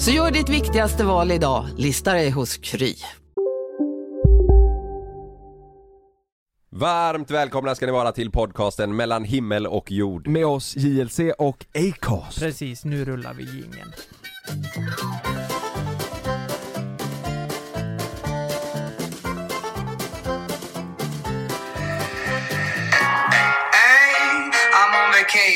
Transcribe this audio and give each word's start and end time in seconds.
Så 0.00 0.10
gör 0.10 0.30
ditt 0.30 0.48
viktigaste 0.48 1.04
val 1.04 1.32
idag, 1.32 1.66
lista 1.76 2.12
dig 2.12 2.30
hos 2.30 2.56
Kry. 2.56 2.94
Varmt 6.70 7.30
välkomna 7.30 7.74
ska 7.74 7.86
ni 7.86 7.92
vara 7.92 8.12
till 8.12 8.30
podcasten 8.30 8.96
mellan 8.96 9.24
himmel 9.24 9.66
och 9.66 9.90
jord. 9.90 10.28
Med 10.28 10.46
oss 10.46 10.76
JLC 10.76 11.20
och 11.38 11.66
Acast. 11.74 12.38
Precis, 12.40 12.84
nu 12.84 13.04
rullar 13.04 13.34
vi 13.34 13.42
jingeln. 13.42 13.92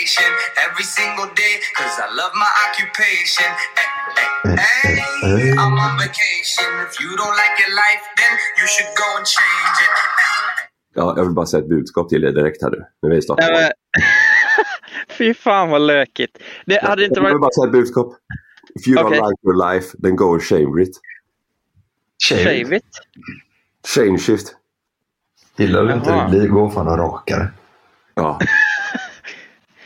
Vacation 0.05 0.31
every 0.67 0.85
single 0.85 1.27
day 1.35 1.55
cause 1.77 1.99
I 1.99 2.09
love 2.15 2.33
my 2.35 2.51
occupation. 2.67 3.51
Ay, 4.17 4.59
ay, 4.59 4.99
ay, 5.25 5.51
I'm 5.53 5.79
on 5.79 5.99
vacation. 5.99 6.69
If 6.89 7.01
you 7.01 7.17
don't 7.17 7.37
like 7.37 7.55
your 7.63 7.75
life, 7.75 8.03
then 8.17 8.33
you 8.59 8.67
should 8.67 8.91
go 8.97 9.09
and 9.19 9.27
change 9.27 9.77
it. 9.87 9.95
Ja, 10.97 11.15
jag 11.17 11.25
vill 11.25 11.35
bara 11.35 11.47
säga 11.47 11.63
ett 11.63 11.69
budskap 11.69 12.09
till 12.09 12.25
er 12.25 12.33
direkt 12.33 12.63
här 12.63 12.71
nu. 12.71 13.09
Vi 13.09 13.23
startar. 13.23 13.53
Nej. 13.53 13.73
Fy 15.09 15.35
fan 15.35 15.71
vad 15.71 15.81
lökigt. 15.81 16.39
Det 16.67 16.85
hade 16.85 17.05
inte 17.05 17.21
Jag 17.21 17.25
vill 17.25 17.33
varit... 17.33 17.41
bara 17.41 17.51
säga 17.51 17.67
ett 17.67 17.73
budskap. 17.73 18.17
If 18.75 18.89
you 18.89 19.05
Okej. 19.05 19.19
don't 19.19 19.29
like 19.29 19.41
your 19.43 19.73
life, 19.73 19.97
then 20.03 20.17
go 20.17 20.33
and 20.33 20.43
shame 20.43 20.83
it. 20.83 20.97
Shave 22.29 22.77
it. 22.77 22.85
Shame 23.95 24.19
shift. 24.19 24.57
Gillar 25.57 25.83
du 25.85 25.93
inte 25.93 26.11
det 26.11 26.27
blir, 26.31 26.49
gå 26.49 26.71
fan 26.71 26.89
och 26.89 26.99
raka 26.99 27.39
det. 27.39 27.49
Ja. 28.15 28.39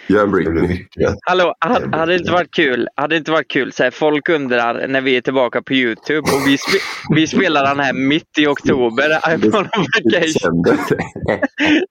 Gör 0.08 0.22
en 0.22 0.30
Britney. 0.30 0.86
Hallå, 1.26 1.54
hade, 1.60 1.96
hade 1.96 2.12
det 2.12 2.18
inte 2.18 2.32
varit 2.32 2.54
kul? 2.54 2.88
Hade 2.96 3.16
inte 3.16 3.30
varit 3.30 3.50
kul? 3.50 3.72
Så 3.72 3.82
här, 3.82 3.90
folk 3.90 4.28
undrar 4.28 4.88
när 4.88 5.00
vi 5.00 5.16
är 5.16 5.20
tillbaka 5.20 5.62
på 5.62 5.72
Youtube 5.74 6.18
och 6.20 6.46
vi, 6.46 6.58
spe, 6.58 6.78
vi 7.14 7.26
spelar 7.26 7.64
den 7.64 7.80
här 7.80 7.92
mitt 7.92 8.38
i 8.38 8.46
oktober. 8.46 9.10
I'm 9.22 9.56
on 9.56 9.68
vacation. 10.04 10.62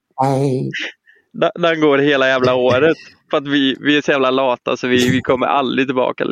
Den- 1.34 1.52
Den 1.62 1.82
går 1.82 1.98
hela 1.98 2.28
jävla 2.28 2.56
året. 2.56 2.98
För 3.30 3.38
att 3.38 3.48
vi, 3.48 3.76
vi 3.80 3.98
är 3.98 4.02
så 4.02 4.12
jävla 4.12 4.32
lata 4.32 4.78
så 4.78 4.88
vi, 4.88 5.10
vi 5.10 5.22
kommer 5.22 5.48
aldrig 5.48 5.88
tillbaka. 5.88 6.26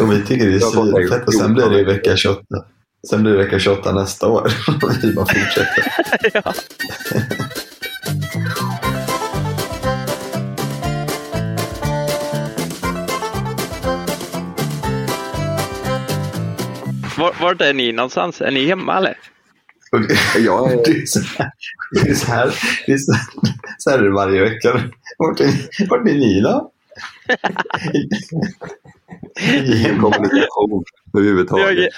Och 0.00 0.12
vi 0.12 0.24
tycker 0.26 0.46
det 0.46 0.54
är 0.54 0.58
svinfett 0.60 1.26
och 1.26 1.34
sen 1.34 1.54
blir 1.54 1.68
det 1.70 1.80
i 1.80 1.84
vecka 1.84 2.16
28. 2.16 2.42
Sen 3.10 3.22
blir 3.22 3.32
det 3.32 3.38
vecka 3.44 3.58
28 3.58 3.92
nästa 3.92 4.28
år. 4.28 4.48
Vi 5.02 5.12
bara 5.12 5.26
fortsätter. 5.26 5.84
ja. 6.34 6.52
Var, 17.26 17.34
vart 17.40 17.60
är 17.60 17.74
ni 17.74 17.92
någonstans? 17.92 18.40
Är 18.40 18.50
ni 18.50 18.66
hemma 18.66 18.96
eller? 18.96 19.18
Det, 20.08 20.38
Jag 20.40 20.72
är- 20.72 20.76
det 20.84 20.90
är 20.90 21.06
så 21.06 21.20
här, 21.20 21.50
det 21.92 22.10
är 22.10 22.14
så 22.14 22.26
här, 22.32 22.54
det 22.86 22.92
är 22.92 22.98
så, 22.98 23.12
så 23.78 23.90
här 23.90 23.98
är 23.98 24.02
det 24.02 24.10
varje 24.10 24.40
vecka. 24.42 24.80
Vart 25.18 25.40
är, 25.40 25.86
vart 25.88 26.00
är 26.08 26.14
ni 26.14 26.40
då? 26.40 26.72
Ingen 29.52 30.00
kommunikation 30.00 30.84
överhuvudtaget. 31.18 31.88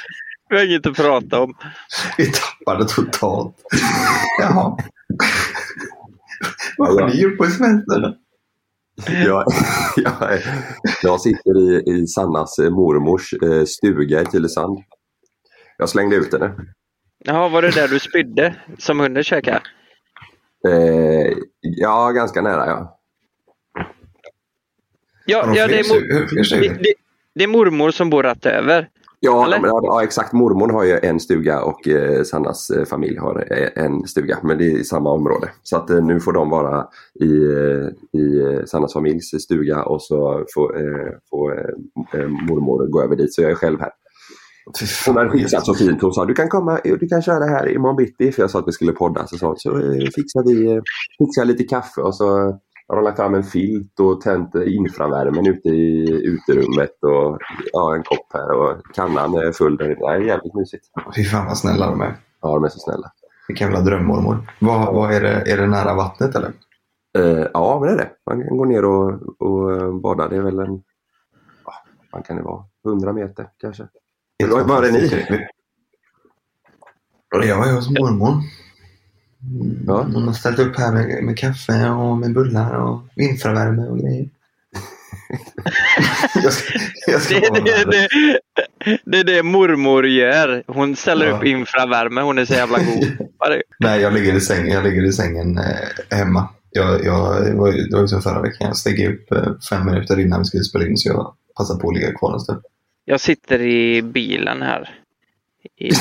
vi 0.49 0.57
har 0.57 0.65
inget 0.65 0.87
att 0.87 0.97
prata 0.97 1.41
om. 1.41 1.55
Vi 2.19 2.33
tappade 2.33 2.85
totalt. 2.89 3.55
Jaha. 4.41 4.79
Vad 6.79 7.01
har 7.01 7.09
ni 7.09 7.21
gjort 7.21 7.39
på 7.39 7.45
semestrarna? 7.45 8.15
Jag, 9.07 9.45
jag, 9.97 10.41
jag 11.03 11.21
sitter 11.21 11.59
i, 11.61 11.83
i 12.01 12.07
Sannas 12.07 12.59
eh, 12.59 12.71
mormors 12.71 13.33
eh, 13.43 13.65
stuga 13.65 14.23
i 14.23 14.27
Tylösand. 14.27 14.79
Jag 15.79 15.89
slängde 15.89 16.17
ut 16.17 16.33
henne. 16.33 16.55
Jaha, 17.25 17.49
var 17.49 17.63
det 17.63 17.71
där 17.71 17.89
du 17.89 17.99
spydde 17.99 18.55
som 18.79 19.01
hunden 19.01 19.25
käkade? 19.25 19.61
Eh, 20.69 21.33
ja, 21.61 22.11
ganska 22.11 22.43
nära 22.43 22.67
ja. 22.67 23.01
Ja, 25.27 25.53
ja 25.55 25.67
det, 25.67 25.79
är 25.79 25.89
mor, 25.89 26.61
det, 26.61 26.69
det, 26.69 26.95
det 27.35 27.45
är 27.45 27.49
mormor 27.49 27.91
som 27.91 28.11
bor 28.11 28.23
rätt 28.23 28.47
över. 28.47 28.89
Ja, 29.21 29.47
men, 29.51 29.63
ja, 29.63 29.81
ja, 29.83 30.03
exakt. 30.03 30.33
Mormor 30.33 30.69
har 30.69 30.85
ju 30.85 30.99
en 31.03 31.21
stuga 31.21 31.63
och 31.63 31.89
eh, 31.89 32.23
Sannas 32.23 32.71
eh, 32.71 32.85
familj 32.85 33.17
har 33.17 33.47
eh, 33.51 33.85
en 33.85 34.07
stuga. 34.07 34.39
Men 34.43 34.59
det 34.59 34.65
är 34.65 34.79
i 34.79 34.85
samma 34.85 35.11
område. 35.11 35.51
Så 35.63 35.77
att 35.77 35.91
eh, 35.91 36.05
nu 36.05 36.21
får 36.21 36.33
de 36.33 36.51
vara 36.51 36.87
i, 37.21 37.25
eh, 37.25 38.21
i 38.21 38.41
eh, 38.41 38.65
Sannas 38.65 38.93
familjs 38.93 39.43
stuga 39.43 39.83
och 39.83 40.03
så 40.03 40.45
får, 40.55 40.77
eh, 40.77 41.13
får 41.31 41.75
mormor 42.29 42.87
gå 42.87 43.03
över 43.03 43.17
dit. 43.17 43.35
Så 43.35 43.43
jag 43.43 43.51
är 43.51 43.55
själv 43.55 43.81
här. 43.81 43.91
Hon 45.07 45.17
hade 45.17 45.31
fixat 45.31 45.67
så 45.67 45.75
fint. 45.75 46.03
Hon 46.03 46.13
sa 46.13 46.25
du 46.25 46.35
kan 46.35 46.49
komma, 46.49 46.81
du 46.85 47.09
kan 47.09 47.23
köra 47.23 47.45
här 47.45 47.69
imorgon 47.69 47.97
bitti. 47.97 48.33
För 48.33 48.43
jag 48.43 48.51
sa 48.51 48.59
att 48.59 48.69
vi 48.69 48.73
skulle 48.73 48.93
podda. 48.93 49.27
Så, 49.27 49.47
hon, 49.47 49.57
så 49.57 49.71
eh, 49.79 50.09
fixar 50.15 50.47
vi 50.47 50.73
eh, 50.73 50.83
fixar 51.19 51.45
lite 51.45 51.65
kaffe 51.65 52.01
och 52.01 52.15
så 52.15 52.25
har 52.89 52.97
de 52.97 53.05
lagt 53.05 53.17
fram 53.17 53.35
en 53.35 53.43
filt 53.43 54.01
och 54.01 54.21
tänt 54.21 54.55
eh, 54.55 54.75
infravärmen 54.75 55.47
ute 55.47 55.69
i 55.69 56.09
uterummet. 56.25 56.91
Och 57.03 57.39
ja, 57.73 57.95
en 57.95 58.03
kopp 58.03 58.33
här 58.33 58.51
och 58.51 58.95
kannan 58.95 59.35
är 59.35 59.53
full. 59.53 59.77
Det 59.77 59.85
är 59.85 60.21
jävligt 60.21 60.55
mysigt. 60.55 60.85
Fy 61.17 61.25
fan 61.25 61.47
vad 61.47 61.59
snälla 61.59 61.87
de 61.91 62.01
är. 62.01 62.17
Ja, 62.43 62.55
de 62.55 62.65
är 62.65 62.69
så 62.69 62.79
snälla. 62.79 63.13
Vilken 63.49 63.67
jävla 63.67 63.85
drömmormor. 63.85 64.51
Vad, 64.59 64.95
vad 64.95 65.13
är, 65.13 65.21
det, 65.21 65.53
är 65.53 65.57
det 65.57 65.67
nära 65.67 65.95
vattnet 65.95 66.35
eller? 66.37 66.53
Eh, 67.19 67.47
ja, 67.55 67.81
det 67.85 67.93
är 67.93 67.97
det. 67.97 68.11
Man 68.27 68.43
kan 68.43 68.57
gå 68.57 68.65
ner 68.65 68.85
och, 68.85 69.13
och 69.39 69.95
bada. 70.01 70.29
Det 70.29 70.37
är 70.37 70.43
väl 70.43 70.59
en... 70.59 70.83
Vad 72.13 72.27
kan 72.27 72.37
det 72.37 72.43
vara? 72.43 72.65
100 72.87 73.13
meter 73.13 73.49
kanske. 73.59 73.89
Helt 74.39 74.53
Var- 74.53 74.65
var 74.65 74.83
är 74.83 74.93
ni? 74.93 75.01
fantastiskt. 75.09 75.41
Jag 77.31 77.69
är 77.69 77.73
hos 77.73 77.89
mormor. 77.91 78.29
Mm, 79.43 79.85
Ja. 79.87 80.03
Hon 80.15 80.27
har 80.27 80.33
ställt 80.35 80.59
upp 80.59 80.77
här 80.79 80.93
med, 80.93 81.25
med 81.25 81.39
kaffe 81.39 81.89
och 81.91 82.19
med 82.19 82.35
bullar 82.35 82.75
och 82.75 83.03
infravärme 83.17 83.83
och 83.83 83.99
grejer. 83.99 84.29
jag 86.43 86.53
ska, 86.53 86.79
jag 87.07 87.23
ska 87.23 87.35
Det, 87.41 87.61
det, 87.65 87.85
det, 87.85 88.09
det 89.05 89.19
är 89.19 89.25
det 89.25 89.43
mormor 89.43 90.07
gör. 90.07 90.63
Hon 90.67 90.97
ställer 90.97 91.27
Ja. 91.27 91.37
upp 91.37 91.45
infravärme. 91.45 92.21
Hon 92.21 92.39
är 92.39 92.45
så 92.45 92.55
jävla 92.55 92.79
god. 92.79 93.29
Det? 93.39 93.63
Nej, 93.79 94.01
jag 94.01 94.13
ligger 94.13 94.35
i 94.35 94.41
sängen, 94.41 94.67
jag 94.75 94.85
ligger 94.85 95.03
i 95.05 95.13
sängen 95.13 95.59
eh, 95.59 96.17
hemma. 96.19 96.49
Jag, 96.71 97.05
jag, 97.05 97.45
det 97.45 97.55
var 97.55 97.73
ju 97.73 97.83
det 97.83 97.95
var 97.95 98.03
ju 98.03 98.09
som 98.09 98.23
förra 98.23 98.43
veckan. 98.43 98.67
Jag 98.67 98.77
steg 98.77 99.09
upp 99.09 99.33
eh, 99.33 99.53
fem 99.71 99.87
minuter 99.87 100.21
innan 100.21 100.39
vi 100.39 100.45
skulle 100.45 100.65
spela 100.65 100.87
in 100.87 100.97
så 100.97 101.09
jag 101.09 101.35
passade 101.57 101.81
på 101.81 101.89
att 101.89 101.95
ligga 101.95 102.13
kvar 102.15 102.35
en 102.35 102.41
stund. 102.41 102.63
Jag 103.09 103.21
sitter 103.21 103.61
i 103.61 104.03
bilen 104.03 104.63
här. 104.63 104.99
I-. 105.77 105.91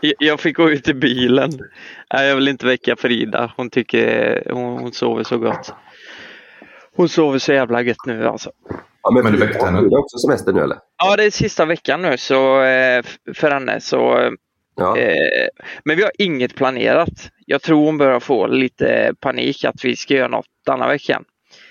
Jag- 0.00 0.14
Jag 0.18 0.40
fick 0.40 0.56
gå 0.56 0.70
ut 0.70 0.88
i 0.88 0.94
bilen. 0.94 1.50
Nej, 2.14 2.28
jag 2.28 2.34
vill 2.34 2.48
inte 2.48 2.66
väcka 2.66 2.96
Frida. 2.96 3.52
Hon 3.56 3.70
tycker 3.70 4.42
hon, 4.52 4.78
hon 4.78 4.92
sover 4.92 5.24
så 5.24 5.38
gott. 5.38 5.72
Hon 6.96 7.08
sover 7.08 7.38
så 7.38 7.52
jävla 7.52 7.82
gött 7.82 8.06
nu 8.06 8.26
alltså. 8.26 8.50
Ja, 9.02 9.10
men 9.10 9.22
Men 9.22 9.32
du 9.32 9.38
väckte 9.38 9.64
henne? 9.64 9.78
har 9.78 9.84
du 9.84 9.96
också 9.96 10.18
semester 10.18 10.52
nu 10.52 10.60
eller? 10.60 10.78
Ja, 10.98 11.16
det 11.16 11.24
är 11.24 11.30
sista 11.30 11.64
veckan 11.64 12.02
nu 12.02 12.16
så 12.18 12.62
eh, 12.62 13.02
för 13.34 13.50
henne 13.50 13.80
så 13.80 14.30
Ja. 14.76 14.96
eh, 14.98 15.48
Men 15.84 15.96
vi 15.96 16.02
har 16.02 16.12
inget 16.18 16.54
planerat. 16.54 17.30
Jag 17.46 17.62
tror 17.62 17.84
hon 17.84 17.98
börjar 17.98 18.20
få 18.20 18.46
lite 18.46 19.14
panik 19.20 19.64
att 19.64 19.84
vi 19.84 19.96
ska 19.96 20.14
göra 20.14 20.28
något 20.28 20.46
denna 20.66 20.88
veckan. 20.88 21.24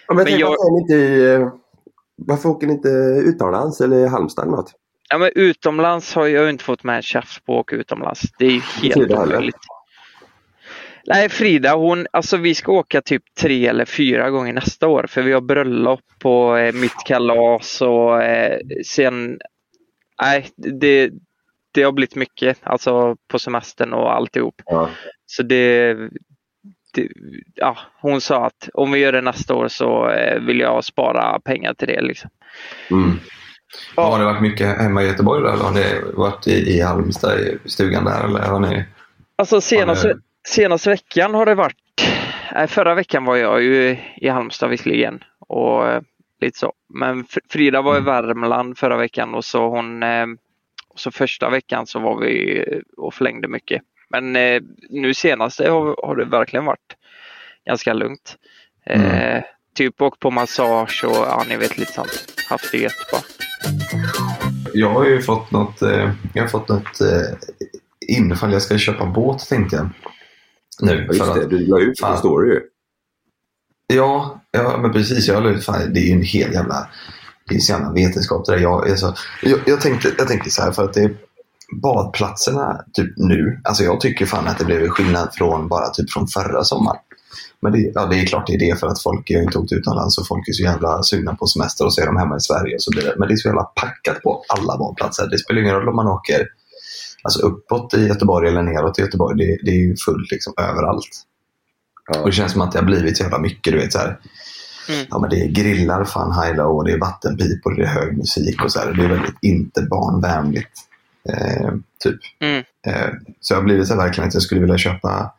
Ja, 0.08 0.14
men 0.14 0.24
Men 0.24 0.40
jag- 0.40 0.52
är 0.52 0.82
inte 0.82 0.94
i, 0.96 1.34
eh, 1.34 1.48
varför 2.18 2.50
åker 2.50 2.68
ni 2.68 2.74
inte 2.74 2.90
utomlands 3.26 3.82
eller 3.82 4.08
Halmstad 4.08 4.46
eller 4.46 4.58
något? 4.58 4.74
Ja, 5.10 5.18
men 5.18 5.32
utomlands 5.36 6.14
har 6.14 6.28
jag 6.28 6.50
inte 6.50 6.64
fått 6.64 6.84
med 6.84 7.04
tjafs 7.04 7.40
på 7.40 7.54
att 7.54 7.60
åka 7.60 7.76
utomlands. 7.76 8.22
Det 8.40 8.46
är 8.46 8.52
ju 8.52 8.62
helt 8.82 9.12
omöjligt. 9.12 9.58
Nej, 11.10 11.30
Frida, 11.30 11.76
hon, 11.76 12.08
alltså 12.12 12.38
vi 12.38 12.56
ska 12.56 12.72
åka 12.72 13.02
typ 13.02 13.24
tre 13.42 13.68
eller 13.68 13.86
fyra 13.86 14.30
gånger 14.30 14.54
nästa 14.54 14.88
år 14.88 15.06
för 15.10 15.22
vi 15.22 15.34
har 15.34 15.42
bröllop 15.42 16.02
på 16.20 16.58
eh, 16.58 16.74
mitt 16.74 17.06
kalas 17.06 17.82
och 17.82 18.24
eh, 18.24 18.60
sen, 18.86 19.40
nej, 20.22 20.48
det, 20.56 21.12
det 21.72 21.84
har 21.84 21.92
blivit 21.92 22.16
mycket, 22.16 22.58
alltså 22.64 23.16
på 23.28 23.40
semestern 23.40 23.94
och 23.94 24.16
alltihop. 24.16 24.62
Ja. 24.66 24.90
Så 25.26 25.44
det, 25.44 25.96
ja, 27.56 27.78
hon 28.02 28.22
sa 28.22 28.46
att 28.46 28.70
om 28.74 28.92
vi 28.92 29.00
gör 29.00 29.12
det 29.12 29.22
nästa 29.22 29.54
år 29.56 29.68
så 29.68 30.10
eh, 30.10 30.40
vill 30.42 30.60
jag 30.60 30.84
spara 30.84 31.40
pengar 31.40 31.74
till 31.74 31.88
det. 31.88 32.02
Liksom. 32.02 32.30
Mm. 32.92 33.20
Har 33.96 34.20
det 34.20 34.26
varit 34.26 34.42
mycket 34.42 34.78
hemma 34.82 35.04
i 35.04 35.08
Göteborg 35.08 35.42
då, 35.44 35.48
eller 35.50 35.64
har 35.64 35.74
det 35.74 36.02
varit 36.14 36.48
i, 36.48 36.52
i 36.78 36.82
Halmstad, 36.82 37.40
i 37.40 37.58
stugan 37.66 38.06
där? 38.06 38.26
Eller 38.26 38.40
har 38.40 38.60
ni... 38.60 38.86
Alltså 39.36 39.62
senaste, 39.62 40.08
Ja, 40.08 40.14
det- 40.14 40.22
senaste 40.48 40.90
veckan 40.90 41.34
har 41.34 41.46
det 41.46 41.56
varit, 41.56 41.76
nej, 42.54 42.68
förra 42.68 42.96
veckan 42.96 43.26
var 43.26 43.36
jag 43.36 43.64
ju 43.64 43.98
i 44.18 44.30
Halmstad 44.30 44.70
visserligen 44.70 45.24
och 45.40 45.88
eh, 45.88 46.02
lite 46.42 46.58
så. 46.60 46.74
Men 46.94 47.24
Fr- 47.24 47.40
Frida 47.50 47.82
var 47.82 47.98
i 47.98 48.02
Värmland 48.02 48.78
förra 48.78 48.98
veckan 48.98 49.34
och 49.36 49.46
så 49.46 49.70
hon, 49.70 50.04
eh, 50.04 50.26
och 50.90 51.00
så 51.00 51.12
första 51.12 51.50
veckan 51.50 51.88
så 51.88 52.00
var 52.00 52.20
vi 52.22 52.64
och 52.98 53.14
förlängde 53.14 53.48
mycket. 53.48 53.82
Men 54.10 54.36
eh, 54.36 54.62
nu 54.90 55.14
senaste 55.14 55.70
har, 55.70 55.96
har 56.08 56.16
det 56.16 56.26
verkligen 56.26 56.66
varit 56.66 56.96
ganska 57.66 57.94
lugnt. 57.94 58.36
Eh, 58.86 59.42
typ 59.76 60.02
åkt 60.02 60.20
på 60.20 60.32
massage 60.32 61.04
och 61.08 61.16
ja, 61.16 61.44
ni 61.50 61.58
vet 61.58 61.78
lite 61.78 61.94
sånt. 61.94 62.26
Haft 62.50 62.72
det 62.72 62.78
gött 62.78 62.94
bara. 63.12 63.22
Jag 64.74 64.90
har 64.90 65.06
ju 65.06 65.22
fått 65.22 65.52
något, 65.52 65.82
eh, 65.82 66.12
jag 66.34 66.44
har 66.44 66.48
fått 66.48 66.70
något 66.70 67.02
eh, 67.02 67.38
infall 68.08 68.54
jag 68.54 68.62
ska 68.62 68.78
köpa 68.78 69.06
båt 69.06 69.50
tänkte 69.50 69.76
jag. 69.76 69.90
Nu. 70.82 70.92
Ja, 70.92 71.14
just 71.14 71.26
för 71.26 71.36
det, 71.36 71.44
att- 71.44 71.50
du 71.50 71.60
la 71.68 71.80
ut 71.80 72.02
på 72.02 72.16
story 72.18 72.50
ju. 72.54 72.62
Ja, 73.94 74.42
ja 74.52 74.78
men 74.82 74.92
precis. 74.94 75.28
Jag 75.28 75.44
la 75.44 75.50
ut, 75.50 75.66
fan, 75.66 75.94
det 75.94 76.00
är 76.00 76.04
ju 76.04 76.12
en 76.14 76.22
hel 76.22 76.54
jävla, 76.54 76.90
det 77.50 77.56
är 77.56 77.60
så 77.60 77.72
jävla 77.74 77.92
vetenskap 77.92 78.46
det 78.46 78.52
där. 78.52 78.60
Jag, 78.62 78.90
alltså, 78.90 79.16
jag, 79.42 79.60
jag, 79.66 79.82
tänkte, 79.82 80.14
jag 80.18 80.28
tänkte 80.28 80.50
så 80.50 80.62
här 80.62 80.72
för 80.72 80.84
att 80.84 80.94
det 80.94 81.12
badplatserna 81.72 82.82
typ 82.94 83.14
nu, 83.18 83.62
alltså 83.64 83.84
jag 83.84 84.02
tycker 84.02 84.26
fan 84.26 84.48
att 84.48 84.58
det 84.58 84.66
blev 84.66 84.88
skillnad 84.88 85.30
från 85.34 85.68
bara 85.68 85.90
typ 85.90 86.12
från 86.12 86.28
förra 86.28 86.64
sommaren. 86.64 87.00
Men 87.60 87.72
det, 87.72 87.92
ja, 87.96 88.06
det 88.06 88.20
är 88.20 88.26
klart 88.26 88.48
det 88.48 88.54
är 88.54 88.60
det 88.60 88.80
för 88.80 88.88
att 88.88 89.02
folk 89.02 89.32
har 89.32 89.42
inte 89.42 89.58
åkt 89.58 89.72
utomlands 89.72 90.18
och 90.18 90.28
folk 90.28 90.48
är 90.48 90.54
så 90.54 90.64
jävla 90.64 91.04
sugna 91.04 91.36
på 91.36 91.48
semester 91.48 91.86
och 91.86 91.94
så 91.94 92.02
är 92.02 92.06
de 92.06 92.18
hemma 92.18 92.38
i 92.38 92.40
Sverige 92.40 92.76
och 92.76 92.82
så 92.82 92.92
vidare. 92.96 93.16
Men 93.18 93.28
det 93.28 93.34
är 93.34 93.36
så 93.36 93.48
jävla 93.48 93.64
packat 93.64 94.22
på 94.22 94.44
alla 94.48 94.78
badplatser. 94.78 95.28
Det 95.28 95.38
spelar 95.38 95.62
ingen 95.62 95.76
roll 95.76 95.90
om 95.90 95.96
man 95.96 96.08
åker 96.08 96.48
alltså 97.24 97.40
uppåt 97.40 97.94
i 97.94 98.08
Göteborg 98.08 98.48
eller 98.50 98.62
neråt 98.62 99.00
i 99.00 99.02
Göteborg. 99.02 99.38
Det, 99.38 99.58
det 99.64 99.72
är 99.72 99.82
ju 99.88 99.96
fullt 99.96 100.32
liksom 100.32 100.54
överallt. 100.58 101.24
Och 102.20 102.26
det 102.26 102.32
känns 102.32 102.52
som 102.52 102.62
att 102.62 102.72
det 102.72 102.80
har 102.80 102.86
blivit 102.86 103.18
så 103.18 103.24
jävla 103.24 103.40
mycket. 103.40 103.74
Du 103.74 103.80
vet, 103.80 103.94
så 103.94 104.00
här, 104.00 104.20
ja, 105.10 105.20
men 105.20 105.30
det 105.30 105.42
är 105.42 105.48
grillar, 105.48 106.04
fan 106.04 106.44
high 106.44 106.58
low 106.58 106.76
och 106.76 106.86
det 106.86 106.92
är 106.92 107.00
vattenpipor 107.00 107.72
och 107.72 107.78
det 107.78 107.84
är 107.84 107.88
hög 107.88 108.18
musik 108.18 108.64
och 108.64 108.72
så 108.72 108.80
här. 108.80 108.94
Det 108.94 109.04
är 109.04 109.10
väldigt 109.10 109.38
inte 109.42 109.82
barnvänligt. 109.82 110.87
Eh, 111.30 111.74
typ. 112.04 112.20
Mm. 112.40 112.64
Eh, 112.88 113.14
så 113.40 113.54
jag 113.54 113.58
har 113.58 113.64
blivit 113.64 113.88
så 113.88 113.96
verkligen 113.96 114.28
att 114.28 114.34
jag 114.34 114.44
skulle 114.44 114.62
vilja 114.62 114.78
köpa, 114.78 115.34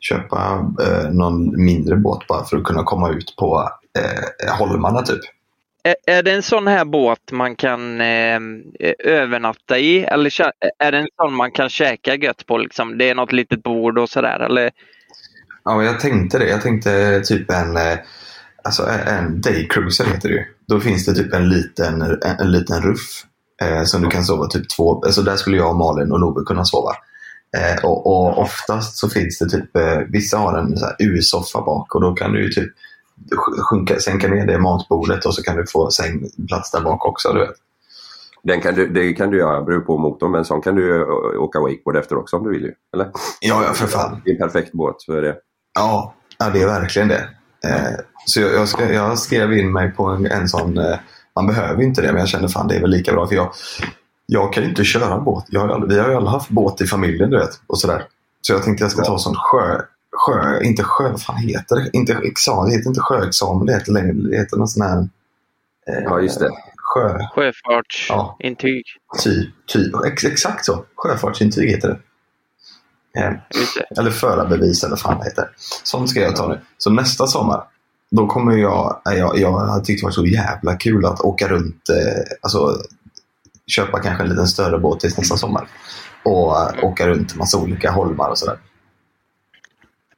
köpa 0.00 0.72
eh, 0.82 1.10
någon 1.10 1.64
mindre 1.64 1.96
båt 1.96 2.26
bara 2.26 2.44
för 2.44 2.56
att 2.56 2.64
kunna 2.64 2.82
komma 2.82 3.10
ut 3.10 3.36
på 3.36 3.70
eh, 3.98 4.54
Holmarna 4.58 5.02
typ. 5.02 5.20
Är, 5.82 5.94
är 6.06 6.22
det 6.22 6.32
en 6.32 6.42
sån 6.42 6.66
här 6.66 6.84
båt 6.84 7.32
man 7.32 7.56
kan 7.56 8.00
eh, 8.00 8.40
övernatta 8.98 9.78
i 9.78 10.04
eller 10.04 10.32
är 10.78 10.92
det 10.92 10.98
en 10.98 11.08
sån 11.16 11.34
man 11.34 11.50
kan 11.50 11.68
käka 11.68 12.14
gött 12.14 12.46
på? 12.46 12.58
Liksom? 12.58 12.98
Det 12.98 13.10
är 13.10 13.14
något 13.14 13.32
litet 13.32 13.62
bord 13.62 13.98
och 13.98 14.10
sådär? 14.10 14.72
Ja, 15.64 15.82
jag 15.82 16.00
tänkte 16.00 16.38
det. 16.38 16.48
Jag 16.48 16.62
tänkte 16.62 17.20
typ 17.20 17.50
en, 17.50 17.76
eh, 17.76 17.98
alltså 18.64 18.86
en 19.06 19.40
daycruiser 19.40 20.04
heter 20.04 20.28
det 20.28 20.34
ju. 20.34 20.44
Då 20.68 20.80
finns 20.80 21.06
det 21.06 21.14
typ 21.14 21.32
en 21.32 21.48
liten, 21.48 22.02
en, 22.02 22.20
en 22.40 22.52
liten 22.52 22.82
ruff 22.82 23.24
eh, 23.62 23.84
som 23.84 24.02
du 24.02 24.08
kan 24.08 24.24
sova 24.24 24.46
typ 24.46 24.68
två, 24.68 25.02
alltså 25.04 25.22
där 25.22 25.36
skulle 25.36 25.56
jag, 25.56 25.76
Malin 25.76 26.12
och 26.12 26.20
Love 26.20 26.44
kunna 26.46 26.64
sova. 26.64 26.90
Eh, 27.56 27.84
och, 27.84 28.06
och 28.06 28.38
oftast 28.38 28.98
så 28.98 29.08
finns 29.08 29.38
det 29.38 29.48
typ, 29.48 29.76
eh, 29.76 29.98
vissa 30.08 30.38
har 30.38 30.58
en 30.58 30.74
U-soffa 30.98 31.60
bak 31.60 31.94
och 31.94 32.00
då 32.00 32.14
kan 32.14 32.32
du 32.32 32.42
ju 32.44 32.48
typ 32.50 32.72
sj- 33.30 33.60
sjunka, 33.60 33.98
sänka 34.00 34.28
ner 34.28 34.46
det 34.46 34.58
matbordet 34.58 35.24
och 35.24 35.34
så 35.34 35.42
kan 35.42 35.56
du 35.56 35.66
få 35.66 35.90
sängplats 35.90 36.70
där 36.70 36.80
bak 36.80 37.06
också. 37.06 37.32
Du 37.32 37.38
vet. 37.38 37.54
Den 38.42 38.60
kan 38.60 38.74
du, 38.74 38.88
det 38.88 39.12
kan 39.12 39.30
du 39.30 39.38
göra, 39.38 39.62
beror 39.62 39.80
på 39.80 39.98
motorn, 39.98 40.30
men 40.30 40.44
sån 40.44 40.60
kan 40.62 40.74
du 40.74 40.82
ju 40.86 41.04
åka 41.38 41.60
wakeboard 41.60 41.96
efter 41.96 42.18
också 42.18 42.36
om 42.36 42.44
du 42.44 42.50
vill 42.50 42.62
ju. 42.62 42.72
Eller? 42.94 43.10
Ja, 43.40 43.62
ja, 43.66 43.72
för 43.72 43.86
fan. 43.86 44.22
Det 44.24 44.30
är 44.30 44.34
en 44.34 44.40
perfekt 44.40 44.72
båt 44.72 45.02
för 45.06 45.22
det. 45.22 45.36
Ja, 45.74 46.14
ja 46.38 46.50
det 46.50 46.62
är 46.62 46.66
verkligen 46.66 47.08
det. 47.08 47.28
Eh, 47.64 48.00
så 48.26 48.40
jag, 48.40 48.54
jag, 48.54 48.68
ska, 48.68 48.92
jag 48.92 49.18
skrev 49.18 49.52
in 49.52 49.72
mig 49.72 49.90
på 49.90 50.04
en, 50.04 50.26
en 50.26 50.48
sån, 50.48 50.78
eh, 50.78 50.96
man 51.36 51.46
behöver 51.46 51.82
inte 51.82 52.02
det 52.02 52.12
men 52.12 52.20
jag 52.20 52.28
kände 52.28 52.48
fan 52.48 52.68
det 52.68 52.76
är 52.76 52.80
väl 52.80 52.90
lika 52.90 53.12
bra 53.12 53.26
för 53.26 53.34
jag, 53.34 53.52
jag 54.26 54.52
kan 54.52 54.62
ju 54.62 54.68
inte 54.68 54.84
köra 54.84 55.18
båt. 55.18 55.44
Jag 55.48 55.60
har, 55.60 55.68
ju 55.68 55.74
aldrig- 55.74 55.92
vi 55.92 55.98
har 56.02 56.08
ju 56.10 56.14
alla 56.16 56.30
haft 56.30 56.48
båt 56.50 56.80
i 56.80 56.86
familjen 56.86 57.30
du 57.30 57.38
vet. 57.38 57.60
Och 57.66 57.78
sådär. 57.80 58.04
Så 58.40 58.52
jag 58.52 58.62
tänkte 58.62 58.84
jag 58.84 58.90
ska 58.90 59.04
ta 59.04 59.18
sån 59.18 59.34
sjö, 59.34 59.80
sjö, 60.26 60.60
inte 60.62 60.82
sjö, 60.82 61.08
vad 61.10 61.22
fan 61.22 61.36
heter 61.36 61.76
det? 61.76 61.90
Inte 61.92 62.12
examen, 62.12 62.68
det 62.70 62.76
heter 62.76 62.88
inte 62.88 63.00
sjöexamen, 63.00 63.66
det 63.66 63.72
heter 63.72 63.92
längre, 63.92 64.12
det 64.12 64.36
heter 64.36 64.56
någon 64.56 64.68
sån 64.68 64.82
här 64.82 64.98
eh, 65.88 66.02
Ja, 66.04 66.20
just 66.20 66.40
det. 66.40 66.50
sjö, 66.76 67.18
Sjöfartsintyg. 67.34 68.84
typ, 69.24 69.48
typ, 69.66 69.94
ex, 70.06 70.24
exakt 70.24 70.64
så. 70.64 70.84
Sjöfartsintyg 70.96 71.70
heter 71.70 71.88
det. 71.88 71.98
Eh, 73.20 73.32
eller 73.98 74.10
förarbevis 74.10 74.82
eller 74.84 74.90
vad 74.90 75.00
fan 75.00 75.18
det 75.18 75.24
heter. 75.24 75.48
Sånt 75.82 76.10
ska 76.10 76.20
jag 76.20 76.36
ta 76.36 76.48
nu. 76.48 76.60
Så 76.78 76.90
nästa 76.90 77.26
sommar, 77.26 77.64
då 78.16 78.26
kommer 78.26 78.52
jag, 78.56 79.00
jag, 79.04 79.38
jag 79.38 79.52
har 79.52 79.80
tyckt 79.80 80.00
det 80.00 80.04
varit 80.04 80.14
så 80.14 80.26
jävla 80.26 80.76
kul 80.76 81.04
att 81.04 81.20
åka 81.20 81.48
runt, 81.48 81.88
eh, 81.88 82.36
alltså 82.40 82.76
köpa 83.66 84.00
kanske 84.00 84.22
en 84.22 84.28
liten 84.28 84.46
större 84.46 84.78
båt 84.78 85.00
tills 85.00 85.18
nästa 85.18 85.36
sommar. 85.36 85.68
Och 86.24 86.56
eh, 86.56 86.84
åka 86.84 87.08
runt 87.08 87.36
massa 87.36 87.58
olika 87.58 87.90
holmar 87.90 88.30
och 88.30 88.38
sådär. 88.38 88.58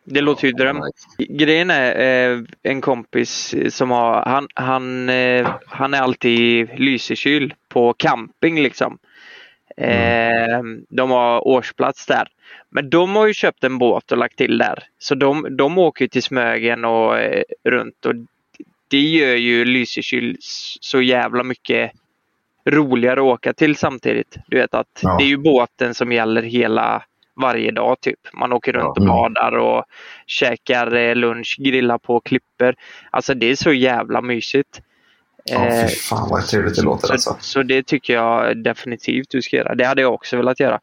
Det 0.05 0.21
låter 0.21 0.47
ju 0.47 0.53
dröm. 0.53 0.83
Grejen 1.19 1.71
är 1.71 2.33
eh, 2.33 2.43
en 2.63 2.81
kompis 2.81 3.55
som 3.71 3.91
har, 3.91 4.23
han, 4.27 4.49
han, 4.55 5.09
eh, 5.09 5.49
han 5.67 5.95
är 5.95 6.01
alltid 6.01 6.41
i 6.41 6.67
Lysekil 6.77 7.55
på 7.69 7.95
camping 7.99 8.63
liksom. 8.63 8.99
Eh, 9.79 10.63
de 10.89 11.11
har 11.11 11.49
årsplats 11.49 12.07
där. 12.07 12.29
Men 12.71 12.91
de 12.91 13.17
har 13.17 13.27
ju 13.27 13.35
köpt 13.35 13.65
en 13.65 13.79
båt 13.79 14.13
och 14.13 14.19
lagt 14.19 14.37
till 14.39 14.59
där. 14.59 14.83
Så 14.99 15.15
de, 15.15 15.57
de 15.57 15.79
åker 15.79 16.09
till 16.09 16.23
Smögen 16.23 16.85
och 16.85 17.19
eh, 17.19 17.43
runt 17.65 18.07
och 18.07 18.15
det 18.91 19.01
gör 19.01 19.35
ju 19.37 19.65
Lysekil 19.65 20.37
så 20.81 21.03
jävla 21.03 21.43
mycket 21.45 21.93
roligare 22.71 23.21
att 23.21 23.25
åka 23.25 23.53
till 23.53 23.77
samtidigt. 23.77 24.37
Du 24.47 24.57
vet 24.57 24.75
att 24.75 25.01
Ja. 25.03 25.17
det 25.19 25.25
är 25.25 25.29
ju 25.29 25.37
båten 25.37 25.95
som 25.95 26.13
gäller 26.13 26.43
hela 26.43 27.03
varje 27.37 27.71
dag 27.71 28.01
typ. 28.01 28.19
Man 28.33 28.53
åker 28.53 28.73
runt 28.73 28.99
och 28.99 29.07
badar 29.07 29.53
och 29.59 29.85
käkar 30.27 30.95
eh, 30.97 31.15
lunch, 31.15 31.57
grillar 31.59 31.99
på 31.99 32.21
klippor. 32.21 32.75
Alltså 33.11 33.35
det 33.35 33.47
är 33.51 33.57
så 33.57 33.73
jävla 33.73 34.21
mysigt. 34.21 34.81
Ja, 35.51 35.67
Eh, 35.67 35.87
fy 35.87 35.95
fan 35.95 36.29
vad 36.31 36.47
trevligt 36.47 36.77
det 36.77 36.83
låter 36.83 37.07
så, 37.07 37.13
alltså. 37.13 37.37
så 37.41 37.63
det 37.63 37.87
tycker 37.87 38.13
jag 38.15 38.63
definitivt 38.65 39.27
du 39.31 39.43
ska 39.43 39.57
göra. 39.57 39.75
Det 39.75 39.85
hade 39.85 40.03
jag 40.03 40.15
också 40.15 40.37
velat 40.37 40.61
göra. 40.61 40.81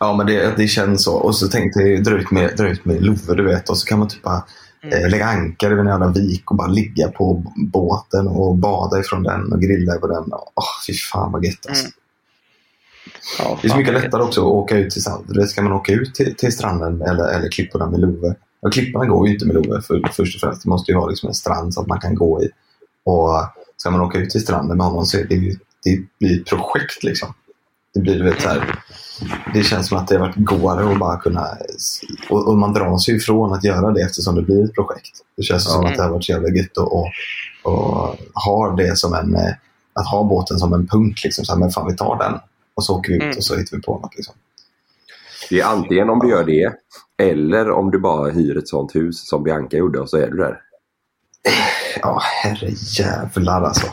Ja, 0.00 0.16
men 0.16 0.26
det, 0.26 0.56
det 0.56 0.68
känns 0.68 1.04
så. 1.04 1.14
Och 1.16 1.36
så 1.36 1.48
tänkte 1.48 1.80
jag 1.80 2.04
dra 2.04 2.12
ut 2.18 2.30
med, 2.30 2.56
dra 2.56 2.68
ut 2.68 2.84
med 2.84 3.02
Love, 3.02 3.34
du 3.34 3.44
vet. 3.44 3.68
Och 3.70 3.78
så 3.78 3.86
kan 3.86 3.98
man 3.98 4.08
typ 4.08 4.22
bara 4.22 4.44
eh, 4.92 5.10
lägga 5.10 5.26
ankar 5.26 5.70
över 5.70 5.80
en 5.80 5.88
jävla 5.88 6.08
vik 6.08 6.50
och 6.50 6.56
bara 6.56 6.68
ligga 6.68 7.08
på 7.08 7.52
båten 7.56 8.28
och 8.28 8.54
bada 8.56 9.00
ifrån 9.00 9.22
den 9.22 9.52
och 9.52 9.60
grilla 9.62 9.94
över 9.94 10.08
den. 10.08 10.32
Åh, 10.32 10.64
fy 10.86 10.92
fan 10.92 11.32
vad 11.32 11.44
gött 11.44 11.66
alltså. 11.68 11.88
Ja, 13.38 13.58
Det 13.62 13.68
är 13.68 13.70
så 13.70 13.76
mycket 13.76 13.94
lättare 13.94 14.22
också 14.22 14.40
att 14.40 14.46
åka 14.46 14.76
ut 14.76 14.90
till 14.90 15.02
stranden. 15.02 15.48
Ska 15.48 15.62
man 15.62 15.72
åka 15.72 15.92
ut 15.92 16.14
till, 16.14 16.34
till 16.34 16.52
stranden 16.52 17.02
eller, 17.02 17.28
eller 17.28 17.50
klipporna 17.50 17.90
med 17.90 18.00
Love. 18.00 18.34
Ja, 18.60 18.70
klipporna 18.70 19.06
går 19.06 19.26
ju 19.26 19.32
inte 19.34 19.46
med 19.46 19.54
Love 19.54 19.82
för, 19.82 20.02
först 20.12 20.34
och 20.34 20.40
främst. 20.40 20.62
Det 20.62 20.68
måste 20.68 20.92
ju 20.92 20.98
ha 20.98 21.08
liksom 21.08 21.28
en 21.28 21.34
strand 21.34 21.74
så 21.74 21.80
att 21.80 21.86
man 21.86 22.00
kan 22.00 22.14
gå 22.14 22.42
i. 22.42 22.48
Och 23.04 23.30
ska 23.78 23.90
man 23.90 24.00
åka 24.00 24.18
ut 24.18 24.30
till 24.30 24.40
stranden 24.42 24.76
med 24.76 24.86
honom 24.86 25.06
så 25.06 25.18
är 25.18 25.24
det 25.24 25.58
det 25.84 26.00
blir 26.20 26.40
ett 26.40 26.46
projekt 26.46 27.02
liksom. 27.02 27.34
Det 27.94 28.00
blir 28.00 28.22
vet 28.24 28.42
så 28.42 28.48
här, 28.48 28.78
Det 29.54 29.62
känns 29.62 29.88
som 29.88 29.98
att 29.98 30.08
det 30.08 30.14
har 30.18 30.26
varit 30.26 30.36
godare 30.36 30.92
att 30.92 30.98
bara 30.98 31.16
kunna... 31.16 31.46
Och, 32.30 32.48
och 32.48 32.58
man 32.58 32.72
drar 32.72 32.98
sig 32.98 33.16
ifrån 33.16 33.52
att 33.52 33.64
göra 33.64 33.90
det 33.92 34.02
eftersom 34.02 34.34
det 34.34 34.42
blir 34.42 34.64
ett 34.64 34.74
projekt. 34.74 35.10
Det 35.36 35.42
känns 35.42 35.64
som 35.72 35.84
att 35.86 35.94
det 35.96 36.02
har 36.02 36.10
varit 36.10 36.24
så 36.24 36.32
jävla 36.32 36.48
gött 36.48 36.76
och 36.78 37.06
ha 38.44 38.74
det 38.76 38.98
som 38.98 39.14
en... 39.14 39.34
eh, 39.36 39.52
Att 39.92 40.06
ha 40.10 40.24
båten 40.24 40.58
som 40.58 40.72
en 40.72 40.86
punkt 40.86 41.20
liksom. 41.24 41.44
Så 41.44 41.52
här, 41.52 41.58
men 41.60 41.70
fan 41.70 41.86
vi 41.90 41.96
tar 41.96 42.18
den. 42.18 42.38
Och 42.74 42.84
så 42.84 42.98
åker 42.98 43.08
vi 43.12 43.16
ut 43.16 43.22
Mm. 43.22 43.36
och 43.36 43.44
så 43.44 43.56
hittar 43.56 43.76
vi 43.76 43.82
på 43.82 43.92
något 43.98 44.16
liksom. 44.16 44.34
Det 45.50 45.60
är 45.60 45.64
antingen 45.66 46.10
om 46.10 46.18
du 46.18 46.28
gör 46.30 46.44
det 46.44 46.72
eller 47.22 47.70
om 47.70 47.90
du 47.90 47.98
bara 47.98 48.30
hyr 48.30 48.58
ett 48.58 48.68
sånt 48.68 48.94
hus 48.94 49.28
som 49.28 49.42
Bianca 49.42 49.76
gjorde 49.76 50.00
och 50.00 50.10
så 50.10 50.16
är 50.16 50.30
du 50.30 50.36
där. 50.36 50.60
Ja, 52.02 52.20
herre 52.42 52.68
jävlar 52.98 53.62
alltså. 53.62 53.86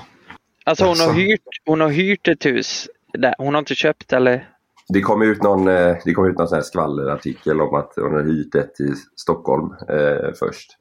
Alltså 0.63 0.85
hon 0.85 0.99
har, 0.99 1.07
Jaså? 1.07 1.19
hyrt, 1.19 1.41
hon 1.65 1.81
har 1.81 1.89
hyrt 1.89 2.27
ett 2.27 2.45
hus. 2.45 2.87
Där. 3.13 3.35
Hon 3.37 3.53
har 3.53 3.59
inte 3.59 3.75
köpt 3.75 4.13
eller? 4.13 4.49
Det 4.87 5.01
kom 5.01 5.21
ut 5.21 5.43
någon, 5.43 5.67
eh, 5.67 5.97
det 6.05 6.13
kom 6.13 6.25
ut 6.25 6.37
någon 6.37 6.47
sån 6.47 6.55
här 6.55 6.63
skvallerartikel 6.63 7.61
om 7.61 7.75
att 7.75 7.93
hon 7.95 8.13
hade 8.13 8.31
hyrt 8.31 8.55
ett 8.55 8.79
i 8.79 8.93
Stockholm 9.15 9.73
eh, 9.89 10.33
först. 10.39 10.71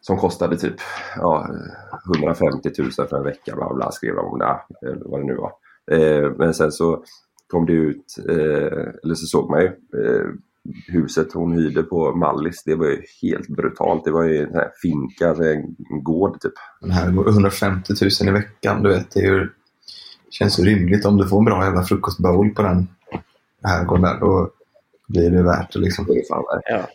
Som 0.00 0.18
kostade 0.18 0.56
typ 0.56 0.74
ja, 1.16 1.48
150 2.16 2.70
000 2.78 2.90
för 2.92 3.16
en 3.16 3.24
vecka, 3.24 3.56
bla 3.56 3.74
bla, 3.74 3.92
skrev 3.92 4.14
de 4.14 4.26
om 4.26 4.38
det, 4.38 4.60
eller 4.88 5.04
vad 5.04 5.20
det 5.20 5.26
nu 5.26 5.36
var. 5.36 5.52
Eh, 5.90 6.30
men 6.38 6.54
sen 6.54 6.72
så 6.72 7.04
kom 7.46 7.66
det 7.66 7.72
ut, 7.72 8.16
eh, 8.28 8.88
eller 9.02 9.14
så 9.14 9.26
såg 9.26 9.50
man 9.50 9.60
ju 9.60 9.66
eh, 9.66 10.30
huset 10.88 11.32
hon 11.32 11.52
hyrde 11.52 11.82
på 11.82 12.12
Mallis. 12.16 12.62
Det 12.64 12.74
var 12.74 12.86
ju 12.86 13.02
helt 13.22 13.48
brutalt. 13.48 14.04
Det 14.04 14.10
var 14.10 14.22
ju 14.22 14.42
en 14.42 14.54
här 14.54 14.70
finka, 14.82 15.28
en 15.28 15.76
gård 16.02 16.40
typ. 16.40 16.52
Den 16.80 16.90
här 16.90 17.08
150 17.08 17.92
000 18.20 18.28
i 18.28 18.32
veckan, 18.32 18.82
du 18.82 18.88
vet, 18.88 19.10
det 19.10 19.20
är 19.20 19.24
ju, 19.24 19.48
känns 20.30 20.60
ju 20.60 20.64
rimligt 20.64 21.04
om 21.04 21.16
du 21.16 21.28
får 21.28 21.38
en 21.38 21.44
bra 21.44 21.64
jävla 21.64 21.82
frukostbowl 21.82 22.50
på 22.50 22.62
den 22.62 22.88
herrgården 23.62 24.02
där. 24.02 24.20
Då 24.20 24.50
blir 25.08 25.30
det 25.30 25.42
värt 25.42 25.72
det 25.72 25.78
liksom. 25.78 26.06
Ja. 26.64 26.88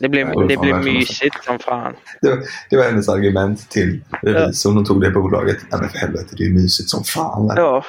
Det 0.00 0.08
blir, 0.08 0.20
Ja, 0.20 0.40
det 0.48 0.56
blir 0.56 0.74
mysigt 0.74 1.44
som 1.44 1.58
fan. 1.58 1.94
Det, 2.20 2.28
var- 2.30 2.42
det 2.70 2.76
var 2.76 2.84
hennes 2.84 3.08
argument 3.08 3.70
till 3.70 4.04
revisorn. 4.22 4.74
Hon 4.76 4.84
tog 4.84 5.00
det 5.00 5.10
bolaget. 5.10 5.56
Ja, 5.70 5.78
men 5.80 5.88
för 5.88 5.98
helvete, 5.98 6.34
det 6.38 6.44
är 6.44 6.50
mysigt 6.50 6.90
som 6.90 7.04
fan. 7.04 7.52
Ja. 7.56 7.84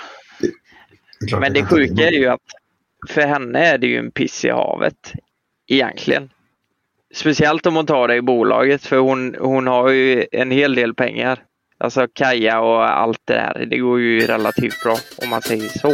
Det 1.19 1.39
Men 1.39 1.53
det 1.53 1.65
sjuka 1.65 2.07
är 2.07 2.11
ju 2.11 2.27
att 2.27 2.39
för 3.09 3.21
henne 3.21 3.59
är 3.59 3.77
det 3.77 3.87
ju 3.87 3.97
en 3.97 4.11
piss 4.11 4.45
i 4.45 4.49
havet. 4.49 5.13
Egentligen. 5.67 6.29
Speciellt 7.15 7.65
om 7.65 7.75
hon 7.75 7.85
tar 7.85 8.07
det 8.07 8.15
i 8.15 8.21
bolaget 8.21 8.85
för 8.85 8.97
hon, 8.97 9.35
hon 9.39 9.67
har 9.67 9.89
ju 9.89 10.25
en 10.31 10.51
hel 10.51 10.75
del 10.75 10.93
pengar. 10.93 11.43
Alltså 11.77 12.07
Kaja 12.13 12.59
och 12.59 12.99
allt 12.99 13.21
det 13.25 13.33
där. 13.33 13.65
Det 13.65 13.77
går 13.77 13.99
ju 13.99 14.27
relativt 14.27 14.83
bra 14.83 14.97
om 15.23 15.29
man 15.29 15.41
säger 15.41 15.69
så. 15.79 15.93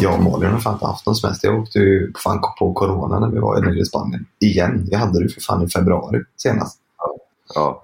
Jag 0.00 0.14
och 0.14 0.22
Malin 0.22 0.50
har 0.50 0.60
fan 0.60 0.74
inte 0.74 0.86
haft 0.86 1.06
någon 1.06 1.14
semester. 1.14 1.48
Jag 1.48 1.58
åkte 1.58 1.78
ju 1.78 2.12
fan 2.24 2.40
på 2.58 2.72
corona 2.72 3.18
när 3.20 3.28
vi 3.28 3.38
var 3.38 3.60
nere 3.60 3.78
i 3.78 3.84
Spanien. 3.84 4.26
Igen. 4.40 4.86
Jag 4.90 4.98
hade 4.98 5.22
det 5.22 5.28
för 5.28 5.40
fan 5.40 5.62
i 5.62 5.68
februari 5.68 6.20
senast. 6.36 6.78
Ja, 7.54 7.83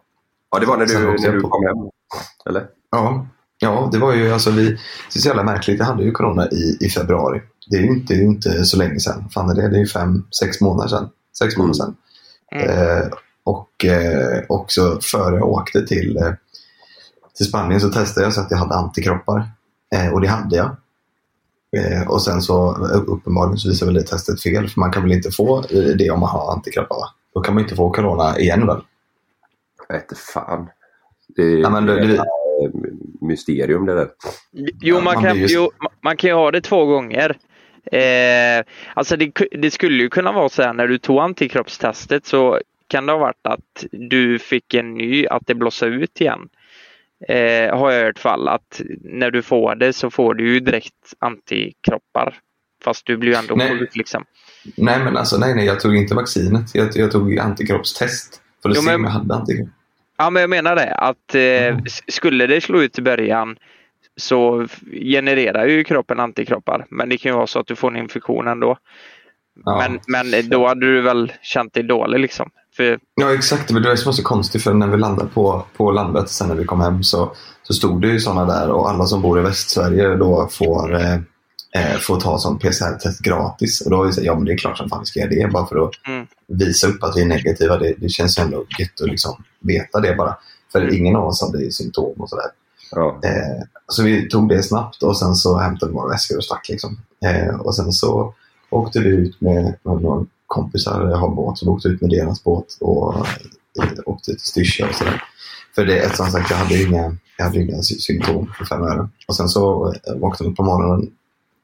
ja 0.50 0.59
det 0.59 0.66
var 0.66 0.76
när 0.76 0.87
du, 0.87 0.95
när 0.95 1.33
du 1.33 1.40
kom 1.40 1.64
hem. 1.64 1.90
Eller? 2.47 2.66
Ja, 2.90 3.26
ja 3.59 3.88
det 3.92 3.99
var 3.99 4.14
ju 4.14 4.33
alltså 4.33 4.50
vi, 4.50 4.71
det 4.71 5.16
är 5.16 5.21
så 5.21 5.28
jävla 5.28 5.42
märkligt. 5.42 5.78
Jag 5.78 5.87
hade 5.87 6.02
ju 6.02 6.12
corona 6.12 6.49
i, 6.49 6.76
i 6.80 6.88
februari. 6.88 7.42
Det 7.71 7.76
är 7.76 7.80
ju 7.80 7.88
inte, 7.88 8.14
det 8.14 8.21
är 8.21 8.25
inte 8.25 8.64
så 8.64 8.76
länge 8.76 9.00
sedan. 9.00 9.28
Fan 9.35 9.50
är 9.50 9.54
det? 9.54 9.69
Det 9.69 9.76
är 9.76 9.80
ju 9.80 9.87
fem, 9.87 10.25
sex 10.40 10.61
månader 10.61 10.88
sedan. 10.88 11.09
Sex 11.38 11.57
månader 11.57 11.75
sedan. 11.75 11.97
Eh, 12.52 13.09
och 13.45 13.85
eh, 13.85 14.42
också 14.49 14.99
före 15.02 15.37
jag 15.37 15.49
åkte 15.49 15.87
till, 15.87 16.16
eh, 16.16 16.33
till 17.37 17.47
Spanien 17.47 17.80
så 17.80 17.90
testade 17.90 18.26
jag 18.26 18.35
så 18.35 18.40
att 18.40 18.50
jag 18.50 18.59
hade 18.59 18.75
antikroppar. 18.75 19.50
Eh, 19.95 20.12
och 20.12 20.21
det 20.21 20.28
hade 20.28 20.57
jag. 20.57 20.76
Eh, 21.76 22.09
och 22.09 22.23
sen 22.23 22.42
så 22.42 22.71
eh, 22.71 23.02
uppenbarligen 23.07 23.59
så 23.59 23.69
visade 23.69 23.92
väl 23.92 24.02
det 24.02 24.09
testet 24.09 24.42
fel. 24.42 24.69
För 24.69 24.80
man 24.80 24.92
kan 24.92 25.02
väl 25.02 25.12
inte 25.12 25.30
få 25.30 25.64
det 25.99 26.11
om 26.11 26.21
man 26.21 26.28
har 26.28 26.52
antikroppar 26.52 26.97
va? 26.97 27.07
Då 27.35 27.40
kan 27.40 27.54
man 27.54 27.62
inte 27.62 27.76
få 27.76 27.90
corona 27.90 28.38
igen 28.38 28.66
väl? 28.66 28.80
Jag 29.92 29.99
vet 30.00 30.18
fan. 30.18 30.68
Det 31.37 31.42
är 31.42 31.56
Ja, 31.59 31.70
men 31.70 31.87
det- 31.87 32.06
det, 32.06 32.16
är 32.16 32.26
mysterium 33.26 33.87
det 33.87 33.94
där. 33.94 34.09
Jo, 34.80 35.00
man, 35.00 35.14
kan, 35.14 35.37
blir 35.37 35.49
ju- 35.49 35.54
jo, 35.54 35.70
ma- 35.78 35.92
man 36.02 36.16
kan 36.16 36.30
ju 36.30 36.35
ha 36.35 36.50
det 36.50 36.61
två 36.61 36.85
gånger. 36.87 37.37
Eh, 37.92 38.64
alltså 38.94 39.16
det, 39.16 39.32
det 39.50 39.70
skulle 39.70 40.02
ju 40.02 40.09
kunna 40.09 40.32
vara 40.32 40.49
så 40.49 40.62
här 40.62 40.73
när 40.73 40.87
du 40.88 40.99
tog 40.99 41.18
antikroppstestet 41.18 42.26
så 42.26 42.61
kan 42.88 43.06
det 43.06 43.12
ha 43.12 43.18
varit 43.18 43.47
att 43.47 43.85
du 43.90 44.38
fick 44.38 44.75
en 44.75 44.94
ny, 44.94 45.26
att 45.26 45.42
det 45.47 45.54
blossade 45.54 45.92
ut 45.92 46.20
igen. 46.20 46.49
Eh, 47.28 47.76
har 47.78 47.90
jag 47.90 48.04
hört 48.04 48.18
fall 48.18 48.49
att 48.49 48.80
när 49.04 49.30
du 49.30 49.42
får 49.42 49.75
det 49.75 49.92
så 49.92 50.11
får 50.11 50.35
du 50.35 50.52
ju 50.54 50.61
direkt 50.61 51.14
antikroppar. 51.18 52.35
Fast 52.85 53.06
du 53.06 53.16
blir 53.16 53.30
ju 53.32 53.37
ändå 53.38 53.54
Nej. 53.54 53.78
sjuk 53.78 53.97
liksom. 53.97 54.25
Nej, 54.76 55.04
men 55.04 55.16
alltså 55.16 55.37
nej, 55.38 55.54
nej, 55.54 55.66
jag 55.66 55.80
tog 55.80 55.97
inte 55.97 56.14
vaccinet. 56.14 56.75
Jag, 56.75 56.88
jag 56.94 57.11
tog 57.11 57.38
antikroppstest. 57.38 58.40
För 58.62 58.68
att 58.70 58.76
Jo, 58.76 58.82
se 58.82 58.87
men- 58.87 58.94
om 58.94 59.04
jag 59.04 59.11
hade 59.11 59.35
antikropp. 59.35 59.68
Ja, 60.21 60.31
men 60.31 60.41
jag 60.41 60.50
menar 60.50 60.77
det 60.77 60.95
att 60.95 61.35
eh, 61.35 61.79
s- 61.87 62.00
skulle 62.09 62.47
det 62.47 62.61
slå 62.61 62.83
ut 62.83 62.99
i 62.99 63.03
början 63.03 63.57
så 64.17 64.67
genererar 64.93 65.67
ju 65.67 65.85
kroppen 65.85 66.21
antikroppar. 66.21 66.87
Men 66.91 67.09
det 67.09 67.17
kan 67.19 67.33
ju 67.33 67.37
vara 67.37 67.47
så 67.47 67.59
att 67.59 67.67
du 67.67 67.77
får 67.77 67.91
en 67.91 67.97
infektion 67.97 68.49
ändå. 68.49 68.77
Ja. 69.65 69.79
Men, 69.89 70.00
men 70.33 70.49
då 70.49 70.67
hade 70.67 70.87
du 70.87 71.00
väl 71.00 71.33
känt 71.43 71.75
dig 71.75 71.83
dålig 71.83 72.21
liksom. 72.21 72.50
För, 72.77 72.99
Ja, 73.21 73.35
exakt. 73.35 73.71
Men 73.71 73.83
det 73.83 73.89
var 73.89 73.95
det 73.95 74.00
som 74.00 74.09
var 74.09 74.12
så 74.12 74.23
konstigt 74.23 74.62
för 74.62 74.75
när 74.75 74.87
vi 74.87 74.97
landade 74.97 75.29
på, 75.35 75.62
på 75.77 75.91
landet 75.91 76.29
sen 76.29 76.49
när 76.49 76.55
vi 76.55 76.65
kom 76.65 76.81
hem 76.81 77.03
så, 77.03 77.33
så 77.62 77.75
stod 77.75 78.03
det 78.03 78.09
ju 78.09 78.21
sådana 78.21 78.45
där 78.45 78.71
och 78.71 78.91
alla 78.91 79.05
som 79.05 79.23
bor 79.23 79.39
i 79.39 79.43
Västsverige 79.43 80.17
då 80.17 80.49
får, 80.53 80.95
eh, 80.95 81.19
eh, 81.75 81.99
får 81.99 82.21
ta 82.21 82.39
sån 82.39 82.59
PCR-test 82.59 83.21
gratis. 83.21 83.81
Och 83.81 83.91
då 83.91 83.97
var 83.97 84.05
vi 84.07 84.12
här, 84.12 84.23
ja 84.23 84.35
men 84.35 84.45
det 84.45 84.53
är 84.53 84.57
klart 84.59 84.79
som 84.79 84.89
fan 84.89 85.00
vi 85.00 85.07
ska 85.07 85.21
göra 85.21 85.31
det 85.31 85.53
bara 85.53 85.67
för 85.67 85.85
att 85.85 85.91
Mm. 86.09 86.27
visa 86.49 86.87
upp 86.87 87.03
att 87.03 87.17
vi 87.17 87.21
är 87.23 87.27
negativa. 87.27 87.79
Det, 87.79 87.95
det 87.99 88.09
känns 88.09 88.39
ju 88.39 88.43
ändå 88.43 88.65
gött 88.79 89.00
att 89.03 89.09
liksom 89.09 89.45
veta 89.61 90.00
det 90.00 90.15
bara. 90.15 90.37
För 90.73 90.95
ingen 90.95 91.17
av 91.17 91.25
oss 91.29 91.43
hade 91.43 91.62
ju 91.65 91.71
symptom 91.71 92.12
och 92.21 92.29
sådär. 92.29 92.47
Ja. 92.93 93.21
Eh, 93.25 93.62
så 93.89 94.03
vi 94.03 94.29
tog 94.29 94.49
det 94.49 94.62
snabbt 94.62 95.03
och 95.03 95.19
sen 95.19 95.35
så 95.35 95.59
hämtade 95.59 95.93
vi 95.93 95.97
våra 95.97 96.09
väskor 96.09 96.37
och 96.37 96.45
stack. 96.45 96.69
Liksom. 96.69 96.99
Eh, 97.25 97.55
och 97.61 97.75
sen 97.77 97.93
så 97.93 98.35
åkte 98.71 99.00
vi 99.00 99.09
ut 99.09 99.41
med, 99.41 99.65
med 99.83 100.03
några 100.03 100.27
kompisar, 100.47 101.09
jag 101.11 101.17
har 101.17 101.29
båt, 101.29 101.59
så 101.59 101.65
vi 101.67 101.71
åkte 101.71 101.89
ut 101.89 102.00
med 102.00 102.11
deras 102.11 102.45
båt 102.45 102.67
och 102.81 103.15
eh, 103.83 103.89
åkte 104.07 104.25
till 104.33 104.41
Styrsö 104.41 104.89
och 104.89 104.95
sådär. 104.95 105.23
För 105.75 105.85
det, 105.85 106.17
som 106.17 106.27
sagt, 106.31 106.50
jag 106.50 106.57
hade 106.57 106.83
inga, 106.83 107.17
jag 107.37 107.45
hade 107.45 107.61
inga 107.62 107.83
sy- 107.83 107.99
symptom 107.99 108.53
för 108.59 108.65
fem 108.65 108.83
öre. 108.83 109.09
Och 109.29 109.37
sen 109.37 109.49
så 109.49 109.87
eh, 110.07 110.15
vaknade 110.15 110.45
jag 110.45 110.50
upp 110.50 110.57
på 110.57 110.62
morgonen 110.65 111.11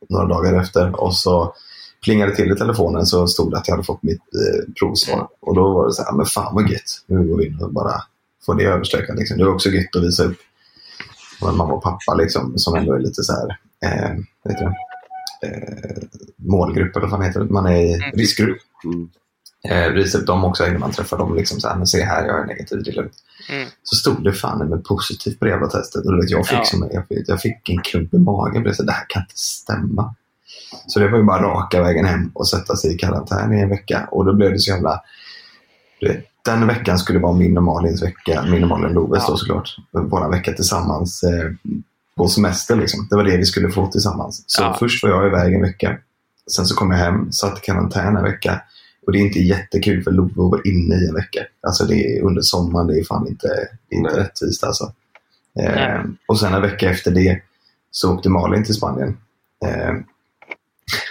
några 0.09 0.27
dagar 0.27 0.61
efter 0.61 1.01
och 1.01 1.17
så 1.17 1.55
plingade 2.05 2.37
till 2.37 2.53
i 2.53 2.57
telefonen 2.57 3.07
så 3.07 3.27
stod 3.27 3.51
det 3.51 3.59
att 3.59 3.69
jag 3.69 3.75
hade 3.75 3.87
fått 3.87 4.03
mitt 4.03 4.21
eh, 4.21 4.73
provsvar. 4.81 5.29
Och 5.41 5.55
då 5.55 5.73
var 5.73 5.87
det 5.87 5.93
så 5.93 6.03
här, 6.03 6.13
men 6.13 6.27
fan 6.27 6.55
vad 6.55 6.71
gött. 6.71 7.05
Nu 7.07 7.29
går 7.29 7.37
vi 7.37 7.47
in 7.47 7.63
och 7.63 7.73
bara 7.73 8.03
får 8.47 8.55
det 8.55 8.65
överstökat. 8.65 9.17
Liksom. 9.17 9.39
Det 9.39 9.45
var 9.45 9.55
också 9.55 9.69
gött 9.69 9.97
att 9.97 10.03
visa 10.03 10.25
upp 10.25 10.39
och 11.41 11.55
mamma 11.55 11.75
och 11.75 11.83
pappa 11.83 12.15
liksom, 12.15 12.59
som 12.59 12.75
ändå 12.75 12.95
är 12.95 12.99
lite 12.99 13.23
så 13.23 13.33
här, 13.33 13.59
eh, 13.85 14.17
heter 14.49 14.65
det? 14.65 14.77
Eh, 15.47 16.03
målgrupp 16.37 16.97
eller 16.97 17.07
vad 17.07 17.11
fan 17.11 17.23
heter 17.23 17.41
det? 17.41 17.53
Man 17.53 17.67
är 17.67 17.77
i 17.77 17.95
riskgrupp. 18.15 18.59
Eh, 19.71 19.89
visa 19.93 20.19
upp 20.19 20.27
dem 20.27 20.45
också 20.45 20.67
innan 20.67 20.81
man 20.81 20.91
träffar 20.93 21.19
dem. 21.19 21.35
Liksom 21.37 21.61
så 21.61 21.69
här, 21.69 21.77
men 21.77 21.87
se 21.87 22.03
här, 22.05 22.27
jag 22.27 22.41
är 22.41 22.45
negativ, 22.45 22.83
det 22.85 22.91
är 22.91 22.95
lugnt. 22.95 23.13
Mm. 23.51 23.69
Så 23.83 23.97
stod 23.97 24.25
det 24.25 24.33
fan 24.33 24.69
med 24.69 24.85
positivt 24.85 25.39
på 25.39 25.45
det 25.45 25.51
jävla 25.51 25.67
testet. 25.67 26.07
Och 26.07 26.19
vet, 26.19 26.31
jag, 26.31 26.47
fick 26.47 26.59
Ja. 26.59 26.65
som, 26.65 26.89
jag, 26.93 27.09
fick, 27.09 27.29
jag 27.29 27.41
fick 27.41 27.69
en 27.69 27.83
klump 27.83 28.15
i 28.15 28.19
magen. 28.19 28.65
Jag 28.65 28.77
så, 28.77 28.83
det 28.83 28.93
här 28.93 29.05
kan 29.09 29.23
inte 29.23 29.37
stämma. 29.37 30.15
Så 30.87 31.01
det 31.01 31.09
var 31.09 31.19
ju 31.19 31.25
bara 31.25 31.43
raka 31.43 31.83
vägen 31.83 32.05
hem 32.05 32.31
och 32.35 32.49
sätta 32.49 32.77
sig 32.77 32.95
i 32.95 32.99
karantän 32.99 33.53
i 33.53 33.61
en 33.61 33.69
vecka. 33.69 34.09
Och 34.11 34.25
då 34.25 34.33
blev 34.35 34.53
det 34.53 34.59
så 34.59 34.71
jävla... 34.71 35.01
Du 36.01 36.09
vet, 36.09 36.25
den 36.45 36.67
veckan 36.67 36.99
skulle 36.99 37.19
vara 37.19 37.33
min 37.33 37.57
och 37.57 37.63
Malins 37.63 38.03
vecka, 38.03 38.45
min 38.51 38.63
och 38.63 38.69
Malin 38.69 38.93
Loves 38.95 39.23
Ja. 39.27 39.31
då 39.31 39.37
såklart. 39.37 39.77
Våra 39.91 40.29
vecka 40.29 40.53
tillsammans 40.53 41.23
eh, 41.23 41.51
på 42.17 42.29
semester 42.29 42.77
liksom. 42.77 43.07
Det 43.11 43.17
var 43.17 43.25
det 43.25 43.37
vi 43.37 43.45
skulle 43.45 43.69
få 43.71 43.87
tillsammans. 43.87 44.45
Så 44.47 44.63
Ja. 44.63 44.77
först 44.79 45.03
var 45.05 45.11
jag 45.11 45.27
iväg 45.27 45.55
en 45.55 45.63
vecka. 45.63 45.97
Sen 46.51 46.67
så 46.67 46.75
kom 46.77 46.91
jag 46.91 46.99
hem, 46.99 47.33
satt 47.33 47.59
i 47.59 47.61
karantän 47.61 48.17
en 48.17 48.23
vecka. 48.23 48.61
Och 49.07 49.13
det 49.13 49.19
är 49.19 49.21
inte 49.21 49.39
jättekul 49.39 50.03
för 50.03 50.11
Love 50.11 50.33
var 50.35 50.67
inne 50.67 50.95
i 50.95 51.09
en 51.09 51.15
vecka. 51.15 51.41
Alltså 51.67 51.85
det 51.85 51.95
är 51.95 52.23
under 52.23 52.43
sommaren, 52.43 52.87
det 52.87 52.99
är 52.99 53.05
fan 53.05 53.29
inte, 53.29 53.49
det 53.89 53.97
är 53.97 53.99
inte 53.99 54.21
rättvist 54.21 54.65
alltså. 54.65 54.93
Eh, 55.61 56.01
och 56.29 56.39
sen 56.39 56.55
en 56.55 56.63
vecka 56.63 56.91
efter 56.91 57.11
det 57.11 57.41
så 57.91 58.15
åkte 58.15 58.29
Malin 58.29 58.65
till 58.65 58.75
Spanien. 58.75 59.17
Eh, 59.65 59.91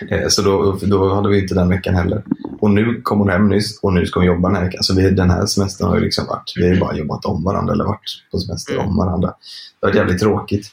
eh, 0.09 0.27
så 0.27 0.41
då, 0.41 0.79
då 0.81 1.13
hade 1.13 1.29
vi 1.29 1.41
inte 1.41 1.55
den 1.55 1.69
veckan 1.69 1.95
heller. 1.95 2.23
Och 2.59 2.71
nu 2.71 3.01
kom 3.01 3.19
hon 3.19 3.29
hem 3.29 3.49
nyss 3.49 3.79
och 3.81 3.93
nu 3.93 4.05
ska 4.05 4.19
hon 4.19 4.27
jobba 4.27 4.47
den 4.49 4.55
här 4.57 4.63
veckan. 4.63 4.83
Så 4.83 4.95
vi, 4.95 5.09
den 5.09 5.29
här 5.29 5.45
semestern 5.45 5.87
har 5.87 5.95
ju 5.95 6.01
liksom 6.01 6.25
varit, 6.27 6.53
vi 6.55 6.67
har 6.67 6.73
ju 6.73 6.79
bara 6.79 6.97
jobbat 6.97 7.25
om 7.25 7.43
varandra 7.43 7.73
eller 7.73 7.85
varit 7.85 8.23
på 8.31 8.39
semester 8.39 8.73
Mm. 8.73 8.87
om 8.87 8.97
varandra. 8.97 9.27
Det 9.27 9.87
har 9.87 9.93
varit 9.93 9.95
jävligt 9.95 10.19
tråkigt. 10.19 10.67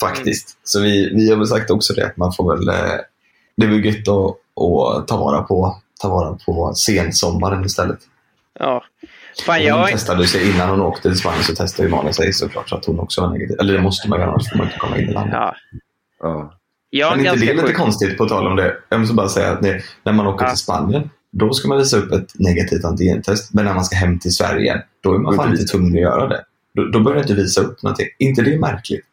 Faktiskt. 0.00 0.58
Så 0.64 0.80
vi, 0.80 1.14
vi 1.14 1.30
har 1.30 1.36
väl 1.36 1.46
sagt 1.46 1.70
också 1.70 1.94
det 1.94 2.06
att 2.06 2.16
man 2.16 2.32
får 2.32 2.56
väl, 2.56 2.68
eh, 2.68 3.00
det 3.56 3.66
är 3.66 3.70
väl 3.70 3.84
gött 3.84 4.08
att, 4.08 4.36
att 4.98 5.08
ta 5.08 5.16
vara 5.16 5.42
på, 5.42 5.81
ta 6.02 6.08
vara 6.08 6.38
på 6.46 6.74
sensommaren 6.74 7.64
istället. 7.64 7.98
ja. 8.58 8.84
Fan, 9.46 9.56
Hon 9.56 9.64
jag, 9.66 9.88
testade 9.88 10.26
sig 10.26 10.50
innan 10.50 10.68
hon 10.68 10.80
åkte 10.80 11.02
till 11.08 11.18
Spanien 11.18 11.42
så 11.44 11.54
testade 11.54 11.88
ju 11.88 11.94
Malin 11.94 12.14
sig 12.14 12.32
såklart 12.32 12.68
så 12.68 12.76
att 12.76 12.84
hon 12.84 13.00
också 13.00 13.20
var 13.20 13.30
negativ. 13.30 13.56
Eller 13.60 13.72
det 13.74 13.80
måste 13.82 14.08
man 14.08 14.20
göra 14.20 14.30
annars 14.30 14.50
får 14.50 14.56
man 14.58 14.66
inte 14.66 14.78
komma 14.78 14.98
in 14.98 15.08
i 15.08 15.12
landet. 15.12 15.34
ja, 15.34 15.54
Ja. 16.20 16.54
jag 16.90 17.12
är 17.12 17.16
Men 17.16 17.26
är 17.26 17.32
inte 17.32 17.46
det 17.46 17.52
lite 17.52 17.66
sjuk. 17.66 17.76
konstigt 17.76 18.18
på 18.18 18.28
tal 18.28 18.46
om 18.46 18.56
det? 18.56 18.76
Jag 18.88 19.00
måste 19.00 19.14
bara 19.14 19.28
säga 19.28 19.50
att 19.52 19.62
det, 19.62 19.82
när 20.04 20.12
man 20.12 20.26
åker 20.26 20.44
Ja. 20.44 20.50
till 20.50 20.58
Spanien 20.58 21.10
då 21.32 21.52
ska 21.52 21.68
man 21.68 21.78
visa 21.78 21.96
upp 21.96 22.12
ett 22.12 22.32
negativt 22.38 22.84
antigentest. 22.84 23.54
Men 23.54 23.64
när 23.64 23.74
man 23.74 23.84
ska 23.84 23.96
hem 23.96 24.18
till 24.18 24.32
Sverige 24.34 24.82
då 25.02 25.14
är 25.14 25.18
man 25.18 25.36
fan 25.36 25.50
inte 25.52 25.64
tvungen 25.64 25.94
att 25.94 26.00
göra 26.00 26.28
det. 26.28 26.44
Då, 26.74 26.84
då 26.84 27.00
behöver 27.00 27.14
du 27.14 27.20
inte 27.20 27.42
visa 27.42 27.60
upp 27.60 27.82
någonting. 27.82 28.06
inte 28.18 28.42
det 28.42 28.58
märkligt? 28.58 29.04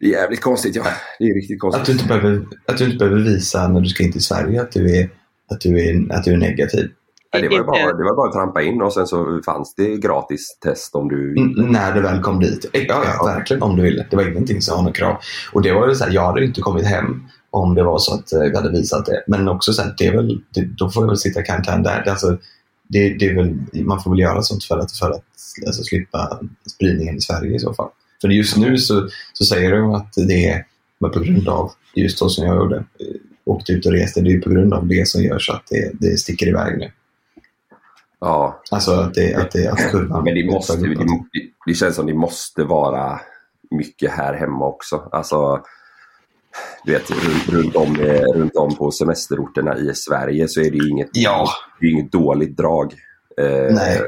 Det 0.00 0.06
är 0.06 0.10
jävligt 0.10 0.40
konstigt 0.40 0.76
ja. 0.76 0.84
Det 1.18 1.24
är 1.24 1.34
riktigt 1.34 1.60
konstigt. 1.60 1.80
Att 1.80 1.86
du, 1.86 1.92
inte 1.92 2.04
behöver, 2.06 2.44
att 2.66 2.78
du 2.78 2.84
inte 2.84 2.96
behöver 2.96 3.20
visa 3.20 3.68
när 3.68 3.80
du 3.80 3.88
ska 3.88 4.02
in 4.04 4.12
till 4.12 4.22
Sverige 4.24 4.62
att 4.62 4.72
du 4.72 4.96
är, 4.98 5.08
att 5.50 5.60
du 5.60 5.88
är, 5.88 6.12
att 6.12 6.24
du 6.24 6.32
är 6.32 6.36
negativ. 6.36 6.90
Nej, 7.32 7.42
det, 7.42 7.48
var 7.48 7.64
bara, 7.64 7.92
det 7.92 8.04
var 8.04 8.16
bara 8.16 8.28
att 8.28 8.34
trampa 8.34 8.62
in 8.62 8.82
och 8.82 8.92
sen 8.92 9.06
så 9.06 9.40
fanns 9.44 9.74
det 9.74 9.96
gratis 9.96 10.58
test 10.60 10.94
om 10.94 11.08
du 11.08 11.34
N- 11.38 11.54
när 11.72 11.94
du 11.94 12.00
väl 12.00 12.22
kom 12.22 12.40
dit. 12.40 12.70
Ja, 12.72 13.04
ja, 13.04 13.24
verkligen 13.24 13.62
om 13.62 13.76
du 13.76 13.82
ville. 13.82 14.06
Det 14.10 14.16
var 14.16 14.28
ingenting 14.30 14.62
som 14.62 14.76
var 14.76 14.82
något 14.82 14.96
krav. 14.96 15.16
Och 15.52 15.62
det 15.62 15.72
var 15.72 15.88
ju 15.88 15.94
så 15.94 16.04
här, 16.04 16.12
jag 16.12 16.26
hade 16.26 16.44
inte 16.44 16.60
kommit 16.60 16.86
hem 16.86 17.22
om 17.50 17.74
det 17.74 17.82
var 17.82 17.98
så 17.98 18.14
att 18.14 18.32
eh, 18.32 18.40
vi 18.40 18.56
hade 18.56 18.70
visat 18.70 19.06
det. 19.06 19.24
Men 19.26 19.48
också 19.48 19.72
så 19.72 19.82
här, 19.82 19.94
det 19.98 20.06
är 20.06 20.16
väl, 20.16 20.40
det, 20.54 20.64
då 20.64 20.90
får 20.90 21.02
jag 21.02 21.08
väl 21.08 21.16
sitta 21.16 21.40
i 21.40 21.44
karantän 21.44 21.82
där. 21.82 22.02
Det, 22.04 22.10
är 22.10 22.10
alltså, 22.10 22.38
det, 22.88 23.14
det 23.14 23.26
är 23.26 23.34
väl, 23.34 23.58
man 23.84 24.02
får 24.02 24.10
väl 24.10 24.20
göra 24.20 24.42
sånt 24.42 24.64
för 24.64 24.78
att, 24.78 24.92
för 24.92 25.10
att 25.10 25.24
alltså, 25.66 25.82
slippa 25.82 26.40
spridningen 26.74 27.16
i 27.16 27.20
Sverige 27.20 27.56
i 27.56 27.58
så 27.58 27.74
fall. 27.74 27.88
För 28.20 28.28
just 28.28 28.56
nu 28.56 28.78
så, 28.78 29.08
så 29.32 29.44
säger 29.44 29.72
de 29.72 29.94
att 29.94 30.12
det 30.26 30.48
är 30.48 30.64
men 30.98 31.10
på 31.10 31.20
grund 31.20 31.48
av, 31.48 31.72
just 31.94 32.18
så 32.18 32.28
som 32.28 32.46
jag 32.46 32.56
gjorde, 32.56 32.84
åkte 33.46 33.72
ut 33.72 33.86
och 33.86 33.92
reste, 33.92 34.20
det 34.20 34.32
är 34.32 34.40
på 34.40 34.50
grund 34.50 34.74
av 34.74 34.86
det 34.86 35.08
som 35.08 35.22
gör 35.22 35.38
så 35.38 35.52
att 35.52 35.66
det, 35.70 35.90
det 36.00 36.16
sticker 36.16 36.46
iväg 36.46 36.78
nu. 36.78 36.90
Ja, 38.20 38.62
Alltså 38.70 38.92
att, 38.92 39.14
det, 39.14 39.34
att, 39.34 39.50
det, 39.50 39.68
att 39.68 39.90
kurvan... 39.90 40.24
men 40.24 40.34
det, 40.34 40.46
måste, 40.46 40.76
det, 40.76 40.94
det, 40.94 41.04
det 41.66 41.74
känns 41.74 41.96
som 41.96 42.06
det 42.06 42.14
måste 42.14 42.64
vara 42.64 43.20
mycket 43.70 44.10
här 44.10 44.34
hemma 44.34 44.66
också. 44.66 45.08
Alltså, 45.12 45.60
du 46.84 46.92
vet, 46.92 47.10
runt, 47.10 47.48
runt, 47.48 47.76
om, 47.76 48.00
eh, 48.00 48.22
runt 48.34 48.56
om 48.56 48.76
på 48.76 48.90
semesterorterna 48.90 49.76
i 49.76 49.94
Sverige 49.94 50.48
så 50.48 50.60
är 50.60 50.70
det 50.70 50.88
inget, 50.88 51.08
Ja. 51.12 51.48
det 51.80 51.86
är 51.86 51.90
inget 51.90 52.12
dåligt 52.12 52.56
drag. 52.56 52.92
Eh, 53.40 53.74
Nej. 53.74 54.00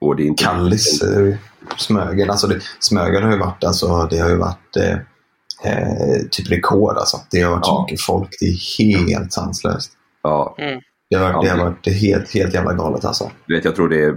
Och 0.00 0.16
det 0.16 0.22
är 0.22 0.26
inte, 0.26 0.44
Kallis, 0.44 1.02
eh, 1.02 1.34
Smögen. 1.76 2.30
Alltså 2.30 2.46
det, 2.46 2.60
Smögen 2.78 3.22
har 3.22 3.32
ju 3.32 3.38
varit, 3.38 3.64
alltså, 3.64 4.08
det 4.10 4.18
har 4.18 4.28
ju 4.28 4.36
varit 4.36 4.76
eh, 5.64 6.22
typ 6.30 6.50
rekord. 6.50 6.96
Alltså. 6.96 7.16
Det 7.30 7.40
har 7.40 7.50
varit 7.50 7.66
så 7.66 7.72
Ja. 7.72 7.82
mycket 7.86 8.00
folk. 8.00 8.28
Det 8.40 8.46
är 8.46 9.08
helt 9.08 9.32
sanslöst. 9.32 9.92
Ja, 10.22 10.54
Det 11.10 11.16
har, 11.16 11.32
varit- 11.32 11.42
det 11.44 11.48
har 11.50 11.64
varit 11.64 11.86
helt, 12.00 12.34
helt 12.34 12.54
jävla 12.54 12.72
galet 12.72 13.04
alltså. 13.04 13.30
du 13.46 13.54
vet, 13.56 13.64
jag 13.64 13.76
tror 13.76 13.88
det 13.88 14.04
är 14.04 14.14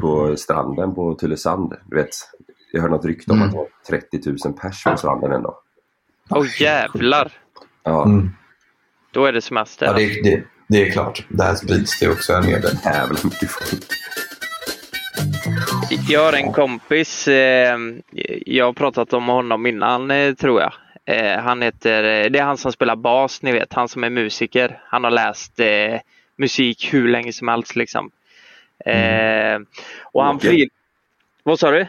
på 0.00 0.36
stranden 0.36 0.94
på 0.94 1.14
Tylösand. 1.14 1.72
Du 1.86 1.96
vet, 1.96 2.08
jag 2.72 2.80
hörde 2.80 2.94
något 2.94 3.04
rykte 3.04 3.32
om 3.32 3.38
Mm. 3.38 3.48
att 3.48 3.52
det 3.54 3.58
var 3.58 4.00
30 4.00 4.30
000 4.48 4.52
pers 4.58 4.84
på 4.84 4.96
stranden 4.96 5.32
en 5.32 5.42
dag. 5.42 5.54
Åh 6.30 6.46
jävlar! 6.62 7.32
Ja, 7.84 8.04
Mm. 8.04 8.30
Då 9.12 9.24
är 9.24 9.32
det 9.32 9.40
semester. 9.42 9.86
Ja, 9.86 9.92
det, 9.92 10.22
det, 10.22 10.42
det 10.68 10.86
är 10.86 10.90
klart. 10.90 11.26
Där 11.28 11.54
sprids 11.54 12.00
det 12.00 12.08
också 12.08 12.32
en 12.32 12.44
hel 12.44 12.60
del. 12.60 12.76
jävla 12.84 13.18
mycket 13.24 13.50
folk. 13.50 13.84
Jag 16.08 16.24
har 16.24 16.32
en 16.32 16.52
kompis, 16.52 17.28
eh, 17.28 17.78
jag 18.46 18.64
har 18.64 18.72
pratat 18.72 19.12
om 19.12 19.28
honom 19.28 19.66
innan 19.66 20.10
eh, 20.10 20.34
tror 20.34 20.60
jag. 20.60 20.72
Eh, 21.04 21.38
han 21.38 21.62
heter, 21.62 22.02
det 22.30 22.38
är 22.38 22.42
han 22.42 22.56
som 22.56 22.72
spelar 22.72 22.96
bas, 22.96 23.42
ni 23.42 23.52
vet, 23.52 23.72
han 23.72 23.88
som 23.88 24.04
är 24.04 24.10
musiker. 24.10 24.82
Han 24.86 25.04
har 25.04 25.10
läst 25.10 25.60
eh, 25.60 26.00
musik 26.36 26.94
hur 26.94 27.08
länge 27.08 27.32
som 27.32 27.48
helst 27.48 27.76
liksom. 27.76 28.10
Eh, 28.84 29.58
och 30.02 30.24
han 30.24 30.36
Åke? 30.36 30.48
fri... 30.48 30.68
Vad 31.42 31.58
sa 31.58 31.70
du? 31.70 31.86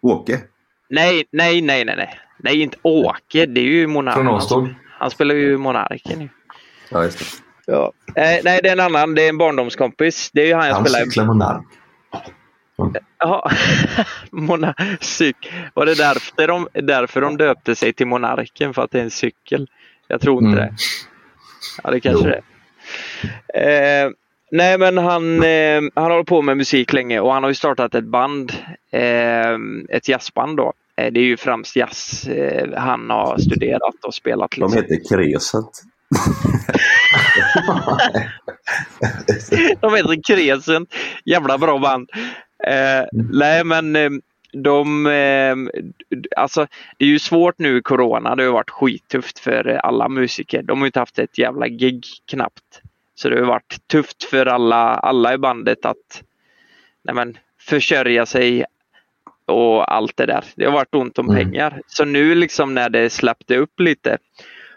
Åke? 0.00 0.40
Nej, 0.88 1.24
nej, 1.30 1.60
nej, 1.60 1.84
nej, 1.84 1.96
nej. 1.96 2.18
Nej, 2.38 2.62
inte 2.62 2.78
Åke, 2.82 3.46
det 3.46 3.60
är 3.60 3.64
ju 3.64 3.86
Monarken. 3.86 4.24
Från 4.24 4.34
Åstol. 4.34 4.74
Han 4.98 5.10
spelar 5.10 5.34
ju 5.34 5.56
Monarken. 5.56 6.30
Ja, 6.90 7.04
just 7.04 7.18
det. 7.18 7.24
Ja. 7.66 7.92
Eh, 8.06 8.40
nej, 8.44 8.60
det 8.62 8.68
är 8.68 8.72
en 8.72 8.80
annan, 8.80 9.14
det 9.14 9.24
är 9.24 9.28
en 9.28 9.38
barndomskompis. 9.38 10.30
Det 10.32 10.42
är 10.42 10.46
ju 10.46 10.54
han 10.54 10.66
jag 10.66 10.74
Han 10.74 10.84
spelar 10.84 11.02
i 11.02 11.04
cyklar 11.04 11.24
monark. 11.24 11.64
Ja, 13.18 13.50
Monark. 14.30 15.50
Var 15.74 15.86
det 15.86 15.94
därför 15.94 16.46
de, 16.48 16.68
därför 16.72 17.20
de 17.20 17.36
döpte 17.36 17.74
sig 17.74 17.92
till 17.92 18.06
Monarken? 18.06 18.74
För 18.74 18.82
att 18.82 18.90
det 18.90 18.98
är 18.98 19.02
en 19.02 19.10
cykel? 19.10 19.68
Jag 20.08 20.20
tror 20.20 20.44
inte 20.44 20.60
Mm. 20.62 20.74
det. 20.74 20.76
Ja, 21.84 21.90
det 21.90 22.00
kanske 22.00 22.40
Jo. 23.22 23.28
det 23.54 24.02
eh, 24.04 24.10
Nej, 24.52 24.78
men 24.78 24.98
han, 24.98 25.42
eh, 25.42 25.80
han 25.94 26.10
håller 26.10 26.24
på 26.24 26.42
med 26.42 26.56
musik 26.56 26.92
länge 26.92 27.20
och 27.20 27.32
han 27.32 27.42
har 27.42 27.50
ju 27.50 27.54
startat 27.54 27.94
ett 27.94 28.04
band. 28.04 28.52
Eh, 28.92 29.56
ett 29.88 30.08
jazzband 30.08 30.56
då. 30.56 30.72
Eh, 30.96 31.12
det 31.12 31.20
är 31.20 31.24
ju 31.24 31.36
främst 31.36 31.76
jazz 31.76 32.26
eh, 32.28 32.68
han 32.76 33.10
har 33.10 33.38
studerat 33.38 34.04
och 34.06 34.14
spelat. 34.14 34.50
De 34.50 34.60
Liksom. 34.60 34.82
heter 34.82 34.98
Crescent. 35.08 35.82
De 39.80 39.94
heter 39.94 40.22
Kresen. 40.28 40.86
Jävla 41.24 41.58
bra 41.58 41.78
band. 41.78 42.10
Eh, 42.66 43.04
nej 43.12 43.64
men 43.64 43.96
eh, 43.96 44.10
de, 44.52 45.06
eh, 45.06 45.56
alltså 46.36 46.66
det 46.98 47.04
är 47.04 47.08
ju 47.08 47.18
svårt 47.18 47.58
nu 47.58 47.76
i 47.78 47.82
Corona. 47.82 48.36
Det 48.36 48.44
har 48.44 48.52
varit 48.52 48.70
skittufft 48.70 49.38
för 49.38 49.64
alla 49.68 50.08
musiker. 50.08 50.62
De 50.62 50.78
har 50.78 50.84
ju 50.84 50.88
inte 50.88 50.98
haft 50.98 51.18
ett 51.18 51.38
jävla 51.38 51.68
gig 51.68 52.04
knappt. 52.30 52.82
Så 53.14 53.28
det 53.28 53.38
har 53.38 53.46
varit 53.46 53.78
tufft 53.86 54.24
för 54.24 54.46
alla, 54.46 54.76
alla 54.94 55.34
i 55.34 55.38
bandet 55.38 55.84
att 55.84 56.22
nej 57.02 57.14
men, 57.14 57.38
försörja 57.60 58.26
sig 58.26 58.64
och 59.46 59.94
allt 59.94 60.16
det 60.16 60.26
där. 60.26 60.44
Det 60.56 60.64
har 60.64 60.72
varit 60.72 60.94
ont 60.94 61.18
om 61.18 61.30
Mm. 61.30 61.36
pengar. 61.44 61.80
Så 61.86 62.04
nu 62.04 62.34
liksom 62.34 62.74
när 62.74 62.88
det 62.90 63.10
släppte 63.10 63.56
upp 63.56 63.80
lite 63.80 64.18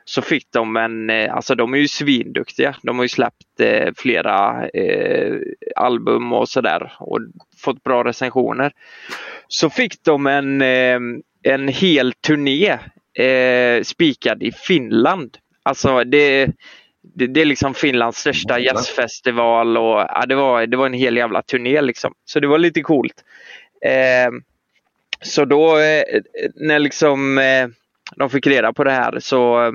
så 0.06 0.22
fick 0.22 0.52
de 0.52 0.78
en, 0.78 1.10
eh, 1.10 1.36
alltså 1.36 1.56
de 1.56 1.74
är 1.74 1.78
ju 1.78 1.88
svinduktiga. 1.88 2.76
De 2.84 2.98
har 2.98 3.06
ju 3.06 3.10
släppt 3.10 3.60
eh, 3.60 3.94
flera 3.98 4.68
eh, 4.68 5.38
album 5.76 6.34
och 6.34 6.50
sådär 6.50 6.94
och 7.00 7.20
fått 7.58 7.84
bra 7.84 8.04
recensioner. 8.04 8.72
Så 9.48 9.70
fick 9.70 10.04
de 10.04 10.28
en, 10.28 10.62
eh, 10.62 11.00
en 11.44 11.68
hel 11.68 12.14
turné 12.14 12.80
eh, 13.26 13.84
spikad 13.84 14.44
i 14.44 14.52
Finland. 14.52 15.38
Alltså 15.64 16.04
det, 16.04 16.46
det, 17.16 17.28
det 17.28 17.42
är 17.42 17.46
liksom 17.46 17.74
Finlands 17.74 18.20
största 18.20 18.60
jazzfestival 18.60 19.78
och 19.78 20.00
ja, 20.00 20.26
det, 20.28 20.36
var, 20.36 20.66
det 20.68 20.78
var 20.78 20.86
en 20.86 20.94
hel 20.94 21.18
jävla 21.18 21.42
turné 21.42 21.82
liksom. 21.82 22.14
Så 22.26 22.40
det 22.40 22.48
var 22.48 22.58
lite 22.58 22.82
coolt. 22.82 23.24
Eh, 23.86 24.32
så 25.22 25.46
då 25.46 25.78
när 26.56 26.80
liksom 26.80 27.40
de 28.16 28.30
fick 28.30 28.48
reda 28.48 28.74
på 28.74 28.84
det 28.84 28.92
här 28.92 29.20
så, 29.20 29.72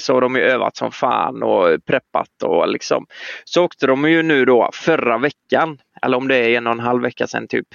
så 0.00 0.14
har 0.14 0.20
de 0.20 0.36
ju 0.36 0.42
övat 0.42 0.76
som 0.76 0.92
fan 0.92 1.42
och 1.42 1.84
preppat 1.84 2.42
och 2.42 2.68
liksom. 2.68 3.06
Så 3.44 3.64
åkte 3.64 3.86
de 3.86 4.10
ju 4.10 4.22
nu 4.22 4.44
då 4.44 4.70
förra 4.72 5.18
veckan, 5.18 5.78
eller 6.02 6.16
om 6.16 6.28
det 6.28 6.36
är 6.36 6.56
en 6.56 6.66
och 6.66 6.72
en 6.72 6.80
halv 6.80 7.02
vecka 7.02 7.26
sedan 7.26 7.48
typ. 7.48 7.68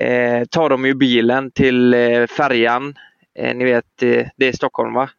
Eh, 0.00 0.44
tar 0.44 0.68
de 0.68 0.86
ju 0.86 0.94
bilen 0.94 1.50
till 1.50 1.94
eh, 1.94 2.26
färjan. 2.26 2.94
Eh, 3.38 3.56
ni 3.56 3.64
vet, 3.64 4.02
eh, 4.02 4.26
det 4.36 4.48
är 4.48 4.52
Stockholm 4.52 4.94
va? 4.94 5.10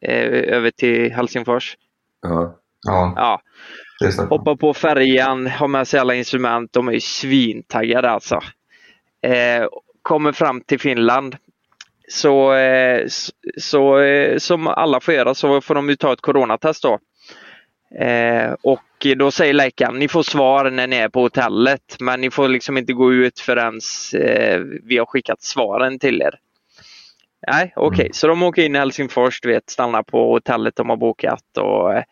Eh, 0.00 0.54
över 0.54 0.70
till 0.70 1.12
Helsingfors. 1.12 1.76
Ja. 2.22 2.58
Ja, 2.86 3.12
Ja, 3.16 3.40
hoppar 4.30 4.56
på 4.56 4.74
färjan, 4.74 5.46
har 5.46 5.68
med 5.68 5.88
sig 5.88 6.00
alla 6.00 6.14
instrument. 6.14 6.72
De 6.72 6.88
är 6.88 6.92
ju 6.92 7.00
svintaggade 7.00 8.10
alltså. 8.10 8.40
Eh, 9.22 9.66
kommer 10.02 10.32
fram 10.32 10.60
till 10.60 10.80
Finland. 10.80 11.36
Så, 12.10 12.54
eh, 12.54 12.98
s- 13.04 13.30
så 13.56 13.98
eh, 13.98 14.38
som 14.38 14.66
alla 14.66 15.00
får 15.00 15.14
göra 15.14 15.34
så 15.34 15.60
får 15.60 15.74
de 15.74 15.88
ju 15.88 15.96
ta 15.96 16.12
ett 16.12 16.20
coronatest 16.20 16.82
då. 16.82 16.98
Eh, 18.04 18.52
och 18.62 19.06
då 19.16 19.30
säger 19.30 19.52
läkaren, 19.54 19.98
ni 19.98 20.08
får 20.08 20.22
svar 20.22 20.70
när 20.70 20.86
ni 20.86 20.96
är 20.96 21.08
på 21.08 21.20
hotellet 21.20 21.96
men 22.00 22.20
ni 22.20 22.30
får 22.30 22.48
liksom 22.48 22.78
inte 22.78 22.92
gå 22.92 23.12
ut 23.12 23.40
förrän 23.40 23.80
eh, 24.14 24.60
vi 24.84 24.98
har 24.98 25.06
skickat 25.06 25.42
svaren 25.42 25.98
till 25.98 26.22
er. 26.22 26.34
Nej, 27.46 27.72
okej, 27.76 28.10
så 28.12 28.26
de 28.26 28.42
åker 28.42 28.62
in 28.62 28.74
i 28.74 28.78
Helsingfors, 28.78 29.40
du 29.40 29.48
vet, 29.48 29.70
stannar 29.70 30.02
på 30.02 30.32
hotellet 30.32 30.76
de 30.76 30.88
har 30.88 30.96
bokat 30.96 31.58
och 31.58 31.92
eh, 31.94 32.02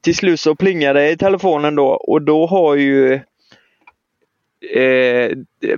till 0.00 0.16
slut 0.16 0.40
så 0.40 0.54
plingar 0.54 0.94
det 0.94 1.10
i 1.10 1.16
telefonen 1.16 1.74
då 1.74 1.86
och 1.86 2.22
då 2.22 2.46
har 2.46 2.76
ju 2.76 3.20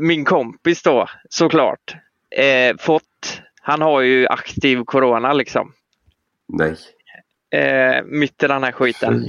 min 0.00 0.24
kompis 0.24 0.82
då 0.82 1.06
såklart 1.28 1.94
eh, 2.36 2.76
fått, 2.78 3.42
han 3.60 3.82
har 3.82 4.00
ju 4.00 4.26
aktiv 4.26 4.84
corona 4.84 5.32
liksom. 5.32 5.72
Nej. 6.48 6.74
Eh, 7.54 8.04
mitt 8.04 8.42
i 8.42 8.46
den 8.46 8.62
här 8.62 8.72
skiten. 8.72 9.28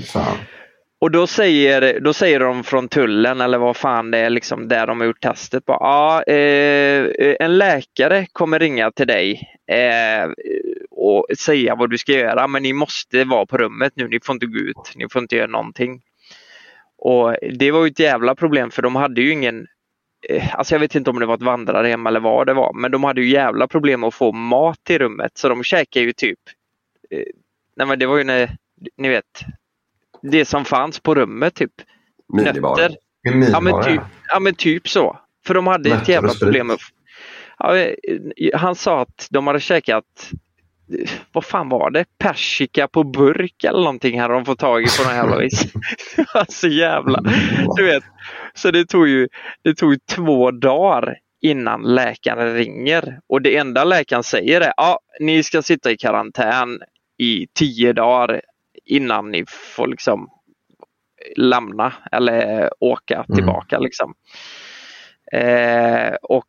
Och 1.01 1.11
då 1.11 1.27
säger, 1.27 1.99
då 1.99 2.13
säger 2.13 2.39
de 2.39 2.63
från 2.63 2.87
tullen 2.87 3.41
eller 3.41 3.57
vad 3.57 3.77
fan 3.77 4.11
det 4.11 4.17
är 4.17 4.29
liksom 4.29 4.67
där 4.67 4.87
de 4.87 4.99
har 4.99 5.07
gjort 5.07 5.21
testet. 5.21 5.65
Bara, 5.65 5.77
ja, 5.79 6.23
eh, 6.23 7.35
en 7.39 7.57
läkare 7.57 8.25
kommer 8.31 8.59
ringa 8.59 8.91
till 8.91 9.07
dig 9.07 9.57
eh, 9.67 10.29
och 10.91 11.25
säga 11.37 11.75
vad 11.75 11.89
du 11.89 11.97
ska 11.97 12.11
göra 12.11 12.47
men 12.47 12.63
ni 12.63 12.73
måste 12.73 13.23
vara 13.23 13.45
på 13.45 13.57
rummet 13.57 13.93
nu. 13.95 14.07
Ni 14.07 14.19
får 14.23 14.33
inte 14.33 14.45
gå 14.45 14.59
ut. 14.59 14.93
Ni 14.95 15.09
får 15.09 15.21
inte 15.21 15.35
göra 15.35 15.47
någonting. 15.47 16.01
Och 16.97 17.35
Det 17.51 17.71
var 17.71 17.85
ju 17.85 17.91
ett 17.91 17.99
jävla 17.99 18.35
problem 18.35 18.71
för 18.71 18.81
de 18.81 18.95
hade 18.95 19.21
ju 19.21 19.31
ingen 19.31 19.67
Alltså 20.51 20.75
jag 20.75 20.79
vet 20.79 20.95
inte 20.95 21.09
om 21.09 21.19
det 21.19 21.25
var 21.25 21.35
ett 21.35 21.41
vandrarhem 21.41 22.07
eller 22.07 22.19
vad 22.19 22.47
det 22.47 22.53
var 22.53 22.73
men 22.73 22.91
de 22.91 23.03
hade 23.03 23.21
ju 23.21 23.29
jävla 23.29 23.67
problem 23.67 24.03
att 24.03 24.13
få 24.13 24.31
mat 24.31 24.89
i 24.89 24.97
rummet 24.97 25.31
så 25.37 25.49
de 25.49 25.63
käkade 25.63 26.05
ju 26.05 26.13
typ 26.13 26.39
eh, 27.09 27.23
Nej 27.75 27.87
men 27.87 27.99
det 27.99 28.05
var 28.05 28.17
ju 28.17 28.23
när, 28.23 28.57
ni 28.97 29.09
vet 29.09 29.45
det 30.31 30.45
som 30.45 30.65
fanns 30.65 30.99
på 30.99 31.15
rummet 31.15 31.55
typ. 31.55 31.71
Minibar. 32.33 32.77
Nötter. 32.77 32.97
En 33.27 33.41
Ja 33.41 33.59
men, 33.59 33.83
typ, 33.83 34.01
ja 34.27 34.39
men 34.39 34.55
typ 34.55 34.89
så. 34.89 35.19
För 35.45 35.53
de 35.53 35.67
hade 35.67 35.89
ett 35.89 35.95
Nötter 35.95 36.13
jävla 36.13 36.29
och 36.29 36.35
sprit. 36.35 36.47
problem 36.47 36.67
med... 36.67 36.77
Ja, 37.59 37.77
eh, 37.77 37.95
han 38.53 38.75
sa 38.75 39.01
att 39.01 39.27
de 39.29 39.47
hade 39.47 39.59
käkat 39.59 40.31
vad 41.31 41.45
fan 41.45 41.69
var 41.69 41.91
det? 41.91 42.05
Persika 42.17 42.87
på 42.87 43.03
burk 43.03 43.63
eller 43.63 43.79
någonting 43.79 44.19
hade 44.19 44.33
de 44.33 44.45
fått 44.45 44.59
tag 44.59 44.81
i 44.81 44.85
på 44.97 45.03
något 45.03 45.15
jävla 45.15 45.37
vis. 45.37 45.73
alltså 46.33 46.67
jävla, 46.67 47.21
du 47.75 47.85
vet. 47.85 48.03
Så 48.53 48.71
det 48.71 48.85
tog 48.85 49.07
ju 49.07 49.27
det 49.63 49.73
tog 49.73 49.93
ju 49.93 49.99
två 50.15 50.51
dagar 50.51 51.17
innan 51.41 51.81
läkaren 51.81 52.55
ringer 52.55 53.19
och 53.29 53.41
det 53.41 53.57
enda 53.57 53.83
läkaren 53.83 54.23
säger 54.23 54.61
är 54.61 54.73
ja, 54.77 54.99
ni 55.19 55.43
ska 55.43 55.61
sitta 55.61 55.91
i 55.91 55.97
karantän 55.97 56.79
i 57.17 57.47
tio 57.59 57.93
dagar 57.93 58.41
innan 58.85 59.31
ni 59.31 59.45
får 59.75 59.87
liksom 59.87 60.29
lämna 61.35 61.93
eller 62.11 62.69
åka 62.79 63.25
tillbaka. 63.35 63.79
Liksom. 63.79 64.13
Eh, 65.31 66.13
och 66.21 66.45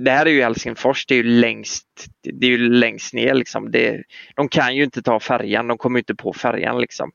det 0.00 0.10
här 0.10 0.26
är 0.26 0.30
ju 0.30 0.42
Helsingfors, 0.42 1.06
det 1.06 1.14
är 1.14 1.16
ju 1.16 1.30
längst, 1.40 1.86
det 2.22 2.46
är 2.46 2.50
ju 2.50 2.68
längst 2.68 3.14
ner. 3.14 3.34
Liksom. 3.34 3.70
Det, 3.70 4.02
de 4.36 4.48
kan 4.48 4.76
ju 4.76 4.84
inte 4.84 5.02
ta 5.02 5.20
färjan, 5.20 5.68
de 5.68 5.78
kommer 5.78 5.98
inte 5.98 6.14
på 6.14 6.32
färjan. 6.32 6.80
Liksom. 6.80 7.10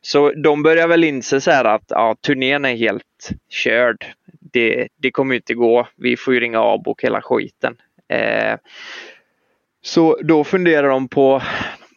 Så 0.00 0.32
de 0.32 0.62
börjar 0.62 0.88
väl 0.88 1.04
inse 1.04 1.40
så 1.40 1.50
här 1.50 1.64
att 1.64 1.84
ja, 1.88 2.16
turnén 2.20 2.64
är 2.64 2.76
helt 2.76 3.30
körd. 3.50 4.06
Det, 4.52 4.88
det 4.96 5.10
kommer 5.10 5.34
inte 5.34 5.54
gå. 5.54 5.88
Vi 5.96 6.16
får 6.16 6.34
ju 6.34 6.40
ringa 6.40 6.60
avbok 6.60 7.04
hela 7.04 7.22
skiten. 7.22 7.76
Eh, 8.08 8.56
så 9.82 10.18
då 10.22 10.44
funderar 10.44 10.88
de 10.88 11.08
på 11.08 11.42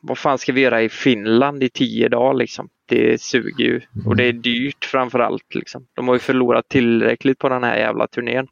vad 0.01 0.17
fan 0.17 0.38
ska 0.38 0.53
vi 0.53 0.62
göra 0.62 0.81
i 0.81 0.89
Finland 0.89 1.63
i 1.63 1.69
tio 1.69 2.10
dagar 2.10 2.34
liksom? 2.34 2.69
Det 2.86 3.21
suger 3.21 3.65
ju 3.65 3.81
och 4.05 4.15
det 4.15 4.23
är 4.23 4.34
dyrt 4.34 4.86
framförallt. 4.86 5.55
Liksom. 5.55 5.88
De 5.93 6.07
har 6.07 6.15
ju 6.15 6.19
förlorat 6.19 6.69
tillräckligt 6.69 7.39
på 7.39 7.49
den 7.49 7.63
här 7.63 7.77
jävla 7.77 8.07
turnén. 8.07 8.47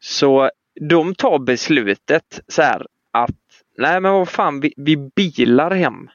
Så 0.00 0.50
de 0.80 1.14
tar 1.14 1.38
beslutet 1.38 2.40
så 2.48 2.62
här 2.62 2.86
att 3.10 3.30
nej 3.78 4.00
men 4.00 4.12
vad 4.12 4.28
fan 4.28 4.60
vi, 4.60 4.72
vi 4.76 4.96
bilar 4.96 5.70
hem. 5.70 6.08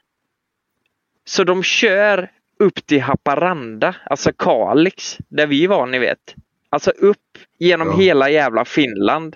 Så 1.25 1.43
de 1.43 1.63
kör 1.63 2.31
upp 2.59 2.85
till 2.85 3.01
Haparanda, 3.01 3.95
alltså 4.05 4.31
Kalix, 4.37 5.17
där 5.29 5.47
vi 5.47 5.67
var 5.67 5.85
ni 5.87 5.99
vet. 5.99 6.35
Alltså 6.69 6.91
upp 6.91 7.37
genom 7.59 7.87
Ja. 7.87 7.97
hela 7.97 8.29
jävla 8.29 8.65
Finland. 8.65 9.35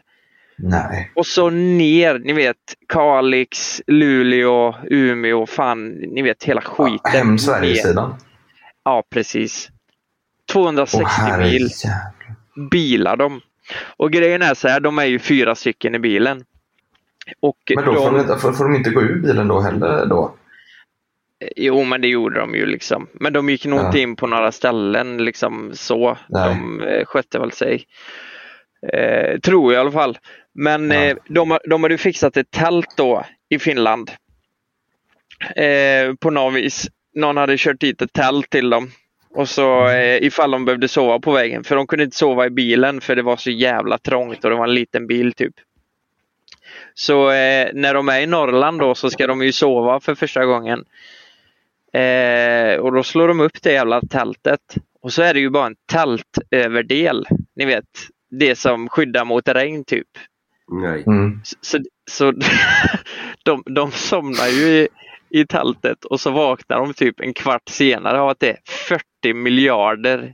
Nej. 0.55 1.11
Och 1.15 1.25
så 1.25 1.49
ner, 1.49 2.19
ni 2.19 2.33
vet 2.33 2.75
Kalix, 2.87 3.81
Luleå, 3.87 4.75
Umeå, 4.83 5.45
fan, 5.45 5.89
ni 5.89 6.21
vet 6.21 6.43
hela 6.43 6.61
skiten. 6.61 7.11
Hem 7.11 7.31
Ner. 7.31 7.37
Sverigesidan. 7.37 8.15
Ja, 8.83 9.03
precis. 9.09 9.69
260 10.51 11.05
Åh, 11.21 11.37
mil 11.37 11.69
bilar 12.71 13.17
de. 13.17 13.41
Och 13.97 14.11
grejen 14.11 14.41
är 14.41 14.53
så 14.53 14.67
här, 14.67 14.79
de 14.79 14.99
är 14.99 15.05
ju 15.05 15.19
fyra 15.19 15.55
stycken 15.55 15.95
i 15.95 15.99
bilen. 15.99 16.43
Och 17.39 17.57
Men 17.75 17.85
då 17.85 17.93
får 17.95 18.11
de, 18.27 18.39
får, 18.39 18.51
får 18.51 18.63
de 18.63 18.75
inte 18.75 18.89
gå 18.89 19.01
ur 19.01 19.21
bilen 19.21 19.47
då 19.47 19.59
heller 19.59 20.05
då? 20.05 20.35
Jo, 21.55 21.83
men 21.83 22.01
det 22.01 22.07
gjorde 22.07 22.39
de 22.39 22.55
ju 22.55 22.65
liksom. 22.65 23.07
Men 23.13 23.33
de 23.33 23.49
gick 23.49 23.65
nog 23.65 23.79
Ja. 23.79 23.85
inte 23.85 23.99
in 23.99 24.15
på 24.15 24.27
några 24.27 24.51
ställen 24.51 25.17
liksom 25.25 25.71
så. 25.73 26.17
Nej. 26.29 26.49
De 26.55 26.81
eh, 26.81 27.05
skötte 27.05 27.39
väl 27.39 27.51
sig. 27.51 27.83
Eh, 28.93 29.39
tror 29.39 29.73
jag 29.73 29.79
i 29.79 29.81
alla 29.81 29.91
fall. 29.91 30.17
Men 30.53 30.91
Ja. 30.91 31.03
eh, 31.03 31.17
de, 31.27 31.51
har- 31.51 31.61
de 31.69 31.83
hade 31.83 31.97
fixat 31.97 32.37
ett 32.37 32.51
tält 32.51 32.97
då 32.97 33.23
i 33.49 33.59
Finland. 33.59 34.11
Eh, 35.55 36.13
på 36.19 36.29
något 36.29 36.53
vis. 36.55 36.87
Någon 37.15 37.37
hade 37.37 37.57
kört 37.57 37.79
dit 37.79 38.01
ett 38.01 38.13
tält 38.13 38.49
till 38.49 38.69
dem. 38.69 38.91
Och 39.37 39.49
så 39.49 39.87
eh, 39.87 40.23
ifall 40.23 40.51
de 40.51 40.65
behövde 40.65 40.87
sova 40.87 41.19
på 41.19 41.31
vägen. 41.31 41.63
För 41.63 41.75
de 41.75 41.87
kunde 41.87 42.03
inte 42.03 42.17
sova 42.17 42.45
i 42.45 42.49
bilen 42.49 43.01
för 43.01 43.15
det 43.15 43.21
var 43.21 43.37
så 43.37 43.51
jävla 43.51 43.97
trångt 43.97 44.43
och 44.43 44.49
det 44.49 44.55
var 44.55 44.67
en 44.67 44.73
liten 44.73 45.07
bil 45.07 45.33
typ. 45.33 45.53
Så 46.93 47.31
eh, 47.31 47.69
när 47.73 47.93
de 47.93 48.09
är 48.09 48.19
i 48.19 48.27
Norrland 48.27 48.79
då 48.79 48.95
så 48.95 49.09
ska 49.09 49.27
de 49.27 49.41
ju 49.41 49.51
sova 49.51 49.99
för 49.99 50.15
första 50.15 50.45
gången. 50.45 50.85
Eh, 51.93 52.79
och 52.79 52.93
då 52.93 53.03
slår 53.03 53.27
de 53.27 53.39
upp 53.39 53.61
det 53.61 53.71
jävla 53.71 54.01
tältet. 54.01 54.75
Och 55.01 55.13
så 55.13 55.21
är 55.21 55.33
det 55.33 55.39
ju 55.39 55.49
bara 55.49 55.65
en 55.67 55.75
tältöverdel. 55.91 57.25
Ni 57.55 57.65
vet, 57.65 57.85
det 58.29 58.55
som 58.55 58.89
skyddar 58.89 59.25
mot 59.25 59.47
regn 59.47 59.83
typ. 59.85 60.07
Nej. 60.71 61.03
Mm. 61.07 61.41
Så, 61.61 61.79
så 62.11 62.33
de, 63.43 63.63
de 63.65 63.91
somnar 63.91 64.47
ju 64.47 64.67
i, 64.67 64.87
i 65.29 65.45
tältet 65.45 66.05
och 66.05 66.19
så 66.19 66.31
vaknar 66.31 66.77
de 66.77 66.93
typ 66.93 67.19
en 67.19 67.33
kvart 67.33 67.69
senare 67.69 68.19
av 68.19 68.29
att 68.29 68.39
det 68.39 68.49
är 68.49 68.57
40 68.65 69.06
miljarder 69.23 70.33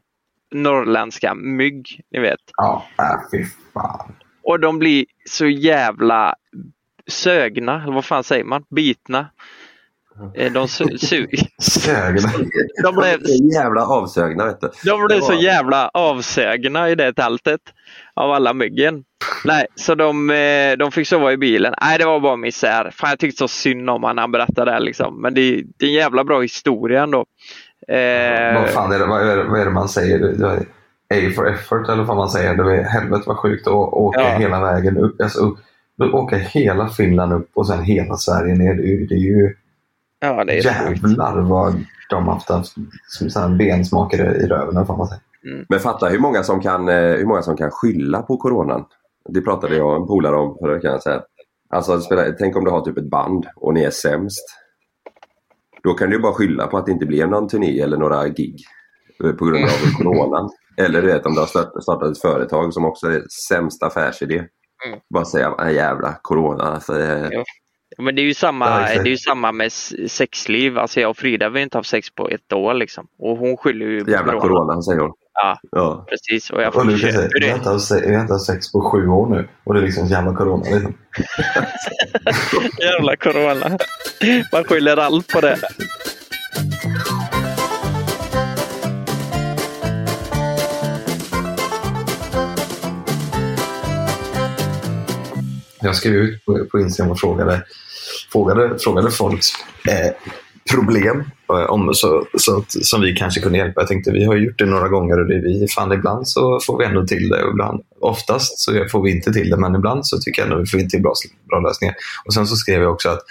norrländska 0.56 1.34
mygg. 1.36 2.02
Ni 2.12 2.19
vet. 2.19 2.39
Ja, 2.58 2.86
äh, 3.00 3.06
fy 3.32 3.46
fan. 3.74 4.15
Och 4.43 4.60
de 4.60 4.80
blir 4.80 5.06
så 5.30 5.48
jävla 5.48 6.36
sögna, 7.08 7.84
eller 7.84 7.93
vad 7.93 8.06
fan 8.06 8.24
säger 8.24 8.43
man? 8.43 8.63
Bitna. 8.76 9.30
Eh, 10.36 10.52
De 10.54 10.65
su- 10.67 10.98
suger. 11.08 11.48
Sögna. 11.62 12.30
De 12.84 12.96
blev, 12.96 13.19
Jävla 13.54 13.86
avsögna 13.86 14.46
vet 14.46 14.62
du. 14.62 14.69
de 14.86 15.06
blev 15.08 15.19
så 15.22 15.34
jävla 15.34 15.89
avsögna 15.93 16.89
i 16.89 16.96
det 16.96 17.13
tältet 17.13 17.62
av 18.13 18.32
alla 18.32 18.54
myggen. 18.54 19.04
Nej, 19.46 19.65
så 19.76 19.96
de, 19.96 20.30
eh, 20.30 20.78
de 20.78 20.91
fick 20.91 21.08
sova 21.08 21.32
i 21.32 21.38
bilen. 21.38 21.74
Nej, 21.82 21.98
det 21.98 22.06
var 22.06 22.19
bara 22.19 22.36
misär. 22.36 22.91
Fan, 22.93 23.10
jag 23.10 23.19
tyckte 23.19 23.38
så 23.38 23.48
synd 23.48 23.89
om 23.89 24.04
han 24.04 24.15
när 24.15 24.24
han 24.24 24.32
berättade 24.32 24.72
det. 24.72 24.80
Liksom. 24.80 25.22
Men 25.22 25.34
det, 25.34 25.63
det 25.80 25.86
är 25.86 25.89
en 25.89 25.93
jävla 25.96 26.24
bra 26.24 26.41
historia 26.41 27.04
ändå. 27.04 27.26
Eh, 27.88 28.62
Vad 28.62 28.69
fan 28.69 28.91
är 28.91 29.00
det, 29.00 29.06
vad 29.06 29.28
är 29.28 29.38
det, 29.38 29.43
vad 29.43 29.60
är 29.62 29.65
det 29.65 29.72
man 29.72 29.89
säger? 29.89 30.19
Det- 30.19 30.65
A 31.13 31.32
for 31.36 31.50
effort 31.50 31.89
eller 31.89 32.04
vad 32.04 32.17
man 32.17 32.30
säger. 32.30 32.56
Det 32.56 32.76
är 32.78 32.84
helvete 32.84 33.24
vad 33.28 33.38
sjukt 33.38 33.67
att 33.67 33.74
åka 33.74 34.19
Ja. 34.22 34.28
hela 34.38 34.62
vägen 34.62 34.98
upp. 34.98 35.22
Alltså, 35.22 35.39
upp 35.46 36.13
åka 36.13 36.36
hela 36.38 36.88
Finland 36.88 37.34
upp 37.34 37.50
och 37.54 37.67
sen 37.67 37.84
hela 37.84 38.15
Sverige 38.17 38.56
ner. 38.56 38.74
Det 38.74 38.84
är 38.84 38.88
ju, 38.88 39.06
det 39.06 39.15
är 39.15 39.19
ju 39.19 39.56
ja, 40.19 40.43
det 40.43 40.54
är 40.58 40.88
sjukt. 40.88 41.02
jävlar 41.04 41.41
vad 41.41 41.74
de 42.10 42.28
har 42.28 42.34
haft, 42.34 42.50
haft 42.50 42.74
som 43.08 43.30
sån 43.30 43.41
här 43.41 43.58
bensmak 43.58 44.13
i, 44.13 44.17
röven. 44.17 44.86
vad 44.86 44.98
man 44.98 45.08
säger. 45.08 45.24
Men 45.69 45.80
fatta 45.80 46.06
hur 46.08 46.19
många 46.19 46.43
som 46.43 46.60
kan, 46.62 46.89
eh, 46.89 46.96
hur 46.96 47.26
många 47.26 47.41
som 47.41 47.58
kan 47.58 47.72
skylla 47.72 48.22
på 48.22 48.38
coronan. 48.38 48.86
Det 49.30 49.41
pratade 49.41 49.76
jag 49.76 49.88
och 49.88 49.96
en 49.96 50.08
polare 50.08 50.36
om 50.36 50.58
förra 50.62 50.74
veckan. 50.74 51.02
Så 51.02 51.10
här. 51.10 51.22
Alltså, 51.69 52.00
tänk 52.39 52.56
om 52.58 52.63
du 52.65 52.72
har 52.72 52.82
typ 52.82 52.98
ett 52.98 53.10
band 53.10 53.46
och 53.56 53.74
ni 53.74 53.84
är 53.84 53.89
sämst. 53.89 54.43
Då 55.84 55.93
kan 55.93 56.10
du 56.10 56.19
bara 56.19 56.34
skylla 56.34 56.67
på 56.67 56.78
att 56.78 56.86
det 56.86 56.91
inte 56.91 57.06
blev 57.06 57.30
någon 57.30 57.48
turné 57.48 57.80
eller 57.82 57.98
några 57.98 58.28
gig 58.28 58.56
eh, 59.24 59.32
på 59.32 59.46
grund 59.46 59.63
av 59.63 59.69
coronan. 59.98 60.50
Eller 60.78 61.02
du 61.02 61.08
vet 61.08 61.26
om 61.26 61.34
du 61.34 61.39
har 61.39 61.48
start- 61.48 61.84
startat 61.84 62.12
ett 62.12 62.22
företag 62.22 62.74
som 62.74 62.86
också 62.86 63.08
är 63.08 63.22
sämsta 63.50 63.86
affärsidé. 63.86 64.38
Mm. 64.88 65.00
Bara 65.13 65.26
säga 65.26 65.52
"Ah, 65.58 65.69
jävla 65.69 66.15
corona. 66.22 66.63
Alltså, 66.63 67.00
eh, 67.00 67.28
Ja. 67.32 67.43
Men 67.98 68.15
det 68.15 68.22
är 68.22 68.26
ju 68.26 68.34
samma, 68.34 68.80
det 68.80 68.93
är 68.93 69.06
ju 69.06 69.17
samma 69.17 69.52
med 69.52 69.72
sexliv. 70.08 70.78
Alltså 70.78 71.00
jag 71.00 71.10
och 71.10 71.17
Frida 71.17 71.50
vi 71.50 71.60
har 71.60 71.63
inte 71.63 71.78
haft 71.78 71.89
sex 71.89 72.15
på 72.15 72.30
ett 72.30 72.54
år 72.54 72.74
liksom. 72.74 73.08
Och 73.19 73.38
hon 73.38 73.58
skyller 73.58 73.86
ju 73.86 74.06
på 74.06 74.12
jävla 74.12 74.39
corona 74.39 74.82
säger 74.82 75.00
hon. 75.00 75.12
Ja, 75.34 75.60
Ja. 75.72 76.06
precis. 76.10 76.50
Och 76.50 76.62
jag 76.62 76.76
Och 76.76 76.88
du 76.88 77.00
kan 77.00 77.12
säga, 77.12 77.30
vi 77.39 77.50
har 77.50 77.58
inte 77.58 77.69
haft 77.69 77.86
se- 77.86 78.08
vi 78.10 78.13
har 78.15 78.22
inte 78.22 78.34
haft 78.34 78.46
sex 78.46 78.72
på 78.72 78.82
sju 78.91 79.08
år 79.08 79.28
nu. 79.30 79.48
Och 79.63 79.74
det 79.74 79.80
är 79.80 79.84
liksom 79.84 80.08
jävla 80.08 80.36
corona. 80.36 80.63
Liksom. 80.63 80.93
Jävla 82.80 83.15
corona. 83.15 83.78
Man 84.54 84.63
skyller 84.63 84.98
allt 84.98 85.28
på 85.28 85.41
det. 85.41 85.58
Jag 95.82 95.96
skrev 95.96 96.13
ut 96.13 96.46
på, 96.46 96.65
på 96.72 96.80
Instagram 96.80 97.12
och 97.12 97.19
frågade, 97.19 97.63
frågade, 98.32 98.80
frågade 98.80 99.12
folks 99.12 99.48
eh, 99.89 100.12
problem 100.71 101.23
eh, 101.49 101.56
om, 101.56 101.93
så, 101.93 102.26
så 102.38 102.58
att, 102.58 102.86
som 102.86 103.02
vi 103.02 103.15
kanske 103.15 103.41
kunde 103.41 103.58
hjälpa. 103.58 103.82
Jag 103.82 103.88
tänkte 103.88 104.12
vi 104.12 104.26
har 104.26 104.36
gjort 104.36 104.60
det 104.60 104.65
några 104.65 104.88
gånger 104.88 105.19
och 105.19 105.28
det 105.28 105.41
vi, 105.41 105.67
fan 105.67 105.91
ibland 105.91 106.28
så 106.28 106.60
får 106.60 106.78
vi 106.78 106.86
ändå 106.86 107.08
till 107.08 107.30
det. 107.30 107.43
Och 107.43 107.52
ibland, 107.52 107.84
oftast 107.99 108.60
så 108.60 108.86
får 108.91 109.04
vi 109.04 109.12
inte 109.12 109.34
till 109.34 109.49
det 109.49 109.58
men 109.58 109.76
ibland 109.76 110.08
så 110.08 110.17
tycker 110.17 110.41
jag 110.41 110.52
ändå 110.52 110.60
vi 110.60 110.65
får 110.65 110.80
till 110.80 111.02
bra, 111.02 111.13
bra 111.49 111.60
lösningar. 111.60 111.95
Och 112.26 112.34
sen 112.34 112.47
så 112.47 112.56
skrev 112.56 112.82
jag 112.82 112.91
också 112.91 113.10
att 113.10 113.21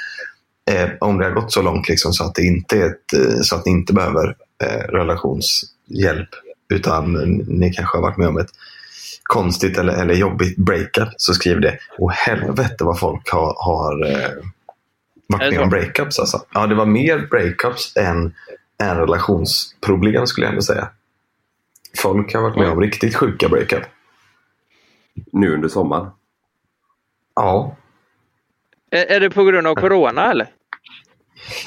eh, 0.71 0.91
om 1.01 1.19
det 1.19 1.25
har 1.25 1.33
gått 1.33 1.53
så 1.53 1.63
långt 1.63 1.89
liksom, 1.89 2.13
så, 2.13 2.25
att 2.25 2.35
det 2.35 2.43
inte 2.43 2.77
är 2.77 2.87
ett, 2.87 3.13
eh, 3.17 3.41
så 3.43 3.57
att 3.57 3.67
ni 3.67 3.73
inte 3.73 3.93
behöver 3.93 4.37
eh, 4.65 4.93
relationshjälp 4.93 6.29
utan 6.75 7.13
ni 7.49 7.73
kanske 7.73 7.97
har 7.97 8.03
varit 8.03 8.17
med 8.17 8.29
om 8.29 8.39
ett 8.39 8.51
konstigt 9.23 9.79
eller, 9.79 9.93
eller 9.93 10.15
jobbigt 10.15 10.57
breakup 10.57 11.09
så 11.17 11.35
skriv 11.35 11.61
det. 11.61 11.79
Och 11.99 12.13
helvete 12.13 12.85
vad 12.85 12.99
folk 12.99 13.31
har, 13.31 13.57
har 13.59 14.11
eh, 14.11 14.45
varit 15.33 15.51
med 15.51 15.59
så? 15.59 15.63
om 15.63 15.71
breakups. 15.71 16.19
Alltså. 16.19 16.45
Ja, 16.53 16.67
det 16.67 16.75
var 16.75 16.87
mer 16.87 17.19
breakups 17.31 17.97
än, 17.97 18.35
än 18.83 18.97
relationsproblem 18.97 20.27
skulle 20.27 20.47
jag 20.47 20.51
ändå 20.51 20.63
säga. 20.63 20.89
Folk 21.99 22.35
har 22.35 22.43
varit 22.43 22.57
med 22.57 22.69
om 22.69 22.81
riktigt 22.81 23.17
sjuka 23.17 23.49
breakup. 23.49 23.83
Nu 25.33 25.55
under 25.55 25.69
sommaren. 25.69 26.11
Ja, 27.35 27.77
Är, 28.91 29.07
är 29.07 29.21
det 29.21 29.31
på 29.31 29.45
grund 29.45 29.67
av 29.67 29.75
corona 29.75 30.31
eller? 30.31 30.47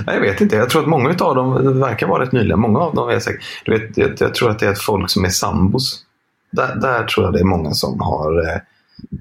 Jag 0.06 0.22
vet 0.22 0.42
inte. 0.42 0.56
Jag 0.56 0.70
tror 0.70 0.82
att 0.82 0.88
många 0.88 1.10
av 1.10 1.36
dem 1.36 1.80
verkar 1.80 2.08
vara 2.08 2.24
rätt 2.24 2.32
nyliga. 2.32 2.58
Många 2.58 2.80
av 2.80 2.96
dem 2.96 3.10
är 3.10 3.20
säkert, 3.20 3.44
du 3.66 3.80
vet, 3.80 3.98
jag, 3.98 4.12
jag 4.20 4.36
tror 4.36 4.50
att 4.50 4.60
det 4.60 4.68
är 4.68 4.74
folk 4.74 5.10
som 5.10 5.26
är 5.26 5.30
sambos. 5.30 6.06
Där, 6.52 6.76
där 6.76 7.04
tror 7.04 7.26
jag 7.26 7.34
det 7.34 7.40
är 7.40 7.44
många 7.46 7.72
som 7.72 8.00
har, 8.00 8.62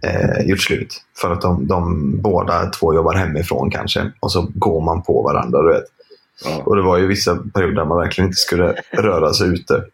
eh, 0.03 0.47
gjort 0.47 0.61
slut. 0.61 1.03
För 1.21 1.31
att 1.31 1.41
de, 1.41 1.67
de 1.67 2.11
båda 2.23 2.67
två 2.67 2.95
jobbar 2.95 3.15
hemifrån 3.15 3.71
kanske. 3.71 4.13
Och 4.21 4.33
så 4.33 4.49
går 4.55 4.81
man 4.81 5.03
på 5.03 5.23
varandra. 5.23 5.63
Du 5.63 5.69
vet. 5.69 5.85
Och 6.65 6.77
det 6.77 6.83
var 6.83 6.99
ju 6.99 7.07
vissa 7.07 7.37
perioder 7.55 7.75
där 7.77 7.85
man 7.85 7.99
verkligen 7.99 8.29
inte 8.29 8.37
skulle 8.41 8.75
röra 8.91 9.33
sig 9.33 9.49
ute. 9.49 9.85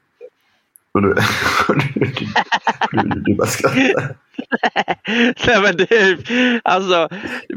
Och 0.95 1.03
du, 1.03 1.15
du, 1.95 2.13
du, 3.03 3.21
du 3.25 3.35
bara 3.35 3.47
skrattar. 3.49 4.17
Nej, 5.47 5.61
men 5.63 5.77
det 5.77 5.91
är, 5.93 6.19
alltså, 6.65 7.09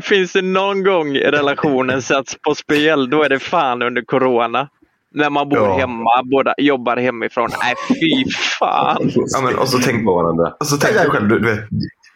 finns 0.01 0.33
det 0.33 0.41
någon 0.41 0.83
gång 0.83 1.15
relationen 1.17 2.01
sätts 2.01 2.35
på 2.41 2.55
spel, 2.55 3.09
då 3.09 3.23
är 3.23 3.29
det 3.29 3.39
fan 3.39 3.81
under 3.81 4.01
corona. 4.01 4.69
När 5.15 5.29
man 5.29 5.49
bor 5.49 5.57
Ja. 5.59 5.77
hemma, 5.77 6.23
båda 6.23 6.53
jobbar 6.57 6.97
hemifrån. 6.97 7.49
Nej, 7.63 7.75
fy 7.87 8.31
fan. 8.59 9.11
Ja, 9.15 9.41
men, 9.43 9.55
och 9.55 9.69
så 9.69 9.77
tänk 9.79 10.05
på 10.05 10.15
varandra. 10.15 10.53
Och 10.59 10.65
så 10.67 10.77
tänk 10.77 10.93
dig 10.95 11.09
själv, 11.09 11.27
du, 11.27 11.39
du, 11.39 11.45
vet, 11.55 11.59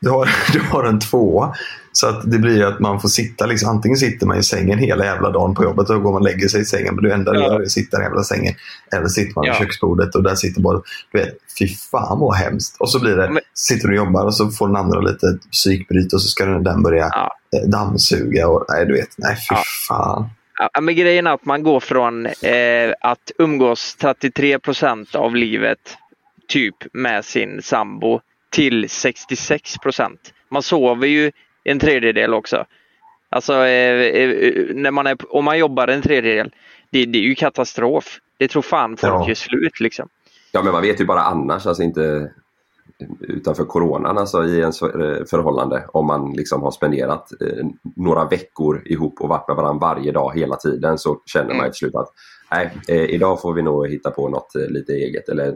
du, 0.01 0.09
har, 0.09 0.29
du 0.53 0.59
har 0.59 0.83
en 0.83 0.99
tvåa. 0.99 1.53
Så 1.91 2.07
att 2.07 2.31
det 2.31 2.37
blir 2.39 2.63
att 2.65 2.79
man 2.79 3.01
får 3.01 3.09
sitta, 3.09 3.45
liksom, 3.45 3.69
antingen 3.69 3.97
sitter 3.97 4.25
man 4.27 4.37
i 4.37 4.43
sängen 4.43 4.79
hela 4.79 5.05
jävla 5.05 5.29
dagen 5.29 5.55
på 5.55 5.63
jobbet 5.63 5.89
och 5.89 6.01
går 6.01 6.11
man 6.11 6.21
och 6.21 6.27
lägger 6.27 6.47
sig 6.47 6.61
i 6.61 6.65
sängen. 6.65 6.95
Men 6.95 7.03
det 7.03 7.13
enda 7.13 7.31
du 7.33 7.39
Ja. 7.39 7.45
gör 7.45 7.59
är 7.59 7.63
att 7.63 7.71
sitta 7.71 7.97
i 7.97 7.99
den 7.99 8.09
jävla 8.09 8.23
sängen. 8.23 8.53
Eller 8.95 9.07
sitter 9.07 9.33
man 9.35 9.41
vid 9.43 9.49
Ja. 9.53 9.55
köksbordet 9.59 10.15
och 10.15 10.23
där 10.23 10.35
sitter 10.35 10.61
bara, 10.61 10.81
du 11.11 11.19
vet, 11.19 11.37
fy 11.59 11.67
fan 11.67 12.19
vad 12.19 12.35
hemskt. 12.35 12.75
Och 12.79 12.91
så 12.91 12.99
blir 12.99 13.15
det, 13.15 13.29
Men- 13.29 13.41
sitter 13.53 13.87
du 13.87 13.99
och 13.99 14.05
jobbar 14.05 14.25
och 14.25 14.35
så 14.35 14.49
får 14.49 14.67
den 14.67 14.75
andra 14.75 14.99
lite 14.99 15.37
psykbryt 15.51 16.13
och 16.13 16.21
så 16.21 16.27
ska 16.27 16.45
den 16.45 16.63
den 16.63 16.83
börja 16.83 17.09
Ja. 17.11 17.31
eh, 17.57 17.69
dammsuga. 17.69 18.47
Och, 18.47 18.65
nej, 18.69 18.85
du 18.85 18.93
vet, 18.93 19.09
nej 19.17 19.35
fy 19.35 19.55
Ja. 19.55 19.63
fan. 19.87 20.29
Ja, 20.73 20.81
men 20.81 20.95
grejen 20.95 21.27
är 21.27 21.31
att 21.31 21.45
man 21.45 21.63
går 21.63 21.79
från 21.79 22.25
eh, 22.25 22.93
att 23.01 23.31
umgås 23.37 23.95
33 24.01 24.59
procent 24.59 25.15
av 25.15 25.35
livet 25.35 25.79
typ 26.47 26.75
med 26.93 27.25
sin 27.25 27.61
sambo 27.63 28.19
till 28.49 28.89
66 28.89 29.77
procent. 29.77 30.33
Man 30.49 30.63
sover 30.63 31.07
ju 31.07 31.31
en 31.63 31.79
tredjedel 31.79 32.33
också. 32.33 32.65
Alltså 33.29 33.53
eh, 33.53 34.01
eh, 34.01 34.65
när 34.75 34.91
man 34.91 35.07
är, 35.07 35.17
om 35.35 35.45
man 35.45 35.57
jobbar 35.59 35.87
en 35.87 36.01
tredjedel, 36.01 36.51
det, 36.91 37.05
det 37.05 37.17
är 37.19 37.23
ju 37.23 37.35
katastrof. 37.35 38.19
Det 38.37 38.47
tror 38.47 38.61
fan 38.61 38.97
folk 38.97 39.13
Ja. 39.13 39.27
gör 39.27 39.35
slut 39.35 39.79
liksom. 39.79 40.09
Ja 40.51 40.63
men 40.63 40.71
man 40.71 40.81
vet 40.81 41.01
ju 41.01 41.05
bara 41.05 41.21
annars, 41.21 41.65
alltså 41.67 41.83
inte 41.83 42.31
utanför 43.19 43.65
coronan, 43.65 44.17
alltså 44.17 44.45
i 44.45 44.59
ens 44.59 44.81
eh, 44.81 45.25
förhållande 45.29 45.85
om 45.93 46.05
man 46.07 46.33
liksom 46.33 46.61
har 46.61 46.71
spenderat 46.71 47.31
eh, 47.41 47.65
några 47.95 48.25
veckor 48.25 48.81
ihop 48.85 49.21
och 49.21 49.29
varit 49.29 49.47
med 49.47 49.57
varandra 49.57 49.87
varje 49.87 50.11
dag 50.11 50.31
hela 50.35 50.55
tiden 50.55 50.97
så 50.97 51.21
känner 51.25 51.47
man 51.47 51.55
Mm. 51.55 51.65
ju 51.65 51.71
till 51.71 51.77
slut 51.77 51.95
att 51.95 52.09
nej, 52.51 52.71
eh, 52.87 53.01
idag 53.15 53.41
får 53.41 53.53
vi 53.53 53.61
nog 53.61 53.87
hitta 53.87 54.11
på 54.11 54.29
något 54.29 54.55
eh, 54.55 54.67
lite 54.69 54.93
eget 54.93 55.29
eller 55.29 55.55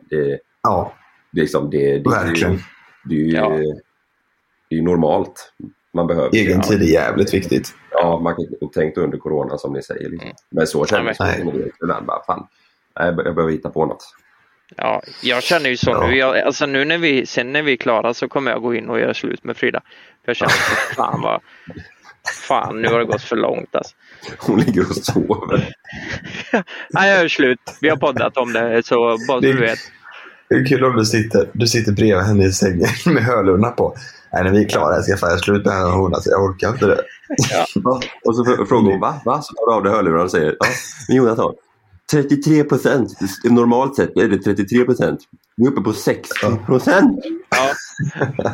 Ja, 0.64 0.94
det, 1.32 1.40
är 1.40 1.44
liksom, 1.44 1.70
det, 1.70 1.98
det, 2.00 2.10
verkligen. 2.10 2.60
Det 3.04 3.16
är 3.16 3.20
ju 3.20 3.32
Ja. 3.32 3.50
det 3.50 4.76
är 4.76 4.78
ju 4.80 4.82
normalt. 4.82 5.54
Man 5.94 6.08
behöver 6.08 6.36
Egen 6.36 6.62
tid 6.62 6.82
är 6.82 6.86
jävligt 6.86 7.34
viktigt. 7.34 7.76
Ja, 7.92 8.20
man 8.24 8.36
kan 8.36 8.46
inte 8.62 8.80
tänkt 8.80 8.98
under 8.98 9.18
corona 9.18 9.58
som 9.58 9.74
ni 9.74 9.84
säger. 9.84 10.10
Liksom. 10.10 10.30
Men 10.50 10.68
så 10.68 10.86
känner 10.86 11.04
mig 11.04 11.72
ibland. 11.84 12.06
Bara, 12.06 12.24
fan, 12.24 12.48
nej, 13.00 13.06
jag 13.08 13.36
behöver 13.36 13.52
hitta 13.52 13.70
på 13.70 13.86
något. 13.86 14.04
Ja, 14.76 15.02
jag 15.24 15.44
känner 15.44 15.70
ju 15.70 15.78
så 15.78 15.90
Ja. 15.92 16.08
nu. 16.08 16.16
Jag, 16.18 16.38
alltså 16.40 16.66
nu 16.66 16.86
när 16.86 16.98
vi, 16.98 17.26
sen 17.26 17.54
när 17.54 17.62
vi 17.64 17.72
är 17.74 17.78
klara 17.78 18.14
så 18.14 18.28
kommer 18.28 18.52
jag 18.52 18.62
gå 18.62 18.76
in 18.76 18.90
och 18.90 19.00
göra 19.00 19.14
slut 19.14 19.44
med 19.44 19.58
Frida. 19.58 19.82
För 20.26 20.30
jag 20.30 20.38
känner, 20.38 20.52
fan 20.96 21.22
vad, 21.22 21.42
fan 22.48 22.82
nu 22.82 22.88
har 22.88 23.00
det 23.00 23.06
gått 23.06 23.22
för 23.22 23.36
långt 23.36 23.76
alltså. 23.76 23.96
Hon 24.40 24.60
ligger 24.60 24.82
och 24.82 24.96
sover. 24.96 25.68
Nej, 26.90 27.10
jag 27.10 27.22
gör 27.22 27.28
slut. 27.28 27.60
Vi 27.82 27.90
har 27.90 27.98
poddat 27.98 28.38
om 28.38 28.54
det 28.54 28.86
så 28.86 28.96
bara 29.06 29.18
så 29.18 29.40
Det- 29.40 29.54
du 29.54 29.60
vet. 29.60 29.80
Det 30.52 30.58
är 30.58 30.66
kul 30.66 30.84
om 30.84 30.96
du 30.98 31.06
sitter, 31.06 31.50
du 31.54 31.68
sitter 31.68 31.92
bredvid 31.92 32.26
henne 32.26 32.46
i 32.46 32.52
sängen 32.52 32.88
med 33.06 33.24
hörlurarna 33.24 33.70
på. 33.70 33.96
Nej, 34.34 34.44
när 34.44 34.52
vi 34.52 34.66
är 34.66 34.70
klara 34.70 34.96
jag 34.96 35.04
ska 35.04 35.18
fan 35.18 35.30
göra 35.30 35.40
slut 35.40 35.66
med 35.66 35.74
henne 35.74 35.86
och 35.86 35.92
hon. 35.92 36.14
Alltså, 36.14 36.30
jag 36.30 36.44
orkar 36.44 36.70
inte 36.70 36.86
det. 36.86 37.02
Ja. 37.52 37.66
Och 38.26 38.36
så 38.36 38.44
fr- 38.44 38.66
frågar 38.66 38.92
hon 38.92 39.00
va? 39.00 39.22
va? 39.26 39.42
Så 39.42 39.54
tar 39.54 39.66
du 39.72 39.76
av 39.76 39.84
dig 39.84 39.94
hörlurarna 39.94 40.24
och 40.24 40.32
säger 40.32 40.56
ja, 40.60 40.66
men 41.08 41.18
Jonathan, 41.18 41.54
33 42.12 42.64
procent. 42.64 43.10
Normalt 43.44 43.96
sett 43.96 44.18
är 44.18 44.28
det 44.28 44.38
33 44.38 44.84
procent. 44.86 45.20
Nu 45.58 45.68
är 45.68 45.72
uppe 45.72 45.82
på 45.82 45.94
60 45.94 46.30
procent. 46.66 47.20
Ja, 47.50 47.74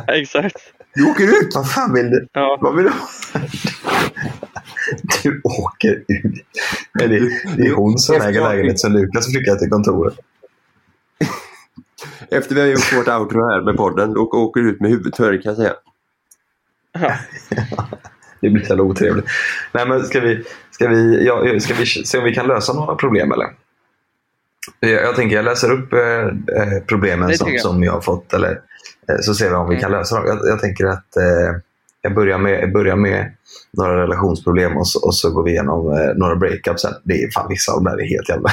exakt. 0.14 0.56
Du 0.94 1.10
åker 1.10 1.24
ut! 1.24 1.54
Vad 1.54 1.70
fan 1.70 1.94
vill 1.94 2.10
du? 2.10 2.26
Ja. 2.32 2.58
Vad 2.60 2.76
vill 2.76 2.84
du? 2.84 2.92
Du 5.22 5.40
åker 5.44 5.90
ut. 6.08 6.34
Nej, 6.94 7.08
det, 7.08 7.18
det 7.56 7.62
är 7.68 7.74
hon 7.74 7.98
som 7.98 8.16
äger 8.16 8.40
lägenhet 8.40 8.80
så 8.80 8.88
Lukas 8.88 9.26
flyttar 9.32 9.56
till 9.56 9.70
kontoret. 9.70 10.14
Efter 12.30 12.54
vi 12.54 12.60
har 12.60 12.68
gjort 12.68 12.92
vårt 12.96 13.08
outro 13.08 13.48
här 13.48 13.60
med 13.60 13.76
podden, 13.76 14.14
då 14.14 14.20
åker 14.20 14.60
du 14.60 14.70
ut 14.70 14.80
med 14.80 14.90
huvudet 14.90 15.16
kan 15.16 15.38
jag 15.42 15.56
säga. 15.56 15.74
Det 18.40 18.50
blir 18.50 18.62
så 18.64 18.68
jävla 18.68 18.82
otrevligt. 18.84 19.24
Nej, 19.72 19.88
men 19.88 20.04
ska 20.04 20.20
vi, 20.20 20.44
ska, 20.70 20.88
vi, 20.88 21.24
ja, 21.26 21.60
ska 21.60 21.74
vi 21.74 21.86
se 21.86 22.18
om 22.18 22.24
vi 22.24 22.34
kan 22.34 22.46
lösa 22.46 22.72
några 22.72 22.94
problem 22.94 23.32
eller? 23.32 23.46
Jag, 24.80 24.90
jag 24.90 25.16
tänker 25.16 25.36
jag 25.36 25.44
läser 25.44 25.70
upp 25.72 25.92
eh, 25.92 26.00
eh, 26.62 26.82
problemen 26.86 27.36
som, 27.38 27.52
jag. 27.52 27.60
som 27.60 27.82
jag 27.82 27.92
har 27.92 28.00
fått. 28.00 28.32
Eller, 28.32 28.50
eh, 29.08 29.16
så 29.20 29.34
ser 29.34 29.48
vi 29.48 29.54
om 29.54 29.68
vi 29.68 29.74
Mm. 29.74 29.82
kan 29.82 29.90
lösa 29.92 30.16
dem. 30.16 30.24
Jag, 30.26 30.38
jag 30.48 30.60
tänker 30.60 30.86
att 30.86 31.16
eh, 31.16 31.60
jag, 32.02 32.14
börjar 32.14 32.38
med, 32.38 32.60
jag 32.62 32.72
börjar 32.72 32.96
med 32.96 33.32
några 33.72 34.02
relationsproblem 34.02 34.76
och 34.76 34.88
så, 34.88 35.06
och 35.06 35.14
så 35.14 35.30
går 35.30 35.42
vi 35.42 35.50
igenom 35.50 35.92
eh, 35.92 36.14
några 36.16 36.36
breakups. 36.36 36.82
sen. 36.82 36.92
Det 37.04 37.22
är 37.22 37.30
fan 37.30 37.48
vissa 37.48 37.72
av 37.72 37.84
dem 37.84 37.84
där 37.96 38.02
är 38.04 38.08
helt 38.08 38.28
jävla... 38.28 38.50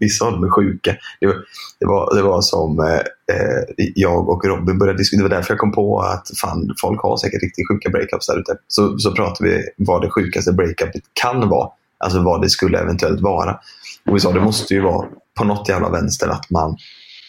Vissa 0.00 0.24
av 0.24 0.32
dem 0.32 0.44
är 0.44 0.50
sjuka. 0.50 0.96
Det 1.20 1.26
var, 1.26 1.36
det 1.80 1.86
var, 1.86 2.14
det 2.14 2.22
var 2.22 2.40
som 2.40 2.80
eh, 2.80 3.36
eh, 3.36 3.62
jag 3.94 4.28
och 4.28 4.44
Robin 4.44 4.78
började 4.78 4.98
diskutera. 4.98 5.22
Det 5.22 5.28
var 5.28 5.36
därför 5.36 5.52
jag 5.52 5.58
kom 5.58 5.72
på 5.72 6.00
att 6.00 6.30
fan, 6.40 6.74
folk 6.80 7.02
har 7.02 7.16
säkert 7.16 7.42
riktigt 7.42 7.68
sjuka 7.68 7.90
breakups 7.90 8.26
där 8.26 8.40
ute. 8.40 8.56
Så, 8.68 8.98
så 8.98 9.14
pratade 9.14 9.50
vi 9.50 9.62
vad 9.76 10.02
det 10.02 10.10
sjukaste 10.10 10.52
breakupet 10.52 11.02
kan 11.12 11.48
vara. 11.48 11.68
Alltså 11.98 12.22
vad 12.22 12.42
det 12.42 12.50
skulle 12.50 12.78
eventuellt 12.78 13.20
vara. 13.20 13.58
Och 14.06 14.16
vi 14.16 14.20
sa 14.20 14.32
det 14.32 14.40
måste 14.40 14.74
ju 14.74 14.80
vara 14.80 15.06
på 15.38 15.44
något 15.44 15.68
jävla 15.68 15.90
vänster 15.90 16.28
att 16.28 16.50
man, 16.50 16.76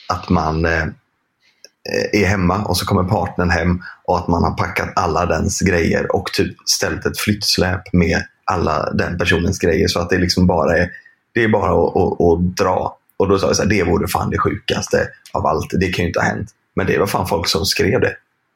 att 0.09 0.29
man 0.29 0.65
eh, 0.65 0.83
eh, 0.83 2.21
är 2.21 2.25
hemma 2.25 2.63
och 2.65 2.77
så 2.77 2.85
kommer 2.85 3.03
partnern 3.03 3.49
hem 3.49 3.83
och 4.05 4.17
att 4.17 4.27
man 4.27 4.43
har 4.43 4.51
packat 4.51 4.89
alla 4.95 5.25
dens 5.25 5.59
grejer 5.59 6.15
och 6.15 6.29
typ 6.33 6.55
ställt 6.65 7.05
ett 7.05 7.19
flyttsläp 7.19 7.93
med 7.93 8.23
alla 8.45 8.93
den 8.93 9.17
personens 9.17 9.59
grejer 9.59 9.87
så 9.87 9.99
att 9.99 10.09
det 10.09 10.17
liksom 10.17 10.47
bara 10.47 10.77
är, 10.77 10.89
det 11.35 11.43
är 11.43 11.47
bara 11.47 11.71
att, 11.87 11.95
att, 11.97 12.21
att 12.21 12.57
dra. 12.57 12.97
Och 13.17 13.27
då 13.27 13.37
sa 13.39 13.47
jag 13.47 13.55
så 13.55 13.61
här, 13.61 13.69
det 13.69 13.83
vore 13.83 14.07
fan 14.07 14.29
det 14.29 14.37
sjukaste 14.39 15.07
av 15.31 15.45
allt. 15.45 15.67
Det 15.79 15.87
kan 15.93 16.03
ju 16.03 16.07
inte 16.07 16.19
ha 16.19 16.27
hänt. 16.27 16.49
Men 16.75 16.87
det 16.87 16.97
var 16.97 17.07
fan 17.07 17.27
folk 17.27 17.47
som 17.47 17.65
skrev 17.65 18.01
det. 18.01 18.13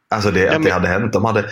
Alltså 0.10 0.32
det, 0.32 0.48
att 0.48 0.54
det 0.54 0.60
men- 0.60 0.72
hade 0.72 0.88
hänt. 0.88 1.14
De 1.14 1.26
hade, 1.26 1.46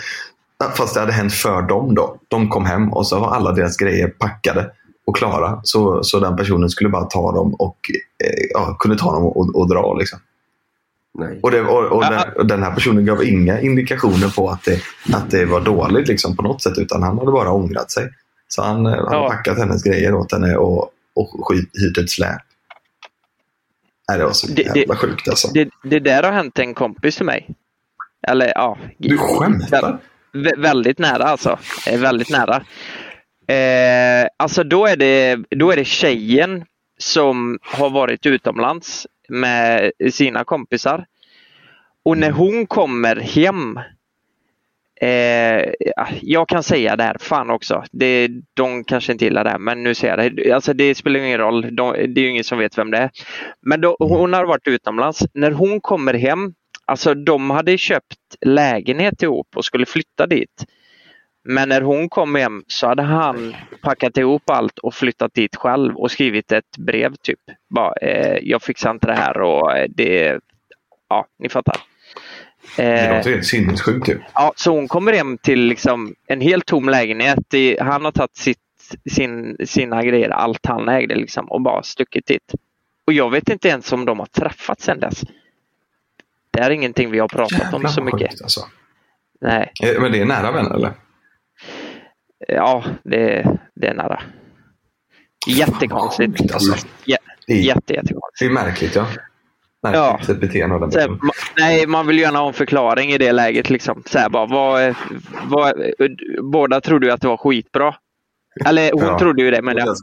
fast 0.77 0.93
det 0.93 0.99
hade 0.99 1.11
hänt 1.11 1.33
för 1.33 1.61
dem 1.61 1.95
då. 1.95 2.17
De 2.27 2.49
kom 2.49 2.65
hem 2.65 2.93
och 2.93 3.07
så 3.07 3.19
var 3.19 3.35
alla 3.35 3.51
deras 3.51 3.77
grejer 3.77 4.07
packade 4.07 4.71
och 5.05 5.15
klara. 5.17 5.59
Så, 5.63 6.03
så 6.03 6.19
den 6.19 6.37
personen 6.37 6.69
skulle 6.69 6.89
bara 6.89 7.03
ta 7.05 7.31
dem 7.31 7.53
och 7.53 7.77
eh, 8.23 8.45
ja, 8.53 8.75
kunde 8.79 8.97
ta 8.97 9.11
dem 9.11 9.23
och, 9.25 9.55
och 9.55 9.69
dra. 9.69 9.93
Liksom. 9.93 10.19
Nej. 11.19 11.39
Och, 11.43 11.51
det, 11.51 11.61
och, 11.61 11.83
och, 11.85 12.03
Ja. 12.03 12.25
den, 12.37 12.47
den 12.47 12.63
här 12.63 12.71
personen 12.71 13.05
gav 13.05 13.23
inga 13.23 13.59
indikationer 13.61 14.29
på 14.35 14.49
att 14.49 14.63
det, 14.63 14.81
att 15.13 15.31
det 15.31 15.45
var 15.45 15.61
dåligt 15.61 16.07
liksom, 16.07 16.35
på 16.35 16.43
något 16.43 16.61
sätt. 16.61 16.77
Utan 16.77 17.03
han 17.03 17.17
hade 17.19 17.31
bara 17.31 17.51
ångrat 17.51 17.91
sig. 17.91 18.09
Så 18.47 18.63
han 18.63 18.85
eh, 18.85 18.91
hade 18.91 19.15
Ja. 19.15 19.29
packat 19.29 19.57
hennes 19.57 19.83
grejer 19.83 20.13
åt 20.13 20.31
henne 20.31 20.55
och, 20.55 20.89
och 21.17 21.53
hyrt 21.82 21.97
ett 21.97 22.10
släp. 22.10 22.41
Nej, 24.10 24.17
det 24.17 24.23
var 24.25 24.32
så 24.34 24.47
Det- 24.47 24.53
det- 24.73 24.80
jävla 24.80 24.95
sjukt 24.95 25.27
alltså. 25.27 25.47
Det, 25.53 25.69
det 25.84 25.99
där 25.99 26.23
har 26.23 26.32
hänt 26.32 26.60
en 26.60 26.73
kompis 26.73 27.15
till 27.15 27.25
mig. 27.25 27.49
Eller 28.27 28.47
ja. 28.56 28.77
Du 28.97 29.17
skämtar? 29.17 29.97
Vä- 30.34 30.62
väldigt 30.62 30.99
nära 30.99 31.23
alltså. 31.23 31.60
Eh, 31.88 31.99
Väldigt 31.99 32.30
nära. 32.30 32.56
Eh, 33.56 34.27
alltså 34.38 34.63
då 34.63 34.86
är, 34.86 34.95
det, 34.97 35.39
då 35.49 35.71
är 35.71 35.75
det 35.75 35.86
tjejen 35.86 36.65
som 36.97 37.60
har 37.62 37.89
varit 37.89 38.25
utomlands 38.25 39.08
med 39.30 39.91
sina 40.12 40.43
kompisar. 40.43 41.06
Och 42.03 42.17
när 42.17 42.32
hon 42.32 42.67
kommer 42.67 43.15
hem 43.15 43.80
Eh, 45.01 45.73
ja, 45.79 46.07
jag 46.21 46.47
kan 46.47 46.63
säga 46.63 46.95
det 46.95 47.03
här, 47.03 47.17
fan 47.19 47.49
också. 47.49 47.83
Det, 47.91 48.29
de 48.53 48.83
kanske 48.83 49.12
inte 49.12 49.25
gillar 49.25 49.43
det 49.43 49.49
här, 49.49 49.60
men 49.60 49.83
nu 49.83 49.95
säger 49.95 50.17
jag 50.17 50.36
det. 50.36 50.51
Alltså, 50.51 50.73
det 50.73 50.95
spelar 50.95 51.19
ingen 51.19 51.38
roll. 51.38 51.75
De, 51.75 51.91
det 51.91 52.21
är 52.21 52.23
ju 52.23 52.29
ingen 52.29 52.43
som 52.43 52.57
vet 52.57 52.77
vem 52.77 52.91
det 52.91 52.97
är. 52.97 53.10
Men 53.62 53.81
då, 53.81 53.95
hon 53.99 54.33
har 54.33 54.45
varit 54.45 54.67
utomlands. 54.67 55.23
När 55.33 55.51
hon 55.51 55.81
kommer 55.81 56.13
hem, 56.13 56.53
alltså 56.86 57.13
de 57.13 57.49
hade 57.49 57.77
köpt 57.77 58.17
lägenhet 58.45 59.23
ihop 59.23 59.47
och 59.55 59.65
skulle 59.65 59.86
flytta 59.86 60.27
dit. 60.27 60.65
Men 61.49 61.69
när 61.69 61.81
hon 61.81 62.10
kom 62.10 62.36
hem 62.36 62.63
så 62.67 62.88
hade 62.88 63.03
han 63.03 63.55
packat 63.81 64.17
ihop 64.17 64.49
allt 64.49 64.79
och 64.79 64.93
flyttat 64.93 65.33
dit 65.33 65.55
själv 65.55 65.95
och 65.97 66.12
skrivit 66.12 66.51
ett 66.51 66.77
brev 66.77 67.13
typ. 67.21 67.39
Bara, 67.69 67.93
eh, 68.01 68.38
jag 68.41 68.62
fixar 68.62 68.91
inte 68.91 69.07
det 69.07 69.15
här 69.15 69.41
och 69.41 69.77
eh, 69.77 69.88
det, 69.89 70.39
ja 71.10 71.25
ni 71.39 71.49
fattar. 71.49 71.77
Det 72.75 72.84
Eh, 72.84 73.17
låter 73.17 73.30
helt 73.32 73.45
sinnessjukt 73.45 74.06
typ. 74.06 74.21
Ja, 74.34 74.53
så 74.56 74.71
hon 74.71 74.88
kommer 74.88 75.13
hem 75.13 75.38
till 75.38 75.60
liksom 75.60 76.15
en 76.27 76.41
helt 76.41 76.65
tom 76.65 76.89
lägenhet. 76.89 77.39
Det- 77.47 77.77
Han 77.82 78.06
har 78.06 78.12
tagit 78.12 78.36
sitt, 78.38 78.58
sin, 79.12 79.58
sina 79.65 80.03
grejer, 80.03 80.30
allt 80.30 80.65
han 80.65 80.89
ägde 80.89 81.15
liksom, 81.15 81.51
och 81.51 81.62
bara 81.62 81.84
stuckit 81.84 82.25
dit. 82.25 82.53
Och 83.06 83.13
jag 83.13 83.30
vet 83.32 83.49
inte 83.49 83.67
ens 83.69 83.91
om 83.93 84.06
de 84.06 84.19
har 84.19 84.25
träffats 84.25 84.84
sedan 84.84 84.99
dess. 84.99 85.23
Det 86.51 86.60
är 86.60 86.69
ingenting 86.69 87.12
vi 87.12 87.19
har 87.19 87.27
pratat 87.27 87.62
om 87.73 87.82
Jävlar 87.82 87.89
så 87.89 88.01
vad 88.01 88.13
mycket. 88.13 88.32
sjukt 88.32 88.41
alltså. 88.41 88.62
Nej. 89.41 89.71
Eh, 89.84 90.01
Men 90.01 90.12
det 90.12 90.21
är 90.21 90.25
nära 90.25 90.51
vän 90.51 90.71
eller? 90.71 90.91
Ja, 92.47 92.84
det, 93.03 93.58
det 93.75 93.88
är 93.88 93.93
nära. 93.93 94.21
Jättekonstigt. 95.47 96.41
Sjukt, 96.41 96.53
alltså. 96.53 96.88
Jä, 97.06 97.17
Det 97.47 97.53
är- 97.53 97.58
jätte, 97.62 97.93
jättekonstigt. 97.93 98.39
Det 98.39 98.45
är 98.45 98.49
märkligt 98.49 98.95
ja. 98.95 99.08
Märkligt 99.83 100.29
ett 100.29 100.39
beteende 100.41 100.75
av 100.75 100.81
den 100.81 100.91
här, 100.91 100.97
personen. 100.99 101.19
ma- 101.19 101.51
nej, 101.57 101.87
man 101.87 102.07
vill 102.07 102.19
gärna 102.19 102.39
ha 102.39 102.47
en 102.47 102.53
förklaring 102.53 103.09
i 103.11 103.17
det 103.17 103.31
läget. 103.31 103.69
Liksom. 103.69 104.03
Så 104.05 104.19
här, 104.19 104.29
bara, 104.29 104.45
vad, 104.45 104.95
vad, 105.47 105.73
båda 106.51 106.81
trodde 106.81 107.05
ju 107.05 107.11
att 107.11 107.21
det 107.21 107.27
var 107.27 107.37
skitbra. 107.37 107.95
Eller 108.65 108.91
hon 108.93 109.03
Ja. 109.03 109.19
trodde 109.19 109.43
ju 109.43 109.51
det, 109.51 109.61
men 109.61 109.77
jag, 109.77 109.95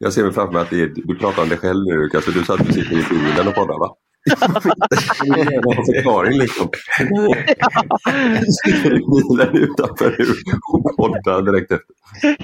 Jag 0.00 0.12
ser 0.12 0.22
mig 0.22 0.32
framför 0.32 0.52
mig 0.52 0.62
att 0.62 0.70
är, 0.82 0.92
du 0.94 1.18
pratar 1.18 1.42
om 1.42 1.48
dig 1.48 1.58
själv 1.58 1.84
nu 1.84 2.02
Lukas. 2.02 2.24
Du 2.24 2.52
att 2.54 2.66
du 2.66 2.72
sitter 2.72 2.92
i 2.92 3.04
bilen 3.10 3.48
och 3.48 3.54
poddar 3.54 3.78
va? 3.78 3.94
En 5.76 5.84
förklaring 5.84 6.38
liksom. 6.38 6.68
Bilen 8.94 9.56
utanför 9.56 10.16
och 10.72 10.96
poddar 10.96 11.42
direkt 11.42 11.72
efter. 11.72 11.94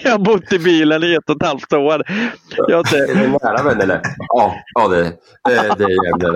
jag 0.05 0.11
har 0.11 0.19
bott 0.19 0.53
i 0.53 0.59
bilen 0.59 1.05
i 1.05 1.15
ett 1.15 1.31
och 1.31 1.37
ett 1.37 1.47
halvt 1.47 1.73
år. 1.73 2.03
Jag 2.69 2.77
har 2.77 2.97
Är 2.97 3.11
inte, 3.11 3.15
det 3.15 3.29
nära 3.29 3.63
vän 3.63 3.81
eller? 3.81 4.01
Ja, 4.29 4.55
ja 4.75 4.89
det, 4.89 5.03
det, 5.05 5.75
det 5.79 5.85
är 5.85 6.33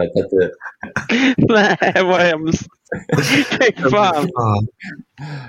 nej, 1.48 2.04
vad 2.04 2.20
hemskt. 2.20 2.66
Fy 3.58 3.90
fan. 3.90 4.28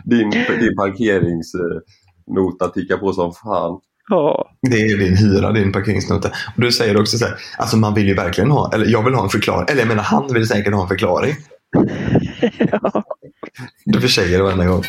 Din, 0.03 0.29
din 0.29 0.75
parkeringsnota 0.75 2.67
tickar 2.73 2.97
på 2.97 3.13
som 3.13 3.33
fan. 3.33 3.79
Ja. 4.09 4.51
Det 4.69 4.77
är 4.81 4.97
din 4.97 5.17
hyra, 5.17 5.51
din 5.51 5.71
parkeringsnota. 5.71 6.27
Och 6.55 6.61
du 6.61 6.71
säger 6.71 7.01
också 7.01 7.17
så 7.17 7.25
här, 7.25 7.35
alltså 7.57 7.77
man 7.77 7.93
vill 7.93 8.07
ju 8.07 8.13
verkligen 8.13 8.51
ha, 8.51 8.71
eller 8.73 8.85
jag 8.85 9.03
vill 9.03 9.13
ha 9.13 9.23
en 9.23 9.29
förklaring. 9.29 9.65
Eller 9.69 9.81
jag 9.81 9.87
menar 9.87 10.03
han 10.03 10.33
vill 10.33 10.47
säkert 10.47 10.73
ha 10.73 10.81
en 10.81 10.87
förklaring. 10.87 11.35
Du 13.85 14.01
försäger 14.01 14.37
det 14.37 14.43
varenda 14.43 14.65
gång. 14.65 14.83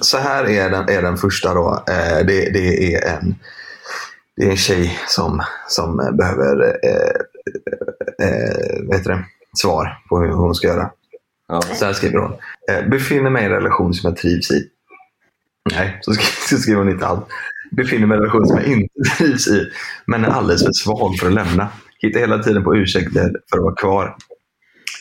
Så 0.00 0.18
här 0.18 0.44
är 0.50 0.70
den, 0.70 0.88
är 0.88 1.02
den 1.02 1.16
första 1.16 1.54
då. 1.54 1.84
Eh, 1.88 2.26
det, 2.26 2.50
det 2.52 2.94
är 2.94 3.08
en 3.16 3.34
det 4.36 4.42
är 4.46 4.50
en 4.50 4.56
tjej 4.56 4.98
som, 5.08 5.42
som 5.68 5.96
behöver 5.96 6.78
eh, 6.84 7.16
eh, 8.28 8.84
vad 8.88 8.96
heter 8.98 9.10
det? 9.10 9.24
svar 9.62 9.98
på 10.08 10.20
hur 10.20 10.28
hon 10.28 10.54
ska 10.54 10.66
göra. 10.66 10.90
Ja. 11.48 11.60
Så 11.62 11.84
här 11.84 11.92
skriver 11.92 12.18
hon. 12.18 12.32
Eh, 12.70 12.88
befinner 12.88 13.30
mig 13.30 13.42
i 13.42 13.46
en 13.46 13.52
relation 13.52 13.94
som 13.94 14.08
jag 14.10 14.16
trivs 14.18 14.50
i. 14.50 14.68
Nej, 15.72 15.98
så, 16.00 16.10
sk- 16.10 16.48
så 16.48 16.56
skriver 16.56 16.78
hon 16.78 16.90
inte 16.90 17.06
allt. 17.06 17.26
Befinner 17.70 18.06
mig 18.06 18.16
i 18.16 18.18
en 18.18 18.22
relation 18.22 18.46
som 18.46 18.56
jag 18.56 18.66
inte 18.66 18.94
trivs 19.18 19.48
i, 19.48 19.68
men 20.06 20.24
är 20.24 20.28
alldeles 20.28 20.64
för 20.64 20.72
svag 20.72 21.16
för 21.20 21.26
att 21.26 21.32
lämna. 21.32 21.68
Hittar 21.98 22.20
hela 22.20 22.38
tiden 22.38 22.64
på 22.64 22.76
ursäkter 22.76 23.32
för 23.50 23.56
att 23.58 23.62
vara 23.62 23.74
kvar. 23.74 24.16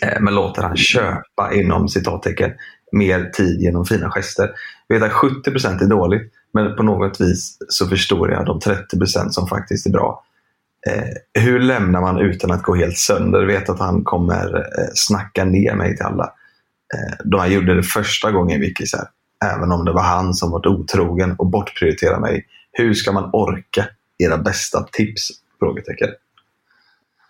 Eh, 0.01 0.21
men 0.21 0.35
låter 0.35 0.61
han 0.61 0.77
köpa, 0.77 1.53
inom 1.53 1.89
citattecken, 1.89 2.51
mer 2.91 3.29
tid 3.29 3.61
genom 3.61 3.85
fina 3.85 4.11
gester. 4.11 4.49
Jag 4.87 4.99
vet 4.99 5.11
att 5.11 5.17
70% 5.17 5.83
är 5.83 5.87
dåligt, 5.87 6.31
men 6.53 6.75
på 6.75 6.83
något 6.83 7.21
vis 7.21 7.57
så 7.67 7.87
förstår 7.87 8.31
jag 8.31 8.45
de 8.45 8.59
30% 8.59 9.29
som 9.29 9.47
faktiskt 9.47 9.87
är 9.87 9.91
bra. 9.91 10.23
Eh, 10.87 11.41
hur 11.43 11.59
lämnar 11.59 12.01
man 12.01 12.19
utan 12.19 12.51
att 12.51 12.63
gå 12.63 12.75
helt 12.75 12.97
sönder? 12.97 13.39
Jag 13.39 13.47
vet 13.47 13.69
att 13.69 13.79
han 13.79 14.03
kommer 14.03 14.55
eh, 14.55 14.87
snacka 14.93 15.45
ner 15.45 15.75
mig 15.75 15.97
till 15.97 16.05
alla. 16.05 16.23
Eh, 16.93 17.15
då 17.23 17.37
han 17.37 17.53
gjorde 17.53 17.75
det 17.75 17.83
första 17.83 18.31
gången 18.31 18.59
Vicky 18.59 18.85
så 18.85 18.97
här, 18.97 19.07
Även 19.53 19.71
om 19.71 19.85
det 19.85 19.91
var 19.91 20.01
han 20.01 20.33
som 20.33 20.51
varit 20.51 20.65
otrogen 20.65 21.35
och 21.37 21.47
bortprioriterade 21.47 22.21
mig. 22.21 22.45
Hur 22.71 22.93
ska 22.93 23.11
man 23.11 23.29
orka? 23.33 23.87
Era 24.17 24.37
bästa 24.37 24.83
tips? 24.91 25.31
Frågetecken. 25.59 26.09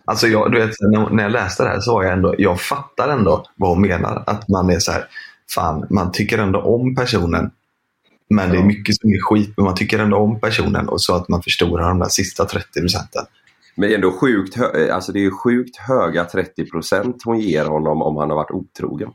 Alltså 0.06 0.28
jag, 0.28 0.51
du 0.51 0.60
vet, 0.60 0.75
när, 1.12 1.23
jag 1.23 1.32
läste 1.32 1.63
det 1.63 1.69
här 1.69 1.80
så 1.80 1.93
var 1.93 2.04
jag 2.04 2.13
ändå, 2.13 2.36
jag 2.38 2.62
fattar 2.62 3.10
ändå 3.10 3.45
vad 3.56 3.69
hon 3.69 3.82
menar. 3.82 4.23
Att 4.28 4.49
man 4.49 4.69
är 4.69 4.80
så 4.80 4.91
här, 4.91 5.06
fan, 5.56 5.88
man 5.89 6.12
tycker 6.12 6.38
ändå 6.38 6.62
om 6.62 6.95
personen. 6.95 7.51
Men 8.30 8.49
det 8.49 8.58
är 8.58 8.63
mycket 8.63 8.95
som 8.95 9.10
är 9.10 9.19
skit, 9.21 9.54
men 9.58 9.65
man 9.65 9.75
tycker 9.75 9.99
ändå 9.99 10.17
om 10.17 10.39
personen 10.39 10.89
och 10.89 11.01
så 11.01 11.15
att 11.15 11.30
man 11.30 11.41
förstorar 11.41 11.88
de 11.88 11.99
där 11.99 12.10
sista 12.10 12.45
30 12.45 12.80
procenten. 12.82 13.25
Men 13.75 13.93
ändå 13.93 14.12
sjukt, 14.12 14.56
hö- 14.56 14.91
alltså 14.91 15.12
det 15.12 15.25
är 15.25 15.32
sjukt 15.32 15.78
höga 15.78 16.25
30 16.25 16.65
procent 16.65 17.21
hon 17.25 17.39
ger 17.39 17.65
honom 17.65 18.01
om 18.01 18.17
han 18.17 18.30
har 18.30 18.36
varit 18.36 18.51
otrogen. 18.51 19.12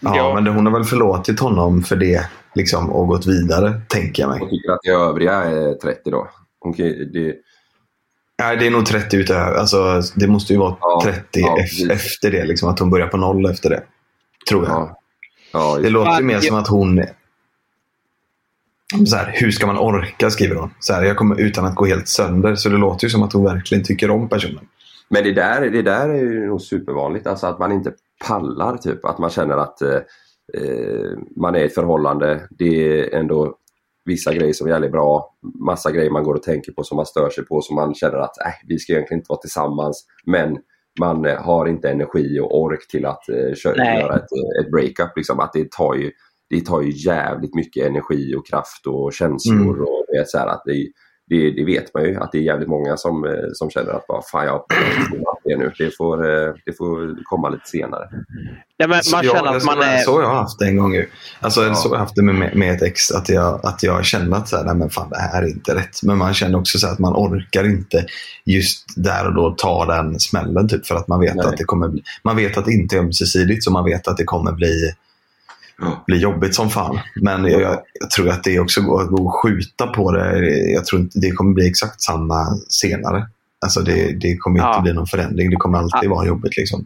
Ja, 0.00 0.16
Ja. 0.16 0.34
men 0.34 0.44
det- 0.44 0.50
hon 0.50 0.66
har 0.66 0.72
väl 0.72 0.84
förlåtit 0.84 1.40
honom 1.40 1.82
för 1.82 1.96
det 1.96 2.26
liksom, 2.54 2.90
och 2.90 3.08
gått 3.08 3.26
vidare, 3.26 3.80
tänker 3.88 4.22
jag 4.22 4.30
mig. 4.30 4.38
Hon 4.40 4.50
tycker 4.50 4.70
att 4.72 4.80
det 4.82 4.90
övriga 4.90 5.32
är 5.32 5.74
30 5.74 6.10
då. 6.10 6.28
Hon 6.60 6.72
det, 7.12 7.34
Nej, 8.42 8.56
det 8.56 8.66
är 8.66 8.70
nog 8.70 8.86
30 8.86 9.16
utöver. 9.16 9.54
Alltså, 9.54 10.00
det 10.14 10.28
måste 10.28 10.52
ju 10.52 10.58
vara 10.58 10.76
Ja, 10.80 11.00
30 11.04 11.40
ja, 11.40 11.58
efter 11.92 12.30
det. 12.30 12.44
Liksom, 12.44 12.68
att 12.68 12.78
hon 12.78 12.90
börjar 12.90 13.06
på 13.06 13.16
noll 13.16 13.46
efter 13.50 13.70
det. 13.70 13.82
Tror 14.48 14.64
jag. 14.64 14.72
ja, 14.72 14.98
ja, 15.52 15.78
Det 15.82 15.90
låter 15.90 16.18
ju 16.18 16.24
mer 16.24 16.40
som 16.40 16.56
att 16.56 16.68
hon... 16.68 17.02
Så 19.06 19.16
här, 19.16 19.32
hur 19.34 19.50
ska 19.50 19.66
man 19.66 19.78
orka, 19.78 20.30
skriver 20.30 20.56
hon. 20.56 20.70
Så 20.80 20.92
här, 20.92 21.02
jag 21.02 21.16
kommer 21.16 21.40
utan 21.40 21.64
att 21.64 21.74
gå 21.74 21.86
helt 21.86 22.08
sönder. 22.08 22.54
Så 22.54 22.68
det 22.68 22.76
låter 22.76 23.04
ju 23.06 23.10
som 23.10 23.22
att 23.22 23.32
hon 23.32 23.44
verkligen 23.44 23.84
tycker 23.84 24.10
om 24.10 24.28
personen. 24.28 24.68
Men 25.08 25.24
det 25.24 25.32
där, 25.32 25.60
det 25.70 25.82
där 25.82 26.08
är 26.08 26.14
ju 26.14 26.46
nog 26.46 26.60
supervanligt. 26.60 27.26
Alltså 27.26 27.46
att 27.46 27.58
man 27.58 27.72
inte 27.72 27.92
pallar. 28.26 28.76
Typ. 28.76 29.04
Att 29.04 29.18
man 29.18 29.30
känner 29.30 29.56
att 29.56 29.82
eh, 29.82 30.00
eh, 30.54 31.18
man 31.36 31.54
är 31.54 31.58
i 31.58 31.64
ett 31.64 31.74
förhållande. 31.74 32.48
Det 32.50 33.02
är 33.02 33.18
ändå 33.18 33.54
vissa 34.04 34.34
grejer 34.34 34.52
som 34.52 34.66
är 34.66 34.70
jävligt 34.70 34.92
bra. 34.92 35.34
Massa 35.66 35.90
grejer 35.90 36.10
man 36.10 36.24
går 36.24 36.34
och 36.34 36.42
tänker 36.42 36.72
på 36.72 36.82
som 36.82 36.96
man 36.96 37.06
stör 37.06 37.30
sig 37.30 37.44
på. 37.46 37.60
Som 37.60 37.76
man 37.76 37.94
känner 37.94 38.18
att 38.18 38.38
äh, 38.46 38.52
vi 38.68 38.78
ska 38.78 38.92
egentligen 38.92 39.18
inte 39.18 39.28
vara 39.28 39.40
tillsammans. 39.40 40.04
Men 40.26 40.58
man 41.00 41.24
eh, 41.26 41.42
har 41.42 41.66
inte 41.66 41.90
energi 41.90 42.40
och 42.40 42.60
ork 42.60 42.88
till 42.88 43.06
att 43.06 43.28
eh, 43.28 43.54
kö- 43.62 43.74
Nej. 43.76 44.00
göra 44.00 44.14
ett, 44.16 44.20
eh, 44.22 44.64
ett 44.64 44.70
breakup. 44.70 45.16
Liksom. 45.16 45.40
Att 45.40 45.52
det 45.52 45.70
tar, 45.70 45.94
ju, 45.94 46.10
det 46.50 46.60
tar 46.60 46.82
ju 46.82 46.92
jävligt 47.08 47.54
mycket 47.54 47.86
energi 47.86 48.34
och 48.34 48.46
kraft 48.46 48.86
och 48.86 49.12
känslor. 49.12 49.74
Mm. 49.74 49.82
Och 49.82 50.04
är 50.20 50.24
så 50.26 50.38
här 50.38 50.46
att 50.46 50.62
det, 50.64 50.86
det, 51.28 51.50
det 51.50 51.64
vet 51.64 51.94
man 51.94 52.04
ju 52.04 52.16
att 52.16 52.32
det 52.32 52.38
är 52.38 52.42
jävligt 52.42 52.68
många 52.68 52.96
som, 52.96 53.24
eh, 53.24 53.30
som 53.52 53.70
känner 53.70 53.92
att 53.92 54.06
bara, 54.06 54.22
fan 54.22 54.46
jag 54.46 54.64
det 55.44 55.56
nu. 55.56 55.72
Det 55.78 55.96
får, 55.96 56.30
eh, 56.30 56.54
det 56.66 56.72
får 56.78 57.24
komma 57.24 57.48
lite 57.48 57.68
senare. 57.68 58.08
Nej, 58.78 58.88
men 58.88 59.02
Så 59.02 59.16
man 59.16 59.24
jag- 59.24 59.36
känner 59.36 59.56
att 59.56 59.62
så, 59.62 59.66
man 59.66 59.80
är... 59.82 59.98
så 59.98 60.14
har 60.14 60.22
jag 60.22 60.34
haft 60.34 60.58
det 60.58 60.66
en 60.66 60.76
gång. 60.76 60.94
ju. 60.94 61.06
Alltså, 61.40 61.62
Ja. 61.64 61.74
Så 61.74 61.88
har 61.88 61.94
jag 61.94 62.00
haft 62.00 62.14
det 62.16 62.22
med, 62.22 62.56
med 62.56 62.74
ett 62.74 62.82
ex. 62.82 63.10
Att 63.10 63.28
jag, 63.28 63.60
att 63.62 63.82
jag 63.82 64.04
känner 64.04 64.36
att 64.36 64.48
så 64.48 64.56
här, 64.56 64.64
nej, 64.64 64.74
men 64.74 64.90
fan, 64.90 65.10
det 65.10 65.18
här 65.18 65.42
är 65.42 65.46
inte 65.46 65.74
rätt. 65.74 66.02
Men 66.02 66.18
man 66.18 66.34
känner 66.34 66.58
också 66.58 66.78
så 66.78 66.86
här, 66.86 66.92
att 66.94 66.98
man 66.98 67.12
orkar 67.16 67.64
inte 67.64 68.04
just 68.44 68.84
där 68.96 69.26
och 69.26 69.34
då 69.34 69.54
ta 69.58 69.84
den 69.84 70.20
smällen. 70.20 70.68
Typ, 70.68 70.86
för 70.86 70.94
att 70.94 71.08
man 71.08 71.20
vet 71.20 71.34
Nej. 71.34 71.46
att 71.46 71.56
det 71.56 71.64
kommer 71.64 71.88
bli, 71.88 72.02
man 72.24 72.36
vet 72.36 72.58
att 72.58 72.64
det 72.64 72.72
inte 72.72 72.96
är 72.96 73.00
ömsesidigt. 73.00 73.64
Så 73.64 73.70
man 73.72 73.84
vet 73.84 74.08
att 74.08 74.16
det 74.16 74.24
kommer 74.24 74.52
bli, 74.52 74.92
Ja. 75.80 76.04
bli 76.06 76.18
jobbigt 76.18 76.54
som 76.54 76.70
fan. 76.70 76.98
Men 77.22 77.44
jag, 77.44 77.60
jag, 78.00 78.10
tror 78.16 78.28
att 78.28 78.44
det 78.44 78.58
också 78.60 78.80
går 78.80 79.02
att 79.02 79.08
gå 79.08 79.30
skjuta 79.42 79.86
på 79.86 80.12
det. 80.12 80.38
Jag 80.72 80.84
tror 80.86 81.00
inte 81.00 81.18
det 81.18 81.30
kommer 81.30 81.54
bli 81.54 81.68
exakt 81.68 82.00
samma 82.00 82.46
senare. 82.68 83.26
Alltså 83.60 83.80
det, 83.80 84.20
det 84.20 84.36
kommer 84.36 84.58
inte 84.58 84.68
Ja. 84.68 84.80
bli 84.80 84.92
någon 84.92 85.06
förändring. 85.06 85.50
Det 85.50 85.56
kommer 85.56 85.78
alltid 85.78 86.10
vara 86.10 86.26
jobbigt. 86.26 86.56
Liksom. 86.56 86.84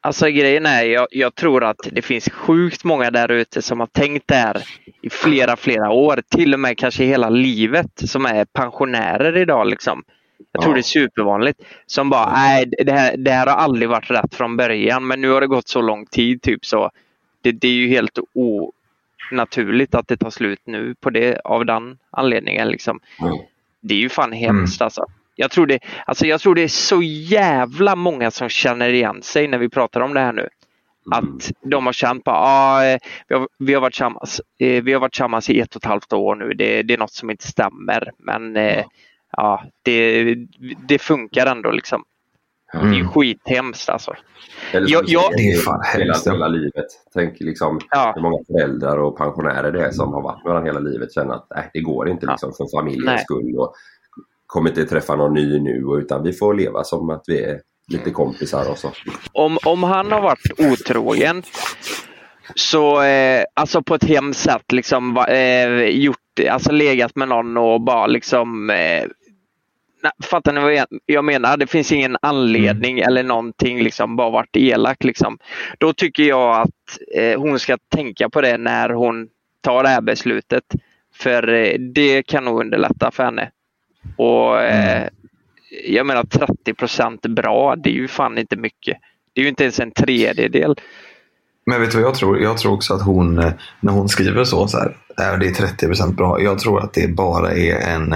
Alltså 0.00 0.26
grejen 0.26 0.66
är, 0.66 0.82
jag, 0.82 1.06
jag 1.10 1.34
tror 1.34 1.64
att 1.64 1.76
det 1.92 2.02
finns 2.02 2.28
sjukt 2.30 2.84
många 2.84 3.10
där 3.10 3.30
ute 3.30 3.62
som 3.62 3.80
har 3.80 3.86
tänkt 3.86 4.28
det 4.28 4.34
här 4.34 4.62
i 5.02 5.10
flera, 5.10 5.56
flera 5.56 5.90
år. 5.90 6.22
Till 6.36 6.54
och 6.54 6.60
med 6.60 6.78
kanske 6.78 7.04
hela 7.04 7.28
livet. 7.30 7.90
Som 7.96 8.26
är 8.26 8.44
pensionärer 8.44 9.36
idag. 9.36 9.66
Liksom. 9.66 10.02
Jag 10.52 10.62
tror 10.62 10.72
Ja. 10.72 10.76
det 10.76 10.80
är 10.80 10.82
supervanligt. 10.82 11.60
Som 11.86 12.10
bara, 12.10 12.32
nej 12.32 12.72
det 12.84 12.92
här, 12.92 13.16
det 13.16 13.30
här 13.30 13.46
har 13.46 13.54
aldrig 13.56 13.88
varit 13.88 14.10
rätt 14.10 14.34
från 14.34 14.56
början. 14.56 15.06
Men 15.06 15.20
nu 15.20 15.30
har 15.30 15.40
det 15.40 15.46
gått 15.46 15.68
så 15.68 15.80
lång 15.80 16.06
tid. 16.06 16.42
typ 16.42 16.64
så. 16.64 16.90
Det, 17.42 17.52
det 17.52 17.68
är 17.68 17.72
ju 17.72 17.88
helt 17.88 18.18
onaturligt 19.30 19.94
att 19.94 20.08
det 20.08 20.16
tar 20.16 20.30
slut 20.30 20.60
nu 20.64 20.94
på 20.94 21.10
det, 21.10 21.40
av 21.44 21.66
den 21.66 21.98
anledningen. 22.10 22.68
Liksom. 22.68 23.00
Mm. 23.20 23.38
Det 23.80 23.94
är 23.94 23.98
ju 23.98 24.08
fan 24.08 24.32
hemskt 24.32 24.82
alltså. 24.82 25.04
Jag 25.34 25.50
tror, 25.50 25.66
det, 25.66 25.78
alltså 26.06 26.26
jag 26.26 26.40
tror 26.40 26.54
det 26.54 26.62
är 26.62 26.68
så 26.68 27.02
jävla 27.02 27.96
många 27.96 28.30
som 28.30 28.48
känner 28.48 28.88
igen 28.92 29.22
sig 29.22 29.48
när 29.48 29.58
vi 29.58 29.68
pratar 29.68 30.00
om 30.00 30.14
det 30.14 30.20
här 30.20 30.32
nu. 30.32 30.48
Att 31.10 31.52
de 31.62 31.86
har 31.86 31.92
känt 31.92 32.24
på 32.24 32.30
ah, 32.30 32.84
eh, 32.84 32.98
vi, 33.28 33.34
har, 33.34 33.48
vi, 33.58 33.74
har 33.74 33.80
varit 33.80 33.92
tillsammans, 33.92 34.40
eh, 34.58 34.82
vi 34.82 34.92
har 34.92 35.00
varit 35.00 35.12
tillsammans 35.12 35.50
i 35.50 35.60
ett 35.60 35.76
och 35.76 35.82
ett 35.82 35.88
halvt 35.88 36.12
år 36.12 36.34
nu. 36.34 36.54
Det, 36.54 36.82
det 36.82 36.94
är 36.94 36.98
något 36.98 37.12
som 37.12 37.30
inte 37.30 37.46
stämmer. 37.46 38.10
Men 38.18 38.56
eh, 38.56 38.84
ja, 39.36 39.64
det, 39.82 40.34
det 40.88 40.98
funkar 40.98 41.46
ändå 41.46 41.70
liksom. 41.70 42.04
Det 42.72 42.78
är 42.78 42.82
ju 42.92 43.00
Mm. 43.00 43.08
skithemskt 43.12 43.88
alltså. 43.88 44.14
Eller 44.72 44.90
Jag- 44.90 45.04
som 45.04 45.12
jag- 45.12 45.22
säger, 45.32 45.36
Det 45.52 45.58
är 45.58 45.62
fan 45.62 45.80
hela, 45.92 46.04
hemskt, 46.04 46.26
ja. 46.26 46.32
hela 46.32 46.48
livet. 46.48 46.86
Tänk 47.14 47.40
liksom 47.40 47.80
Ja. 47.90 48.12
hur 48.14 48.22
många 48.22 48.38
föräldrar 48.46 48.98
och 48.98 49.16
pensionärer 49.18 49.72
det 49.72 49.84
är 49.86 49.90
som 49.90 50.12
har 50.12 50.22
varit 50.22 50.44
med 50.44 50.50
varandra 50.50 50.68
hela 50.70 50.80
livet 50.80 51.12
känner 51.14 51.34
att 51.34 51.46
nej, 51.54 51.70
det 51.74 51.80
går 51.80 52.08
inte 52.08 52.26
Ja. 52.26 52.32
liksom, 52.32 52.52
för 52.52 52.78
familjens 52.78 53.06
Nej. 53.06 53.18
skull. 53.18 53.58
Och 53.58 53.74
kommer 54.46 54.70
inte 54.70 54.84
träffa 54.84 55.16
någon 55.16 55.34
ny 55.34 55.58
nu 55.60 55.84
och- 55.84 55.96
utan 55.96 56.22
vi 56.22 56.32
får 56.32 56.54
leva 56.54 56.84
som 56.84 57.10
att 57.10 57.24
vi 57.26 57.42
är 57.44 57.60
lite 57.92 58.10
kompisar 58.10 58.70
och 58.70 58.78
så. 58.78 58.90
om, 59.32 59.58
om 59.64 59.82
han 59.82 60.12
har 60.12 60.20
varit 60.20 60.60
otrogen 60.72 61.42
så 62.54 63.02
eh, 63.02 63.44
alltså 63.54 63.82
på 63.82 63.94
ett 63.94 64.04
hemskt 64.04 64.40
sätt 64.40 64.72
liksom 64.72 65.14
va- 65.14 65.26
eh, 65.28 65.84
gjort, 65.88 66.16
alltså 66.50 66.72
legat 66.72 67.16
med 67.16 67.28
någon 67.28 67.56
och 67.56 67.80
bara 67.80 68.06
liksom 68.06 68.70
eh, 68.70 69.04
nej, 70.02 70.12
fattar 70.22 70.52
ni 70.52 70.60
vad 70.60 70.86
jag, 71.06 71.24
menar? 71.24 71.56
Det 71.56 71.66
finns 71.66 71.92
ingen 71.92 72.16
anledning 72.22 72.98
Mm. 72.98 73.08
eller 73.08 73.22
någonting, 73.22 73.82
liksom, 73.82 74.16
bara 74.16 74.30
varit 74.30 74.56
elak. 74.56 75.04
Liksom. 75.04 75.38
Då 75.78 75.92
tycker 75.92 76.22
jag 76.22 76.60
att 76.60 76.98
eh, 77.16 77.40
hon 77.40 77.58
ska 77.58 77.78
tänka 77.94 78.28
på 78.30 78.40
det 78.40 78.58
när 78.58 78.88
hon 78.88 79.28
tar 79.60 79.82
det 79.82 79.88
här 79.88 80.00
beslutet. 80.00 80.64
För 81.14 81.48
eh, 81.52 81.78
det 81.78 82.22
kan 82.22 82.44
nog 82.44 82.60
underlätta 82.60 83.10
för 83.10 83.24
henne. 83.24 83.50
Och 84.16 84.62
eh, 84.62 85.08
Jag 85.88 86.06
menar 86.06 86.24
30 86.24 86.74
procent 86.74 87.22
bra, 87.26 87.76
det 87.76 87.90
är 87.90 87.94
ju 87.94 88.08
fan 88.08 88.38
inte 88.38 88.56
mycket. 88.56 88.98
Det 89.32 89.40
är 89.40 89.42
ju 89.42 89.48
inte 89.48 89.62
ens 89.64 89.80
en 89.80 89.90
tredjedel. 89.90 90.74
Men 91.66 91.80
vet 91.80 91.90
du 91.90 91.96
vad 91.98 92.06
jag 92.06 92.14
tror? 92.14 92.40
Jag 92.40 92.58
tror 92.58 92.72
också 92.72 92.94
att 92.94 93.02
hon, 93.02 93.38
eh, 93.38 93.52
när 93.80 93.92
hon 93.92 94.08
skriver 94.08 94.44
så, 94.44 94.68
så 94.68 94.78
här, 94.78 94.96
"Äh, 95.18 95.38
det 95.38 95.46
är 95.46 95.52
30% 95.52 96.16
bra. 96.16 96.40
Jag 96.42 96.58
tror 96.58 96.80
att 96.84 96.94
det 96.94 97.08
bara 97.08 97.52
är 97.52 97.76
en, 97.94 98.14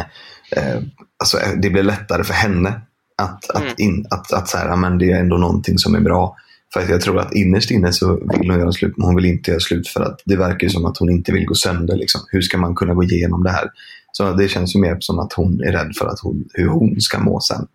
eh, 0.50 0.82
alltså 1.18 1.38
eh, 1.38 1.52
det 1.56 1.70
blir 1.70 1.82
lättare 1.82 2.24
för 2.24 2.34
henne 2.34 2.80
att, 3.16 3.50
att, 3.50 3.78
in, 3.78 4.06
att, 4.10 4.32
att 4.32 4.48
så 4.48 4.58
här, 4.58 4.68
"Ja, 4.68 4.76
men 4.76 4.98
det 4.98 5.12
är 5.12 5.20
ändå 5.20 5.36
någonting 5.36 5.78
som 5.78 5.94
är 5.94 6.00
bra. 6.00 6.36
För 6.72 6.80
att 6.80 6.88
jag 6.88 7.00
tror 7.00 7.18
att 7.18 7.34
innerst 7.34 7.70
inne 7.70 7.92
så 7.92 8.14
vill 8.14 8.50
hon 8.50 8.60
göra 8.60 8.72
slut, 8.72 8.96
men 8.96 9.06
hon 9.06 9.16
vill 9.16 9.24
inte 9.24 9.50
göra 9.50 9.60
slut 9.60 9.88
för 9.88 10.00
att 10.00 10.20
det 10.24 10.36
verkar 10.36 10.68
som 10.68 10.84
att 10.84 10.98
hon 10.98 11.10
inte 11.10 11.32
vill 11.32 11.46
gå 11.46 11.54
sönder. 11.54 11.96
Liksom. 11.96 12.20
Hur 12.30 12.42
ska 12.42 12.58
man 12.58 12.74
kunna 12.74 12.94
gå 12.94 13.02
igenom 13.04 13.42
det 13.42 13.50
här? 13.50 13.70
Så 14.12 14.32
det 14.32 14.48
känns 14.48 14.76
ju 14.76 14.80
mer 14.80 14.96
som 15.00 15.18
att 15.18 15.32
hon 15.32 15.60
är 15.60 15.72
rädd 15.72 15.92
för 15.98 16.06
att 16.06 16.20
hon, 16.20 16.44
hur 16.52 16.68
hon 16.68 17.00
ska 17.00 17.18
må 17.18 17.40
sen. 17.40 17.66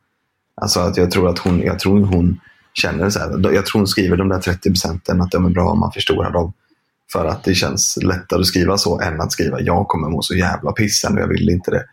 Alltså 0.61 0.79
att 0.79 0.97
jag 0.97 1.11
tror 1.11 1.29
att 1.29 1.39
hon, 1.39 1.61
jag 1.61 1.79
tror 1.79 2.05
hon 2.05 2.39
känner 2.73 3.09
så 3.09 3.19
här. 3.19 3.53
Jag 3.53 3.65
tror 3.65 3.79
hon 3.79 3.87
skriver 3.87 4.17
de 4.17 4.29
där 4.29 4.39
30 4.39 4.69
procenten 4.69 5.21
att 5.21 5.31
de 5.31 5.45
är 5.45 5.49
bra 5.49 5.69
om 5.69 5.79
man 5.79 5.91
förstorar 5.91 6.31
dem. 6.31 6.53
För 7.11 7.25
att 7.25 7.43
det 7.43 7.53
känns 7.53 7.97
lättare 8.03 8.39
att 8.39 8.45
skriva 8.45 8.77
så 8.77 9.01
än 9.01 9.21
att 9.21 9.31
skriva 9.31 9.61
jag 9.61 9.87
kommer 9.87 10.09
må 10.09 10.21
så 10.21 10.35
jävla 10.35 10.71
pissen 10.71 11.13
och 11.13 11.19
jag 11.19 11.27
vill 11.27 11.49
inte 11.49 11.71
det. 11.71 11.83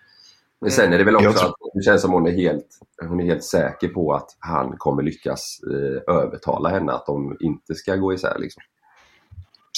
Men 0.60 0.70
sen 0.70 0.92
är 0.92 0.98
det 0.98 1.04
väl 1.04 1.16
också 1.16 1.24
Jag 1.28 1.36
tror- 1.36 1.48
att 1.48 1.54
det 1.74 1.82
känns 1.82 2.02
som 2.02 2.12
hon 2.12 2.26
är 2.26 2.30
helt, 2.32 2.66
hon 3.08 3.20
är 3.20 3.24
helt 3.24 3.44
säker 3.44 3.88
på 3.88 4.14
att 4.14 4.36
han 4.38 4.76
kommer 4.76 5.02
lyckas 5.02 5.60
eh, 5.72 6.14
övertala 6.14 6.68
henne 6.68 6.92
att 6.92 7.06
de 7.06 7.36
inte 7.40 7.74
ska 7.74 7.96
gå 7.96 8.14
isär. 8.14 8.36
Liksom. 8.38 8.62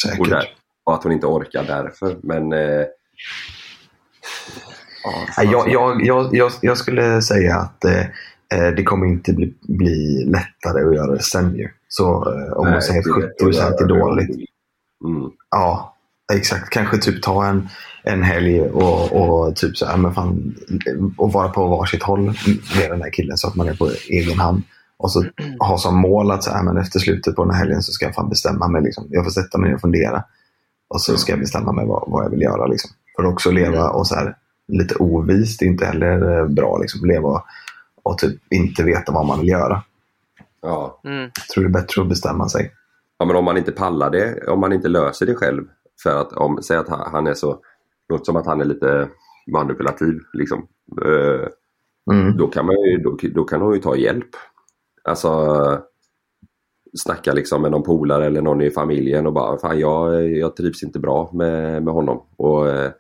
Säkert. 0.02 0.20
Och, 0.20 0.28
där, 0.28 0.44
och 0.84 0.94
att 0.94 1.02
hon 1.02 1.12
inte 1.12 1.26
orkar 1.26 1.64
därför. 1.64 2.16
Men... 2.22 2.52
Eh, 2.52 2.84
ja, 5.36 5.42
Jag, 5.42 5.70
jag, 6.02 6.32
jag, 6.34 6.52
jag, 6.62 6.78
skulle 6.78 7.22
säga 7.22 7.56
att 7.56 7.84
eh, 7.84 8.00
eh, 8.54 8.74
det 8.76 8.82
kommer 8.84 9.06
inte 9.06 9.32
bli, 9.32 9.54
bli 9.60 10.24
lättare 10.24 10.84
att 10.88 10.94
göra 10.94 11.12
det 11.12 11.22
sen 11.22 11.54
ju. 11.54 11.68
Så 11.88 12.04
eh, 12.06 12.52
om 12.52 12.64
man 12.64 12.72
Nej, 12.72 12.82
säger 12.82 13.02
det 13.02 13.10
är 13.10 13.14
att 13.14 13.22
lätt 13.22 13.42
att 13.42 13.48
70 13.48 13.58
är 13.60 13.64
göra 13.64 13.76
det. 13.76 14.00
dåligt. 14.00 14.30
Mm. 15.04 15.30
Ja, 15.50 15.96
exakt. 16.32 16.70
Kanske 16.70 16.98
typ 16.98 17.22
ta 17.22 17.46
en, 17.46 17.68
en 18.02 18.22
helg 18.22 18.60
och, 18.60 19.12
och 19.12 19.56
typ 19.56 19.76
så 19.76 19.86
här, 19.86 19.96
men 19.96 20.14
fan, 20.14 20.54
och 21.16 21.32
vara 21.32 21.48
på 21.48 21.66
varsitt 21.66 22.02
håll 22.02 22.24
med 22.76 22.90
den 22.90 23.02
här 23.02 23.10
killen 23.10 23.36
så 23.36 23.48
att 23.48 23.54
man 23.54 23.68
är 23.68 23.74
på 23.74 23.90
egen 24.08 24.38
hand. 24.38 24.62
Och 24.96 25.12
så 25.12 25.24
ha 25.58 25.78
som 25.78 25.96
mål 25.96 26.30
att 26.30 26.44
så 26.44 26.50
här, 26.50 26.62
men 26.62 26.76
efter 26.76 26.98
slutet 26.98 27.36
på 27.36 27.44
den 27.44 27.54
här 27.54 27.60
helgen 27.60 27.82
så 27.82 27.92
ska 27.92 28.04
jag 28.04 28.14
fan 28.14 28.28
bestämma 28.28 28.68
mig. 28.68 28.82
Liksom. 28.82 29.06
Jag 29.10 29.24
får 29.24 29.30
sätta 29.30 29.58
mig 29.58 29.68
ner 29.68 29.74
och 29.74 29.80
fundera. 29.80 30.24
Och 30.88 31.00
så 31.00 31.16
ska 31.16 31.32
jag 31.32 31.40
bestämma 31.40 31.72
mig 31.72 31.86
vad, 31.86 32.04
vad 32.06 32.24
jag 32.24 32.30
vill 32.30 32.42
göra. 32.42 32.66
Liksom. 32.66 32.90
För 33.16 33.22
att 33.22 33.32
också 33.32 33.50
leva 33.50 33.90
och 33.90 34.06
så 34.06 34.14
här, 34.14 34.36
lite 34.68 34.94
ovist 34.94 35.62
är 35.62 35.66
inte 35.66 35.86
heller 35.86 36.40
eh, 36.40 36.46
bra. 36.46 36.78
Liksom. 36.78 37.08
Leva 37.08 37.28
och, 37.28 37.44
och 38.02 38.18
typ 38.18 38.52
inte 38.52 38.82
veta 38.82 39.12
vad 39.12 39.26
man 39.26 39.40
vill 39.40 39.48
göra. 39.48 39.82
Ja. 40.62 41.00
Mm. 41.04 41.20
Jag 41.22 41.48
tror 41.54 41.64
det 41.64 41.70
är 41.70 41.82
bättre 41.82 42.02
att 42.02 42.08
bestämma 42.08 42.48
sig. 42.48 42.72
ja, 43.18 43.24
men 43.24 43.36
om 43.36 43.44
man 43.44 43.56
inte 43.56 43.72
pallar 43.72 44.10
det, 44.10 44.48
om 44.48 44.60
man 44.60 44.72
inte 44.72 44.88
löser 44.88 45.26
det 45.26 45.34
själv. 45.34 45.64
För 46.02 46.20
att 46.20 46.32
om, 46.32 46.62
säg 46.62 46.76
att 46.76 46.88
han 46.88 47.12
han 47.12 47.26
är 47.26 47.34
så, 47.34 47.58
låter 48.10 48.24
som 48.24 48.36
att 48.36 48.46
han 48.46 48.60
är 48.60 48.64
lite 48.64 49.08
manipulativ. 49.52 50.18
Liksom. 50.32 50.66
Eh, 51.04 51.48
Mm. 52.12 52.36
då, 52.36 52.46
kan 52.46 52.66
man 52.66 52.74
ju, 52.80 52.96
då, 52.98 53.18
då 53.34 53.44
kan 53.44 53.60
hon 53.60 53.74
ju 53.74 53.80
ta 53.80 53.96
hjälp. 53.96 54.28
Alltså 55.04 55.82
snacka 56.98 57.32
liksom 57.32 57.62
med 57.62 57.70
någon 57.70 57.82
polare 57.82 58.26
eller 58.26 58.42
någon 58.42 58.60
i 58.60 58.70
familjen 58.70 59.26
och 59.26 59.32
bara 59.32 59.58
fan 59.58 59.78
jag, 59.78 60.28
jag 60.30 60.56
trivs 60.56 60.82
inte 60.82 60.98
bra 60.98 61.30
med, 61.34 61.82
med 61.82 61.94
honom. 61.94 62.26
Och, 62.36 62.68
eh, 62.68 62.90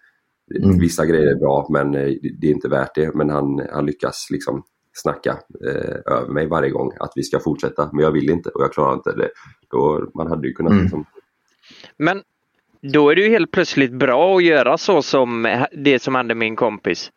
Mm. 0.62 0.78
Vissa 0.78 1.06
grejer 1.06 1.26
är 1.30 1.34
bra 1.34 1.66
men 1.70 1.94
eh, 1.94 2.10
det 2.40 2.46
är 2.46 2.50
inte 2.50 2.68
värt 2.68 2.94
det. 2.94 3.14
Men 3.14 3.30
han, 3.30 3.62
han 3.72 3.86
lyckas 3.86 4.26
liksom 4.30 4.62
snacka 4.92 5.38
eh, 5.66 6.14
över 6.14 6.28
mig 6.32 6.46
varje 6.46 6.70
gång 6.70 6.92
att 7.00 7.12
vi 7.16 7.22
ska 7.22 7.40
fortsätta. 7.40 7.90
Men 7.92 8.04
jag 8.04 8.12
vill 8.12 8.30
inte 8.30 8.48
och 8.48 8.62
jag 8.62 8.72
klarar 8.72 8.94
inte 8.94 9.12
det. 9.12 9.30
Då, 9.70 10.10
man 10.14 10.26
hade 10.26 10.48
ju 10.48 10.52
kunnat 10.54 10.70
Mm. 10.72 10.82
liksom, 10.82 11.04
Men 11.96 12.22
då 12.82 13.10
är 13.10 13.14
det 13.16 13.22
ju 13.22 13.30
helt 13.30 13.50
plötsligt 13.50 13.92
bra 13.92 14.36
att 14.36 14.44
göra 14.44 14.78
så 14.78 15.02
som 15.02 15.56
det 15.72 16.02
som 16.02 16.14
hände 16.14 16.34
med 16.34 16.38
min 16.46 16.56
kompis. 16.56 17.10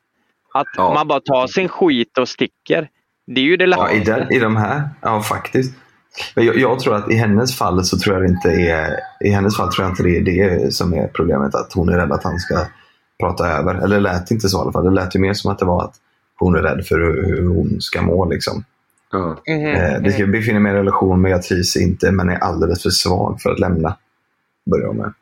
Att 0.54 0.68
Ja. 0.78 0.94
man 0.94 1.08
bara 1.08 1.20
tar 1.20 1.48
sin 1.48 1.70
skit 1.70 2.18
och 2.18 2.30
sticker. 2.30 2.90
Det 3.28 3.42
är 3.42 3.46
ju 3.46 3.58
det 3.58 3.66
Ja, 3.66 3.92
i, 3.92 4.00
lättaste. 4.00 4.20
den, 4.20 4.32
I 4.32 4.40
de 4.40 4.56
här? 4.56 4.90
Ja, 5.02 5.22
faktiskt. 5.22 5.74
Men 6.36 6.46
jag, 6.46 6.58
jag 6.58 6.80
tror 6.80 6.96
att 6.96 7.12
i 7.12 7.16
hennes 7.16 7.58
fall 7.58 7.84
så 7.86 7.98
tror 7.98 8.16
jag 8.16 8.24
det 8.24 8.30
inte 8.30 8.50
är 8.50 9.00
i 9.26 9.30
hennes 9.30 9.58
fall 9.58 9.72
tror 9.74 9.86
jag 9.86 9.92
inte 9.92 10.04
det 10.04 10.40
är 10.40 10.60
det 10.60 10.72
som 10.72 10.94
är 10.94 11.08
problemet. 11.08 11.56
Att 11.56 11.74
hon 11.74 11.90
är 11.90 11.98
rädd 11.98 12.12
att 12.12 12.24
han 12.24 12.40
ska 12.40 12.66
prata 13.20 13.48
över. 13.48 13.76
Eller 13.76 13.96
det 13.96 14.02
lät 14.02 14.32
inte 14.32 14.50
så 14.50 14.58
i 14.58 14.62
alla 14.62 14.72
fall. 14.72 14.84
Det 14.84 14.92
lät 14.92 15.16
ju 15.16 15.20
mer 15.20 15.34
som 15.34 15.52
att 15.52 15.60
det 15.60 15.66
var 15.66 15.84
att 15.84 15.96
hon 16.40 16.56
är 16.56 16.62
rädd 16.62 16.86
för 16.86 17.00
hur, 17.00 17.24
hur 17.26 17.48
hon 17.48 17.82
ska 17.82 18.02
må. 18.02 18.26
Liksom. 18.26 18.64
ja. 19.12 19.38
Mhm, 19.48 19.66
Eh, 19.66 20.02
det 20.02 20.12
ska 20.12 20.26
befinna 20.26 20.60
mig 20.60 20.70
i 20.70 20.76
en 20.76 20.80
relation 20.80 21.22
men 21.22 21.32
jag 21.32 21.44
trivs 21.44 21.76
inte 21.76 22.12
men 22.12 22.30
är 22.30 22.38
alldeles 22.38 22.84
för 22.84 22.90
svag 22.90 23.42
för 23.42 23.50
att 23.52 23.60
lämna. 23.60 23.98
Börjar 24.72 24.94
med. 24.94 25.14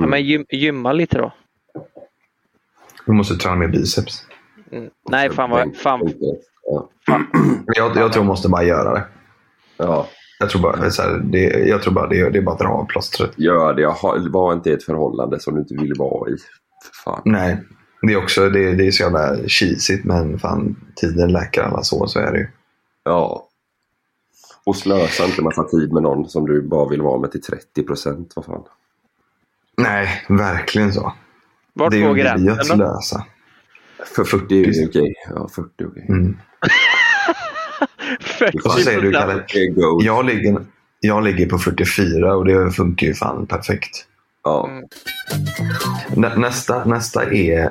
Ja, 0.00 0.06
men 0.06 0.24
gym, 0.24 0.44
gymma 0.50 0.92
lite 0.92 1.18
då. 1.18 1.32
Vi 3.06 3.12
måste 3.12 3.34
träna 3.34 3.56
mer 3.56 3.68
biceps. 3.68 4.24
Mm. 4.72 4.90
Nej, 5.10 5.30
fan 5.30 5.50
vad... 5.50 5.76
Fan, 5.76 6.12
Ja. 6.62 6.88
Jag, 7.76 7.96
jag 7.96 8.12
tror 8.12 8.20
hon 8.20 8.26
måste 8.26 8.48
bara 8.48 8.62
göra 8.64 8.94
det. 8.94 9.04
ja, 9.76 10.08
Jag 10.40 10.50
tror 10.50 10.62
bara, 10.62 10.90
så 10.90 11.02
här, 11.02 11.18
det, 11.24 11.42
jag 11.68 11.82
tror 11.82 11.92
bara 11.94 12.06
det, 12.06 12.30
det 12.30 12.38
är 12.38 12.42
bara 12.42 12.52
att 12.52 12.58
dra 12.60 12.68
av 12.68 12.84
plåstret. 12.86 13.30
gör 13.36 13.74
det. 13.74 13.82
Jag 13.82 13.90
har- 13.90 14.28
Var 14.30 14.52
inte 14.52 14.70
i 14.70 14.72
ett 14.72 14.84
förhållande 14.84 15.40
som 15.40 15.54
du 15.54 15.60
inte 15.60 15.74
vill 15.74 15.94
vara 15.98 16.30
i. 16.30 16.36
Fan. 17.04 17.22
Nej, 17.24 17.56
det 18.02 18.12
är 18.12 18.16
också 18.16 18.48
det, 18.48 18.74
det 18.74 18.86
är 18.86 18.90
så 18.90 19.02
jävla 19.02 19.36
cheesigt 19.48 20.04
men 20.04 20.38
fan 20.38 20.76
tiden 20.96 21.32
läker 21.32 21.62
alla 21.62 21.82
sår 21.82 22.06
så 22.06 22.18
är 22.20 22.32
det 22.32 22.38
ju. 22.38 22.46
Ja. 23.04 23.48
Och 24.64 24.76
slösa 24.76 25.24
inte 25.24 25.42
massa 25.42 25.64
tid 25.64 25.92
med 25.92 26.02
någon 26.02 26.28
som 26.28 26.46
du 26.46 26.62
bara 26.62 26.88
vill 26.88 27.02
vara 27.02 27.20
med 27.20 27.32
till 27.32 27.42
30 27.42 27.82
procent. 27.82 28.32
Vad 28.36 28.44
fan. 28.44 28.62
Nej, 29.78 30.24
verkligen 30.28 30.92
så. 30.92 31.12
vart 31.74 31.90
det 31.90 31.96
är 31.96 32.06
går 32.06 32.18
ju 32.18 32.22
vi 32.22 32.28
att 32.28 32.40
gränsen 32.40 32.78
då? 32.78 32.84
slösa. 32.84 33.26
För 34.16 34.24
40 34.24 34.54
är 34.54 34.72
ju 34.72 34.88
okej. 34.88 35.14
Ja, 35.34 35.48
40 35.54 35.68
är 35.78 35.88
okej. 35.88 36.06
Mm. 36.08 36.38
40 38.20 38.58
Vad 38.64 38.80
säger 38.80 39.00
du 39.00 39.12
Kalle? 39.12 39.44
Det 39.52 39.58
är. 39.58 40.04
Jag 40.04 40.24
ligger, 40.24 40.66
jag 41.00 41.24
ligger 41.24 41.48
på 41.48 41.58
44 41.58 42.36
och 42.36 42.44
det 42.44 42.70
funkar 42.70 43.06
ju 43.06 43.14
fan 43.14 43.46
perfekt. 43.46 44.04
Ja. 44.44 44.70
Nä, 46.16 46.36
nästa, 46.36 46.84
nästa, 46.84 47.32
är, 47.32 47.70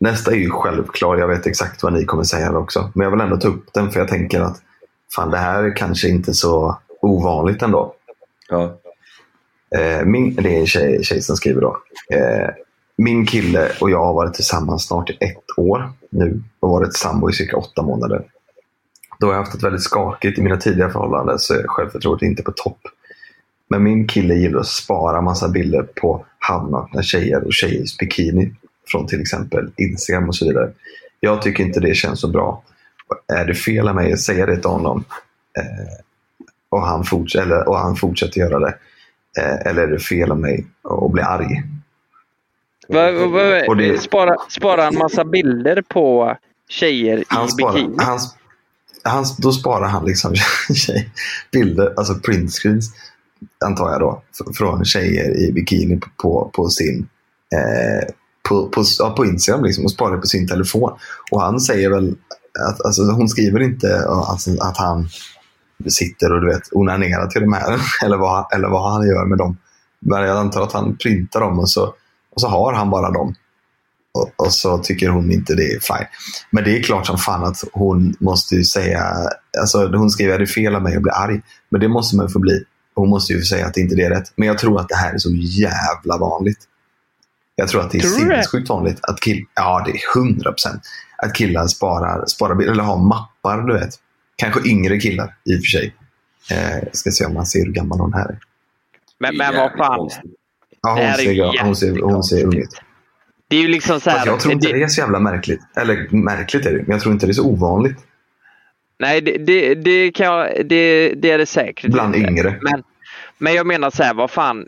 nästa 0.00 0.30
är 0.30 0.36
ju 0.36 0.50
självklar. 0.50 1.16
Jag 1.16 1.28
vet 1.28 1.46
exakt 1.46 1.82
vad 1.82 1.92
ni 1.92 2.04
kommer 2.04 2.24
säga 2.24 2.58
också. 2.58 2.90
Men 2.94 3.04
jag 3.04 3.10
vill 3.10 3.20
ändå 3.20 3.36
ta 3.36 3.48
upp 3.48 3.72
den 3.72 3.90
för 3.90 4.00
jag 4.00 4.08
tänker 4.08 4.40
att 4.40 4.62
fan 5.14 5.30
det 5.30 5.38
här 5.38 5.62
är 5.62 5.76
kanske 5.76 6.08
inte 6.08 6.34
så 6.34 6.78
ovanligt 7.00 7.62
ändå. 7.62 7.94
Ja. 8.48 8.78
Eh, 9.76 10.04
min, 10.04 10.34
det 10.34 10.56
är 10.56 10.60
en 10.60 10.66
tjej, 10.66 11.04
tjej 11.04 11.22
som 11.22 11.36
skriver 11.36 11.60
då. 11.60 11.78
Eh, 12.12 12.48
min 12.96 13.26
kille 13.26 13.68
och 13.80 13.90
jag 13.90 14.04
har 14.04 14.14
varit 14.14 14.34
tillsammans 14.34 14.86
snart 14.86 15.10
i 15.10 15.16
ett 15.20 15.58
år 15.58 15.92
nu 16.10 16.42
och 16.60 16.70
varit 16.70 16.96
sambo 16.96 17.30
i 17.30 17.32
cirka 17.32 17.56
åtta 17.56 17.82
månader. 17.82 18.24
Då 19.20 19.26
har 19.26 19.34
jag 19.34 19.40
haft 19.40 19.54
ett 19.54 19.62
väldigt 19.62 19.82
skakigt 19.82 20.38
i 20.38 20.42
mina 20.42 20.56
tidigare 20.56 20.90
förhållanden 20.90 21.38
så 21.38 21.54
är 21.54 21.66
självförtroendet 21.66 22.22
inte 22.22 22.42
på 22.42 22.52
topp. 22.52 22.78
Men 23.68 23.82
min 23.82 24.06
kille 24.06 24.34
gillar 24.34 24.60
att 24.60 24.66
spara 24.66 25.20
massa 25.20 25.48
bilder 25.48 25.82
på 25.82 26.24
halvnakna 26.38 27.02
tjejer 27.02 27.44
och 27.44 27.52
tjejers 27.52 27.98
bikini 27.98 28.54
från 28.92 29.06
till 29.06 29.20
exempel 29.20 29.70
Instagram 29.76 30.28
och 30.28 30.36
så 30.36 30.46
vidare. 30.46 30.72
Jag 31.20 31.42
tycker 31.42 31.64
inte 31.64 31.80
det 31.80 31.94
känns 31.94 32.20
så 32.20 32.28
bra. 32.28 32.62
Är 33.32 33.44
det 33.44 33.54
fel 33.54 33.88
av 33.88 33.94
mig 33.94 34.12
att 34.12 34.20
säga 34.20 34.46
det 34.46 34.56
till 34.56 34.70
honom 34.70 35.04
eh, 35.58 35.94
och, 36.68 36.86
han 36.86 37.02
forts- 37.02 37.40
eller, 37.40 37.68
och 37.68 37.78
han 37.78 37.96
fortsätter 37.96 38.40
göra 38.40 38.58
det? 38.58 38.74
Eh, 39.38 39.70
eller 39.70 39.82
är 39.82 39.86
det 39.86 39.98
fel 39.98 40.30
av 40.30 40.38
mig 40.40 40.66
att 41.04 41.12
bli 41.12 41.22
arg? 41.22 41.62
Va, 42.88 43.10
va, 43.12 43.26
va, 43.26 43.62
Och 43.68 43.76
det- 43.76 43.98
spara, 43.98 44.36
spara 44.48 44.86
en 44.86 44.98
massa 44.98 45.24
bilder 45.24 45.82
på 45.88 46.36
tjejer 46.68 47.24
Han 47.28 47.46
i 47.46 47.50
sparar, 47.50 47.74
bikini. 47.74 47.94
han, 47.98 48.18
han, 49.02 49.24
då 49.38 49.52
sparar 49.52 49.86
han 49.88 50.04
liksom 50.04 50.34
tjej, 50.74 51.10
bilder, 51.52 51.94
alltså 51.96 52.14
printscreens, 52.14 52.90
antar 53.64 53.90
jag 53.90 54.00
då, 54.00 54.22
från 54.58 54.84
tjejer 54.84 55.36
i 55.48 55.52
bikini 55.52 55.96
på, 55.96 56.08
på, 56.22 56.50
på 56.54 56.68
sin 56.68 57.08
eh, 57.54 58.08
på, 58.48 58.68
på, 58.68 58.84
ja, 58.98 59.10
på 59.10 59.26
Instagram 59.26 59.64
liksom, 59.64 59.84
och 59.84 59.90
sparar 59.90 60.14
det 60.14 60.20
på 60.20 60.26
sin 60.26 60.48
telefon. 60.48 60.92
Och 61.30 61.42
han 61.42 61.60
säger 61.60 61.90
väl 61.90 62.16
att 62.68 62.84
alltså, 62.84 63.02
hon 63.02 63.28
skriver 63.28 63.60
inte 63.62 63.86
ja, 63.86 64.26
alltså, 64.30 64.50
att 64.60 64.76
han 64.76 65.08
sitter 65.86 66.32
och 66.32 66.40
du 66.40 66.46
vet, 66.46 66.72
onanerar 66.72 67.26
till 67.26 67.40
de 67.40 67.52
här 67.52 67.80
eller 68.04 68.16
vad, 68.16 68.52
eller 68.52 68.68
vad 68.68 68.92
han 68.92 69.06
gör 69.06 69.24
med 69.24 69.38
dem. 69.38 69.56
Men 70.00 70.22
jag 70.22 70.36
antar 70.36 70.62
att 70.62 70.72
han 70.72 70.96
printar 70.96 71.40
dem 71.40 71.58
och 71.58 71.70
så, 71.70 71.94
och 72.34 72.40
så 72.40 72.48
har 72.48 72.72
han 72.72 72.90
bara 72.90 73.10
dem. 73.10 73.34
och, 74.14 74.46
och 74.46 74.52
så 74.52 74.78
tycker 74.78 75.08
hon 75.08 75.32
inte 75.32 75.54
det 75.54 75.72
är 75.72 75.80
fine. 75.80 76.06
Men 76.50 76.64
det 76.64 76.78
är 76.78 76.82
klart 76.82 77.06
som 77.06 77.18
fan 77.18 77.44
att 77.44 77.64
hon 77.72 78.14
måste 78.20 78.54
ju 78.54 78.64
säga, 78.64 79.12
alltså 79.60 79.86
hon 79.86 80.10
skriver 80.10 80.32
att 80.32 80.38
det 80.38 80.44
är 80.44 80.46
fel 80.46 80.74
av 80.74 80.82
mig 80.82 80.96
att 80.96 81.02
bli 81.02 81.12
arg. 81.12 81.40
Men 81.68 81.80
det 81.80 81.88
måste 81.88 82.16
man 82.16 82.28
få 82.28 82.38
bli. 82.38 82.64
Hon 82.94 83.08
måste 83.08 83.32
ju 83.32 83.42
säga 83.42 83.66
att 83.66 83.76
inte 83.76 83.94
det 83.94 84.02
är 84.02 84.10
rätt. 84.10 84.32
Men 84.36 84.48
jag 84.48 84.58
tror 84.58 84.80
att 84.80 84.88
det 84.88 84.96
här 84.96 85.14
är 85.14 85.18
så 85.18 85.30
jävla 85.34 86.18
vanligt. 86.18 86.58
Jag 87.54 87.68
tror 87.68 87.80
att 87.80 87.90
det 87.90 87.98
är 87.98 88.02
sinnessjukt 88.02 88.68
vanligt 88.68 88.98
att 89.02 89.20
killar, 89.20 89.46
ja 89.54 89.82
det 89.86 89.90
är 89.90 90.14
hundra 90.14 90.52
procent, 90.52 90.82
att 91.16 91.34
killar 91.34 91.66
sparar, 91.66 92.26
sparar 92.26 92.54
bilder, 92.54 92.72
eller 92.72 92.82
har 92.82 92.96
mappar, 92.96 93.62
du 93.62 93.72
vet. 93.72 93.94
Kanske 94.38 94.70
yngre 94.70 95.00
killar 95.00 95.34
i 95.44 95.56
och 95.56 95.60
för 95.60 95.78
sig. 95.78 95.94
Eh, 96.50 96.88
ska 96.92 97.10
se 97.10 97.24
om 97.24 97.34
man 97.34 97.46
ser 97.46 97.64
hur 97.64 97.72
gammal 97.72 98.00
hon 98.00 98.12
här 98.12 98.28
är. 98.28 98.38
Men, 99.18 99.36
men 99.36 99.54
vad 99.54 99.72
fan. 99.72 100.10
Ja, 100.82 100.94
Det 100.94 101.04
hon 101.04 101.16
ser, 101.16 101.64
hon 101.64 101.76
ser, 101.76 102.02
hon 102.02 102.24
ser 102.24 102.44
ung 102.44 102.56
ut. 102.56 102.82
Det 103.48 103.56
är 103.56 103.60
ju 103.60 103.68
liksom 103.68 104.00
så 104.00 104.10
här. 104.10 104.26
jag 104.26 104.40
tror 104.40 104.52
inte 104.52 104.72
det 104.72 104.82
är 104.82 104.88
så 104.88 105.00
jävla 105.00 105.20
märkligt. 105.20 105.60
Eller 105.76 106.08
märkligt 106.10 106.66
är 106.66 106.72
det 106.72 106.78
men 106.78 106.90
jag 106.90 107.00
tror 107.00 107.12
inte 107.12 107.26
det 107.26 107.30
är 107.30 107.34
så 107.34 107.46
ovanligt. 107.46 107.96
Nej, 108.98 109.20
det, 109.20 109.38
det, 109.38 109.74
det, 109.74 110.10
kan 110.12 110.26
jag, 110.26 110.66
det, 110.68 111.12
det 111.16 111.30
är 111.30 111.38
det 111.38 111.46
säkert. 111.46 111.90
Bland 111.90 112.16
inte. 112.16 112.30
yngre. 112.30 112.58
Men, 112.62 112.82
men 113.38 113.54
jag 113.54 113.66
menar 113.66 113.90
så 113.90 114.02
här, 114.02 114.14
vad 114.14 114.30
fan, 114.30 114.66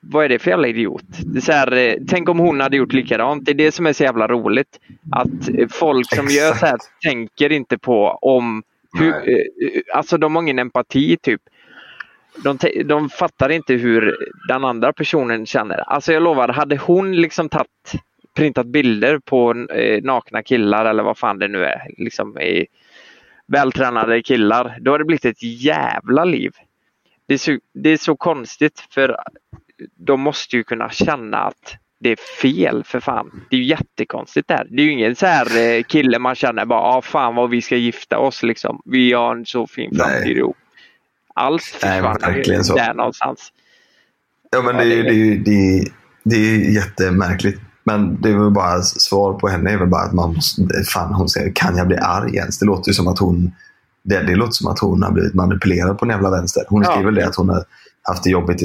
vad 0.00 0.24
är 0.24 0.28
det 0.28 0.38
för 0.38 0.50
jävla 0.50 0.68
idiot? 0.68 1.04
Det 1.08 1.40
så 1.40 1.52
här, 1.52 1.72
eh, 1.72 1.94
tänk 2.08 2.28
om 2.28 2.38
hon 2.38 2.60
hade 2.60 2.76
gjort 2.76 2.92
likadant. 2.92 3.44
Det 3.44 3.50
är 3.50 3.54
det 3.54 3.72
som 3.72 3.86
är 3.86 3.92
så 3.92 4.02
jävla 4.02 4.28
roligt. 4.28 4.80
Att 5.12 5.70
folk 5.70 6.14
som 6.14 6.26
gör 6.28 6.54
så 6.54 6.66
här 6.66 6.78
tänker 7.02 7.52
inte 7.52 7.78
på 7.78 8.18
om 8.22 8.62
hur, 8.98 9.14
eh, 9.14 9.42
alltså 9.94 10.18
de 10.18 10.34
har 10.34 10.42
ingen 10.42 10.58
empati 10.58 11.16
typ. 11.16 11.40
De, 12.44 12.58
de 12.84 13.08
fattar 13.08 13.48
inte 13.50 13.74
hur 13.74 14.16
den 14.48 14.64
andra 14.64 14.92
personen 14.92 15.46
känner. 15.46 15.76
Alltså 15.76 16.12
jag 16.12 16.22
lovar, 16.22 16.48
hade 16.48 16.76
hon 16.76 17.16
liksom 17.16 17.48
tagit, 17.48 17.92
printat 18.36 18.66
bilder 18.66 19.18
på 19.18 19.66
eh, 19.70 20.02
nakna 20.02 20.42
killar 20.42 20.84
eller 20.84 21.02
vad 21.02 21.18
fan 21.18 21.38
det 21.38 21.48
nu 21.48 21.64
är, 21.64 21.82
liksom 21.98 22.38
i 22.40 22.66
vältränade 23.46 24.22
killar, 24.22 24.78
då 24.80 24.90
hade 24.90 25.04
det 25.04 25.06
blivit 25.06 25.24
ett 25.24 25.42
jävla 25.42 26.24
liv. 26.24 26.52
Det 27.26 27.34
är, 27.34 27.38
så, 27.38 27.58
det 27.74 27.90
är 27.90 27.96
så 27.96 28.16
konstigt 28.16 28.86
för 28.90 29.16
de 29.96 30.20
måste 30.20 30.56
ju 30.56 30.64
kunna 30.64 30.90
känna 30.90 31.38
att 31.38 31.76
det 32.00 32.10
är 32.10 32.16
fel 32.42 32.84
för 32.84 33.00
fan. 33.00 33.42
Det 33.50 33.56
är 33.56 33.60
ju 33.60 33.66
jättekonstigt 33.66 34.48
där. 34.48 34.66
Det 34.70 34.82
är 34.82 34.84
ju 34.84 34.92
ingen 34.92 35.16
så 35.16 35.26
här 35.26 35.58
eh, 35.58 35.82
kille 35.82 36.18
man 36.18 36.34
känner 36.34 36.64
bara, 36.64 36.80
ah, 36.80 37.02
fan 37.02 37.34
vad 37.34 37.50
vi 37.50 37.62
ska 37.62 37.76
gifta 37.76 38.18
oss 38.18 38.42
liksom. 38.42 38.80
Vi 38.84 39.12
har 39.12 39.36
en 39.36 39.46
så 39.46 39.66
fin 39.66 39.96
framtid 39.96 40.36
ihop. 40.36 40.56
Allt 41.34 41.62
försvann 41.62 42.34
ju 42.46 42.62
så. 42.62 42.74
där 42.74 42.94
någonstans. 42.94 43.52
Ja, 44.50 44.62
men 44.62 44.76
det, 44.76 44.82
är 44.82 44.86
ju- 44.86 45.02
det, 45.02 45.08
är 45.10 45.14
ju- 45.14 45.38
det, 45.38 45.78
är- 45.78 45.88
det 46.24 46.36
är 46.36 46.74
jättemärkligt. 46.74 47.60
Men 47.84 48.20
det 48.20 48.28
är 48.28 48.34
väl 48.34 48.50
bara 48.50 48.82
svar 48.82 49.32
på 49.32 49.48
henne 49.48 49.70
är 49.70 49.76
väl 49.78 49.88
bara 49.88 50.02
att 50.02 50.12
man 50.12 50.34
måste, 50.34 50.62
fan 50.92 51.14
hon 51.14 51.28
säger 51.28 51.52
kan 51.54 51.76
jag 51.76 51.86
bli 51.86 51.96
arg 51.96 52.36
ens? 52.36 52.58
Det 52.58 52.66
låter 52.66 52.90
ju 52.90 52.94
som 52.94 53.08
att 53.08 53.18
hon 53.18 53.52
det, 54.02 54.22
det 54.22 54.34
låter 54.34 54.52
som 54.52 54.70
att 54.72 54.78
hon 54.78 55.02
har 55.02 55.12
blivit 55.12 55.34
manipulerad 55.34 55.98
på 55.98 56.04
den 56.04 56.12
jävla 56.14 56.30
vänster. 56.30 56.62
Hon 56.68 56.82
Ja. 56.82 56.92
skriver 56.92 57.12
det 57.12 57.26
att 57.26 57.36
hon 57.36 57.48
har 57.48 57.64
haft 58.02 58.22
det 58.24 58.30
jobbigt 58.30 58.62
i 58.62 58.64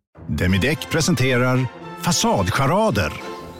Demideck 0.27 0.89
presenterar 0.89 1.67
Fasadcharader. 2.01 3.13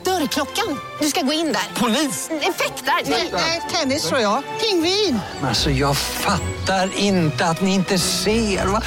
Dörrklockan. 0.04 0.78
Du 1.00 1.06
ska 1.06 1.20
gå 1.20 1.32
in 1.32 1.46
där. 1.46 1.80
Polis? 1.80 2.30
Effektar? 2.30 3.10
Nej, 3.32 3.62
tennis 3.72 4.08
tror 4.08 4.20
jag. 4.20 4.42
Pingvin. 4.60 5.18
Alltså 5.42 5.70
jag 5.70 5.96
fattar 5.96 6.98
inte 6.98 7.46
att 7.46 7.60
ni 7.60 7.74
inte 7.74 7.98
ser. 7.98 8.66
Va? 8.66 8.82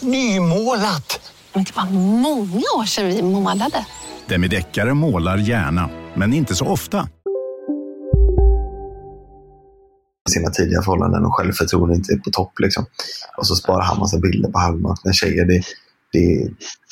Nymålat! 0.00 1.32
Men 1.52 1.64
det 1.64 1.76
var 1.76 1.90
många 2.20 2.64
år 2.78 2.84
sedan 2.84 3.06
vi 3.06 3.22
målade. 3.22 3.86
Demideckare 4.26 4.94
målar 4.94 5.36
gärna, 5.36 5.90
men 6.14 6.32
inte 6.32 6.54
så 6.54 6.66
ofta. 6.66 7.08
sina 10.30 10.50
tidiga 10.50 10.82
förhållanden 10.82 11.24
och 11.24 11.34
självförtroende 11.34 11.94
inte 11.94 12.12
är 12.12 12.16
på 12.16 12.30
topp. 12.30 12.58
Liksom. 12.58 12.86
Och 13.36 13.46
så 13.46 13.54
sparar 13.56 13.82
han 13.82 13.98
massa 13.98 14.18
bilder 14.18 14.50
på 14.50 14.58
halvnakna 14.58 15.12
tjejer. 15.12 15.44
Det, 15.44 15.62
det, 16.12 16.50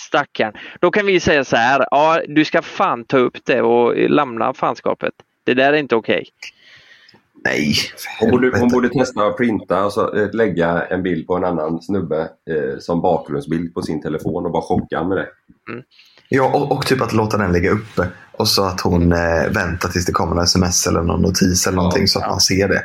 Stackarn. 0.09 0.53
Då 0.81 0.91
kan 0.91 1.07
vi 1.07 1.21
säga 1.21 1.45
så 1.45 1.57
här, 1.57 1.87
ja 1.91 2.21
du 2.29 2.45
ska 2.45 2.63
fan 2.63 3.05
ta 3.05 3.19
upp 3.19 3.37
det 3.45 3.63
och 3.63 3.97
lämna 3.97 4.55
fanskapet. 4.55 5.15
Det 5.45 5.55
där 5.55 5.73
är 5.73 5.77
inte 5.77 5.97
okej. 5.97 6.25
Nej. 7.45 7.75
Hon 8.21 8.31
borde, 8.31 8.59
hon 8.59 8.69
borde 8.69 8.89
testa 8.89 9.27
att 9.27 9.37
printa 9.37 9.85
och 9.85 9.93
så, 9.93 10.15
eh, 10.17 10.31
lägga 10.33 10.83
en 10.83 11.03
bild 11.03 11.27
på 11.27 11.37
en 11.37 11.45
annan 11.45 11.83
snubbe 11.83 12.21
eh, 12.21 12.79
som 12.79 13.01
bakgrundsbild 13.01 13.75
på 13.75 13.83
sin 13.83 14.03
telefon 14.03 14.47
och 14.47 14.53
bara 14.53 14.63
chocka 14.63 15.05
med 15.05 15.17
det. 15.17 15.29
Ja, 16.29 16.51
och, 16.55 16.73
och 16.73 16.87
typ 16.87 17.03
att 17.03 17.13
låta 17.13 17.37
den 17.37 17.53
ligga 17.53 17.71
uppe. 17.71 18.09
Och 18.33 18.49
så 18.49 18.65
att 18.65 18.81
hon 18.81 19.13
eh, 19.13 19.49
väntar 19.51 19.89
tills 19.89 20.07
det 20.07 20.13
kommer 20.13 20.37
en 20.37 20.43
sms 20.43 20.87
eller 20.87 21.03
någon 21.03 21.23
notis 21.23 21.67
eller 21.67 21.77
någonting 21.77 22.09
så 22.09 22.21
att 22.21 22.31
man 22.31 22.41
ser 22.41 22.69
det. 22.69 22.85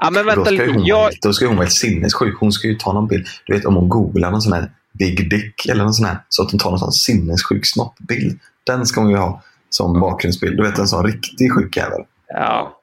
Ja, 0.00 0.10
men 0.10 0.26
vänta 0.26 0.34
då, 0.34 0.44
ska 0.44 0.50
lite. 0.50 0.64
ju 0.64 0.72
hon, 0.72 0.84
Jag, 0.84 1.10
då 1.22 1.32
ska 1.32 1.46
hon 1.46 1.56
vara 1.56 1.64
helt 1.64 1.72
sinnessjuk. 1.72 2.36
Hon 2.40 2.52
ska 2.52 2.68
ju 2.68 2.74
ta 2.74 2.92
någon 2.92 3.08
bild. 3.08 3.26
Du 3.46 3.54
vet 3.54 3.64
om 3.64 3.76
hon 3.76 3.88
googlar 3.88 4.30
någon 4.30 4.42
sån 4.42 4.52
här 4.52 4.70
Big 4.98 5.30
Dick 5.30 5.66
eller 5.66 5.84
någon 5.84 5.92
sån 5.94 6.06
här. 6.06 6.18
Så 6.28 6.42
att 6.42 6.50
hon 6.50 6.60
tar 6.60 6.70
någon 6.70 6.78
sån 6.78 6.92
sinnessjuk 6.92 7.66
snoppbild. 7.66 8.40
Den 8.66 8.86
ska 8.86 9.00
hon 9.00 9.10
ju 9.10 9.16
ha 9.16 9.42
som 9.70 10.00
bakgrundsbild. 10.00 10.56
Du 10.56 10.62
vet 10.62 10.78
en 10.78 10.88
sån 10.88 11.06
riktig 11.06 11.52
sjuk 11.52 11.76
jävel. 11.76 12.00
ja. 12.28 12.76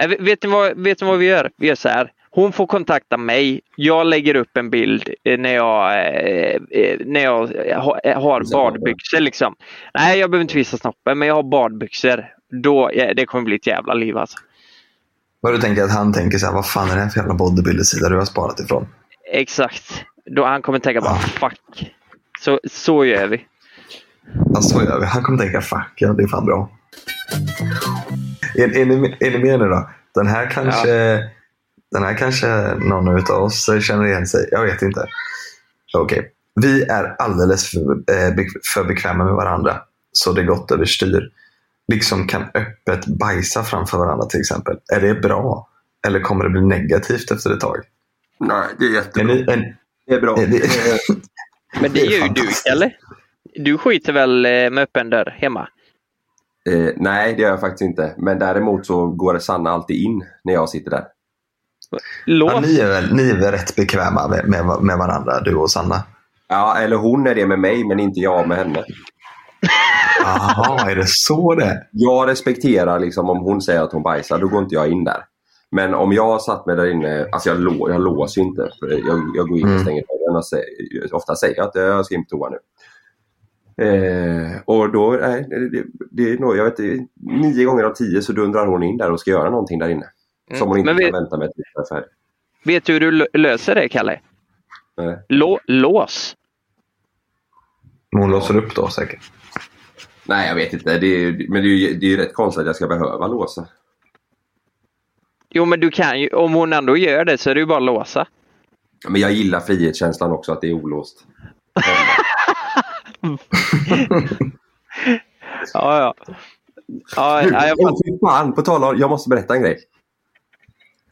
Eh, 0.00 0.08
Vet 0.20 0.42
ni, 0.42 0.48
vad, 0.50 0.76
vet 0.82 1.00
ni 1.00 1.06
vad 1.06 1.18
vi 1.18 1.26
gör? 1.26 1.50
Vi 1.56 1.66
gör 1.66 1.74
så 1.74 1.88
här. 1.88 2.12
Hon 2.30 2.52
får 2.52 2.66
kontakta 2.66 3.16
mig. 3.16 3.60
Jag 3.76 4.06
lägger 4.06 4.34
upp 4.34 4.56
en 4.56 4.70
bild 4.70 5.08
eh, 5.24 5.38
när 5.38 5.54
jag, 5.54 5.92
eh, 5.94 6.60
eh, 6.70 6.98
när 7.06 7.20
jag 7.20 7.46
ha- 7.82 8.00
har 8.20 8.52
badbyxor. 8.52 9.20
Liksom. 9.20 9.54
Nej, 9.94 10.18
jag 10.18 10.30
behöver 10.30 10.42
inte 10.42 10.56
visa 10.56 10.76
snoppen, 10.78 11.18
men 11.18 11.28
jag 11.28 11.34
har 11.34 11.42
badbyxor. 11.50 12.24
Då, 12.62 12.90
det 13.16 13.26
kommer 13.26 13.44
bli 13.44 13.56
ett 13.56 13.66
jävla 13.66 13.94
liv 13.94 14.16
alltså. 14.18 14.38
Vad 15.40 15.54
du 15.54 15.58
tänker 15.58 15.82
att 15.82 15.92
han 15.92 16.12
tänker 16.12 16.38
så 16.38 16.46
här, 16.46 16.52
vad 16.54 16.66
fan 16.66 16.90
är 16.90 16.94
det 16.94 17.00
här 17.00 17.08
för 17.08 17.20
jävla 17.20 17.34
bodybuilder-sida 17.34 18.08
du 18.08 18.16
har 18.16 18.24
sparat 18.24 18.60
ifrån? 18.60 18.86
Exakt. 19.32 20.04
Då 20.24 20.44
han 20.44 20.62
kommer 20.62 20.78
tänka 20.78 21.00
bara 21.00 21.18
fuck. 21.18 21.92
Så, 22.38 22.60
så 22.64 23.04
gör 23.04 23.26
vi. 23.26 23.46
Ja, 24.54 24.60
så 24.60 24.82
gör 24.82 25.00
vi. 25.00 25.06
Han 25.06 25.22
kommer 25.22 25.38
tänka, 25.38 25.60
fuck, 25.60 25.92
ja, 25.96 26.12
det 26.12 26.22
är 26.22 26.26
fan 26.26 26.46
bra. 26.46 26.70
Är, 28.54 28.76
är, 28.76 28.86
ni, 28.86 29.16
är 29.20 29.30
ni 29.30 29.38
med 29.38 29.58
nu 29.58 29.68
då? 29.68 29.90
Den 30.14 30.26
här 30.26 30.50
kanske, 30.50 30.88
den 31.90 32.02
här 32.02 32.14
kanske 32.14 32.74
någon 32.74 33.08
av 33.08 33.42
oss 33.42 33.70
känner 33.80 34.06
igen 34.06 34.26
sig. 34.26 34.48
Jag 34.50 34.62
vet 34.62 34.82
inte. 34.82 35.06
Okej. 35.98 36.32
Vi 36.54 36.82
är 36.82 37.16
alldeles 37.18 37.70
för, 37.70 37.78
eh, 37.90 38.34
för 38.74 38.84
bekväma 38.84 39.24
med 39.24 39.34
varandra. 39.34 39.80
Så 40.12 40.32
det 40.32 40.44
gått 40.44 40.70
överstyr. 40.70 41.30
Liksom 41.92 42.26
kan 42.26 42.42
öppet 42.54 43.06
bajsa 43.06 43.62
framför 43.62 43.98
varandra 43.98 44.26
till 44.26 44.40
exempel. 44.40 44.76
Är 44.92 45.00
det 45.00 45.14
bra? 45.14 45.68
Eller 46.06 46.20
kommer 46.20 46.44
det 46.44 46.50
bli 46.50 46.60
negativt 46.60 47.30
efter 47.30 47.52
ett 47.52 47.60
tag? 47.60 47.76
Nej, 48.40 48.68
det 48.78 48.84
är 48.84 48.90
jättebra. 48.90 49.32
Är 49.32 49.36
ni, 49.36 49.52
är, 49.52 49.76
Det 50.10 50.16
är 50.16 50.20
bra. 50.20 50.38
är 50.38 50.46
det, 50.46 50.60
Men 51.80 51.92
det 51.92 52.00
Det 52.00 52.06
är 52.06 52.22
ju 52.22 52.28
du, 52.28 52.70
eller? 52.72 52.96
Du 53.54 53.78
skiter 53.78 54.12
väl 54.12 54.46
eh, 54.46 54.50
med 54.50 54.78
öppen 54.78 55.10
dörr 55.10 55.36
hemma? 55.38 55.68
Eh, 56.70 56.94
nej, 56.96 57.34
det 57.34 57.42
gör 57.42 57.50
jag 57.50 57.60
faktiskt 57.60 57.82
inte. 57.82 58.14
Men 58.18 58.38
däremot 58.38 58.86
så 58.86 59.06
går 59.06 59.38
Sanna 59.38 59.70
alltid 59.70 59.96
in 59.96 60.24
när 60.44 60.52
jag 60.52 60.68
sitter 60.68 60.90
där. 60.90 61.04
ja, 62.26 62.60
ni, 62.60 62.78
är 62.78 62.88
väl, 62.88 63.14
ni 63.14 63.30
är 63.30 63.36
väl 63.36 63.52
rätt 63.52 63.76
bekväma 63.76 64.28
med, 64.28 64.48
med, 64.48 64.82
med 64.82 64.98
varandra, 64.98 65.40
du 65.40 65.54
och 65.54 65.70
Sanna? 65.70 66.02
Ja, 66.48 66.76
eller 66.78 66.96
hon 66.96 67.26
är 67.26 67.34
det 67.34 67.46
med 67.46 67.58
mig, 67.58 67.84
men 67.84 68.00
inte 68.00 68.20
jag 68.20 68.48
med 68.48 68.58
henne. 68.58 68.84
Jaha, 70.20 70.90
är 70.90 70.96
det 70.96 71.08
så 71.08 71.54
det 71.54 71.86
Jag 71.90 72.28
respekterar 72.28 72.98
liksom 72.98 73.30
om 73.30 73.38
hon 73.38 73.62
säger 73.62 73.82
att 73.82 73.92
hon 73.92 74.02
bajsar, 74.02 74.38
då 74.38 74.48
går 74.48 74.62
inte 74.62 74.74
jag 74.74 74.92
in 74.92 75.04
där. 75.04 75.24
Men 75.70 75.94
om 75.94 76.12
jag 76.12 76.42
satt 76.42 76.66
mig 76.66 76.76
där 76.76 76.86
inne, 76.90 77.26
alltså 77.32 77.48
jag, 77.48 77.60
lå, 77.60 77.90
jag 77.90 78.00
låser 78.00 78.40
ju 78.40 78.46
inte. 78.46 78.70
För 78.80 78.88
jag, 78.90 79.22
jag 79.34 79.48
går 79.48 79.58
in 79.58 79.64
och 79.64 79.70
Mm. 79.70 79.82
stänger 79.82 80.02
dörren 80.02 80.36
och 80.36 80.46
säger, 80.46 81.14
ofta 81.14 81.36
säger 81.36 81.56
jag 81.56 81.66
att 81.68 81.74
jag 81.74 82.06
ska 82.06 82.14
in 82.14 82.24
på 82.24 82.28
toa 82.36 82.50
nu. 82.50 82.58
Eh, 83.84 84.60
och 84.64 84.92
då, 84.92 85.10
nej, 85.20 85.46
det, 85.72 85.84
det, 86.10 86.32
är 86.32 86.38
nog, 86.38 86.56
jag 86.56 86.64
vet 86.64 86.78
inte, 86.78 87.06
nio 87.20 87.64
gånger 87.64 87.84
av 87.84 87.94
tio 87.94 88.22
så 88.22 88.32
dundrar 88.32 88.66
hon 88.66 88.82
in 88.82 88.96
där 88.96 89.10
och 89.10 89.20
ska 89.20 89.30
göra 89.30 89.50
någonting 89.50 89.78
där 89.78 89.88
inne. 89.88 90.06
Mm. 90.50 90.58
Som 90.58 90.68
hon 90.68 90.78
inte 90.78 90.92
vi- 90.92 91.04
kan 91.04 91.12
vänta 91.12 91.36
med 91.38 91.52
tills 91.54 91.66
jag 91.74 91.84
är 91.84 91.88
färdig. 91.88 92.08
Vet 92.64 92.84
du 92.84 92.92
hur 92.92 93.00
du 93.00 93.10
lö- 93.10 93.26
löser 93.38 93.74
det, 93.74 93.88
Kalle? 93.88 94.20
Nej. 94.96 95.18
Lå, 95.28 95.60
lås. 95.66 96.36
Hon 98.12 98.30
låser 98.30 98.56
upp 98.56 98.74
då 98.74 98.88
säkert. 98.88 99.30
Nej, 100.24 100.48
jag 100.48 100.54
vet 100.54 100.72
inte. 100.72 100.98
Det 100.98 101.06
är, 101.06 101.46
men 101.48 101.62
det 101.62 101.68
är 101.68 101.76
ju 101.88 101.94
det 101.94 102.06
är 102.06 102.10
ju 102.10 102.16
rätt 102.16 102.34
konstigt 102.34 102.60
att 102.60 102.66
jag 102.66 102.76
ska 102.76 102.86
behöva 102.86 103.26
låsa. 103.26 103.66
Jo, 105.50 105.64
men 105.64 105.80
du 105.80 105.90
kan 105.90 106.20
ju, 106.20 106.28
om 106.28 106.52
hon 106.52 106.72
ändå 106.72 106.96
gör 106.96 107.24
det 107.24 107.38
så 107.38 107.50
är 107.50 107.54
det 107.54 107.60
ju 107.60 107.66
bara 107.66 107.78
att 107.78 107.84
låsa. 107.84 108.26
Men 109.08 109.20
jag 109.20 109.32
gillar 109.32 109.60
frihetskänslan 109.60 110.32
också, 110.32 110.52
att 110.52 110.60
det 110.60 110.68
är 110.68 110.72
olåst. 110.72 111.24
Ja, 115.74 116.00
ja. 116.00 116.14
ja, 117.16 117.42
Du, 117.42 117.50
ja 117.50 117.66
jag 117.66 117.80
åh, 117.80 117.92
fy 118.06 118.18
fan, 118.18 118.52
på 118.52 118.62
tal 118.62 118.84
om, 118.84 118.98
jag 118.98 119.10
måste 119.10 119.28
berätta 119.28 119.54
en 119.54 119.62
grej. 119.62 119.78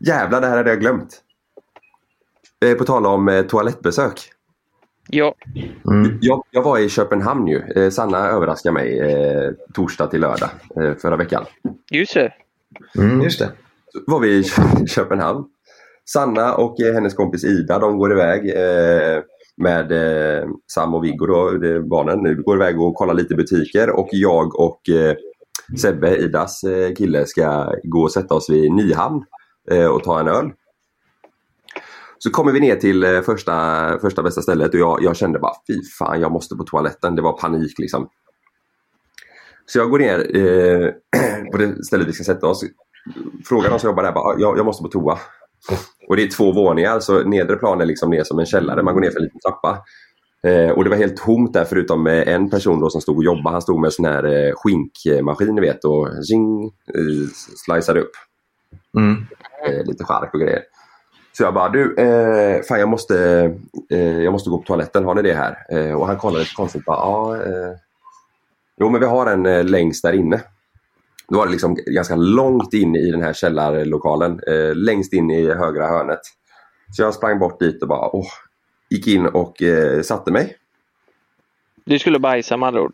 Jävlar, 0.00 0.40
det 0.40 0.46
här 0.46 0.56
hade 0.56 0.70
jag 0.70 0.80
glömt. 0.80 1.22
Eh, 2.64 2.74
På 2.74 2.84
tal 2.84 3.06
om 3.06 3.28
eh, 3.28 3.42
toalettbesök. 3.42 4.20
Ja. 5.08 5.34
Jag, 6.20 6.44
jag 6.50 6.62
var 6.62 6.78
i 6.78 6.88
Köpenhamn 6.88 7.46
ju. 7.46 7.62
Eh, 7.76 7.90
Sanna 7.90 8.18
överraskade 8.18 8.72
mig 8.72 8.98
eh, 9.00 9.50
torsdag 9.74 10.06
till 10.06 10.20
lördag 10.20 10.50
eh, 10.80 10.94
förra 10.94 11.16
veckan. 11.16 11.44
Just 11.90 12.14
det. 12.14 12.32
Mm, 12.98 13.22
just 13.22 13.38
det. 13.38 13.52
Så 13.98 14.12
var 14.12 14.20
vi 14.20 14.38
i 14.38 14.44
Köpenhamn. 14.86 15.44
Sanna 16.12 16.54
och 16.54 16.80
eh, 16.80 16.94
hennes 16.94 17.14
kompis 17.14 17.44
Ida 17.44 17.78
de 17.78 17.98
går 17.98 18.12
iväg 18.12 18.48
eh, 18.48 19.22
med 19.56 19.92
eh, 19.92 20.48
Sam 20.74 20.94
och 20.94 21.04
Viggo, 21.04 21.26
då, 21.26 21.50
det, 21.50 21.82
barnen, 21.82 22.18
nu 22.22 22.42
går 22.42 22.56
iväg 22.56 22.80
och 22.80 22.94
kollar 22.94 23.14
lite 23.14 23.34
butiker 23.34 23.90
och 23.90 24.08
jag 24.12 24.60
och 24.60 24.88
eh, 24.88 25.16
Sebbe, 25.80 26.16
Idas 26.16 26.64
eh, 26.64 26.94
kille, 26.94 27.26
ska 27.26 27.72
gå 27.82 28.02
och 28.02 28.12
sätta 28.12 28.34
oss 28.34 28.50
vid 28.50 28.72
Nyhamn 28.72 29.24
eh, 29.70 29.86
och 29.86 30.04
ta 30.04 30.20
en 30.20 30.28
öl. 30.28 30.50
Så 32.18 32.30
kommer 32.30 32.52
vi 32.52 32.60
ner 32.60 32.76
till 32.76 33.04
eh, 33.04 33.20
första, 33.20 33.98
första 34.00 34.22
bästa 34.22 34.42
stället 34.42 34.74
och 34.74 34.80
jag, 34.80 35.02
jag 35.02 35.16
kände 35.16 35.38
bara 35.38 35.54
fy 35.66 35.74
fan 35.98 36.20
jag 36.20 36.32
måste 36.32 36.56
på 36.56 36.64
toaletten. 36.64 37.16
Det 37.16 37.22
var 37.22 37.32
panik 37.32 37.78
liksom. 37.78 38.08
Så 39.66 39.78
jag 39.78 39.90
går 39.90 39.98
ner 39.98 40.36
eh, 40.36 40.92
på 41.52 41.58
det 41.58 41.84
stället 41.84 42.08
vi 42.08 42.12
ska 42.12 42.24
sätta 42.24 42.46
oss. 42.46 42.64
Frågar 43.44 43.70
de 43.70 43.78
som 43.78 43.88
jobbar 43.88 44.02
där 44.02 44.12
bara, 44.12 44.24
"Ah, 44.24 44.36
jag, 44.38 44.58
jag 44.58 44.66
måste 44.66 44.82
på 44.82 44.88
toa. 44.88 45.18
Och 46.08 46.16
det 46.16 46.22
är 46.22 46.30
två 46.30 46.52
våningar 46.52 47.00
så 47.00 47.22
nedre 47.24 47.56
plan 47.56 47.80
är 47.80 47.86
liksom 47.86 48.10
ner 48.10 48.24
som 48.24 48.38
en 48.38 48.46
källare. 48.46 48.82
Man 48.82 48.94
går 48.94 49.00
ner 49.00 49.10
för 49.10 49.18
en 49.18 49.24
liten 49.24 49.40
trappa. 49.40 49.78
Eh, 50.42 50.70
och 50.70 50.84
det 50.84 50.90
var 50.90 50.96
helt 50.96 51.16
tomt 51.16 51.52
där 51.52 51.64
förutom 51.64 52.06
en 52.06 52.50
person 52.50 52.80
då 52.80 52.90
som 52.90 53.00
stod 53.00 53.16
och 53.16 53.24
jobbade. 53.24 53.50
Han 53.54 53.62
stod 53.62 53.80
med 53.80 53.88
en 53.88 53.92
sån 53.92 54.04
här 54.04 54.24
eh, 54.24 54.52
skinkmaskin 54.56 55.54
ni 55.54 55.60
vet 55.60 55.84
och 55.84 56.08
zing, 56.28 56.64
eh, 56.64 57.28
sliceade 57.64 58.00
upp. 58.00 58.10
Mm. 58.96 59.16
Eh, 59.66 59.84
lite 59.86 60.04
chark 60.04 60.34
och 60.34 60.40
grejer. 60.40 60.62
Så 61.32 61.42
jag 61.44 61.54
bara, 61.54 61.68
du, 61.68 61.94
eh, 61.96 62.62
fan 62.62 62.80
jag 62.80 62.88
måste, 62.88 63.16
eh, 63.90 64.18
jag 64.20 64.32
måste 64.32 64.50
gå 64.50 64.58
på 64.58 64.64
toaletten, 64.64 65.04
har 65.04 65.14
ni 65.14 65.22
det 65.22 65.34
här? 65.34 65.56
Eh, 65.70 65.92
och 65.94 66.06
han 66.06 66.16
kollade 66.16 66.40
lite 66.40 66.54
konstigt, 66.54 66.84
bara, 66.84 66.96
ja, 66.96 67.36
eh, 67.36 67.72
jo 68.80 68.88
men 68.88 69.00
vi 69.00 69.06
har 69.06 69.26
en 69.26 69.66
längst 69.66 70.02
där 70.02 70.12
inne. 70.12 70.40
Då 71.32 71.38
var 71.38 71.46
det 71.46 71.52
liksom 71.52 71.76
ganska 71.86 72.16
långt 72.16 72.74
in 72.74 72.96
i 72.96 73.10
den 73.10 73.22
här 73.22 73.32
källarlokalen, 73.32 74.40
eh, 74.46 74.74
längst 74.74 75.12
in 75.12 75.30
i 75.30 75.46
högra 75.54 75.86
hörnet. 75.88 76.20
Så 76.96 77.02
jag 77.02 77.14
sprang 77.14 77.38
bort 77.38 77.60
dit 77.60 77.82
och 77.82 77.88
bara, 77.88 78.16
åh, 78.16 78.26
gick 78.90 79.06
in 79.06 79.26
och 79.26 79.62
eh, 79.62 80.02
satte 80.02 80.32
mig. 80.32 80.56
Du 81.84 81.98
skulle 81.98 82.18
bajsa 82.18 82.56
med 82.56 82.66
andra 82.66 82.82
ord. 82.82 82.92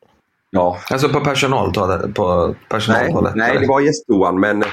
Ja. 0.51 0.79
Alltså 0.91 1.09
på 1.09 1.21
personaltoaletten? 1.21 2.13
På 2.15 2.47
Nej, 2.47 2.57
personaltoaletten? 2.69 3.39
nej, 3.39 3.59
det 3.61 3.67
var 3.67 3.81
gästtoan 3.81 4.41
men 4.41 4.65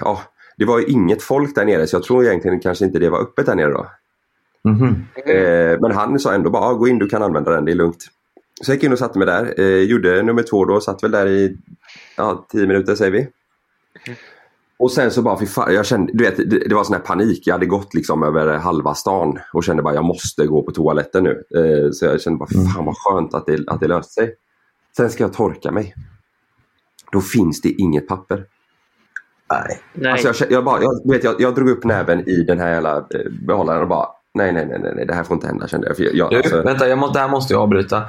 ja, 0.00 0.20
det 0.56 0.64
var 0.64 0.78
ju 0.78 0.86
inget 0.86 1.22
folk 1.22 1.54
där 1.54 1.64
nere 1.64 1.86
så 1.86 1.96
jag 1.96 2.02
tror 2.02 2.24
egentligen 2.24 2.60
kanske 2.60 2.84
inte 2.84 2.98
det 2.98 3.10
var 3.10 3.20
öppet 3.22 3.46
där 3.46 3.54
nere 3.54 3.70
då. 3.72 3.86
Mhm. 4.64 5.06
Eh, 5.26 5.78
men 5.80 5.92
han 5.92 6.18
sa 6.18 6.32
ändå 6.32 6.50
bara, 6.50 6.62
"Ah, 6.62 6.72
gå 6.74 6.88
in 6.88 6.98
du 6.98 7.08
kan 7.08 7.22
använda 7.22 7.50
den, 7.50 7.64
det 7.64 7.72
är 7.72 7.76
lugnt. 7.76 8.04
Så 8.64 8.70
jag 8.70 8.76
gick 8.76 8.84
in 8.84 8.92
och 8.92 8.98
satte 8.98 9.18
mig 9.18 9.26
där, 9.26 9.60
eh, 9.60 9.82
gjorde 9.82 10.22
nummer 10.22 10.42
två 10.42 10.64
då, 10.64 10.80
satt 10.80 11.02
väl 11.02 11.10
där 11.10 11.26
i 11.26 11.56
ja, 12.16 12.46
tio 12.48 12.66
minuter 12.66 12.94
säger 12.94 13.10
vi. 13.10 13.28
Och 14.78 14.92
sen 14.92 15.10
så 15.10 15.22
bara, 15.22 15.38
fy 15.38 15.46
fan, 15.46 15.74
jag 15.74 15.86
kände, 15.86 16.12
du 16.12 16.24
vet, 16.24 16.36
det, 16.36 16.68
det 16.68 16.74
var 16.74 16.84
sån 16.84 16.94
här 16.94 17.02
panik. 17.02 17.46
Jag 17.46 17.54
hade 17.54 17.66
gått 17.66 17.94
liksom 17.94 18.22
över 18.22 18.58
halva 18.58 18.94
stan 18.94 19.38
och 19.52 19.64
kände 19.64 19.82
bara 19.82 19.94
jag 19.94 20.04
måste 20.04 20.46
gå 20.46 20.62
på 20.62 20.70
toaletten 20.70 21.24
nu. 21.24 21.30
Eh, 21.30 21.90
så 21.92 22.04
jag 22.04 22.20
kände 22.20 22.38
bara, 22.38 22.72
fan 22.74 22.84
vad 22.84 22.94
skönt 22.98 23.34
att 23.34 23.46
det, 23.46 23.64
att 23.66 23.80
det 23.80 23.88
löste 23.88 24.12
sig. 24.12 24.34
Sen 24.96 25.10
ska 25.10 25.24
jag 25.24 25.32
torka 25.32 25.70
mig. 25.70 25.94
Då 27.12 27.20
finns 27.20 27.60
det 27.60 27.68
inget 27.68 28.08
papper. 28.08 28.44
Nej. 29.52 29.80
Nej. 29.94 30.12
Alltså 30.12 30.44
jag, 30.44 30.52
jag, 30.52 30.64
bara, 30.64 30.82
jag, 30.82 31.12
vet, 31.12 31.24
jag, 31.24 31.40
jag 31.40 31.54
drog 31.54 31.68
upp 31.68 31.84
näven 31.84 32.28
i 32.28 32.42
den 32.42 32.58
här 32.58 32.70
jävla 32.70 32.96
eh, 32.96 33.30
behållaren 33.46 33.82
och 33.82 33.88
bara 33.88 34.08
nej, 34.34 34.52
nej, 34.52 34.66
nej, 34.66 34.92
nej, 34.96 35.06
det 35.06 35.14
här 35.14 35.24
får 35.24 35.34
inte 35.34 35.46
hända 35.46 35.68
kände 35.68 35.86
jag. 35.86 35.96
För 35.96 36.04
jag, 36.04 36.14
jag 36.14 36.30
Du, 36.30 36.36
alltså, 36.36 36.62
vänta, 36.62 36.88
jag 36.88 36.98
må, 36.98 37.08
där 37.08 37.28
måste 37.28 37.54
jag 37.54 37.62
avbryta. 37.62 38.02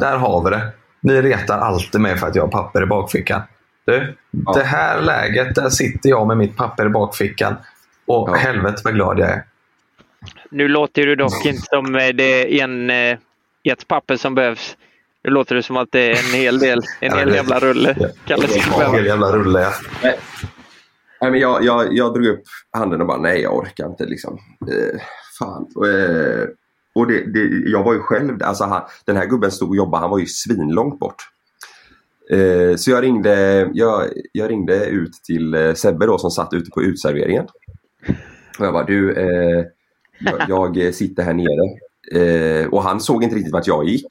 Där 0.00 0.16
har 0.16 0.44
vi 0.44 0.50
det. 0.50 0.72
Ni 1.00 1.22
retar 1.22 1.58
alltid 1.58 2.00
mig 2.00 2.16
för 2.16 2.26
att 2.26 2.34
jag 2.34 2.42
har 2.42 2.48
papper 2.50 2.82
i 2.82 2.86
bakfickan. 2.86 3.42
Du, 3.86 4.16
det 4.54 4.62
här 4.64 5.00
läget, 5.00 5.54
där 5.54 5.68
sitter 5.68 6.08
jag 6.10 6.26
med 6.26 6.36
mitt 6.36 6.56
papper 6.56 6.86
i 6.86 6.88
bakfickan. 6.88 7.54
Och 8.06 8.36
helvete 8.36 8.80
vad 8.84 8.94
glad 8.94 9.18
jag 9.18 9.28
är. 9.30 9.42
Nu 10.50 10.68
låter 10.68 11.06
det 11.06 11.16
dock 11.16 11.44
inte 11.46 11.62
som 11.62 11.94
eh, 11.94 12.08
det 12.08 12.60
är 12.60 12.64
en, 12.64 12.90
eh, 12.90 13.18
ett 13.64 13.88
papper 13.88 14.16
som 14.16 14.34
behövs. 14.34 14.76
Nu 15.24 15.30
låter 15.30 15.54
det 15.54 15.62
som 15.62 15.76
att 15.76 15.88
det 15.92 16.00
är 16.00 16.10
en 16.34 16.40
hel 16.40 16.58
del, 16.58 16.78
en 17.00 17.10
Ja, 17.12 17.16
hel 17.18 17.28
det- 17.28 17.36
jävla 17.36 17.58
rulle. 17.58 17.96
Kalle 18.26 18.48
skulle 18.48 18.84
En 18.84 18.94
hel 18.94 19.06
jävla 19.06 19.32
rulle. 19.32 19.60
ja. 19.60 19.70
nej. 20.02 20.18
Nej, 21.20 21.30
men 21.30 21.40
jag, 21.40 21.64
jag, 21.64 21.86
jag 21.96 22.14
drog 22.14 22.26
upp 22.26 22.42
handen 22.72 23.00
och 23.00 23.06
bara 23.06 23.18
nej, 23.18 23.40
jag 23.42 23.56
orkar 23.56 23.86
inte. 23.86 24.04
Liksom. 24.04 24.38
Eh, 24.70 25.00
fan. 25.38 25.66
Och, 25.74 25.88
eh, 25.88 26.46
och 26.94 27.06
det, 27.06 27.32
det, 27.32 27.70
jag 27.70 27.82
var 27.82 27.92
ju 27.92 27.98
själv, 27.98 28.38
alltså 28.42 28.64
han, 28.64 28.82
den 29.04 29.16
här 29.16 29.26
gubben 29.26 29.50
stod 29.50 29.68
och 29.68 29.76
jobbade, 29.76 30.00
han 30.00 30.10
var 30.10 30.18
ju 30.18 30.26
svinlångt 30.26 30.98
bort. 30.98 31.16
Eh, 32.30 32.76
så 32.76 32.90
jag 32.90 33.02
ringde, 33.02 33.70
jag, 33.74 34.02
jag 34.32 34.50
ringde 34.50 34.86
ut 34.86 35.12
till 35.12 35.54
eh, 35.54 35.74
Sebbe 35.74 36.06
då 36.06 36.18
som 36.18 36.30
satt 36.30 36.52
ute 36.52 36.70
på 36.70 36.82
utserveringen. 36.82 37.44
Och 38.58 38.66
jag 38.66 38.72
bara, 38.72 38.84
du, 38.84 39.12
eh, 39.12 39.64
jag, 40.48 40.76
jag 40.76 40.94
sitter 40.94 41.22
här 41.22 41.34
nere. 41.34 41.78
Eh, 42.12 42.66
och 42.66 42.82
han 42.82 43.00
såg 43.00 43.24
inte 43.24 43.36
riktigt 43.36 43.52
vart 43.52 43.66
jag 43.66 43.88
gick. 43.88 44.06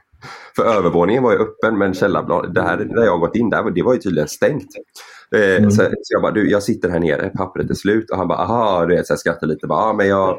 För 0.56 0.64
övervåningen 0.64 1.22
var 1.22 1.32
ju 1.32 1.38
öppen 1.38 1.78
men 1.78 1.94
källarblad, 1.94 2.54
där, 2.54 2.76
där 2.76 3.04
jag 3.04 3.20
gått 3.20 3.36
in, 3.36 3.50
där, 3.50 3.70
det 3.70 3.82
var 3.82 3.94
ju 3.94 3.98
tydligen 3.98 4.28
stängt. 4.28 4.68
Eh, 5.36 5.68
så, 5.68 5.82
så 5.82 6.14
jag 6.14 6.22
bara, 6.22 6.32
du 6.32 6.50
jag 6.50 6.62
sitter 6.62 6.88
här 6.88 7.00
nere, 7.00 7.28
pappret 7.28 7.70
är 7.70 7.74
slut. 7.74 8.10
Och 8.10 8.16
han 8.16 8.28
bara, 8.28 8.38
aha, 8.38 8.86
du 8.86 8.96
vet, 8.96 9.06
så 9.06 9.12
jag 9.12 9.18
skrattade 9.18 9.52
lite. 9.52 9.66
Bara, 9.66 9.84
ah, 9.84 9.92
men 9.92 10.08
jag, 10.08 10.38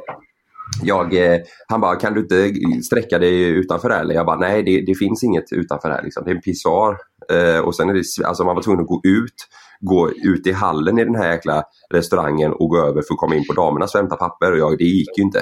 jag, 0.84 1.14
eh, 1.14 1.40
han 1.68 1.82
bara, 1.82 1.96
kan 1.96 2.14
du 2.14 2.20
inte 2.22 2.54
sträcka 2.84 3.20
dig 3.20 3.50
utanför 3.50 3.90
här? 3.90 4.02
Eller 4.02 4.16
jag 4.16 4.26
bara, 4.26 4.40
nej 4.40 4.64
det, 4.64 4.82
det 4.86 4.96
finns 4.96 5.24
inget 5.24 5.54
utanför 5.54 5.90
här. 5.90 6.04
Liksom. 6.04 6.24
Det 6.26 6.32
är 6.32 6.36
en 6.36 6.42
pissoar. 6.42 6.98
Eh, 7.32 7.60
och 7.60 7.76
sen 7.76 7.90
är 7.90 7.94
det, 7.94 8.04
alltså 8.26 8.44
man 8.44 8.56
var 8.56 8.64
tvungen 8.64 8.82
att 8.82 8.88
gå 8.88 9.02
ut, 9.04 9.36
gå 9.80 10.12
ut 10.12 10.48
i 10.48 10.52
hallen 10.52 11.00
i 11.00 11.06
den 11.06 11.16
här 11.16 11.32
jäkla 11.32 11.64
restaurangen 11.94 12.52
och 12.52 12.70
gå 12.70 12.78
över 12.78 13.02
för 13.02 13.14
att 13.14 13.20
komma 13.20 13.36
in 13.36 13.48
på 13.48 13.54
damernas 13.54 13.96
och 13.96 14.02
hämta 14.02 14.16
papper. 14.16 14.52
Och 14.52 14.58
jag, 14.58 14.78
det 14.78 14.84
gick 14.84 15.18
ju 15.18 15.24
inte. 15.24 15.40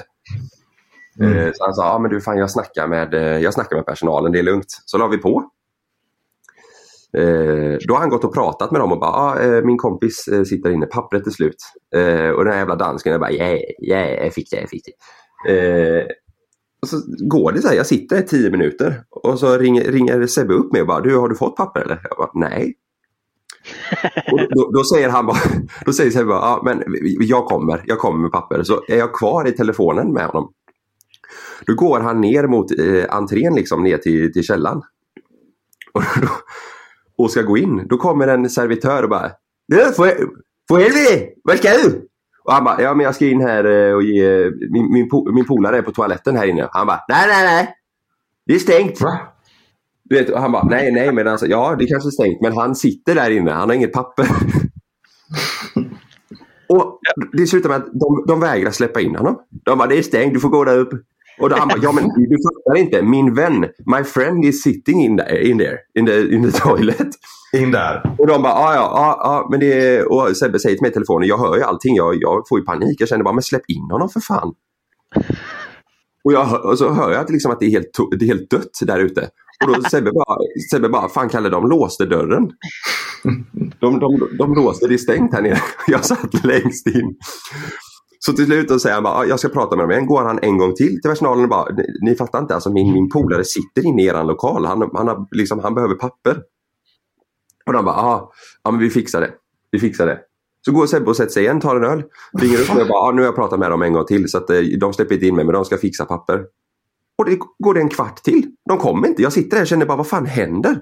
Eh, 1.21 1.51
Så 1.53 1.63
han 1.65 1.73
sa, 1.73 1.93
ah, 1.93 1.99
men 1.99 2.11
du 2.11 2.21
fan 2.21 2.37
jag 2.37 2.51
snackar, 2.51 2.87
med, 2.87 3.13
eh, 3.13 3.21
jag 3.21 3.53
snackar 3.53 3.75
med 3.75 3.85
personalen, 3.85 4.31
det 4.31 4.39
är 4.39 4.43
lugnt. 4.43 4.81
Så 4.85 4.97
la 4.97 5.07
vi 5.07 5.17
på. 5.17 5.49
Eh, 7.17 7.77
då 7.87 7.93
har 7.93 7.99
han 7.99 8.09
gått 8.09 8.23
och 8.23 8.33
pratat 8.33 8.71
med 8.71 8.81
dem 8.81 8.91
och 8.91 8.99
bara, 8.99 9.11
ah, 9.11 9.39
eh, 9.39 9.63
min 9.63 9.77
kompis 9.77 10.27
eh, 10.27 10.43
sitter 10.43 10.69
inne, 10.69 10.85
pappret 10.85 11.27
är 11.27 11.31
slut. 11.31 11.55
Eh, 11.95 12.29
och 12.29 12.43
den 12.43 12.53
här 12.53 12.59
jävla 12.59 12.75
dansken, 12.75 13.11
jag 13.11 13.21
bara, 13.21 13.31
ja, 13.31 13.45
yeah, 13.45 13.59
yeah, 13.81 14.23
jag 14.23 14.33
fick 14.33 14.51
det, 14.51 14.59
jag 14.59 14.69
fick 14.69 14.83
det. 14.85 14.91
Och 16.81 16.87
så 16.87 16.97
går 17.29 17.51
det 17.51 17.61
så 17.61 17.67
här, 17.67 17.75
jag 17.75 17.85
sitter 17.85 18.19
i 18.19 18.25
tio 18.25 18.51
minuter 18.51 19.03
och 19.09 19.39
så 19.39 19.57
ringer, 19.57 19.91
ringer 19.91 20.27
Sebbe 20.27 20.53
upp 20.53 20.71
mig 20.71 20.81
och 20.81 20.87
bara, 20.87 21.01
du 21.01 21.17
har 21.17 21.29
du 21.29 21.35
fått 21.35 21.55
papper 21.55 21.81
eller? 21.81 21.99
Jag 22.09 22.17
bara, 22.17 22.31
nej. 22.33 22.73
Och 24.31 24.39
då, 24.39 24.71
då 24.71 24.83
säger 24.83 25.09
han 25.09 25.25
bara, 25.25 25.37
då 25.85 25.93
säger 25.93 26.11
Sebbe 26.11 26.25
bara, 26.25 26.39
ja 26.39 26.61
men 26.65 26.83
jag 27.19 27.45
kommer, 27.45 27.83
jag 27.85 27.99
kommer 27.99 28.19
med 28.19 28.31
papper. 28.31 28.63
Så 28.63 28.83
är 28.87 28.97
jag 28.97 29.13
kvar 29.13 29.47
i 29.47 29.51
telefonen 29.51 30.13
med 30.13 30.25
honom. 30.25 30.51
Då 31.67 31.73
går 31.73 31.99
han 31.99 32.21
ner 32.21 32.47
mot 32.47 32.79
eh, 32.79 33.15
entrén 33.15 33.55
liksom 33.55 33.83
ner 33.83 33.97
till, 33.97 34.33
till 34.33 34.43
källan. 34.43 34.81
Och, 35.93 36.03
då, 36.21 36.27
och 37.17 37.31
ska 37.31 37.41
gå 37.41 37.57
in. 37.57 37.87
Då 37.87 37.97
kommer 37.97 38.27
en 38.27 38.49
servitör 38.49 39.03
och 39.03 39.09
bara 39.09 39.31
Du, 39.67 39.93
för, 39.93 40.05
helvete! 40.77 41.29
Vad 41.43 41.57
ska 41.57 41.69
du? 41.69 42.07
Och 42.43 42.53
han 42.53 42.63
bara, 42.63 42.81
ja 42.81 42.93
men 42.93 43.03
jag 43.03 43.15
ska 43.15 43.25
in 43.25 43.41
här 43.41 43.63
eh, 43.89 43.93
och 43.95 44.03
ge, 44.03 44.51
min, 44.71 44.91
min, 44.91 45.09
po- 45.09 45.31
min 45.31 45.45
polare 45.45 45.77
är 45.77 45.81
på 45.81 45.91
toaletten 45.91 46.35
här 46.37 46.47
inne. 46.47 46.69
Han 46.71 46.87
bara, 46.87 46.99
nej 47.09 47.27
nej 47.27 47.43
nej. 47.45 47.75
Det 48.45 48.55
är 48.55 48.59
stängt. 48.59 48.99
Du 50.03 50.15
vet, 50.15 50.29
och 50.29 50.39
han 50.39 50.51
bara, 50.51 50.63
nej, 50.63 50.91
nej, 50.91 51.11
men 51.13 51.27
alltså, 51.27 51.45
ja, 51.47 51.75
det 51.79 51.87
kanske 51.87 52.09
är 52.09 52.11
stängt, 52.11 52.41
men 52.41 52.53
han 52.57 52.75
sitter 52.75 53.15
där 53.15 53.29
inne, 53.29 53.51
han 53.51 53.69
har 53.69 53.75
inget 53.75 53.93
papper. 53.93 54.27
och 56.69 56.99
det 57.33 57.47
slutar 57.47 57.69
med 57.69 57.77
att 57.77 57.85
de, 57.93 58.25
de 58.27 58.39
vägrar 58.39 58.71
släppa 58.71 59.01
in 59.01 59.15
honom. 59.15 59.39
De 59.65 59.77
bara, 59.77 59.87
det 59.87 59.97
är 59.97 60.01
stängt, 60.01 60.33
du 60.33 60.39
får 60.39 60.49
gå 60.49 60.63
där 60.63 60.77
upp. 60.77 60.89
Och 61.37 61.49
då 61.49 61.55
han 61.55 61.67
bara, 61.67 61.79
ja 61.81 61.91
men 61.91 62.03
du 62.03 62.37
fattar 62.37 62.77
inte, 62.77 63.01
min 63.01 63.33
vän, 63.33 63.65
my 63.85 64.03
friend 64.03 64.45
is 64.45 64.63
sitting 64.63 65.03
in 65.03 65.17
there, 65.17 65.43
in 65.43 65.57
there, 65.57 65.77
in 65.99 66.05
the, 66.05 66.35
in 66.35 66.51
the 66.51 66.59
toilet. 66.59 67.09
In 67.53 67.71
där. 67.71 68.15
Och 68.17 68.27
de 68.27 68.41
bara, 68.41 68.53
ja 68.53 68.73
ja, 68.73 68.91
ja, 68.95 69.19
ja, 69.19 69.47
men 69.51 69.59
det 69.59 69.73
är... 69.73 70.11
Och 70.11 70.37
Sebbe 70.37 70.59
säger 70.59 70.75
till 70.75 70.81
mig 70.81 70.91
i 70.91 70.93
telefonen, 70.93 71.29
jag 71.29 71.37
hör 71.37 71.55
ju 71.55 71.63
allting, 71.63 71.95
jag, 71.95 72.15
jag 72.15 72.47
får 72.49 72.59
ju 72.59 72.65
panik. 72.65 73.01
Jag 73.01 73.09
känner 73.09 73.23
bara, 73.23 73.33
men 73.33 73.43
släpp 73.43 73.63
in 73.67 73.91
honom 73.91 74.09
för 74.09 74.19
fan. 74.19 74.53
Och, 76.23 76.33
jag, 76.33 76.65
och 76.65 76.77
så 76.77 76.93
hör 76.93 77.11
jag 77.11 77.21
att, 77.21 77.29
liksom 77.29 77.51
att 77.51 77.59
det, 77.59 77.65
är 77.65 77.69
helt, 77.69 77.97
det 78.19 78.25
är 78.25 78.27
helt 78.27 78.49
dött 78.49 78.79
där 78.81 78.99
ute. 78.99 79.29
Och 79.65 79.73
då 79.75 79.81
Sebbe 79.89 80.11
bara, 80.11 80.37
Sebbe 80.71 80.89
bara, 80.89 81.09
fan 81.09 81.29
Kalle, 81.29 81.49
de 81.49 81.69
låste 81.69 82.05
dörren. 82.05 82.51
De, 83.79 83.99
de, 83.99 84.29
de 84.37 84.53
låste, 84.53 84.87
det 84.87 84.93
är 84.93 84.97
stängt 84.97 85.33
här 85.33 85.41
nere. 85.41 85.57
Jag 85.87 86.05
satt 86.05 86.45
längst 86.45 86.87
in. 86.87 87.15
Så 88.25 88.33
till 88.33 88.45
slut 88.45 88.67
då 88.67 88.79
säger 88.79 88.93
han 88.93 89.03
bara, 89.03 89.25
jag 89.25 89.39
ska 89.39 89.49
prata 89.49 89.75
med 89.75 89.83
dem 89.83 89.91
igen. 89.91 90.05
Går 90.05 90.23
han 90.23 90.39
en 90.41 90.57
gång 90.57 90.75
till 90.75 91.01
till 91.01 91.09
personalen 91.09 91.43
och 91.43 91.49
bara, 91.49 91.67
ni, 92.01 92.15
fattar 92.15 92.39
inte, 92.39 92.53
alltså 92.53 92.71
min, 92.71 92.93
min 92.93 93.09
polare 93.09 93.43
sitter 93.43 93.85
inne 93.85 94.03
i 94.03 94.05
er 94.05 94.23
lokal. 94.23 94.65
Han, 94.65 94.89
han, 94.93 95.07
har, 95.07 95.27
liksom, 95.31 95.59
han 95.59 95.75
behöver 95.75 95.95
papper. 95.95 96.41
Och 97.65 97.73
de 97.73 97.85
bara, 97.85 97.95
"Ja, 97.95 98.31
ja 98.63 98.71
men 98.71 98.79
vi 98.79 98.89
fixar 98.89 99.21
det. 99.21 99.31
Vi 99.71 99.79
fixar 99.79 100.05
det. 100.05 100.19
Så 100.65 100.71
går 100.71 100.85
Sebbe 100.85 101.09
och 101.09 101.15
sätter 101.17 101.31
sig 101.31 101.43
igen, 101.43 101.59
tar 101.59 101.75
en 101.75 101.83
öl, 101.83 102.03
ringer 102.37 102.61
upp 102.61 102.73
mig 102.73 102.81
och 102.81 102.87
bara, 102.87 103.11
nu 103.11 103.21
har 103.21 103.25
jag 103.25 103.35
pratat 103.35 103.59
med 103.59 103.71
dem 103.71 103.81
en 103.81 103.93
gång 103.93 104.05
till 104.05 104.29
så 104.29 104.37
att 104.37 104.49
eh, 104.49 104.59
de 104.79 104.93
släpper 104.93 105.13
inte 105.15 105.25
in 105.27 105.35
mig 105.35 105.45
men 105.45 105.53
de 105.53 105.65
ska 105.65 105.77
fixa 105.77 106.05
papper. 106.05 106.45
Och 107.17 107.25
det 107.25 107.39
går 107.59 107.73
det 107.73 107.79
en 107.79 107.89
kvart 107.89 108.23
till. 108.23 108.51
De 108.69 108.77
kommer 108.77 109.07
inte. 109.07 109.21
Jag 109.21 109.33
sitter 109.33 109.57
där 109.57 109.61
och 109.63 109.67
känner 109.67 109.85
bara, 109.85 109.97
vad 109.97 110.07
fan 110.07 110.25
händer? 110.25 110.79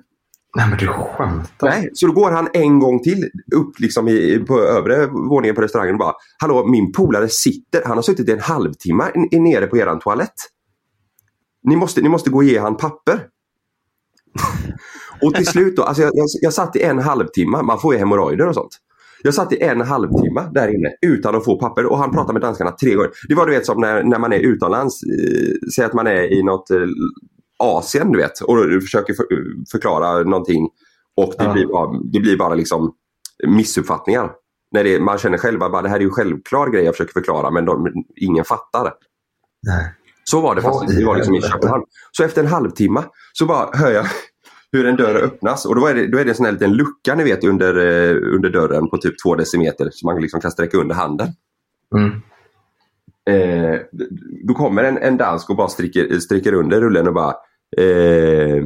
Nej 0.57 0.69
men 0.69 0.77
du 0.77 0.87
skämtar. 0.87 1.69
Nej, 1.69 1.89
så 1.93 2.07
då 2.07 2.13
går 2.13 2.31
han 2.31 2.47
en 2.53 2.79
gång 2.79 3.03
till 3.03 3.29
upp 3.55 3.79
liksom 3.79 4.07
i, 4.07 4.39
på 4.47 4.59
övre 4.59 5.07
våningen 5.07 5.55
på 5.55 5.61
restaurangen 5.61 5.95
och 5.95 5.99
bara 5.99 6.13
Hallå, 6.41 6.65
min 6.67 6.91
polare 6.91 7.29
sitter, 7.29 7.81
han 7.85 7.97
har 7.97 8.01
suttit 8.01 8.29
i 8.29 8.31
en 8.31 8.39
halvtimme 8.39 9.03
nere 9.31 9.67
på 9.67 9.77
eran 9.77 9.99
toalett. 9.99 10.33
Ni 11.63 11.75
måste, 11.75 12.01
ni 12.01 12.09
måste 12.09 12.29
gå 12.29 12.37
och 12.37 12.43
ge 12.43 12.59
han 12.59 12.77
papper. 12.77 13.19
och 15.21 15.35
till 15.35 15.47
slut 15.47 15.75
då, 15.75 15.83
alltså 15.83 16.03
jag, 16.03 16.11
jag, 16.13 16.27
jag 16.41 16.53
satt 16.53 16.75
i 16.75 16.81
en 16.81 16.99
halvtimme, 16.99 17.61
man 17.61 17.79
får 17.79 17.93
ju 17.93 17.99
hemorrojder 17.99 18.47
och 18.47 18.55
sånt. 18.55 18.79
Jag 19.23 19.33
satt 19.33 19.53
i 19.53 19.61
en 19.61 19.81
halvtimme 19.81 20.49
där 20.51 20.67
inne 20.67 20.89
utan 21.01 21.35
att 21.35 21.45
få 21.45 21.59
papper 21.59 21.85
och 21.85 21.97
han 21.97 22.11
pratade 22.11 22.33
med 22.33 22.41
danskarna 22.41 22.71
tre 22.71 22.93
gånger. 22.93 23.11
Det 23.27 23.35
var 23.35 23.45
du 23.45 23.51
vet 23.51 23.65
som 23.65 23.81
när, 23.81 24.03
när 24.03 24.19
man 24.19 24.33
är 24.33 24.39
utomlands, 24.39 25.03
eh, 25.03 25.69
säg 25.75 25.85
att 25.85 25.93
man 25.93 26.07
är 26.07 26.33
i 26.33 26.43
något 26.43 26.71
eh, 26.71 26.77
Asien 27.63 28.11
du 28.11 28.17
vet 28.17 28.41
och 28.41 28.69
du 28.69 28.81
försöker 28.81 29.13
för, 29.13 29.25
förklara 29.71 30.23
någonting 30.23 30.69
och 31.15 31.33
det, 31.37 31.43
Ja. 31.43 31.53
blir, 31.53 31.67
bara, 31.67 31.99
det 32.03 32.19
blir 32.19 32.37
bara 32.37 32.55
liksom 32.55 32.93
missuppfattningar. 33.47 34.31
När 34.71 34.83
det, 34.83 34.99
man 34.99 35.17
känner 35.17 35.37
själv 35.37 35.63
att 35.63 35.83
det 35.83 35.89
här 35.89 35.95
är 35.95 36.01
ju 36.01 36.09
självklar 36.09 36.69
grej 36.69 36.83
jag 36.83 36.93
försöker 36.93 37.13
förklara 37.13 37.51
men 37.51 37.65
de, 37.65 37.93
ingen 38.15 38.45
fattar. 38.45 38.93
Nej. 39.67 39.93
Så 40.23 40.41
var 40.41 40.55
det 40.55 40.61
fast 40.61 40.91
i 40.91 40.95
det 40.95 41.05
var 41.05 41.15
liksom 41.15 41.35
i? 41.35 41.41
Köpenhamn. 41.41 41.83
Så 42.11 42.23
efter 42.23 42.41
en 42.41 42.47
halvtimme 42.47 43.03
så 43.33 43.45
bara 43.45 43.69
hör 43.73 43.91
jag 43.91 44.05
hur 44.71 44.85
en 44.85 44.95
dörr 44.95 45.15
öppnas 45.23 45.65
och 45.65 45.75
då 45.75 45.85
är 45.87 45.95
det, 45.95 46.07
då 46.07 46.17
är 46.17 46.25
det 46.25 46.31
en 46.31 46.35
sån 46.35 46.45
här 46.45 46.53
liten 46.53 46.73
lucka 46.73 47.15
ni 47.15 47.23
vet 47.23 47.43
under, 47.43 47.75
eh, 47.77 48.35
under 48.35 48.49
dörren 48.49 48.89
på 48.89 48.97
typ 48.97 49.13
två 49.23 49.35
decimeter 49.35 49.89
så 49.91 50.05
man 50.07 50.21
liksom 50.21 50.41
kan 50.41 50.51
sträcka 50.51 50.77
under 50.77 50.95
handen. 50.95 51.27
Mm. 51.95 52.21
Eh, 53.29 53.79
då 54.47 54.53
kommer 54.53 54.83
en, 54.83 54.97
en 54.97 55.17
dansk 55.17 55.49
och 55.49 55.55
bara 55.55 55.67
stryker 55.67 56.53
under 56.53 56.81
rullen 56.81 57.07
och 57.07 57.13
bara 57.13 57.35
eh, 57.77 58.63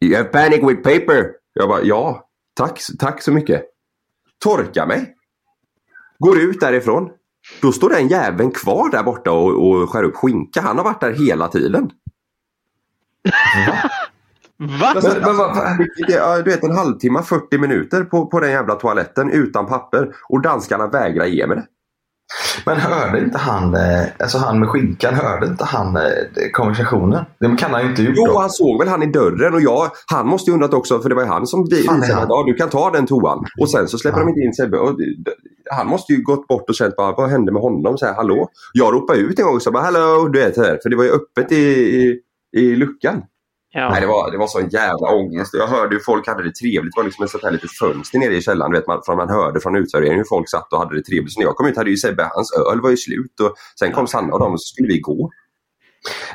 You 0.00 0.16
have 0.16 0.24
panic 0.28 0.60
with 0.62 0.82
paper. 0.82 1.30
Jag 1.52 1.68
bara 1.68 1.82
ja, 1.82 2.28
tack, 2.54 2.80
tack 2.98 3.22
så 3.22 3.32
mycket. 3.32 3.62
Torka 4.44 4.86
mig. 4.86 5.14
Går 6.18 6.38
ut 6.40 6.60
därifrån. 6.60 7.10
Då 7.62 7.72
står 7.72 7.90
den 7.90 8.08
jäveln 8.08 8.50
kvar 8.50 8.90
där 8.90 9.02
borta 9.02 9.32
och, 9.32 9.66
och 9.68 9.90
skär 9.90 10.02
upp 10.02 10.16
skinka. 10.16 10.60
Han 10.60 10.76
har 10.76 10.84
varit 10.84 11.00
där 11.00 11.12
hela 11.12 11.48
tiden. 11.48 11.90
Va? 14.58 14.92
Men, 14.94 15.02
men, 15.20 15.36
vad- 15.36 15.56
vad- 15.56 15.86
ja, 16.08 16.36
du 16.42 16.50
vet 16.50 16.64
en 16.64 16.76
halvtimme, 16.76 17.22
40 17.22 17.58
minuter 17.58 18.04
på, 18.04 18.26
på 18.26 18.40
den 18.40 18.50
jävla 18.50 18.74
toaletten 18.74 19.30
utan 19.30 19.66
papper 19.66 20.14
och 20.28 20.42
danskarna 20.42 20.86
vägrar 20.86 21.26
ge 21.26 21.46
mig 21.46 21.56
det. 21.56 21.66
Men 22.66 22.76
hörde 22.76 23.18
inte 23.20 23.38
han, 23.38 23.74
eh, 23.74 24.04
alltså 24.18 24.38
han 24.38 24.60
med 24.60 24.68
skinkan, 24.68 25.14
hörde 25.14 25.46
inte 25.46 25.64
han 25.64 25.96
eh, 25.96 26.02
konversationen? 26.52 27.24
Det 27.40 27.56
kan 27.58 27.70
han 27.70 27.82
ju 27.82 27.88
inte 27.90 28.02
gjort 28.02 28.14
Jo, 28.16 28.26
då. 28.26 28.38
han 28.40 28.50
såg 28.50 28.78
väl 28.78 28.88
han 28.88 29.02
i 29.02 29.06
dörren 29.06 29.54
och 29.54 29.60
jag, 29.60 29.90
han 30.06 30.26
måste 30.26 30.50
ju 30.50 30.54
undrat 30.54 30.74
också 30.74 31.00
för 31.00 31.08
det 31.08 31.14
var 31.14 31.22
ju 31.22 31.28
han 31.28 31.46
som 31.46 31.60
är 31.60 31.66
visade 31.66 32.16
att 32.16 32.26
ja, 32.28 32.44
du 32.46 32.54
kan 32.54 32.68
ta 32.68 32.90
den 32.90 33.06
toan. 33.06 33.44
Och 33.60 33.70
sen 33.70 33.88
så 33.88 33.98
släpper 33.98 34.18
Ja. 34.18 34.24
de 34.24 34.28
inte 34.28 34.40
in 34.40 34.54
Sebbe. 34.54 34.78
Han 35.70 35.86
måste 35.86 36.12
ju 36.12 36.22
gått 36.22 36.46
bort 36.48 36.68
och 36.68 36.74
känt 36.74 36.96
bara, 36.96 37.12
vad 37.12 37.30
hände 37.30 37.52
med 37.52 37.62
honom? 37.62 37.98
Så 37.98 38.06
här, 38.06 38.14
hallå? 38.14 38.48
Jag 38.72 38.94
ropade 38.94 39.18
ut 39.18 39.38
en 39.38 39.44
gång 39.44 39.54
och 39.54 39.62
sa 39.62 39.80
hallå, 39.80 40.28
du 40.28 40.52
så 40.54 40.62
här, 40.62 40.78
för 40.82 40.90
det 40.90 40.96
var 40.96 41.04
ju 41.04 41.10
öppet 41.10 41.52
i, 41.52 41.56
i, 41.56 42.20
i 42.56 42.76
luckan. 42.76 43.22
Ja. 43.78 43.88
Nej, 43.90 44.00
det 44.00 44.06
var, 44.06 44.30
det 44.30 44.38
var 44.38 44.46
sån 44.46 44.68
jävla 44.68 45.08
ångest. 45.08 45.54
Jag 45.54 45.66
hörde 45.66 45.94
hur 45.94 46.02
folk 46.02 46.26
hade 46.26 46.42
det 46.44 46.54
trevligt. 46.54 46.94
Det 46.94 46.98
var 47.00 47.04
liksom 47.04 47.24
ett 47.24 47.30
sånt 47.30 47.44
här 47.44 47.50
litet 47.50 47.70
fönster 47.70 48.18
nere 48.18 48.34
i 48.36 48.42
källaren. 48.42 48.72
Vet, 48.72 48.86
man, 48.86 49.02
från 49.06 49.16
man 49.16 49.28
hörde 49.28 49.60
från 49.60 49.76
utserveringen 49.76 50.18
hur 50.18 50.24
folk 50.28 50.48
satt 50.50 50.72
och 50.72 50.78
hade 50.78 50.94
det 50.96 51.02
trevligt. 51.02 51.32
Så 51.32 51.40
när 51.40 51.46
jag 51.46 51.56
kom 51.56 51.66
ut 51.66 51.76
hade 51.76 51.90
ju 51.90 51.96
Sebbe, 51.96 52.30
hans 52.34 52.52
öl 52.52 52.80
var 52.80 52.90
ju 52.90 52.96
slut. 52.96 53.40
Och 53.40 53.54
sen 53.78 53.92
kom 53.92 54.06
Sanna 54.06 54.32
och 54.32 54.38
de 54.40 54.52
och 54.52 54.60
så 54.62 54.66
skulle 54.74 54.88
vi 54.88 55.00
gå. 55.00 55.30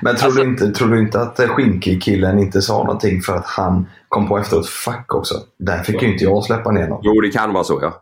Men 0.01 0.15
tror, 0.15 0.31
du 0.31 0.41
inte, 0.43 0.71
tror 0.71 0.87
du 0.87 0.99
inte 0.99 1.21
att 1.21 1.39
skinkig-killen 1.39 2.39
inte 2.39 2.61
sa 2.61 2.77
någonting 2.83 3.21
för 3.21 3.35
att 3.35 3.45
han 3.45 3.87
kom 4.07 4.27
på 4.27 4.37
efteråt, 4.37 4.67
fuck 4.69 5.15
också. 5.15 5.35
Där 5.59 5.83
fick 5.83 6.01
ju 6.01 6.11
inte 6.11 6.23
jag 6.23 6.43
släppa 6.43 6.71
ner 6.71 6.87
någon. 6.87 6.99
Jo, 7.03 7.21
det 7.21 7.29
kan 7.29 7.53
vara 7.53 7.63
så 7.63 7.79
ja. 7.81 8.01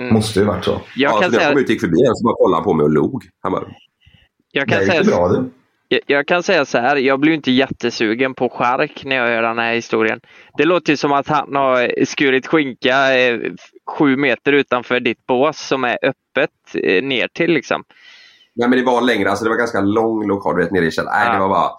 Mm. 0.00 0.14
Måste 0.14 0.38
ju 0.40 0.44
varit 0.46 0.64
så. 0.64 0.70
Jag 0.70 0.80
ja, 0.96 1.10
kan 1.10 1.12
så 1.12 1.18
när 1.20 1.24
jag 1.24 1.32
säga- 1.42 1.48
kom 1.50 1.58
ut 1.58 1.66
och 1.66 1.70
gick 1.70 1.80
förbi 1.80 1.96
en 2.08 2.14
så 2.14 2.24
bara 2.24 2.34
kollade 2.34 2.56
han 2.56 2.64
på 2.64 2.72
mig 2.72 2.84
och 2.84 2.90
log. 2.90 3.24
Han 3.42 3.52
bara, 3.52 3.64
Jag 4.52 4.68
kan, 4.68 4.78
Det 4.78 4.84
gick 4.84 4.92
säga, 4.92 5.04
bra 5.04 5.28
du. 5.28 5.50
Jag, 5.88 6.00
jag 6.06 6.26
kan 6.26 6.42
säga 6.42 6.64
så 6.64 6.78
här, 6.78 6.96
jag 6.96 7.20
blir 7.20 7.32
inte 7.32 7.50
jättesugen 7.50 8.34
på 8.34 8.48
chark 8.48 9.02
när 9.04 9.16
jag 9.16 9.26
hör 9.26 9.42
den 9.42 9.58
här 9.58 9.74
historien. 9.74 10.20
Det 10.56 10.64
låter 10.64 10.92
ju 10.92 10.96
som 10.96 11.12
att 11.12 11.28
han 11.28 11.56
har 11.56 12.04
skurit 12.04 12.46
skinka 12.46 13.18
eh, 13.18 13.40
sju 13.98 14.16
meter 14.16 14.52
utanför 14.52 15.00
ditt 15.00 15.26
bås 15.26 15.58
som 15.58 15.84
är 15.84 15.98
öppet 16.02 16.50
eh, 16.74 17.02
ner 17.04 17.28
till 17.28 17.50
liksom. 17.52 17.84
Nej 18.54 18.68
men 18.68 18.78
det 18.78 18.84
var 18.84 19.00
längre, 19.02 19.30
alltså 19.30 19.44
det 19.44 19.50
var 19.50 19.56
ganska 19.56 19.80
lång 19.80 20.28
lokal 20.28 20.56
du 20.56 20.62
vet 20.62 20.72
nere 20.72 20.86
i 20.86 20.90
källaren. 20.90 21.18
Nej 21.18 21.26
Ja. 21.28 21.32
det 21.32 21.40
var 21.40 21.48
bara... 21.48 21.70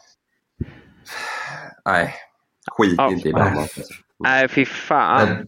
Nej. 1.85 2.13
Skit 2.71 2.95
Ja. 2.97 3.11
inte 3.11 3.29
i 3.29 3.31
Danmark. 3.31 3.57
Alltså. 3.57 3.81
Nej, 4.19 4.47
fy 4.47 4.65
fan. 4.65 5.27
Men 5.27 5.47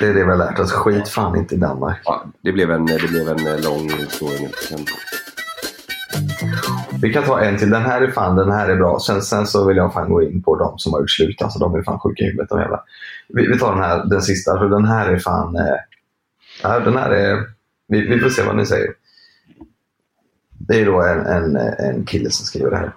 Det 0.00 0.06
är 0.06 0.14
det 0.14 0.24
vi 0.24 0.30
har 0.30 0.36
lärt 0.38 0.58
oss. 0.58 0.72
Skit 0.72 1.08
fan 1.08 1.36
inte 1.36 1.54
i 1.54 1.58
Danmark. 1.58 2.00
Ja, 2.04 2.24
det, 2.42 2.52
blev 2.52 2.70
en, 2.70 2.86
det 2.86 3.08
blev 3.08 3.28
en 3.28 3.46
eh, 3.46 3.60
lång 3.64 3.90
historia 3.90 4.48
vi 7.02 7.12
kan 7.12 7.22
ta 7.24 7.40
en 7.40 7.58
till. 7.58 7.70
Den 7.70 7.82
här 7.82 8.00
är 8.00 8.10
fan, 8.10 8.36
den 8.36 8.50
här 8.50 8.68
är 8.68 8.76
bra. 8.76 8.98
Sen, 9.00 9.22
sen 9.22 9.46
så 9.46 9.64
vill 9.68 9.76
jag 9.76 9.92
fan 9.92 10.10
gå 10.10 10.22
in 10.22 10.42
på 10.42 10.56
de 10.56 10.78
som 10.78 10.92
har 10.92 11.00
gjort 11.00 11.10
slut. 11.10 11.42
Alltså 11.42 11.58
de 11.58 11.74
är 11.74 11.82
fan 11.82 11.98
sjuka 11.98 12.24
i 12.24 12.26
huvudet. 12.26 12.48
De 12.48 12.60
jävla. 12.60 12.82
Vi, 13.28 13.46
vi 13.46 13.58
tar 13.58 13.74
den 13.74 13.84
här, 13.84 14.04
den 14.04 14.22
sista. 14.22 14.58
För 14.58 14.68
den 14.68 14.84
här 14.84 15.08
är 15.08 15.18
fan... 15.18 15.56
Eh, 15.56 16.84
den 16.84 16.96
här 16.96 17.10
är... 17.10 17.44
Vi, 17.88 18.00
vi 18.00 18.20
får 18.20 18.28
se 18.28 18.42
vad 18.42 18.56
ni 18.56 18.66
säger. 18.66 18.90
Det 20.58 20.80
är 20.80 20.86
då 20.86 21.02
en, 21.02 21.26
en, 21.26 21.56
en 21.56 22.04
kille 22.04 22.30
som 22.30 22.46
skriver 22.46 22.70
det 22.70 22.76
här. 22.76 22.92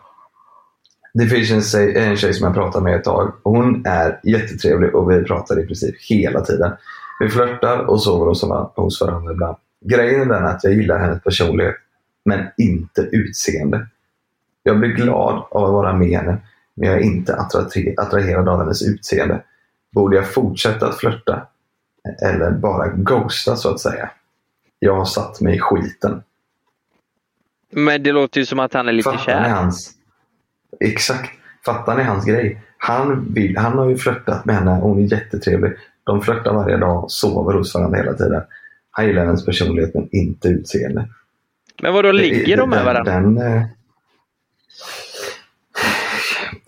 Det 1.13 1.25
finns 1.27 1.51
en, 1.51 1.61
tjej- 1.61 1.97
en 1.97 2.17
tjej 2.17 2.33
som 2.33 2.45
jag 2.45 2.55
pratar 2.55 2.81
med 2.81 2.95
ett 2.95 3.03
tag. 3.03 3.33
Hon 3.43 3.85
är 3.85 4.19
jättetrevlig 4.23 4.95
och 4.95 5.11
vi 5.11 5.23
pratar 5.23 5.59
i 5.59 5.65
princip 5.67 5.95
hela 6.09 6.41
tiden. 6.41 6.71
Vi 7.19 7.29
flörtar 7.29 7.77
och 7.77 8.03
sover 8.03 8.25
hos 8.75 9.01
varandra 9.01 9.31
ibland. 9.31 9.57
Grejen 9.85 10.21
är 10.21 10.25
den 10.25 10.45
att 10.45 10.63
jag 10.63 10.73
gillar 10.73 10.99
hennes 10.99 11.23
personlighet, 11.23 11.75
men 12.25 12.47
inte 12.57 13.01
utseende. 13.01 13.87
Jag 14.63 14.79
blir 14.79 14.89
glad 14.89 15.45
av 15.51 15.63
att 15.65 15.71
vara 15.71 15.93
med 15.93 16.19
henne, 16.19 16.37
men 16.73 16.89
jag 16.89 16.97
är 16.97 17.01
inte 17.03 17.35
attra- 17.35 17.93
attraherad 17.97 18.49
av 18.49 18.59
hennes 18.59 18.81
utseende. 18.81 19.43
Borde 19.91 20.15
jag 20.15 20.33
fortsätta 20.33 20.87
att 20.87 20.97
flörta? 20.97 21.47
Eller 22.25 22.51
bara 22.51 22.87
ghosta 22.87 23.55
så 23.55 23.69
att 23.69 23.79
säga? 23.79 24.09
Jag 24.79 24.95
har 24.95 25.05
satt 25.05 25.41
mig 25.41 25.55
i 25.55 25.59
skiten. 25.59 26.23
Men 27.71 28.03
det 28.03 28.11
låter 28.11 28.39
ju 28.39 28.45
som 28.45 28.59
att 28.59 28.73
han 28.73 28.87
är 28.87 28.91
lite 28.91 29.09
Fattar 29.11 29.39
ni 29.41 29.47
kär. 29.47 29.49
hans... 29.49 29.91
Exakt. 30.79 31.29
Fattar 31.65 31.97
ni 31.97 32.03
hans 32.03 32.25
grej? 32.25 32.61
Han, 32.77 33.33
vill, 33.33 33.57
han 33.57 33.77
har 33.77 33.89
ju 33.89 33.97
flörtat 33.97 34.45
med 34.45 34.55
henne. 34.55 34.71
Hon 34.71 34.99
är 35.03 35.11
jättetrevlig. 35.11 35.71
De 36.03 36.21
flörtar 36.21 36.53
varje 36.53 36.77
dag 36.77 37.03
och 37.03 37.11
sover 37.11 37.53
hos 37.53 37.75
varandra 37.75 37.97
hela 37.97 38.13
tiden. 38.13 38.41
Han 38.91 39.07
gillar 39.07 39.25
hennes 39.25 39.45
personlighet 39.45 39.93
men 39.93 40.09
inte 40.11 40.47
utseende. 40.47 41.07
Men 41.83 41.93
vadå, 41.93 42.11
ligger 42.11 42.57
de 42.57 42.69
med 42.69 42.79
Den- 42.79 42.85
varandra? 42.85 43.13
Den, 43.13 43.37
eh, 43.57 43.63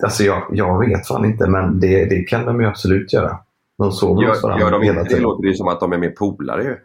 alltså 0.02 0.24
jag, 0.24 0.46
jag 0.52 0.78
vet 0.88 1.06
fan 1.06 1.24
inte 1.24 1.46
men 1.48 1.80
det, 1.80 2.04
det 2.04 2.22
kan 2.22 2.44
de 2.46 2.60
ju 2.60 2.66
absolut 2.66 3.12
göra. 3.12 3.38
De 3.78 3.92
sover 3.92 4.26
hos 4.26 4.36
Gör, 4.36 4.42
varandra 4.42 4.64
gör 4.64 4.70
de 4.70 4.82
hela 4.82 4.92
inte 5.00 5.02
det 5.04 5.08
tiden. 5.08 5.22
låter 5.22 5.44
ju 5.48 5.54
som 5.54 5.68
att 5.68 5.80
de 5.80 5.92
är 5.92 5.98
mer 5.98 6.10
polare 6.10 6.62
ju. 6.62 6.76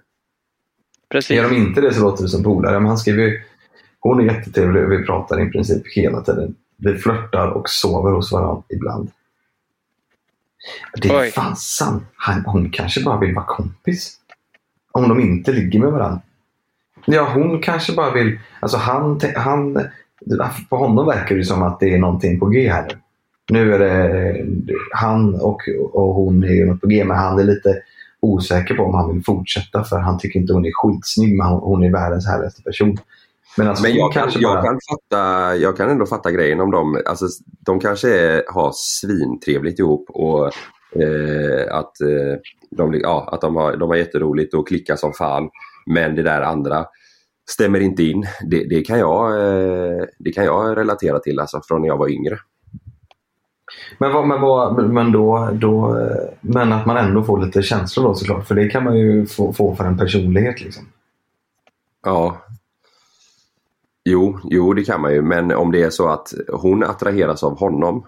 Precis. 1.09 1.37
Gör 1.37 1.49
de 1.49 1.55
inte 1.55 1.81
det 1.81 1.93
så 1.93 2.01
låter 2.01 2.23
det 2.23 2.29
som 2.29 2.43
polare. 2.43 2.79
Men 2.79 2.87
han 2.87 2.97
skriver 2.97 3.23
ju, 3.23 3.41
hon 3.99 4.19
är 4.19 4.33
jättetrevlig 4.33 4.83
och 4.83 4.91
vi 4.91 5.05
pratar 5.05 5.47
i 5.47 5.49
princip 5.49 5.83
hela 5.95 6.21
tiden. 6.21 6.55
Vi 6.77 6.97
flörtar 6.97 7.47
och 7.47 7.69
sover 7.69 8.11
hos 8.11 8.31
varandra 8.31 8.63
ibland. 8.69 9.11
Det 11.01 11.09
är 11.09 11.31
fasen. 11.31 12.05
Han, 12.15 12.45
hon 12.45 12.69
kanske 12.69 13.03
bara 13.03 13.19
vill 13.19 13.35
vara 13.35 13.45
kompis. 13.45 14.17
Om 14.91 15.09
de 15.09 15.19
inte 15.19 15.51
ligger 15.51 15.79
med 15.79 15.91
varandra. 15.91 16.21
Ja, 17.05 17.31
hon 17.33 17.61
kanske 17.61 17.93
bara 17.93 18.11
vill... 18.11 18.39
Alltså 18.59 18.77
han, 18.77 19.19
han, 19.35 19.87
på 20.69 20.77
honom 20.77 21.05
verkar 21.05 21.35
det 21.35 21.43
som 21.45 21.63
att 21.63 21.79
det 21.79 21.93
är 21.93 21.99
någonting 21.99 22.39
på 22.39 22.45
G 22.45 22.69
här 22.69 22.87
nu. 22.87 22.97
Nu 23.49 23.73
är 23.73 23.79
det 23.79 24.35
han 24.93 25.35
och, 25.35 25.61
och 25.93 26.15
hon 26.15 26.43
är 26.43 26.53
ju 26.53 26.65
något 26.65 26.81
på 26.81 26.87
G, 26.87 27.03
men 27.03 27.17
han 27.17 27.39
är 27.39 27.43
lite 27.43 27.81
osäker 28.19 28.75
på 28.75 28.83
om 28.83 28.95
han 28.95 29.13
vill 29.13 29.23
fortsätta 29.23 29.83
för 29.83 29.99
han 29.99 30.19
tycker 30.19 30.39
inte 30.39 30.53
hon 30.53 30.65
är 30.65 30.71
skitsnygg, 30.73 31.37
men 31.37 31.47
hon 31.47 31.83
är 31.83 31.91
världens 31.91 32.27
härligaste 32.27 32.63
person. 32.63 32.97
Men, 33.57 33.67
alltså, 33.67 33.83
men 33.83 33.95
jag, 33.95 34.13
kan, 34.13 34.21
kanske 34.21 34.39
jag, 34.39 34.55
bara- 34.55 34.63
kan 34.63 34.79
fatta, 34.89 35.55
jag 35.55 35.77
kan 35.77 35.89
ändå 35.89 36.05
fatta 36.05 36.31
grejen 36.31 36.59
om 36.59 36.71
dem. 36.71 37.01
Alltså, 37.05 37.25
de 37.59 37.79
kanske 37.79 38.19
är, 38.19 38.43
har 38.53 38.71
svintrevligt 38.75 39.79
ihop 39.79 40.09
och 40.09 40.51
eh, 40.95 41.75
att, 41.75 42.01
eh, 42.01 42.39
de, 42.69 42.93
ja, 42.93 43.29
att 43.31 43.41
de, 43.41 43.55
har, 43.55 43.77
de 43.77 43.89
har 43.89 43.95
jätteroligt 43.95 44.53
och 44.53 44.67
klickar 44.67 44.95
som 44.95 45.13
fan. 45.13 45.49
Men 45.85 46.15
det 46.15 46.23
där 46.23 46.41
andra 46.41 46.85
stämmer 47.49 47.79
inte 47.79 48.03
in. 48.03 48.25
Det, 48.49 48.63
det, 48.63 48.81
kan, 48.81 48.99
jag, 48.99 49.31
eh, 49.31 50.05
det 50.19 50.31
kan 50.31 50.45
jag 50.45 50.77
relatera 50.77 51.19
till 51.19 51.39
alltså, 51.39 51.61
från 51.67 51.81
när 51.81 51.87
jag 51.87 51.97
var 51.97 52.09
yngre. 52.09 52.37
Men, 53.97 54.13
vad, 54.13 54.27
men, 54.27 54.41
vad, 54.41 54.89
men, 54.89 55.11
då, 55.11 55.49
då, 55.53 55.97
men 56.41 56.73
att 56.73 56.85
man 56.85 56.97
ändå 56.97 57.23
får 57.23 57.45
lite 57.45 57.61
känslor 57.61 58.03
då 58.03 58.13
såklart. 58.13 58.47
För 58.47 58.55
det 58.55 58.69
kan 58.69 58.83
man 58.83 58.97
ju 58.97 59.25
få, 59.25 59.53
få 59.53 59.75
för 59.75 59.83
en 59.83 59.97
personlighet. 59.97 60.61
Liksom. 60.61 60.83
Ja. 62.03 62.37
Jo, 64.03 64.39
jo, 64.43 64.73
det 64.73 64.83
kan 64.83 65.01
man 65.01 65.13
ju. 65.13 65.21
Men 65.21 65.51
om 65.51 65.71
det 65.71 65.83
är 65.83 65.89
så 65.89 66.07
att 66.07 66.33
hon 66.47 66.83
attraheras 66.83 67.43
av 67.43 67.59
honom. 67.59 68.05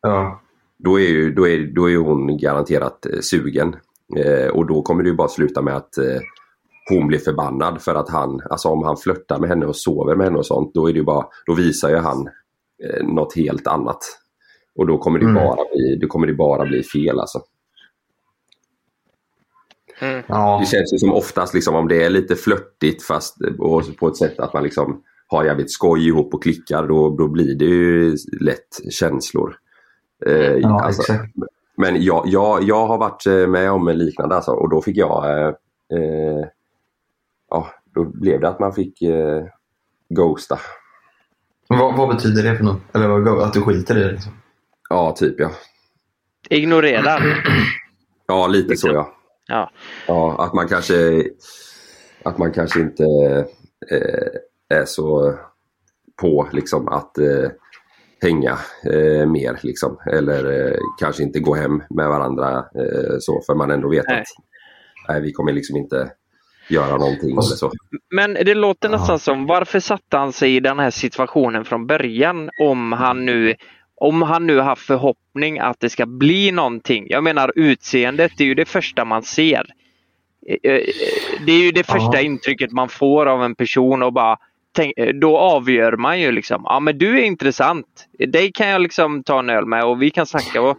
Ja. 0.00 0.40
Då 0.78 1.00
är 1.00 1.08
ju, 1.08 1.34
då 1.34 1.48
är, 1.48 1.74
då 1.74 1.90
är 1.90 1.96
hon 1.96 2.38
garanterat 2.38 3.06
eh, 3.06 3.20
sugen. 3.20 3.76
Eh, 4.16 4.48
och 4.48 4.66
då 4.66 4.82
kommer 4.82 5.02
det 5.02 5.08
ju 5.08 5.16
bara 5.16 5.28
sluta 5.28 5.62
med 5.62 5.76
att 5.76 5.98
eh, 5.98 6.20
hon 6.90 7.06
blir 7.06 7.18
förbannad 7.18 7.82
för 7.82 7.94
att 7.94 8.08
han, 8.08 8.40
alltså 8.50 8.68
om 8.68 8.82
han 8.84 8.96
flörtar 8.96 9.38
med 9.38 9.48
henne 9.48 9.66
och 9.66 9.76
sover 9.76 10.16
med 10.16 10.26
henne 10.26 10.38
och 10.38 10.46
sånt, 10.46 10.74
då 10.74 10.88
är 10.88 10.92
det 10.92 10.98
ju 10.98 11.04
bara, 11.04 11.26
då 11.46 11.54
visar 11.54 11.90
ju 11.90 11.96
han 11.96 12.28
eh, 12.84 13.06
något 13.06 13.36
helt 13.36 13.66
annat. 13.66 13.98
Och 14.76 14.86
då 14.86 14.98
kommer 14.98 15.18
det, 15.18 15.24
Mm. 15.24 15.34
bara, 15.34 15.56
bli, 15.72 15.98
då 16.00 16.06
kommer 16.06 16.26
det 16.26 16.34
bara 16.34 16.64
bli 16.66 16.82
fel 16.82 17.20
alltså. 17.20 17.40
Ja. 20.26 20.58
Det 20.60 20.66
känns 20.66 20.92
ju 20.94 20.98
som 20.98 21.12
oftast 21.12 21.54
liksom, 21.54 21.74
om 21.74 21.88
det 21.88 22.04
är 22.04 22.10
lite 22.10 22.36
flörtigt 22.36 23.02
fast 23.02 23.36
och 23.58 23.82
på 23.98 24.08
ett 24.08 24.16
sätt 24.16 24.40
att 24.40 24.52
man 24.54 24.62
liksom 24.62 25.02
har 25.26 25.44
jävligt 25.44 25.72
skoj 25.72 26.06
ihop 26.06 26.34
och 26.34 26.42
klickar 26.42 26.88
då, 26.88 27.16
då 27.16 27.28
blir 27.28 27.54
det 27.54 27.64
ju 27.64 28.16
lätt 28.40 28.80
känslor. 28.90 29.56
Eh, 30.26 30.32
Ja, 30.56 30.82
alltså, 30.82 31.02
exakt. 31.12 31.32
men 31.76 32.02
jag, 32.02 32.22
jag, 32.26 32.62
jag 32.62 32.86
har 32.86 32.98
varit 32.98 33.26
eh, 33.26 33.46
med 33.46 33.70
om 33.70 33.88
en 33.88 33.98
liknande 33.98 34.34
alltså, 34.36 34.50
och 34.50 34.70
då 34.70 34.82
fick 34.82 34.96
jag 34.96 35.40
eh, 35.40 35.48
eh, 35.94 36.46
ja, 37.50 37.66
då 37.94 38.04
blev 38.04 38.40
det 38.40 38.48
att 38.48 38.60
man 38.60 38.72
fick 38.72 39.02
eh, 39.02 39.44
ghosta. 40.08 40.58
Vad, 41.68 41.96
vad 41.96 42.08
betyder 42.08 42.42
det 42.42 42.56
för 42.56 42.64
något? 42.64 42.80
Eller 42.94 43.08
vad, 43.08 43.42
att 43.42 43.52
du 43.52 43.60
skiter 43.62 43.96
i 43.96 44.00
det? 44.00 44.12
Liksom? 44.12 44.32
Ja, 44.90 45.14
typ 45.16 45.34
ja. 45.40 45.50
Ignorera. 46.50 47.18
Ja, 48.26 48.46
lite 48.46 48.76
så 48.76 48.88
ja. 48.88 49.14
Ja. 49.48 49.70
Ja, 50.06 50.44
att 50.44 50.54
man 50.54 50.68
kanske, 50.68 51.24
att 52.22 52.38
man 52.38 52.52
kanske 52.52 52.80
inte 52.80 53.04
eh, 53.90 54.78
är 54.78 54.84
så 54.84 55.34
på 56.20 56.48
liksom 56.52 56.88
att 56.88 57.18
eh, 57.18 57.48
hänga 58.24 58.58
eh, 58.92 59.26
mer 59.26 59.58
liksom. 59.62 59.98
Eller 60.12 60.66
eh, 60.66 60.78
kanske 61.00 61.22
inte 61.22 61.40
gå 61.40 61.54
hem 61.54 61.82
med 61.90 62.08
varandra 62.08 62.58
eh, 62.58 63.16
så 63.20 63.42
för 63.46 63.54
man 63.54 63.70
ändå 63.70 63.88
vet 63.90 64.04
Nej. 64.08 64.20
att 64.20 64.26
nej, 65.08 65.20
vi 65.20 65.32
kommer 65.32 65.52
liksom 65.52 65.76
inte 65.76 66.10
göra 66.68 66.96
någonting 66.96 67.30
eller 67.30 67.42
så. 67.42 67.72
Men 68.10 68.34
det 68.34 68.54
låter 68.54 68.88
nästan 68.88 69.18
som, 69.18 69.46
varför 69.46 69.80
satte 69.80 70.16
han 70.16 70.32
sig 70.32 70.56
i 70.56 70.60
den 70.60 70.78
här 70.78 70.90
situationen 70.90 71.64
från 71.64 71.86
början 71.86 72.50
om 72.60 72.92
han 72.92 73.24
nu 73.24 73.54
om 73.96 74.22
han 74.22 74.46
nu 74.46 74.58
har 74.58 74.76
förhoppning 74.76 75.58
att 75.58 75.80
det 75.80 75.90
ska 75.90 76.06
bli 76.06 76.52
någonting. 76.52 77.06
Jag 77.08 77.24
menar 77.24 77.52
utseendet, 77.56 78.32
det 78.38 78.44
är 78.44 78.48
ju 78.48 78.54
det 78.54 78.64
första 78.64 79.04
man 79.04 79.22
ser. 79.22 79.66
Eh, 80.46 80.72
eh, 80.72 80.80
Det 81.46 81.52
är 81.52 81.64
ju 81.64 81.70
det 81.70 81.84
första 81.84 82.14
Ja. 82.14 82.20
intrycket 82.20 82.72
man 82.72 82.88
får 82.88 83.26
av 83.26 83.42
en 83.44 83.54
person 83.54 84.02
och 84.02 84.12
bara 84.12 84.36
tänk, 84.74 84.98
eh, 84.98 85.14
då 85.14 85.38
avgör 85.38 85.96
man 85.96 86.20
ju 86.20 86.32
liksom, 86.32 86.62
ja 86.64 86.80
men 86.80 86.98
du 86.98 87.18
är 87.18 87.22
intressant. 87.22 87.86
Dig 88.28 88.52
kan 88.52 88.68
jag 88.68 88.80
liksom 88.80 89.22
ta 89.22 89.38
en 89.38 89.50
öl 89.50 89.66
med 89.66 89.84
och 89.84 90.02
vi 90.02 90.10
kan 90.10 90.26
snacka 90.26 90.62
och 90.62 90.76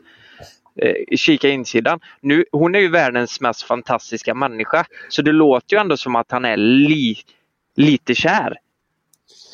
eh, 0.82 1.18
kika 1.18 1.50
insidan. 1.50 2.00
Nu, 2.22 2.46
hon 2.52 2.76
är 2.76 2.80
ju 2.80 2.90
världens 2.90 3.42
mest 3.42 3.64
fantastiska 3.64 4.34
människa. 4.34 4.86
Så 5.10 5.22
det 5.22 5.32
låter 5.32 5.76
ju 5.76 5.82
ändå 5.82 5.98
som 5.98 6.16
att 6.16 6.32
han 6.32 6.46
är 6.46 6.58
li, 6.58 7.16
lite 7.76 8.16
kär. 8.16 8.58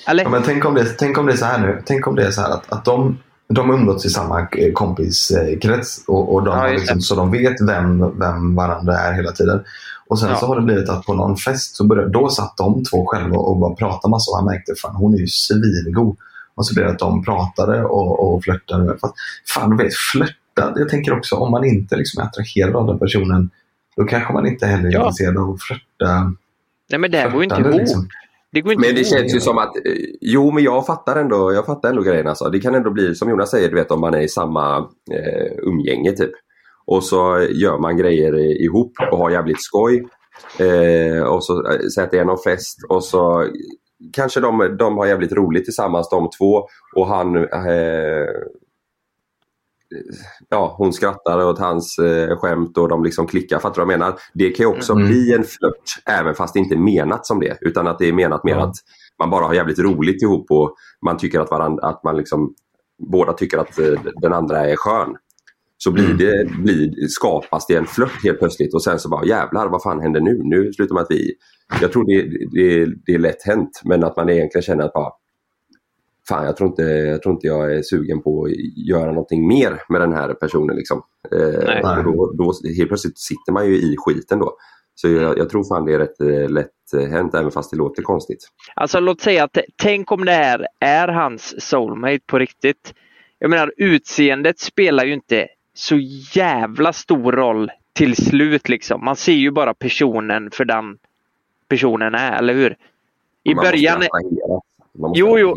Eller? 0.08 0.24
Ja, 0.24 0.30
men 0.30 0.44
tänk, 0.44 0.66
om 0.66 0.74
det, 0.74 0.86
tänk 0.86 1.18
om 1.18 1.26
det 1.26 1.34
är 1.34 1.38
så 1.38 1.46
här 1.46 1.60
nu. 1.60 1.82
Tänk 1.86 2.08
om 2.08 2.16
det 2.16 2.28
är 2.28 2.32
så 2.32 2.42
här 2.42 2.50
att, 2.50 2.72
att 2.72 2.86
de, 2.86 3.18
de 3.48 3.70
har 3.70 3.76
umgåtts 3.76 4.06
i 4.06 4.10
samma 4.10 4.40
eh, 4.40 4.72
kompiskrets 4.74 6.04
och, 6.08 6.34
och 6.34 6.44
de 6.44 6.58
Ja, 6.58 6.68
liksom, 6.68 7.02
så 7.02 7.16
de 7.16 7.32
vet 7.32 7.62
vem, 7.68 8.20
vem 8.20 8.56
varandra 8.56 8.94
är 8.94 9.14
hela 9.14 9.32
tiden. 9.32 9.64
Och 10.12 10.20
sen 10.20 10.30
Ja. 10.30 10.36
så 10.36 10.46
har 10.46 10.56
det 10.56 10.62
blivit 10.62 10.90
att 10.90 11.06
på 11.06 11.14
någon 11.14 11.38
fest 11.38 11.76
så 11.76 11.88
började, 11.88 12.10
då 12.10 12.30
satt 12.30 12.58
de 12.58 12.84
två 12.84 13.06
själva 13.06 13.38
och 13.38 13.58
bara 13.58 13.76
pratade 13.76 14.10
massa 14.12 14.32
och 14.32 14.38
han 14.38 14.46
märkte 14.46 14.76
fan 14.82 14.96
hon 14.96 15.14
är 15.14 15.18
ju 15.18 15.28
svingod. 15.28 16.18
Och 16.56 16.66
så 16.66 16.74
blev 16.74 16.86
det 16.86 16.92
att 16.92 17.00
de 17.00 17.24
pratade 17.24 17.84
och, 17.86 18.34
och 18.34 18.44
flörtade. 18.44 18.98
Fast, 19.02 19.14
fan, 19.54 19.70
du 19.78 19.84
vet, 19.84 19.94
flörta. 20.12 20.74
Jag 20.76 20.90
tänker 20.90 21.18
också 21.18 21.36
om 21.36 21.52
man 21.52 21.64
inte 21.66 21.96
liksom 21.96 22.22
är 22.22 22.26
attraherad 22.28 22.76
av 22.76 22.88
den 22.88 23.00
personen 23.00 23.50
då 23.98 24.04
kanske 24.04 24.34
man 24.34 24.48
inte 24.48 24.66
heller 24.66 24.90
är 24.90 24.94
Ja. 24.94 25.00
intresserad 25.00 25.38
av 25.38 25.50
att 25.50 25.62
flörta. 25.62 26.34
Nej 26.90 27.00
men 27.00 27.12
det 27.12 27.18
här 27.18 27.30
går 27.30 27.38
ju 27.38 27.44
inte 27.44 27.62
ihop. 27.62 27.74
liksom. 27.76 28.08
Det 28.52 28.62
går 28.62 28.74
inte 28.74 28.88
Men 28.88 28.96
det 28.96 29.02
ihop. 29.02 29.14
känns 29.14 29.36
ju 29.36 29.40
som 29.40 29.58
att, 29.58 29.76
eh, 29.76 29.82
jo 30.22 30.52
men 30.52 30.64
jag 30.64 30.86
fattar 30.86 31.16
ändå, 31.16 31.54
jag 31.54 31.66
fattar 31.66 31.90
ändå 31.90 32.02
grejen 32.02 32.28
alltså. 32.28 32.50
Det 32.50 32.60
kan 32.60 32.76
ändå 32.76 32.90
bli 32.90 33.16
som 33.16 33.30
Jonas 33.30 33.52
säger, 33.52 33.70
du 33.70 33.76
vet 33.76 33.92
om 33.92 34.02
man 34.02 34.14
är 34.14 34.20
i 34.22 34.30
samma 34.30 34.78
eh, 35.12 35.52
umgänge 35.64 36.12
typ. 36.12 36.32
Och 36.92 37.04
så 37.04 37.48
gör 37.50 37.78
man 37.78 37.98
grejer 37.98 38.36
ihop 38.64 38.92
och 39.12 39.18
har 39.18 39.30
jävligt 39.30 39.64
skoj. 39.64 40.08
Eh, 40.60 41.24
och 41.24 41.44
så 41.46 41.72
eh, 41.72 42.08
det 42.12 42.18
är 42.20 42.26
någon 42.26 42.38
fest 42.44 42.78
och 42.90 43.04
så 43.04 43.48
kanske 44.14 44.40
de, 44.40 44.76
de 44.80 44.98
har 44.98 45.06
jävligt 45.06 45.32
roligt 45.32 45.64
tillsammans 45.66 46.10
de 46.10 46.30
två 46.40 46.68
och 46.96 47.08
han 47.08 47.36
eh, 47.38 48.28
Ja, 50.50 50.76
hon 50.78 50.94
skrattar 50.94 51.46
åt 51.46 51.60
hans 51.60 52.00
eh, 52.00 52.38
skämt 52.38 52.78
och 52.78 52.90
de 52.90 53.04
liksom 53.04 53.28
klickar. 53.28 53.60
Fattar 53.60 53.82
du 53.82 53.86
vad 53.86 53.94
jag 53.94 54.00
menar? 54.00 54.16
Det 54.34 54.50
kan 54.52 54.66
också 54.66 54.94
Mm. 54.94 55.08
bli 55.08 55.34
en 55.34 55.44
flört 55.44 55.84
även 56.06 56.36
fast 56.36 56.54
det 56.54 56.60
inte 56.60 56.76
är 56.76 56.80
menat 56.80 57.26
som 57.26 57.40
det. 57.40 57.58
Utan 57.62 57.88
att 57.88 58.00
det 58.00 58.08
är 58.08 58.14
menat 58.14 58.44
mer 58.44 58.54
Ja. 58.56 58.64
att 58.64 58.76
man 59.20 59.30
bara 59.30 59.46
har 59.46 59.54
jävligt 59.54 59.80
roligt 59.80 60.22
ihop 60.24 60.52
och 60.52 60.76
man 61.06 61.18
tycker 61.18 61.40
att, 61.40 61.52
varandra, 61.52 61.88
att 61.88 62.04
man 62.04 62.18
liksom 62.18 62.54
båda 63.12 63.34
tycker 63.34 63.58
att 63.58 63.80
eh, 63.80 63.94
den 64.22 64.34
andra 64.34 64.70
är 64.70 64.76
skön. 64.76 65.16
Så 65.84 65.92
blir 65.92 66.06
Mm. 66.06 66.18
det, 66.18 66.46
blir, 66.64 67.08
skapas 67.08 67.68
det 67.68 67.76
en 67.76 67.86
flört 67.86 68.24
helt 68.24 68.40
plötsligt 68.40 68.74
och 68.74 68.84
sen 68.84 69.00
så 69.00 69.10
bara 69.10 69.26
jävlar 69.26 69.70
vad 69.70 69.84
fan 69.84 70.02
händer 70.02 70.22
nu? 70.22 70.42
Nu 70.44 70.74
slutar 70.74 70.94
man 70.94 71.04
att 71.04 71.12
vi... 71.12 71.34
Jag 71.82 71.92
tror 71.92 72.06
det, 72.06 72.22
det, 72.52 72.86
det 73.06 73.14
är 73.14 73.20
lätt 73.20 73.44
hänt 73.44 73.82
men 73.86 74.04
att 74.04 74.18
man 74.18 74.30
egentligen 74.30 74.64
känner 74.64 74.84
att 74.84 74.94
bara 74.94 75.12
Fan 76.30 76.46
jag 76.46 76.58
tror, 76.58 76.70
inte, 76.70 76.84
jag 76.84 77.22
tror 77.22 77.34
inte 77.34 77.48
jag 77.48 77.76
är 77.76 77.82
sugen 77.82 78.22
på 78.22 78.44
att 78.44 78.52
göra 78.90 79.12
någonting 79.12 79.48
mer 79.48 79.82
med 79.90 80.02
den 80.02 80.14
här 80.14 80.34
personen. 80.34 80.76
Liksom. 80.76 81.02
Eh, 81.32 82.04
då, 82.04 82.34
då 82.38 82.54
helt 82.78 82.90
plötsligt 82.90 83.20
sitter 83.20 83.52
man 83.52 83.66
ju 83.68 83.76
i 83.76 83.96
skiten 83.98 84.40
då. 84.40 84.58
Så 84.96 85.08
jag, 85.08 85.38
jag 85.38 85.50
tror 85.50 85.64
fan 85.64 85.86
det 85.86 85.94
är 85.94 86.00
rätt 86.00 86.22
eh, 86.22 86.50
lätt 86.50 86.94
eh, 86.96 87.10
hänt 87.10 87.36
även 87.36 87.52
fast 87.52 87.72
det 87.72 87.78
låter 87.78 88.04
konstigt. 88.04 88.48
Alltså 88.76 89.00
låt 89.00 89.22
säga 89.22 89.44
att 89.44 89.58
tänk 89.84 90.12
om 90.12 90.26
det 90.26 90.32
här 90.32 90.68
är 90.80 91.08
hans 91.08 91.56
soulmate 91.70 92.24
på 92.28 92.40
riktigt. 92.40 92.94
Jag 93.40 93.50
menar 93.50 93.74
utseendet 93.78 94.60
spelar 94.60 95.06
ju 95.06 95.14
inte 95.14 95.48
så 95.74 95.98
jävla 96.36 96.94
stor 96.94 97.32
roll 97.32 97.72
till 97.94 98.16
slut 98.16 98.70
liksom. 98.70 99.06
Man 99.06 99.16
ser 99.16 99.34
ju 99.34 99.52
bara 99.52 99.74
personen 99.74 100.50
för 100.52 100.66
den 100.66 100.98
personen 101.68 102.16
är, 102.16 102.38
eller 102.38 102.54
hur? 102.54 102.76
I 103.44 103.56
Man 103.56 103.64
början... 103.64 103.98
Måste 104.00 104.10
man 104.14 105.10
måste 105.10 105.20
Jo, 105.20 105.40
jo. 105.40 105.56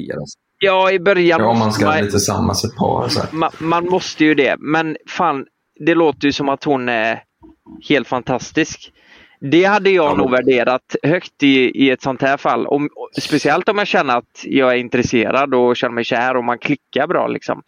Ja, 0.58 0.90
i 0.92 0.98
början 1.00 1.40
Ja, 1.40 1.52
man 1.52 1.72
ska 1.72 1.86
man- 1.86 2.00
bli 2.00 2.10
tillsammans 2.10 2.64
ett 2.64 2.76
par. 2.76 3.08
Så 3.08 3.20
man, 3.36 3.50
man 3.58 3.84
måste 3.88 4.24
ju 4.24 4.34
det, 4.34 4.56
men 4.58 4.96
fan, 5.08 5.46
det 5.80 5.94
låter 5.94 6.26
ju 6.26 6.32
som 6.32 6.48
att 6.48 6.64
hon 6.64 6.88
är 6.88 7.22
helt 7.88 8.08
fantastisk. 8.08 8.92
Det 9.40 9.64
hade 9.64 9.90
jag 9.90 10.04
Ja, 10.04 10.08
men- 10.10 10.18
nog 10.18 10.30
värderat 10.30 10.96
högt 11.02 11.42
i, 11.42 11.84
i 11.84 11.90
ett 11.90 12.02
sånt 12.02 12.22
här 12.22 12.36
fall. 12.36 12.66
Om, 12.66 12.88
speciellt 13.20 13.68
om 13.68 13.78
jag 13.78 13.86
känner 13.86 14.16
att 14.18 14.42
jag 14.44 14.72
är 14.72 14.76
intresserad 14.76 15.54
och 15.54 15.76
känner 15.76 15.94
mig 15.94 16.04
kär 16.04 16.36
och 16.36 16.44
man 16.44 16.58
klickar 16.58 17.06
bra. 17.06 17.26
Liksom. 17.28 17.62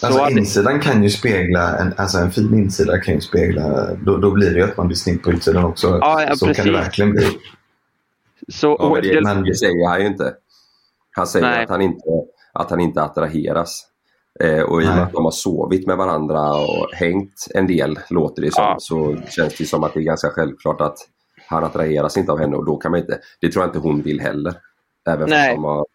Så 0.00 0.06
Alltså 0.06 0.22
hade, 0.22 0.32
insidan 0.38 0.80
kan 0.80 1.02
ju 1.02 1.10
spegla, 1.10 1.76
en, 1.78 1.94
alltså 1.96 2.18
en 2.18 2.30
fin 2.30 2.54
insida 2.54 2.98
kan 2.98 3.14
ju 3.14 3.20
spegla, 3.20 3.94
då, 3.94 4.16
då 4.16 4.30
blir 4.30 4.50
det 4.50 4.56
ju 4.56 4.62
att 4.64 4.76
man 4.76 4.86
blir 4.86 4.96
snygg 4.96 5.22
på 5.22 5.30
utsidan 5.32 5.64
också. 5.64 5.98
Ja, 6.00 6.22
ja, 6.28 6.36
så 6.36 6.44
kan 6.46 6.52
det 6.54 6.54
precis. 6.62 6.72
verkligen 6.74 7.10
bli. 7.12 7.26
så, 8.48 8.76
Ja, 8.78 8.90
men 8.94 9.02
det, 9.02 9.14
det- 9.14 9.22
men- 9.22 9.42
det 9.42 9.54
säger 9.54 9.88
han 9.88 10.00
ju 10.00 10.06
inte. 10.06 10.34
Han 11.16 11.26
säger 11.26 11.46
Nej. 11.46 11.64
att 11.64 11.70
han 11.70 11.80
inte, 11.82 12.04
att 12.52 12.70
han 12.70 12.80
inte 12.80 13.02
attraheras. 13.02 13.86
Eh, 14.40 14.62
och 14.62 14.82
i 14.82 14.84
och 14.84 14.88
med 14.88 15.02
att 15.02 15.12
de 15.12 15.24
har 15.24 15.30
sovit 15.32 15.86
med 15.86 15.96
varandra 15.96 16.52
och 16.54 16.88
hängt 16.94 17.46
en 17.54 17.66
del, 17.66 17.98
låter 18.10 18.42
det 18.42 18.54
som, 18.54 18.64
Ja. 18.64 18.76
så 18.78 19.16
känns 19.28 19.56
det 19.56 19.64
som 19.64 19.84
att 19.84 19.94
det 19.94 20.00
är 20.00 20.04
ganska 20.04 20.28
självklart 20.30 20.80
att 20.80 20.96
han 21.48 21.64
attraheras 21.64 22.16
inte 22.16 22.32
av 22.32 22.38
henne 22.38 22.56
och 22.56 22.64
då 22.66 22.76
kan 22.76 22.90
man 22.90 23.00
inte, 23.00 23.18
det 23.40 23.52
tror 23.52 23.62
jag 23.62 23.68
inte 23.68 23.78
hon 23.78 24.02
vill 24.02 24.20
heller. 24.20 24.54
Även 25.08 25.20
fast 25.20 25.30
Nej. 25.30 25.54
de 25.54 25.64
har 25.64 25.86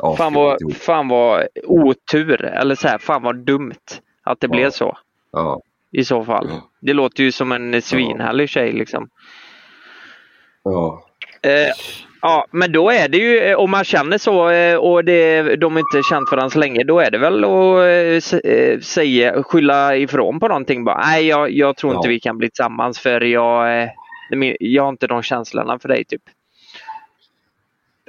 Fan 0.00 0.36
avskrivit 0.36 0.58
vad, 0.60 0.76
fan 0.76 1.08
vad 1.08 1.46
otur, 1.64 2.44
eller 2.44 2.74
så 2.74 2.88
här, 2.88 2.98
fan 2.98 3.22
vad 3.22 3.36
dumt 3.36 4.00
att 4.22 4.40
det 4.40 4.48
blev 4.48 4.70
så. 4.70 4.96
Ja. 5.32 5.60
I 5.92 6.04
så 6.04 6.24
fall. 6.24 6.48
Det 6.80 6.92
låter 6.92 7.22
ju 7.22 7.32
som 7.32 7.52
en 7.52 7.82
svinhärlig 7.82 8.48
tjej 8.48 8.72
liksom. 8.72 9.08
Ja. 10.64 11.04
Eh, 11.42 11.72
ja, 12.22 12.46
men 12.50 12.72
då 12.72 12.90
är 12.90 13.08
det 13.08 13.18
ju, 13.18 13.38
eh, 13.38 13.58
om 13.58 13.70
man 13.70 13.84
känner 13.84 14.18
så 14.18 14.50
eh, 14.50 14.76
och 14.76 15.04
det, 15.04 15.42
de 15.56 15.78
inte 15.78 16.02
känt 16.10 16.30
varandra 16.30 16.50
så 16.50 16.58
länge, 16.58 16.84
då 16.84 16.98
är 17.00 17.10
det 17.10 17.18
väl 17.18 17.44
att 17.44 18.32
eh, 18.44 18.80
säga, 18.80 19.42
skylla 19.42 19.96
ifrån 19.96 20.40
på 20.40 20.48
någonting 20.48 20.84
bara. 20.84 21.00
Nej, 21.06 21.26
jag, 21.26 21.50
jag 21.50 21.76
tror 21.76 21.94
inte 21.94 22.08
Ja. 22.08 22.10
vi 22.10 22.20
kan 22.20 22.38
bli 22.38 22.48
tillsammans 22.50 22.98
för 22.98 23.20
jag, 23.20 23.88
jag 24.60 24.82
har 24.82 24.88
inte 24.88 25.06
de 25.06 25.22
känslorna 25.22 25.78
för 25.78 25.88
dig 25.88 26.04
typ. 26.04 26.22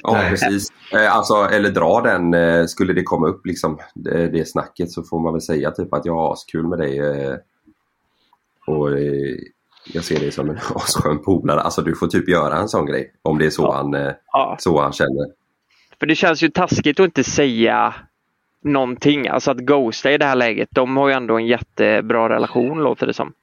Ja, 0.04 0.12
Nej. 0.14 0.30
precis. 0.30 0.68
Eh, 0.94 1.16
alltså, 1.16 1.34
eller 1.34 1.70
dra 1.70 2.02
den, 2.02 2.34
eh, 2.34 2.66
skulle 2.66 2.94
det 2.94 3.04
komma 3.04 3.28
upp 3.28 3.46
liksom, 3.46 3.78
det, 3.96 4.48
snacket 4.50 4.92
så 4.92 5.04
får 5.04 5.20
man 5.20 5.34
väl 5.34 5.42
säga 5.42 5.72
typ 5.72 5.94
att 5.94 6.06
jag 6.06 6.14
har 6.16 6.34
askul 6.34 6.68
med 6.68 6.80
dig. 6.80 7.00
Eh, 7.00 7.36
och 8.68 8.90
jag 9.94 10.04
ser 10.04 10.20
dig 10.20 10.32
som 10.32 10.50
en 10.50 10.58
asskön 10.76 11.20
polare. 11.24 11.62
Alltså 11.62 11.82
du 11.82 11.96
får 11.96 12.08
typ 12.08 12.30
göra 12.30 12.58
en 12.58 12.70
sån 12.70 12.86
grej. 12.86 13.14
Om 13.22 13.40
det 13.40 13.46
är 13.46 13.50
så, 13.50 13.72
han, 13.72 13.94
eh, 13.94 14.12
Ja. 14.32 14.56
så 14.60 14.82
han 14.82 14.94
känner. 14.94 15.28
För 16.00 16.06
det 16.06 16.16
känns 16.16 16.44
ju 16.44 16.50
taskigt 16.50 17.00
att 17.00 17.04
inte 17.06 17.24
säga 17.24 17.94
någonting. 18.62 19.28
Alltså 19.28 19.52
att 19.52 19.58
ghosta 19.58 20.12
i 20.12 20.18
det 20.18 20.26
här 20.26 20.36
läget. 20.36 20.70
De 20.72 20.98
har 20.98 21.08
ju 21.08 21.14
ändå 21.14 21.38
en 21.38 21.48
jättebra 21.48 22.30
relation 22.30 22.78
låter 22.80 23.08
det 23.08 23.14
som. 23.14 23.34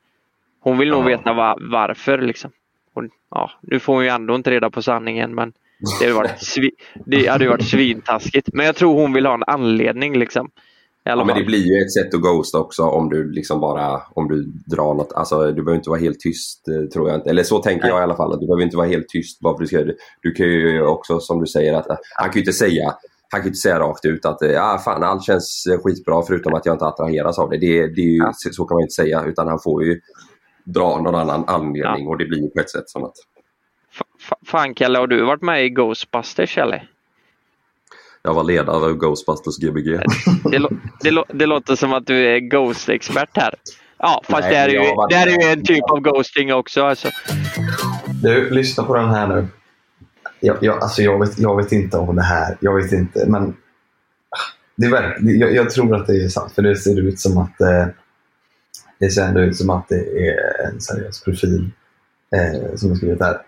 Hon 0.60 0.78
vill 0.78 0.90
nog 0.90 1.00
Ja. 1.02 1.06
veta 1.06 1.32
va- 1.32 1.58
varför 1.60 2.18
liksom. 2.18 2.50
Och, 2.94 3.04
ja, 3.30 3.50
nu 3.60 3.78
får 3.80 3.94
hon 3.94 4.02
ju 4.02 4.08
ändå 4.08 4.34
inte 4.34 4.50
reda 4.50 4.70
på 4.70 4.82
sanningen 4.82 5.34
men 5.34 5.52
det 5.80 6.04
hade 6.04 6.14
varit, 6.14 6.30
svi- 6.30 7.04
det 7.06 7.26
hade 7.26 7.48
varit 7.48 7.68
svintaskigt. 7.68 8.48
Men 8.52 8.66
jag 8.66 8.76
tror 8.76 9.00
hon 9.00 9.12
vill 9.12 9.26
ha 9.26 9.34
en 9.34 9.44
anledning 9.46 10.18
liksom. 10.18 10.50
Ja, 11.04 11.24
men 11.24 11.38
det 11.38 11.44
blir 11.44 11.66
ju 11.66 11.82
ett 11.82 11.92
sätt 11.92 12.14
att 12.14 12.20
ghosta 12.20 12.58
också 12.58 12.82
om 12.82 13.08
du 13.08 13.32
liksom 13.32 13.60
bara 13.60 14.02
om 14.14 14.28
du 14.28 14.42
drar 14.76 14.94
något. 14.94 15.12
Alltså 15.12 15.46
du 15.46 15.62
behöver 15.62 15.74
inte 15.74 15.90
vara 15.90 16.00
helt 16.00 16.20
tyst 16.20 16.68
eh, 16.68 16.88
tror 16.88 17.08
jag 17.08 17.18
inte. 17.18 17.30
Eller 17.30 17.42
så 17.42 17.58
tänker 17.58 17.88
jag 17.88 18.00
i 18.00 18.02
alla 18.02 18.16
fall. 18.16 18.40
Du 18.40 18.46
behöver 18.46 18.62
inte 18.62 18.76
vara 18.76 18.86
helt 18.86 19.08
tyst 19.08 19.40
bara 19.40 19.56
för 19.56 19.60
du 19.60 19.66
ska 19.66 19.84
du, 20.22 20.32
kan 20.32 20.46
ju 20.46 20.82
också 20.82 21.20
som 21.20 21.40
du 21.40 21.46
säger 21.46 21.74
att 21.74 21.86
han 22.14 22.28
kan 22.28 22.34
ju 22.34 22.40
inte 22.40 22.52
säga 22.52 22.94
han 23.32 23.40
kan 23.40 23.48
inte 23.48 23.58
säga 23.58 23.78
rakt 23.78 24.04
ut 24.04 24.24
att 24.24 24.42
eh, 24.42 24.64
ah, 24.64 24.78
fan, 24.78 25.02
allt 25.02 25.24
känns 25.24 25.66
skitbra 25.84 26.22
förutom 26.22 26.54
att 26.54 26.66
jag 26.66 26.74
inte 26.74 26.86
attraheras 26.86 27.38
av 27.38 27.50
det. 27.50 27.58
det, 27.58 27.86
det 27.86 28.00
är 28.00 28.06
ju, 28.06 28.22
så, 28.32 28.52
så 28.52 28.64
kan 28.64 28.74
man 28.74 28.82
inte 28.82 28.94
säga 28.94 29.24
utan 29.24 29.48
han 29.48 29.60
får 29.64 29.84
ju 29.84 30.00
dra 30.64 31.00
någon 31.00 31.14
annan 31.14 31.44
anledning 31.46 32.08
och 32.08 32.18
det 32.18 32.24
blir 32.24 32.42
ju 32.42 32.50
på 32.50 32.60
ett 32.60 32.70
sätt 32.70 32.90
som 32.90 33.04
att 33.04 33.14
F- 33.98 34.32
Fan 34.46 34.74
Kalle, 34.74 34.98
har 34.98 35.06
du 35.06 35.22
varit 35.24 35.42
med 35.42 35.64
i 35.64 35.68
Ghostbusters 35.68 36.58
eller? 36.58 36.88
jag 38.22 38.34
var 38.34 38.44
ledare 38.44 38.76
av 38.76 38.92
Ghostbusters 38.92 39.58
Gbg. 39.58 40.00
Det, 40.50 40.58
lå- 40.58 40.78
det, 41.00 41.24
det 41.38 41.46
låter 41.46 41.76
som 41.76 41.92
att 41.92 42.06
du 42.06 42.26
är 42.26 42.38
Ghost-expert 42.38 43.28
här. 43.36 43.54
Ja, 43.98 44.22
fast 44.28 44.40
Nej, 44.42 44.50
det, 44.50 44.56
är 44.56 44.68
ju, 44.68 44.94
varit 44.94 45.10
det 45.10 45.16
är 45.16 45.26
ju 45.46 45.52
en 45.52 45.64
typ 45.64 45.84
av 45.90 46.00
ghosting 46.00 46.54
också. 46.54 46.82
Alltså. 46.82 47.08
Du, 48.22 48.50
lyssna 48.50 48.84
på 48.84 48.96
den 48.96 49.08
här 49.08 49.26
nu. 49.28 49.46
Jag, 50.40 50.56
jag, 50.60 50.82
alltså 50.82 51.02
jag, 51.02 51.18
vet, 51.20 51.38
jag 51.38 51.56
vet 51.56 51.72
inte 51.72 51.96
om 51.96 52.16
det 52.16 52.22
här. 52.22 52.56
Jag 52.60 52.74
vet 52.82 52.92
inte, 52.92 53.24
men 53.28 53.56
det 54.76 54.86
är 54.86 55.16
det- 55.20 55.32
jag, 55.32 55.54
jag 55.54 55.70
tror 55.70 55.96
att 55.96 56.06
det 56.06 56.24
är 56.24 56.28
sant. 56.28 56.52
För 56.54 56.62
det 56.62 56.76
ser 56.76 57.00
ut 57.00 57.20
som 57.20 57.38
att 57.38 57.60
eh, 57.60 57.86
det 58.98 59.10
ser 59.10 59.24
ändå 59.26 59.40
ut 59.40 59.56
som 59.56 59.70
att 59.70 59.88
det 59.88 60.28
är 60.28 60.66
en 60.68 60.80
seriös 60.80 61.24
profil 61.24 61.70
eh, 62.36 62.74
som 62.76 62.88
har 62.90 62.96
skrivit 62.96 63.20
här. 63.22 63.38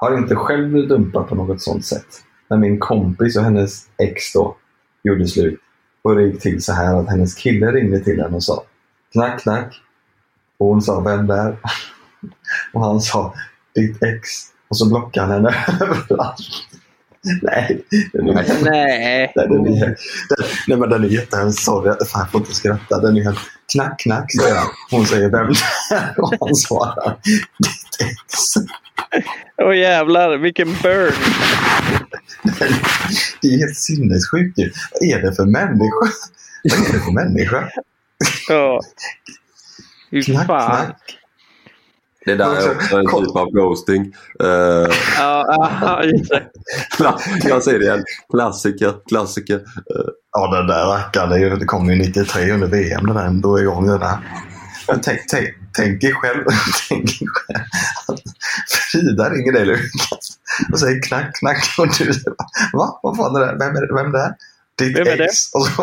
Har 0.00 0.18
inte 0.18 0.34
själv 0.34 0.68
blivit 0.68 0.88
dumpad 0.88 1.28
på 1.28 1.34
något 1.34 1.62
sånt 1.62 1.86
sätt. 1.86 2.06
När 2.50 2.56
min 2.56 2.78
kompis 2.78 3.36
och 3.36 3.44
hennes 3.44 3.86
ex 3.96 4.32
då 4.32 4.56
gjorde 5.02 5.26
slut. 5.26 5.60
Och 6.02 6.14
det 6.14 6.22
gick 6.22 6.40
till 6.40 6.62
så 6.62 6.72
här 6.72 6.94
att 6.94 7.08
hennes 7.08 7.34
kille 7.34 7.72
ringde 7.72 8.00
till 8.00 8.20
henne 8.22 8.36
och 8.36 8.42
sa 8.42 8.62
knack, 9.12 9.40
knack. 9.40 9.82
Och 10.58 10.66
hon 10.66 10.82
sa 10.82 11.00
vem 11.00 11.26
där? 11.26 11.56
Och 12.72 12.84
han 12.84 13.00
sa 13.00 13.34
ditt 13.74 14.02
ex. 14.02 14.28
Och 14.68 14.76
så 14.76 14.88
blockade 14.88 15.26
han 15.26 15.34
henne 15.34 15.54
överallt. 15.80 16.38
Nej, 17.42 17.84
är, 18.12 18.64
Nej. 18.64 19.32
den 19.34 19.66
är, 19.66 19.86
den, 20.28 20.46
nej 20.68 20.78
men 20.78 20.90
den 20.90 21.04
är 21.04 21.08
jättehemsk. 21.08 21.62
Sorry, 21.62 22.06
fan, 22.06 22.20
jag 22.20 22.30
får 22.30 22.40
inte 22.40 22.54
skratta. 22.54 23.00
Den 23.00 23.16
är 23.16 23.24
helt 23.24 23.38
knack, 23.72 24.00
knack 24.00 24.32
säger 24.32 24.56
han. 24.56 24.66
Hon 24.90 25.06
säger 25.06 25.28
vem 25.30 25.46
där? 25.46 26.14
Och 26.22 26.34
han 26.40 26.54
svarar 26.54 27.16
ditt 27.58 28.10
ex. 28.10 28.54
Åh 29.62 29.76
jävlar, 29.76 30.36
vilken 30.36 30.68
burn! 30.82 31.12
Det 33.42 33.48
är 33.48 33.58
helt 33.58 33.76
sinnessjukt 33.76 34.58
ju. 34.58 34.72
Vad 34.92 35.02
är 35.10 35.22
det 35.22 35.32
för 35.34 35.44
människa? 35.44 36.12
Vad 36.64 36.88
är 36.88 36.92
det 36.92 37.00
för 37.00 37.12
människa? 37.12 37.68
Ja. 38.48 38.80
Knack, 40.24 40.46
fan. 40.46 40.84
knack. 40.86 41.18
Det 42.28 42.36
där 42.36 42.44
är 42.56 42.70
också 42.76 42.96
en 42.98 43.06
typ 43.06 43.36
av 43.36 43.50
ghosting. 43.50 44.12
Eh, 44.40 44.94
Ja, 45.18 45.44
ja, 45.82 46.04
just 46.04 46.30
det. 46.30 46.42
jag 47.48 47.62
säger 47.62 47.78
det 47.78 47.84
igen. 47.84 48.04
Klassiker, 48.30 48.94
klassiker. 49.08 49.60
Ja, 50.32 50.56
den 50.56 50.66
där 50.66 50.86
rackaren, 50.86 51.30
det, 51.30 51.56
det 51.56 51.64
kom 51.64 51.90
ju 51.90 51.96
93 51.96 52.50
under 52.52 52.66
VM. 52.66 53.06
Den 53.06 53.16
där, 53.16 53.30
då 53.42 53.56
är 53.56 53.62
igång 53.62 53.86
den 53.86 54.00
där. 54.00 54.18
Men 54.88 55.00
tänk, 55.00 55.20
tänk, 55.30 55.48
tänk 55.76 56.04
er 56.04 56.12
själv, 56.12 56.44
tänk 56.88 57.10
själv 57.10 57.64
att 58.08 58.20
Frida 58.92 59.30
ringer 59.30 59.52
dig 59.52 59.64
Lukas 59.66 60.38
och 60.72 60.80
säger 60.80 61.02
knack, 61.02 61.34
knack 61.38 61.74
och 61.78 61.86
du 61.86 61.92
säger 61.94 62.34
va? 62.72 63.00
Vad 63.02 63.16
fan 63.16 63.36
är 63.36 63.40
det? 63.40 63.56
Vem 63.58 63.76
är 63.76 63.80
det? 63.86 63.94
Vem 63.94 64.14
är 64.14 64.18
det? 64.18 64.34
Ditt 64.78 64.96
Vem 64.98 65.06
är 65.06 65.16
det? 65.16 65.24
ex. 65.24 65.54
Och 65.54 65.66
så, 65.66 65.82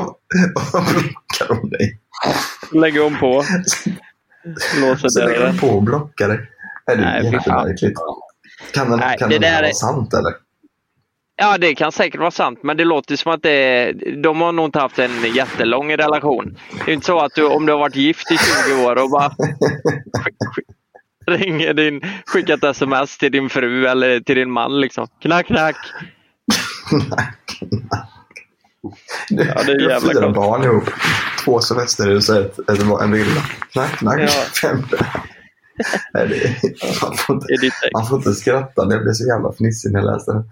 och 0.56 0.62
så 0.72 0.82
blockar 0.82 1.56
hon 1.62 1.70
dig. 1.70 2.00
Lägger 2.72 3.02
hon 3.02 3.18
på. 3.18 3.44
Låser 4.82 5.22
dörren. 5.22 5.58
på 5.58 5.68
och 5.68 5.84
blockar 5.84 6.28
dig. 6.28 6.40
Är 6.92 6.96
det 6.96 7.02
Nej, 7.02 7.24
jättemärkligt? 7.34 8.00
Kan 8.74 8.90
den, 8.90 9.00
Nej, 9.00 9.18
kan 9.18 9.30
det 9.30 9.40
där 9.40 9.48
här 9.48 9.60
är- 9.60 9.64
vara 9.64 9.74
sant 9.74 10.14
eller? 10.14 10.34
Ja, 11.38 11.58
det 11.58 11.76
kan 11.76 11.92
säkert 11.92 12.20
vara 12.20 12.32
sant, 12.32 12.60
men 12.64 12.78
det 12.78 12.86
låter 12.86 13.16
som 13.16 13.32
att 13.32 13.42
det, 13.44 13.92
de 14.24 14.42
har 14.42 14.52
nog 14.52 14.66
inte 14.66 14.80
haft 14.80 15.00
en 15.00 15.34
jättelång 15.36 15.92
relation. 15.98 16.58
Det 16.86 16.92
är 16.92 16.94
inte 16.96 17.06
så 17.06 17.20
att 17.20 17.36
du, 17.36 17.46
om 17.46 17.66
du 17.66 17.72
har 17.72 17.80
varit 17.80 17.96
gift 17.96 18.32
i 18.32 18.38
20 18.38 18.86
år 18.86 19.04
och 19.04 19.10
bara 19.10 19.30
skick- 19.30 20.36
skick- 20.56 20.66
ringer 21.28 21.74
din, 21.74 22.02
skickar 22.26 22.54
ett 22.54 22.64
sms 22.64 23.18
till 23.18 23.32
din 23.32 23.50
fru 23.50 23.88
eller 23.88 24.20
till 24.20 24.36
din 24.36 24.52
man 24.52 24.82
liksom. 24.82 25.08
Knack, 25.22 25.46
knack. 25.48 25.76
Ja, 29.30 29.64
det 29.66 29.72
är 29.72 29.80
jävla 29.90 30.14
fyra 30.14 30.26
gott. 30.26 30.36
barn 30.36 30.64
ihop. 30.64 30.84
Två 31.46 31.60
semesterhus 31.60 32.30
och 32.30 32.36
ett, 32.36 32.60
ett, 32.60 32.82
en 33.02 33.12
villa. 33.12 33.42
Knack, 33.72 33.98
knack. 33.98 34.20
Ja. 34.20 34.28
Fem. 34.62 34.84
Nej, 36.14 36.28
det, 36.28 37.04
man, 37.04 37.18
får 37.18 37.36
inte, 37.36 37.46
man 37.94 38.06
får 38.06 38.18
inte 38.18 38.34
skratta. 38.34 38.86
Det 38.86 39.00
blir 39.00 39.14
så 39.14 39.28
jävla 39.28 39.52
fnissig 39.54 39.92
när 39.92 40.00
jag 40.00 40.14
läste 40.14 40.32
det. 40.32 40.44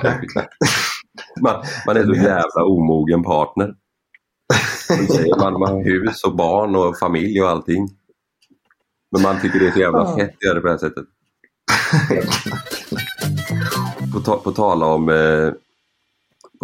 Knack, 0.00 0.30
knack. 0.32 0.48
Man, 1.40 1.64
man 1.86 1.96
är 1.96 2.04
så 2.04 2.14
jävla 2.14 2.64
omogen 2.64 3.22
partner. 3.22 3.74
Man, 4.90 5.06
säger, 5.06 5.36
man, 5.36 5.52
har 5.52 5.84
hus 5.84 6.24
och 6.24 6.36
barn 6.36 6.76
och 6.76 6.98
familj 6.98 7.42
och 7.42 7.48
allting. 7.48 7.88
Men 9.12 9.22
man 9.22 9.40
tycker 9.40 9.58
det 9.58 9.66
är 9.66 9.72
så 9.72 9.80
jävla 9.80 10.16
fett 10.16 10.30
att 10.30 10.42
göra 10.42 10.54
det 10.54 10.60
på 10.60 10.66
det 10.66 10.72
här 10.72 10.78
sättet. 10.78 11.04
På, 14.12 14.20
ta, 14.20 14.36
på 14.36 14.52
tala 14.52 14.86
om 14.86 15.08
eh, 15.08 15.52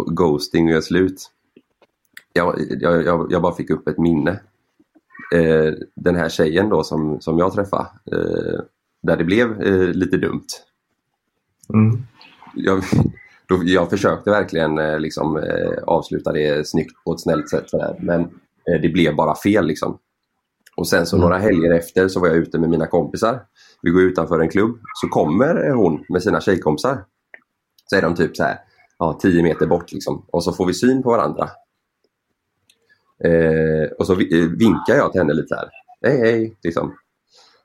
ghosting 0.03 0.65
och 0.65 0.71
göra 0.71 0.81
slut. 0.81 1.31
Jag, 2.33 2.55
jag, 2.79 3.05
jag, 3.05 3.31
jag 3.31 3.41
bara 3.41 3.55
fick 3.55 3.69
upp 3.69 3.87
ett 3.87 3.97
minne. 3.97 4.39
Eh, 5.35 5.73
den 5.95 6.15
här 6.15 6.29
tjejen 6.29 6.69
då 6.69 6.83
som, 6.83 7.21
som 7.21 7.37
jag 7.37 7.53
träffade. 7.53 7.87
Eh, 8.11 8.59
där 9.03 9.17
det 9.17 9.23
blev 9.23 9.61
eh, 9.61 9.89
lite 9.93 10.17
dumt. 10.17 10.45
Mm. 11.73 11.97
jag, 12.55 12.83
då, 13.47 13.61
jag 13.63 13.89
försökte 13.89 14.29
verkligen 14.29 14.77
eh, 14.77 14.99
liksom, 14.99 15.37
eh, 15.37 15.83
avsluta 15.83 16.31
det 16.31 16.67
snyggt 16.67 17.03
på 17.03 17.13
ett 17.13 17.21
snällt 17.21 17.49
sätt. 17.49 17.69
Sådär. 17.69 17.95
Men 17.99 18.21
eh, 18.21 18.81
det 18.81 18.89
blev 18.89 19.15
bara 19.15 19.35
fel. 19.35 19.67
Liksom. 19.67 19.97
Och 20.75 20.87
sen 20.87 21.05
så 21.05 21.15
Mm. 21.15 21.23
några 21.29 21.37
helger 21.39 21.71
efter 21.71 22.07
så 22.07 22.19
var 22.19 22.27
jag 22.27 22.37
ute 22.37 22.59
med 22.59 22.69
mina 22.69 22.87
kompisar. 22.87 23.39
Vi 23.81 23.89
går 23.91 24.01
utanför 24.01 24.39
en 24.39 24.49
klubb. 24.49 24.79
Så 25.01 25.07
kommer 25.07 25.69
hon 25.71 26.05
med 26.09 26.23
sina 26.23 26.41
tjejkompisar. 26.41 27.03
Så 27.85 27.95
är 27.95 28.01
de 28.01 28.15
typ 28.15 28.37
så 28.37 28.43
här, 28.43 28.57
ja, 28.99 29.19
10 29.21 29.43
meter 29.43 29.67
bort. 29.67 29.91
Liksom. 29.91 30.25
Och 30.31 30.43
så 30.43 30.51
får 30.51 30.65
vi 30.65 30.73
syn 30.73 31.03
på 31.03 31.09
varandra. 31.09 31.49
Eh, 33.23 33.91
och 33.99 34.07
så 34.07 34.13
eh, 34.13 34.49
vinkar 34.57 34.95
jag 34.95 35.11
till 35.11 35.21
henne 35.21 35.33
lite 35.33 35.55
här. 35.55 35.69
Hej 36.01 36.19
hej. 36.19 36.57
Liksom. 36.63 36.93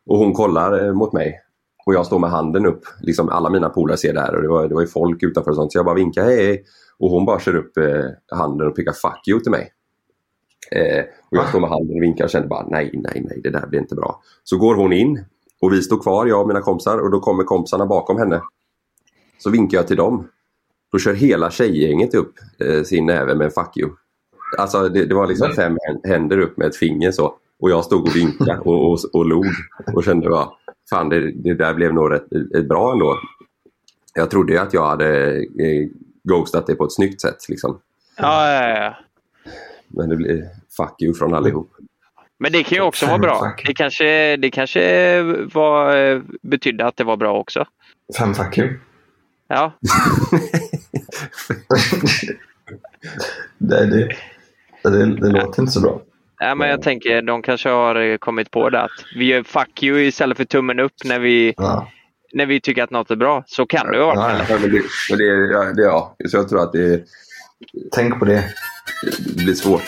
Och 0.07 0.19
hon 0.19 0.33
kollar 0.33 0.87
eh, 0.87 0.93
mot 0.93 1.13
mig. 1.13 1.41
Och 1.87 1.95
jag 1.95 2.07
står 2.07 2.19
med 2.19 2.31
handen 2.31 2.67
upp. 2.67 2.85
Liksom 3.01 3.29
alla 3.29 3.51
mina 3.51 3.69
polare 3.69 3.97
ser 3.97 4.13
det 4.13 4.21
här 4.21 4.35
och 4.35 4.43
det 4.43 4.49
var, 4.49 4.69
det 4.69 4.75
var 4.75 4.83
ju 4.83 4.89
folk 4.89 5.23
utanför 5.23 5.51
och 5.51 5.57
sånt. 5.57 5.73
Så 5.73 5.79
jag 5.79 5.85
bara 5.85 5.95
vinkar 5.95 6.25
hej 6.25 6.47
hej. 6.47 6.65
Och 6.99 7.11
hon 7.11 7.25
bara 7.25 7.41
kör 7.41 7.57
upp 7.57 7.77
eh, 7.77 8.37
handen 8.39 8.69
och 8.69 8.77
pekar 8.77 8.93
fuck 8.93 9.29
you 9.29 9.41
till 9.41 9.51
mig. 9.51 9.73
Eh, 10.71 11.05
och 11.31 11.37
jag 11.37 11.49
står 11.49 11.61
med 11.61 11.71
handen 11.71 11.97
och 11.97 12.03
vinkar 12.03 12.25
och 12.25 12.31
känner 12.31 12.47
bara 12.47 12.67
nej, 12.67 12.91
nej, 12.95 13.27
nej, 13.29 13.41
det 13.43 13.51
där 13.51 13.67
blir 13.67 13.81
inte 13.81 13.95
bra. 13.95 14.23
Så 14.45 14.59
går 14.59 14.75
hon 14.75 14.93
in 14.93 15.25
och 15.61 15.73
vi 15.73 15.83
står 15.83 16.03
kvar, 16.03 16.27
jag 16.27 16.41
och 16.41 16.49
mina 16.49 16.61
kompisar 16.61 16.99
och 16.99 17.11
då 17.11 17.21
kommer 17.21 17.45
kompisarna 17.45 17.87
bakom 17.87 18.19
henne. 18.19 18.41
Så 19.39 19.51
vinkar 19.51 19.79
jag 19.79 19.87
till 19.87 19.97
dem. 19.97 20.29
Då 20.93 20.99
kör 20.99 21.15
hela 21.15 21.51
tjejgänget 21.51 22.15
upp 22.15 22.35
eh, 22.59 22.83
sin 22.83 23.07
näve 23.07 23.35
med 23.35 23.45
en 23.45 23.51
fuck 23.51 23.77
you. 23.77 23.91
Alltså 24.59 24.89
det, 24.89 25.05
det 25.05 25.15
var 25.15 25.27
liksom 25.27 25.53
fem 25.53 25.79
hän- 25.87 26.11
händer 26.13 26.39
upp 26.39 26.57
med 26.57 26.67
ett 26.67 26.77
finger 26.77 27.11
så. 27.13 27.35
Och 27.61 27.71
jag 27.71 27.85
stod 27.85 28.03
och 28.09 28.17
vinkade 28.17 28.59
och, 28.59 28.93
och, 28.93 28.99
och 29.13 29.27
log 29.27 29.47
och 29.95 30.05
kände 30.05 30.29
bara, 30.29 30.49
fan 30.91 31.09
det, 31.09 31.33
det 31.33 31.55
där 31.55 31.75
blev 31.75 31.95
nog 31.95 32.13
rätt, 32.13 32.27
rätt 32.55 32.69
bra 32.69 32.93
ändå. 32.93 33.19
Jag 34.15 34.31
trodde 34.31 34.53
ju 34.53 34.59
att 34.59 34.75
jag 34.75 34.87
hade 34.87 35.37
eh, 35.37 35.89
ghostat 36.25 36.67
det 36.67 36.75
på 36.75 36.85
ett 36.85 36.93
snyggt 36.93 37.21
sätt 37.21 37.49
liksom. 37.49 37.81
Ja, 38.17 38.53
ja, 38.53 38.69
ja. 38.69 38.95
Men 39.89 40.09
det 40.09 40.17
blev 40.17 40.43
fuck 40.77 41.03
you 41.03 41.15
från 41.15 41.35
allihop. 41.35 41.71
Men 42.39 42.53
det 42.53 42.63
kan 42.63 42.77
ju 42.77 42.83
också 42.83 43.07
vara 43.07 43.19
bra. 43.19 43.53
Det 43.67 43.75
kanske, 43.75 44.37
det 44.37 44.51
kanske 44.51 45.23
var, 45.55 45.97
eh, 45.97 46.21
betydde 46.43 46.87
att 46.87 46.97
det 46.97 47.05
var 47.05 47.17
bra 47.17 47.39
också. 47.39 47.65
Fem 48.19 48.35
fuck 48.35 48.59
you. 48.59 48.69
Ja. 49.53 49.73
det, 53.59 53.87
det, 53.87 54.09
det, 54.83 55.17
det 55.21 55.29
låter 55.29 55.63
inte 55.63 55.73
så 55.73 55.81
bra. 55.81 56.03
ja 56.41 56.55
men 56.55 56.69
jag 56.69 56.83
tänker 56.83 57.23
de 57.23 57.43
kanske 57.43 57.69
har 57.69 57.95
eh, 57.95 58.17
kommit 58.17 58.51
på 58.51 58.71
det 58.71 58.81
att 58.81 58.91
vi 59.17 59.25
gör 59.25 59.43
fuck 59.43 59.83
you 59.83 60.01
istället 60.01 60.37
för 60.37 60.45
tummen 60.45 60.81
upp 60.81 60.93
när 61.05 61.19
vi, 61.19 61.55
när 62.33 62.47
vi 62.47 62.61
tycker 62.61 62.83
att 62.83 62.91
något 62.91 63.11
är 63.11 63.17
bra. 63.17 63.45
Så 63.47 63.67
kan 63.67 63.87
det 63.87 63.97
ju 63.97 64.03
vara. 64.03 64.39
Ja, 64.49 64.57
men 64.61 64.71
det, 64.71 64.83
men 65.11 65.19
det, 65.19 65.25
ja, 65.53 65.65
det, 65.65 65.83
ja. 65.83 66.17
Så 66.29 66.37
jag 66.37 66.49
tror 66.49 66.63
att 66.63 66.73
det... 66.73 67.05
Tänk 67.93 68.19
på 68.19 68.25
det. 68.25 68.45
Det 69.37 69.45
blir 69.45 69.55
svårt. 69.55 69.83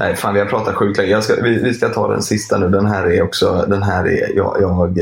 Nej, 0.00 0.16
fan 0.16 0.34
vi 0.34 0.40
har 0.40 0.46
pratat 0.46 0.74
sjukt 0.74 0.98
länge. 0.98 1.10
Jag 1.10 1.24
ska, 1.24 1.42
vi, 1.42 1.62
vi 1.62 1.74
ska 1.74 1.88
ta 1.88 2.12
den 2.12 2.22
sista 2.22 2.58
nu. 2.58 2.68
Den 2.68 2.86
här 2.86 3.06
är 3.06 3.22
också, 3.22 3.66
den 3.68 3.82
här 3.82 4.04
är, 4.04 4.36
jag, 4.36 4.56
jag, 4.60 4.98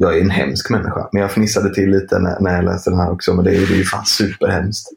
jag 0.00 0.16
är 0.16 0.20
en 0.20 0.30
hemsk 0.30 0.70
människa. 0.70 1.08
Men 1.12 1.22
jag 1.22 1.30
fnissade 1.30 1.74
till 1.74 1.90
lite 1.90 2.18
när, 2.18 2.40
när 2.40 2.54
jag 2.54 2.64
läste 2.64 2.90
den 2.90 2.98
här 2.98 3.10
också. 3.10 3.34
Men 3.34 3.44
det 3.44 3.50
är, 3.50 3.66
det 3.66 3.74
är 3.74 3.76
ju 3.76 3.84
fan 3.84 4.06
superhemskt. 4.06 4.88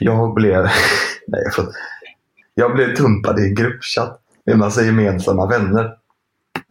Jag 0.00 0.34
blev, 0.34 0.62
nej, 1.26 1.42
jag, 1.44 1.54
får, 1.54 1.66
jag 2.54 2.74
blev 2.74 2.94
dumpad 2.94 3.40
i 3.40 3.42
en 3.42 3.54
gruppchatt 3.54 4.20
med 4.46 4.52
en 4.52 4.58
massa 4.58 4.82
gemensamma 4.82 5.46
vänner. 5.46 5.90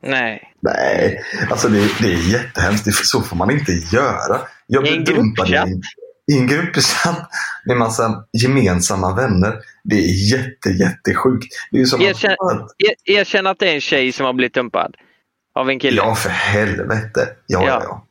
Nej. 0.04 0.54
Nej, 0.60 1.24
alltså 1.50 1.68
det, 1.68 1.90
det 2.02 2.14
är 2.14 2.32
jättehemskt. 2.32 2.86
Det, 2.86 2.92
så 2.92 3.22
får 3.22 3.36
man 3.36 3.52
inte 3.52 3.72
göra. 3.72 4.40
Jag 4.68 4.84
blev 4.84 5.04
dumpad 5.04 5.50
i 5.50 5.56
en, 5.56 5.82
i 6.32 6.38
en 6.40 6.48
gruppchatt 6.48 7.30
med 7.66 7.74
en 7.74 7.80
massa 7.80 8.24
gemensamma 8.42 9.16
vänner. 9.16 9.56
Det 9.84 9.96
är 9.96 10.32
jätte, 10.32 10.70
jättesjukt. 10.70 11.48
Det 11.72 11.82
är 11.82 11.86
som 11.86 12.02
Erkänn, 12.02 12.36
att, 12.40 12.72
er, 12.78 13.20
erkänn 13.20 13.48
att 13.48 13.60
det 13.60 13.70
är 13.70 13.76
en 13.76 13.82
tjej 13.82 14.12
som 14.12 14.26
har 14.26 14.34
blivit 14.34 14.54
dumpad. 14.54 14.96
Av 15.54 15.70
en 15.70 15.80
kille. 15.80 15.98
Ja, 16.02 16.16
för 16.16 16.30
helvete. 16.30 17.30
Ja, 17.48 17.64
ja, 17.68 17.82
ja. 17.84 18.06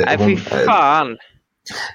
Eh, 0.00 0.04
Nej, 0.06 0.16
hon- 0.16 0.26
fy 0.36 0.64
fan. 0.66 1.16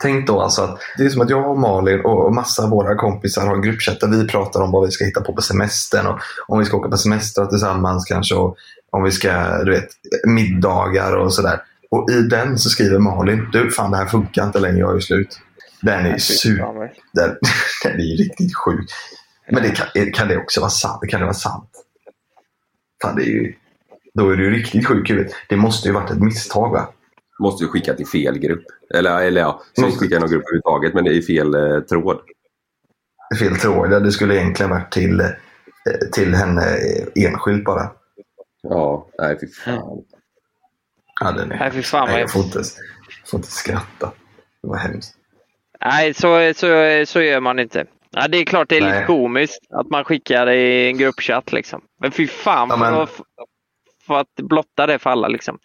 Tänk 0.02 0.28
då 0.28 0.42
alltså 0.42 0.62
att 0.62 0.80
det 0.98 1.06
är 1.06 1.10
som 1.10 1.22
att 1.22 1.30
jag 1.30 1.50
och 1.52 1.60
Malin 1.60 2.02
och 2.06 2.34
massa 2.34 2.64
av 2.64 2.70
våra 2.70 2.96
kompisar 2.96 3.48
har 3.48 3.56
en 3.56 3.62
gruppchatt 3.62 4.00
där 4.00 4.08
vi 4.08 4.28
pratar 4.28 4.62
om 4.62 4.72
vad 4.72 4.86
vi 4.86 4.92
ska 4.92 5.06
hitta 5.06 5.22
på 5.22 5.34
på 5.34 5.42
semestern 5.42 6.08
och 6.08 6.20
om 6.48 6.60
vi 6.60 6.66
ska 6.66 6.78
åka 6.78 6.90
på 6.90 6.98
semester 6.98 7.46
tillsammans 7.46 8.06
kanske 8.06 8.36
och 8.36 8.58
om 8.90 9.04
vi 9.04 9.12
ska, 9.12 9.64
du 9.64 9.72
vet, 9.72 9.88
middagar 10.28 11.16
och 11.16 11.34
sådär. 11.34 11.62
Och 11.92 12.10
i 12.12 12.22
den 12.22 12.58
så 12.58 12.70
skriver 12.70 13.00
Malin, 13.00 13.50
du 13.52 13.72
fan 13.72 13.92
det 13.92 13.98
här 13.98 14.06
funkar 14.06 14.44
inte 14.44 14.60
längre, 14.60 14.78
jag 14.80 14.96
är 14.96 15.00
slut. 15.00 15.40
Den 15.82 16.06
är 16.06 16.14
ju 16.14 16.20
super, 16.20 16.92
den, 17.14 17.38
den 17.84 17.94
är 18.00 18.04
ju 18.04 18.16
riktigt 18.24 18.56
sjuk. 18.56 18.90
Men 19.52 19.64
det 19.64 19.70
kan, 19.70 20.12
kan 20.14 20.28
det 20.28 20.38
också 20.38 20.60
vara 20.62 20.70
sant? 20.70 21.02
Kan 21.10 21.20
det 21.20 21.26
vara 21.26 21.34
sant? 21.34 21.70
Fan, 23.02 23.16
det 23.16 23.22
är 23.22 23.26
ju, 23.30 23.54
då 24.18 24.30
är 24.30 24.36
du 24.38 24.44
ju 24.44 24.52
riktigt 24.52 24.88
sjuk 24.88 25.10
i 25.10 25.14
huvudet. 25.14 25.34
Det 25.50 25.56
måste 25.56 25.88
ju 25.88 25.94
varit 25.94 26.12
ett 26.12 26.22
misstag 26.22 26.70
va? 26.72 26.90
Måste 27.40 27.64
ju 27.64 27.70
skicka 27.70 27.94
till 27.94 28.08
fel 28.08 28.38
grupp. 28.40 28.64
Eller, 28.96 29.22
eller 29.22 29.42
ja, 29.42 29.62
så 29.74 29.86
inte 29.86 29.98
skicka 29.98 30.20
någon 30.20 30.30
grupp 30.30 30.44
överhuvudtaget 30.44 30.94
men 30.94 31.04
det 31.04 31.18
är 31.18 31.22
fel 31.22 31.54
eh, 31.56 31.80
tråd. 31.80 32.20
fel 33.40 33.56
tråd. 33.56 33.94
Ja, 33.94 34.00
Det 34.00 34.12
skulle 34.12 34.36
egentligen 34.36 34.70
varit 34.70 34.92
till, 34.92 35.20
eh, 35.20 35.28
till 36.14 36.34
henne 36.36 36.62
eh, 36.62 37.26
enskilt 37.26 37.64
bara. 37.66 37.92
Ja, 38.62 39.08
nej 39.20 39.38
fy 39.40 39.48
fan. 39.48 40.04
Ja, 41.22 41.32
den 41.32 41.52
är... 41.52 41.58
Nej, 41.60 41.72
fy 41.72 41.82
fan 41.82 42.08
nej, 42.10 42.20
jag 42.22 42.32
får 42.32 42.44
inte, 42.44 42.64
får 43.32 43.38
inte 43.38 43.52
skratta. 43.52 44.12
Det 44.62 44.68
var 44.68 44.78
hemskt. 44.78 45.14
Nej, 45.86 46.14
så, 46.14 46.54
så, 46.56 46.68
så 47.08 47.22
gör 47.22 47.40
man 47.40 47.60
inte. 47.60 47.86
Ja, 48.12 48.28
det 48.28 48.38
är 48.38 48.46
klart 48.46 48.70
det 48.70 48.78
är 48.78 48.82
Nej. 48.82 48.92
lite 48.94 49.06
komiskt 49.06 49.60
att 49.70 49.90
man 49.90 50.04
skickar 50.04 50.50
i 50.50 50.88
en 50.88 50.98
gruppchatt. 50.98 51.52
Liksom. 51.52 51.82
Men 52.02 52.12
fy 52.12 52.28
fan 52.28 52.68
Ja, 52.70 52.78
men- 52.78 53.08
för 54.08 54.20
att 54.20 54.36
blotta 54.36 54.88
det 54.88 55.00
för 55.00 55.10
alla. 55.10 55.28
Liksom. 55.28 55.60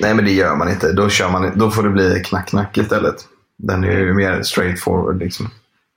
Nej, 0.00 0.14
men 0.14 0.24
det 0.24 0.32
gör 0.32 0.56
man 0.56 0.70
inte. 0.70 0.92
Då, 0.92 1.08
kör 1.08 1.30
man, 1.30 1.58
då 1.58 1.70
får 1.70 1.82
det 1.82 1.90
bli 1.90 2.22
knack-knack 2.24 2.78
istället. 2.78 3.14
Den 3.58 3.84
är 3.84 3.98
ju 3.98 4.14
mer 4.14 4.42
straightforward 4.42 5.18
liksom. 5.18 5.50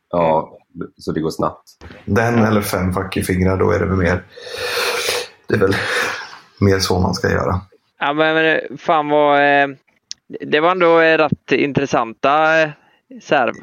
Ja, 0.09 0.57
så 0.97 1.11
det 1.11 1.19
går 1.19 1.29
snabbt. 1.29 1.63
Den 2.05 2.43
eller 2.43 2.61
fem 2.61 2.93
fuck 2.93 3.25
fingrar, 3.25 3.57
då 3.57 3.71
är 3.71 3.79
det 3.79 3.85
väl 3.85 3.97
mer... 3.97 4.23
Det 5.47 5.55
är 5.55 5.59
väl 5.59 5.75
mer 6.59 6.79
så 6.79 6.99
man 6.99 7.13
ska 7.13 7.29
göra. 7.29 7.61
Ja, 7.99 8.13
men, 8.13 8.35
men 8.35 8.77
fan 8.77 9.09
vad... 9.09 9.37
Eh, 9.37 9.67
det 10.47 10.59
var 10.59 10.71
ändå 10.71 10.99
eh, 10.99 11.17
rätt 11.17 11.51
intressanta... 11.51 12.61
Eh, 12.61 12.69
så 13.21 13.35
här, 13.35 13.53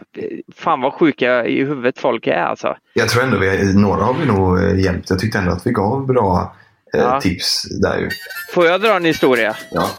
fan 0.55 0.81
vad 0.81 0.93
sjuka 0.93 1.47
i 1.47 1.64
huvudet 1.64 1.99
folk 1.99 2.27
är 2.27 2.43
alltså. 2.43 2.77
Jag 2.95 3.09
tror 3.09 3.23
ändå 3.23 3.39
vi, 3.39 3.75
några 3.75 4.05
har 4.05 4.14
vi 4.14 4.27
nog 4.27 4.79
hjälpt. 4.81 5.11
Jag 5.11 5.18
tyckte 5.18 5.39
ändå 5.39 5.53
att 5.53 5.66
vi 5.66 5.70
gav 5.70 6.07
bra 6.07 6.57
Ja. 6.93 7.20
tips 7.20 7.80
där 7.80 7.99
ju. 7.99 8.09
Får 8.51 8.66
jag 8.66 8.80
dra 8.80 8.97
en 8.97 9.05
historia? 9.05 9.57
Ja. 9.70 9.90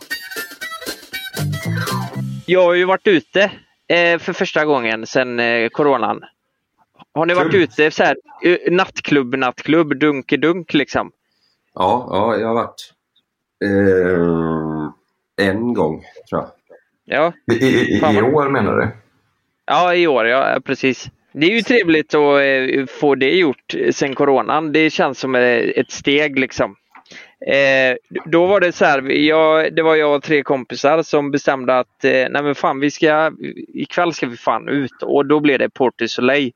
Jag 2.46 2.64
har 2.64 2.74
ju 2.74 2.86
varit 2.86 3.08
ute 3.08 3.52
eh, 3.88 4.20
för 4.20 4.34
första 4.34 4.66
gången 4.66 5.06
sedan 5.06 5.40
eh, 5.40 5.70
coronan. 5.70 6.22
Har 7.14 7.26
ni 7.26 7.34
varit 7.34 7.54
ute 7.54 7.92
så 7.92 8.04
här, 8.04 8.18
eh, 8.44 8.58
nattklubb, 8.72 9.36
nattklubb, 9.36 10.00
dunkedunk 10.00 10.74
liksom? 10.74 11.12
Ja, 11.74 12.08
ja, 12.12 12.38
jag 12.38 12.48
har 12.48 12.54
varit 12.54 12.94
eh, 13.66 15.48
en 15.48 15.74
gång 15.74 16.04
tror 16.30 16.42
jag. 16.42 16.52
Ja. 17.06 17.34
I, 17.52 17.66
i, 17.66 17.98
i, 17.98 18.22
år 18.22 18.50
menar 18.50 18.78
du? 18.78 18.88
Ja, 19.66 19.96
i 19.96 20.08
år, 20.08 20.28
ja 20.28 20.60
precis. 20.66 21.10
Det 21.32 21.48
är 21.48 21.52
ju 21.52 21.62
trevligt 21.62 22.14
att 22.14 22.42
eh, 22.42 22.86
få 22.86 23.16
det 23.16 23.32
gjort 23.32 23.76
sen 23.92 24.16
coronan. 24.16 24.72
Det 24.72 24.90
känns 24.90 25.20
som 25.20 25.36
eh, 25.36 25.42
ett 25.58 25.92
steg 25.92 26.40
liksom. 26.40 26.76
Eh, 27.48 27.96
då 28.26 28.46
var 28.46 28.60
det 28.60 28.72
så 28.72 28.86
här, 28.86 29.12
jag, 29.12 29.76
det 29.76 29.82
var 29.82 29.96
jag 29.96 30.16
och 30.16 30.24
tre 30.24 30.44
kompisar 30.44 31.04
som 31.04 31.32
bestämde 31.32 31.80
att 31.80 32.06
eh, 32.06 32.28
nej 32.30 32.44
men 32.44 32.56
fan 32.56 32.80
vi 32.80 32.92
ska, 32.92 33.32
ikväll 33.74 34.14
ska 34.14 34.28
vi 34.28 34.38
fan 34.38 34.70
ut 34.70 35.04
och 35.04 35.26
då 35.26 35.40
blev 35.40 35.60
det 35.60 35.70
Port 35.70 36.02
Soleil. 36.08 36.52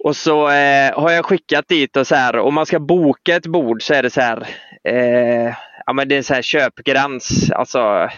Och 0.00 0.16
så 0.16 0.50
eh, 0.50 1.00
har 1.00 1.10
jag 1.10 1.24
skickat 1.24 1.68
dit 1.68 1.96
och 1.96 2.06
så 2.06 2.14
här, 2.14 2.38
om 2.38 2.54
man 2.54 2.66
ska 2.66 2.78
boka 2.80 3.36
ett 3.36 3.46
bord 3.46 3.82
så 3.82 3.94
är 3.94 4.02
det 4.02 4.10
så 4.10 4.20
här, 4.20 4.46
eh, 4.84 5.54
ja 5.86 5.92
men 5.92 6.08
det 6.08 6.16
är 6.16 6.22
så 6.22 6.34
här 6.34 6.42
köpgräns, 6.42 7.50
alltså 7.50 8.08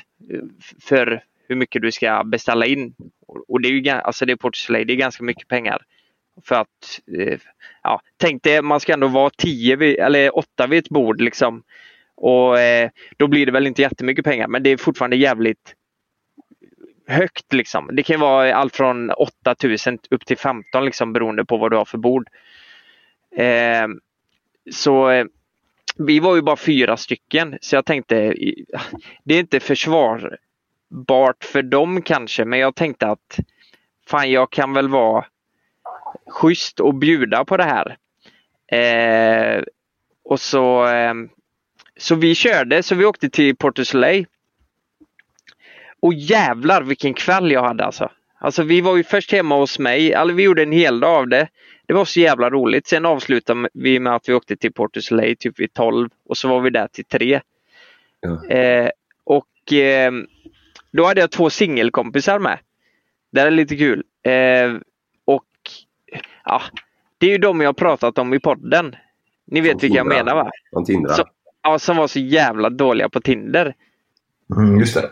för 0.82 1.22
hur 1.48 1.56
mycket 1.56 1.82
du 1.82 1.92
ska 1.92 2.24
beställa 2.24 2.66
in. 2.66 2.94
Och 3.48 3.60
det 3.60 3.68
är 3.68 3.72
ju 3.72 3.90
alltså 3.90 4.26
det 4.26 4.32
är 4.32 4.36
Port 4.36 4.56
Soleil, 4.56 4.86
det 4.86 4.92
är 4.92 4.96
ganska 4.96 5.24
mycket 5.24 5.48
pengar. 5.48 5.82
För 6.44 6.54
att, 6.54 7.00
eh, 7.18 7.38
ja, 7.82 8.00
tänk 8.16 8.42
dig, 8.42 8.62
man 8.62 8.80
ska 8.80 8.92
ändå 8.92 9.08
vara 9.08 9.30
tio 9.30 9.76
vid, 9.76 9.98
eller 9.98 10.38
åtta 10.38 10.66
vid 10.66 10.78
ett 10.78 10.88
bord 10.88 11.20
liksom. 11.20 11.62
Och 12.14 12.60
eh, 12.60 12.90
då 13.16 13.28
blir 13.28 13.46
det 13.46 13.52
väl 13.52 13.66
inte 13.66 13.82
jättemycket 13.82 14.24
pengar, 14.24 14.48
men 14.48 14.62
det 14.62 14.70
är 14.70 14.76
fortfarande 14.76 15.16
jävligt 15.16 15.74
högt 17.06 17.52
liksom. 17.52 17.90
Det 17.92 18.02
kan 18.02 18.20
vara 18.20 18.54
allt 18.54 18.76
från 18.76 19.10
8000 19.10 19.98
upp 20.10 20.26
till 20.26 20.38
15 20.38 20.84
liksom 20.84 21.12
beroende 21.12 21.44
på 21.44 21.56
vad 21.56 21.70
du 21.70 21.76
har 21.76 21.84
för 21.84 21.98
bord. 21.98 22.28
Eh, 23.36 23.88
så 24.70 25.10
eh, 25.10 25.26
vi 25.98 26.20
var 26.20 26.36
ju 26.36 26.42
bara 26.42 26.56
fyra 26.56 26.96
stycken 26.96 27.58
så 27.60 27.76
jag 27.76 27.84
tänkte 27.84 28.34
det 29.24 29.34
är 29.34 29.40
inte 29.40 29.60
försvarbart 29.60 31.44
för 31.44 31.62
dem 31.62 32.02
kanske 32.02 32.44
men 32.44 32.58
jag 32.58 32.74
tänkte 32.74 33.06
att 33.06 33.38
fan 34.08 34.30
jag 34.30 34.50
kan 34.50 34.72
väl 34.72 34.88
vara 34.88 35.26
schysst 36.26 36.80
och 36.80 36.94
bjuda 36.94 37.44
på 37.44 37.56
det 37.56 37.64
här. 37.64 37.96
Eh, 38.72 39.62
och 40.24 40.40
så, 40.40 40.86
eh, 40.86 41.14
så 41.96 42.14
vi 42.14 42.34
körde, 42.34 42.82
så 42.82 42.94
vi 42.94 43.04
åkte 43.04 43.30
till 43.30 43.56
Port 43.56 43.78
Soleil. 43.86 44.26
Och 46.00 46.14
jävlar 46.14 46.82
vilken 46.82 47.14
kväll 47.14 47.52
jag 47.52 47.62
hade 47.62 47.84
alltså. 47.84 48.10
Alltså 48.38 48.62
vi 48.62 48.80
var 48.80 48.96
ju 48.96 49.04
först 49.04 49.32
hemma 49.32 49.56
hos 49.56 49.78
mig, 49.78 50.14
alltså, 50.14 50.34
vi 50.34 50.42
gjorde 50.42 50.62
en 50.62 50.72
hel 50.72 51.00
dag 51.00 51.16
av 51.16 51.28
det. 51.28 51.48
Det 51.86 51.94
var 51.94 52.04
så 52.04 52.20
jävla 52.20 52.50
roligt. 52.50 52.86
Sen 52.86 53.06
avslutade 53.06 53.68
vi 53.74 54.00
med 54.00 54.14
att 54.14 54.28
vi 54.28 54.34
åkte 54.34 54.56
till 54.56 54.72
Port 54.72 54.96
Soleil 55.00 55.36
typ 55.36 55.60
vid 55.60 55.72
12 55.72 56.08
och 56.28 56.36
så 56.36 56.48
var 56.48 56.60
vi 56.60 56.70
där 56.70 56.88
till 56.88 57.04
3. 57.04 57.40
Eh, 58.48 58.90
och 59.24 59.72
eh, 59.72 60.12
då 60.92 61.04
hade 61.04 61.20
jag 61.20 61.30
två 61.30 61.50
singelkompisar 61.50 62.38
med. 62.38 62.58
Det 63.32 63.40
är 63.40 63.50
lite 63.50 63.76
kul. 63.76 64.02
Eh, 64.22 64.72
ja, 66.46 66.62
det 67.18 67.26
är 67.26 67.30
ju 67.30 67.38
de 67.38 67.60
jag 67.60 67.68
har 67.68 67.72
pratat 67.72 68.18
om 68.18 68.34
i 68.34 68.40
podden. 68.40 68.96
Ni 69.46 69.60
vet 69.60 69.82
vilka 69.82 69.96
jag 69.96 70.06
menar 70.06 70.34
va? 70.34 70.50
De 70.72 70.84
tindrar. 70.84 71.14
Så, 71.14 71.24
ja, 71.62 71.78
som 71.78 71.96
var 71.96 72.06
så 72.06 72.18
jävla 72.20 72.70
dåliga 72.70 73.08
på 73.08 73.20
Tinder. 73.20 73.74
Mm, 74.56 74.78
just 74.78 74.94
det. 74.94 75.10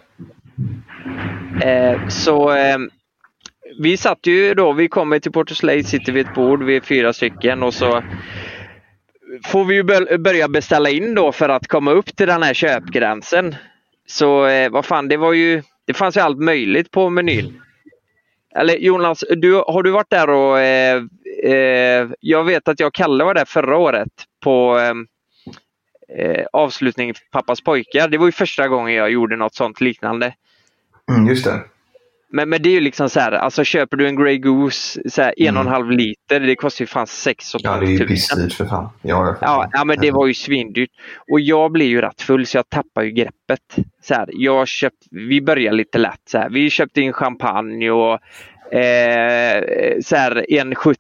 Eh, 1.71 2.09
så 2.09 2.51
eh, 2.53 2.79
vi 3.81 3.97
satt 3.97 4.27
ju 4.27 4.55
då, 4.55 4.73
vi 4.73 4.89
kommer 4.89 5.19
till 5.19 5.33
Porto 5.33 5.55
Slade, 5.55 5.85
sitter 5.85 6.13
vid 6.13 6.27
ett 6.27 6.35
bord, 6.35 6.63
vi 6.63 6.77
är 6.77 6.81
fyra 6.81 7.13
stycken 7.13 7.63
och 7.63 7.75
så 7.75 8.03
får 9.47 9.65
vi 9.65 9.75
ju 9.75 9.83
bör- 9.83 10.19
börja 10.19 10.49
beställa 10.49 10.91
in 10.91 11.15
då 11.15 11.33
för 11.33 11.49
att 11.49 11.67
komma 11.69 11.91
upp 11.91 12.17
till 12.17 12.27
den 12.27 12.43
här 12.43 12.55
köpgränsen. 12.55 13.55
Så 14.07 14.47
eh, 14.47 14.71
vad 14.71 14.85
fan, 14.85 15.09
det 15.09 15.17
var 15.17 15.33
ju, 15.33 15.63
det 15.87 15.95
fanns 15.95 16.17
ju 16.17 16.21
allt 16.21 16.39
möjligt 16.39 16.91
på 16.91 17.11
menyn. 17.11 17.61
Eller 18.59 18.77
Jonas, 18.77 19.25
du, 19.31 19.55
har 19.55 19.83
du 19.83 19.91
varit 19.91 20.11
där 20.11 20.31
och 20.31 20.61
eh, 20.61 21.03
eh, 21.45 22.09
jag 22.21 22.45
vet 22.45 22.69
att 22.69 22.81
jag 22.81 22.87
och 22.87 22.95
Kalle 22.95 23.25
var 23.25 23.35
där 23.35 23.45
förra 23.45 23.77
året 23.77 24.09
på 24.45 24.79
eh, 24.79 24.95
eh, 26.19 26.47
avslutning 26.53 27.15
Pappas 27.33 27.61
pojkar. 27.61 28.09
Det 28.09 28.19
var 28.19 28.27
ju 28.27 28.33
första 28.33 28.69
gången 28.69 28.95
jag 28.95 29.11
gjorde 29.11 29.37
något 29.37 29.55
sånt 29.55 29.81
liknande. 29.81 30.35
Mm, 31.11 31.27
just 31.27 31.45
det. 31.45 31.61
Men, 32.35 32.49
men 32.49 32.63
det 32.63 32.69
är 32.69 32.73
ju 32.73 32.81
liksom 32.81 33.09
så 33.09 33.21
här, 33.21 33.33
alltså 33.33 33.65
köper 33.65 33.97
du 33.97 34.09
en 34.09 34.17
Grey 34.17 34.39
Goose 34.39 35.11
så 35.11 35.23
här, 35.23 35.35
en 35.37 35.57
och 35.57 35.63
en 35.63 35.69
halv 35.69 35.91
liter, 35.91 36.41
det 36.41 36.57
kostar 36.57 36.83
ju 36.83 36.87
fan 36.87 37.07
6 37.07 37.55
och 37.55 37.61
Ja, 37.65 37.77
det 37.77 37.87
är 37.87 37.91
ju 37.91 38.07
pissdyrt 38.07 38.53
för 38.53 38.65
fan. 38.65 38.89
Ja, 39.03 39.27
jag 39.27 39.37
Ja, 39.41 39.69
ja, 39.73 39.85
men 39.85 39.99
det 40.01 40.11
var 40.11 40.27
ju 40.27 40.35
svindyrt. 40.35 40.91
Och 41.31 41.41
jag 41.41 41.73
blev 41.73 41.89
ju 41.89 42.01
rätt 42.01 42.23
full 42.23 42.47
så 42.47 42.59
jag 42.59 42.69
tappade 42.69 43.07
ju 43.07 43.13
greppet. 43.13 43.87
Så 44.03 44.15
här, 44.15 44.29
jag 44.33 44.69
köpt, 44.69 44.97
vi 45.11 45.43
började 45.43 45.77
lite 45.77 45.99
lätt. 45.99 46.21
Så 46.31 46.39
här. 46.39 46.51
Vi 46.51 46.71
köpte 46.71 47.01
in 47.01 47.13
champagne 47.13 47.91
och 47.91 48.13
eh, 48.75 49.65
så 50.05 50.17
här, 50.17 50.53
en 50.53 50.75
70 50.75 50.99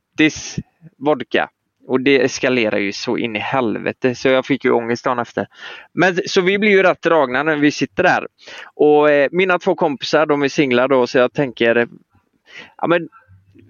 vodka. 0.98 1.48
Och 1.86 2.00
det 2.00 2.22
eskalerar 2.22 2.78
ju 2.78 2.92
så 2.92 3.18
in 3.18 3.36
i 3.36 3.38
helvete 3.38 4.14
så 4.14 4.28
jag 4.28 4.46
fick 4.46 4.64
ju 4.64 4.70
ångest 4.70 5.04
dagen 5.04 5.18
efter. 5.18 5.46
Men 5.94 6.18
så 6.26 6.40
vi 6.40 6.58
blir 6.58 6.70
ju 6.70 6.82
rätt 6.82 7.02
dragna 7.02 7.42
när 7.42 7.56
vi 7.56 7.70
sitter 7.70 8.02
där. 8.02 8.26
Och 8.74 9.10
eh, 9.10 9.28
mina 9.32 9.58
två 9.58 9.74
kompisar 9.74 10.26
de 10.26 10.42
är 10.42 10.48
singlar 10.48 10.88
då 10.88 11.06
så 11.06 11.18
jag 11.18 11.32
tänker 11.32 11.88
ja, 12.76 12.86
men 12.86 13.08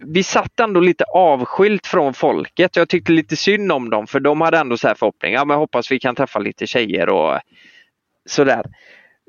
vi 0.07 0.23
satt 0.23 0.61
ändå 0.61 0.81
lite 0.81 1.05
avskilt 1.05 1.87
från 1.87 2.15
folket. 2.15 2.77
Jag 2.77 2.89
tyckte 2.89 3.13
lite 3.13 3.37
synd 3.37 3.73
om 3.73 3.91
dem 3.91 4.07
för 4.07 4.21
de 4.21 4.41
hade 4.41 4.59
ändå 4.59 4.77
så 4.77 4.89
här 4.89 4.95
förhoppningar. 4.95 5.39
Ja, 5.39 5.45
men 5.45 5.57
hoppas 5.57 5.91
vi 5.91 6.01
kan 6.01 6.15
träffa 6.15 6.39
lite 6.39 6.67
tjejer 6.67 7.09
och 7.09 7.41
sådär. 8.27 8.65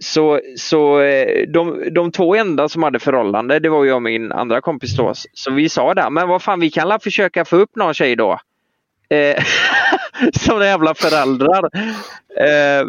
Så, 0.01 0.41
så 0.57 1.01
eh, 1.01 1.47
de, 1.47 1.83
de 1.91 2.11
två 2.11 2.35
enda 2.35 2.69
som 2.69 2.83
hade 2.83 2.99
förhållande 2.99 3.59
det 3.59 3.69
var 3.69 3.85
jag 3.85 3.95
och 3.95 4.01
min 4.01 4.31
andra 4.31 4.61
kompis 4.61 4.97
då. 4.97 5.13
Så 5.33 5.51
vi 5.51 5.69
sa 5.69 5.93
där, 5.93 6.09
men 6.09 6.27
vad 6.27 6.41
fan 6.41 6.59
vi 6.59 6.69
kan 6.69 6.87
väl 6.87 6.99
försöka 6.99 7.45
få 7.45 7.55
upp 7.55 7.75
någon 7.75 7.93
tjej 7.93 8.15
då. 8.15 8.39
Eh, 9.09 9.43
som 10.39 10.61
jävla 10.61 10.95
föräldrar. 10.95 11.69
Eh, 12.39 12.87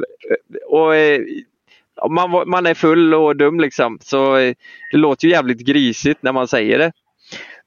och 0.67 0.97
eh, 0.97 1.21
man, 2.11 2.49
man 2.49 2.67
är 2.67 2.75
full 2.75 3.15
och 3.15 3.37
dum 3.37 3.61
liksom. 3.61 3.99
Så 4.03 4.37
eh, 4.37 4.55
det 4.93 4.99
låter 4.99 5.27
ju 5.27 5.33
jävligt 5.33 5.61
grisigt 5.61 6.23
när 6.23 6.33
man 6.33 6.49
säger 6.49 6.79
det. 6.79 6.93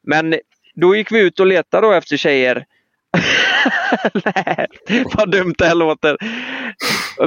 Men 0.03 0.35
då 0.75 0.95
gick 0.95 1.11
vi 1.11 1.19
ut 1.19 1.39
och 1.39 1.47
letade 1.47 1.87
då 1.87 1.93
efter 1.93 2.17
tjejer. 2.17 2.65
Nej, 4.13 4.67
vad 5.15 5.31
dumt 5.31 5.53
det 5.57 5.65
här 5.65 5.75
låter. 5.75 6.17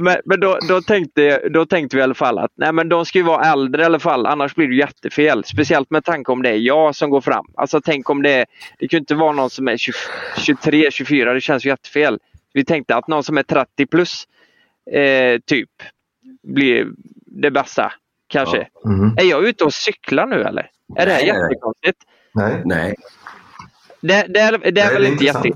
Men, 0.00 0.16
men 0.24 0.40
då, 0.40 0.58
då, 0.68 0.80
tänkte, 0.80 1.48
då 1.48 1.66
tänkte 1.66 1.96
vi 1.96 2.00
i 2.00 2.04
alla 2.04 2.14
fall 2.14 2.38
att 2.38 2.50
nej, 2.54 2.72
men 2.72 2.88
de 2.88 3.06
ska 3.06 3.18
ju 3.18 3.24
vara 3.24 3.52
äldre 3.52 3.82
i 3.82 3.84
alla 3.84 3.98
fall, 3.98 4.26
annars 4.26 4.54
blir 4.54 4.68
det 4.68 4.74
jättefel. 4.74 5.44
Speciellt 5.44 5.90
med 5.90 6.04
tanke 6.04 6.32
om 6.32 6.42
det 6.42 6.48
är 6.48 6.56
jag 6.56 6.94
som 6.94 7.10
går 7.10 7.20
fram. 7.20 7.46
Alltså 7.54 7.80
tänk 7.80 8.10
om 8.10 8.22
det, 8.22 8.46
det 8.78 8.88
kan 8.88 8.96
ju 8.96 9.00
inte 9.00 9.14
vara 9.14 9.32
någon 9.32 9.50
som 9.50 9.68
är 9.68 9.76
20, 9.76 9.92
23, 10.38 10.90
24, 10.90 11.34
det 11.34 11.40
känns 11.40 11.66
ju 11.66 11.70
jättefel. 11.70 12.18
Vi 12.52 12.64
tänkte 12.64 12.96
att 12.96 13.08
någon 13.08 13.24
som 13.24 13.38
är 13.38 13.42
30 13.42 13.86
plus, 13.86 14.24
eh, 14.92 15.40
typ, 15.46 15.70
blir 16.42 16.86
det 17.26 17.50
bästa. 17.50 17.92
Kanske. 18.28 18.68
Mhm. 18.84 19.14
Är 19.16 19.24
jag 19.24 19.44
ute 19.48 19.64
och 19.64 19.74
cyklar 19.74 20.26
nu 20.26 20.42
eller? 20.42 20.70
Är 20.96 21.06
det 21.06 21.12
här 21.12 21.18
Nej, 21.22 21.32
nej. 21.32 21.42
jättekonstigt? 21.42 21.98
Nej. 22.34 22.62
Nej. 22.64 22.94
Det, 24.02 24.26
det, 24.28 24.40
är, 24.40 24.58
det 24.58 24.68
är 24.68 24.72
det 24.72 24.80
är 24.80 24.92
väl 24.92 25.06
inte 25.06 25.24
jätte... 25.24 25.50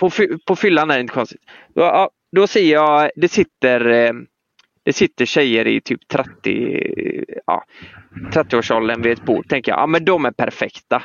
På, 0.00 0.10
på 0.46 0.56
fyllan 0.56 0.90
är 0.90 0.94
det 0.94 1.00
inte 1.00 1.14
konstigt. 1.14 1.40
Då, 1.74 2.10
då 2.32 2.46
ser 2.46 2.72
jag, 2.72 3.10
det 3.16 3.28
sitter, 3.28 3.90
eh, 3.90 4.12
det 4.82 4.92
sitter 4.92 5.24
tjejer 5.24 5.66
i 5.66 5.80
typ 5.80 6.08
30, 6.08 7.24
ja, 7.46 7.64
30-årsåldern 8.32 9.02
vid 9.02 9.12
ett 9.12 9.24
bord. 9.24 9.48
Tänker 9.48 9.72
jag, 9.72 9.80
ja 9.80 9.86
men 9.86 10.04
de 10.04 10.24
är 10.24 10.30
perfekta. 10.30 11.02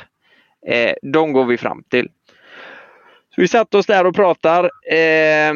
Eh, 0.66 0.92
de 1.02 1.32
går 1.32 1.44
vi 1.44 1.58
fram 1.58 1.82
till. 1.90 2.08
Så 3.34 3.40
vi 3.40 3.48
satt 3.48 3.74
oss 3.74 3.86
där 3.86 4.06
och 4.06 4.14
pratar. 4.14 4.64
Eh, 4.92 5.52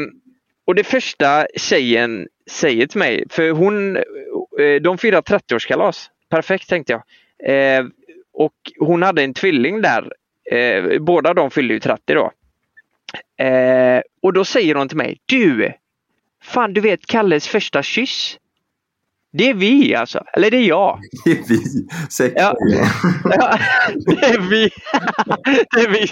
och 0.66 0.74
det 0.74 0.84
första 0.84 1.46
tjejen 1.56 2.28
säger 2.50 2.86
till 2.86 2.98
mig, 2.98 3.24
för 3.30 3.50
hon, 3.50 3.96
eh, 3.96 4.82
de 4.82 4.98
firar 4.98 5.22
30-årskalas. 5.22 6.06
Perfekt 6.30 6.68
tänkte 6.68 6.92
jag. 6.92 7.02
Eh, 7.50 7.86
och 8.32 8.54
hon 8.78 9.02
hade 9.02 9.22
en 9.22 9.34
tvilling 9.34 9.82
där. 9.82 10.12
Eh, 10.52 10.98
båda 11.00 11.34
de 11.34 11.50
fyllde 11.50 11.74
ju 11.74 11.80
30 11.80 12.14
då. 12.14 12.32
Eh, 13.44 14.00
och 14.22 14.32
då 14.32 14.44
säger 14.44 14.74
hon 14.74 14.88
till 14.88 14.96
mig, 14.96 15.18
du! 15.26 15.72
Fan 16.42 16.72
du 16.72 16.80
vet 16.80 17.06
Kalles 17.06 17.48
första 17.48 17.82
kyss? 17.82 18.38
Det 19.32 19.50
är 19.50 19.54
vi 19.54 19.94
alltså, 19.94 20.24
eller 20.32 20.50
det 20.50 20.56
är 20.56 20.68
jag. 20.68 21.00
Det 21.24 21.30
är 21.30 21.48
vi. 21.48 21.58
Sex 22.10 22.34
Ja. 22.36 22.54
Ja, 23.24 23.58
det 24.06 24.26
är 24.26 24.40
vi. 24.50 24.70
det 25.74 25.80
är 25.80 25.88
vi. 25.88 26.06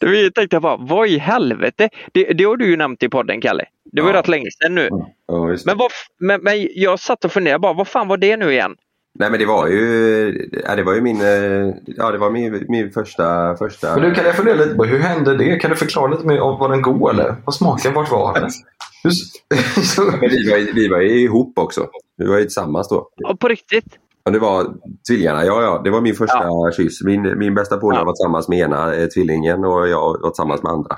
Det 0.00 0.06
är 0.06 0.10
vi. 0.10 0.30
tänkte 0.30 0.56
jag 0.56 0.62
bara, 0.62 0.76
vad 0.76 1.08
i 1.08 1.18
helvete? 1.18 1.88
Det, 2.12 2.24
det 2.24 2.44
har 2.44 2.56
du 2.56 2.66
ju 2.70 2.76
nämnt 2.76 3.02
i 3.02 3.08
podden 3.08 3.40
Kalle. 3.40 3.64
Det 3.92 4.02
var 4.02 4.10
Ja. 4.10 4.18
rätt 4.18 4.28
länge 4.28 4.50
sedan 4.62 4.74
nu. 4.74 4.88
Ja. 5.26 5.56
Men, 5.66 5.76
vad, 5.78 5.90
men, 6.18 6.40
men 6.42 6.68
jag 6.74 7.00
satt 7.00 7.24
och 7.24 7.32
funderade 7.32 7.58
bara, 7.58 7.72
vad 7.72 7.88
fan 7.88 8.08
var 8.08 8.16
det 8.16 8.36
nu 8.36 8.52
igen? 8.52 8.76
Nej 9.18 9.30
men 9.30 9.40
det 9.40 9.46
var 9.46 9.66
ju, 9.66 10.48
ja, 10.66 10.76
det 10.76 10.82
var 10.82 10.94
ju 10.94 11.00
min, 11.00 11.20
eh, 11.20 11.74
ja 11.86 12.10
det 12.10 12.18
var 12.18 12.30
min, 12.30 12.64
min 12.68 12.90
första, 12.92 13.56
första... 13.56 13.94
Men 13.94 14.02
du, 14.08 14.14
kan 14.14 14.24
jag 14.24 14.36
fundera 14.36 14.56
lite 14.56 14.74
på 14.74 14.84
hur 14.84 14.98
hände 14.98 15.36
det? 15.36 15.56
Kan 15.56 15.70
du 15.70 15.76
förklara 15.76 16.06
lite 16.10 16.26
mer? 16.26 16.40
om- 16.40 16.58
Var 16.58 16.68
den 16.68 16.82
god 16.82 17.10
eller? 17.10 17.36
Vad 17.44 17.54
smaken? 17.54 17.94
Vart 17.94 18.10
var 18.10 18.34
den? 18.40 18.50
Vi 20.20 20.50
var, 20.50 20.56
ju- 20.58 20.72
vi 20.74 20.88
var 20.88 21.00
ihop 21.00 21.58
också. 21.58 21.86
Vi 22.16 22.26
var 22.26 22.36
ju 22.36 22.42
tillsammans 22.44 22.88
då. 22.88 23.08
Ja, 23.16 23.36
på 23.40 23.48
riktigt? 23.48 23.84
Och 24.24 24.32
det 24.32 24.38
var 24.38 24.66
tvillingarna, 25.08 25.44
ja 25.44 25.62
ja. 25.62 25.80
Det 25.84 25.90
var 25.90 26.00
min 26.00 26.14
första 26.14 26.72
kyss. 26.76 27.02
Min, 27.04 27.38
min 27.38 27.54
bästa 27.54 27.76
polare 27.76 28.04
var 28.04 28.12
tillsammans 28.12 28.48
med 28.48 28.58
ena 28.58 28.94
eh, 28.94 29.06
tvillingen 29.06 29.64
och 29.64 29.88
jag 29.88 30.00
var 30.22 30.30
tillsammans 30.30 30.62
med 30.62 30.72
andra. 30.72 30.96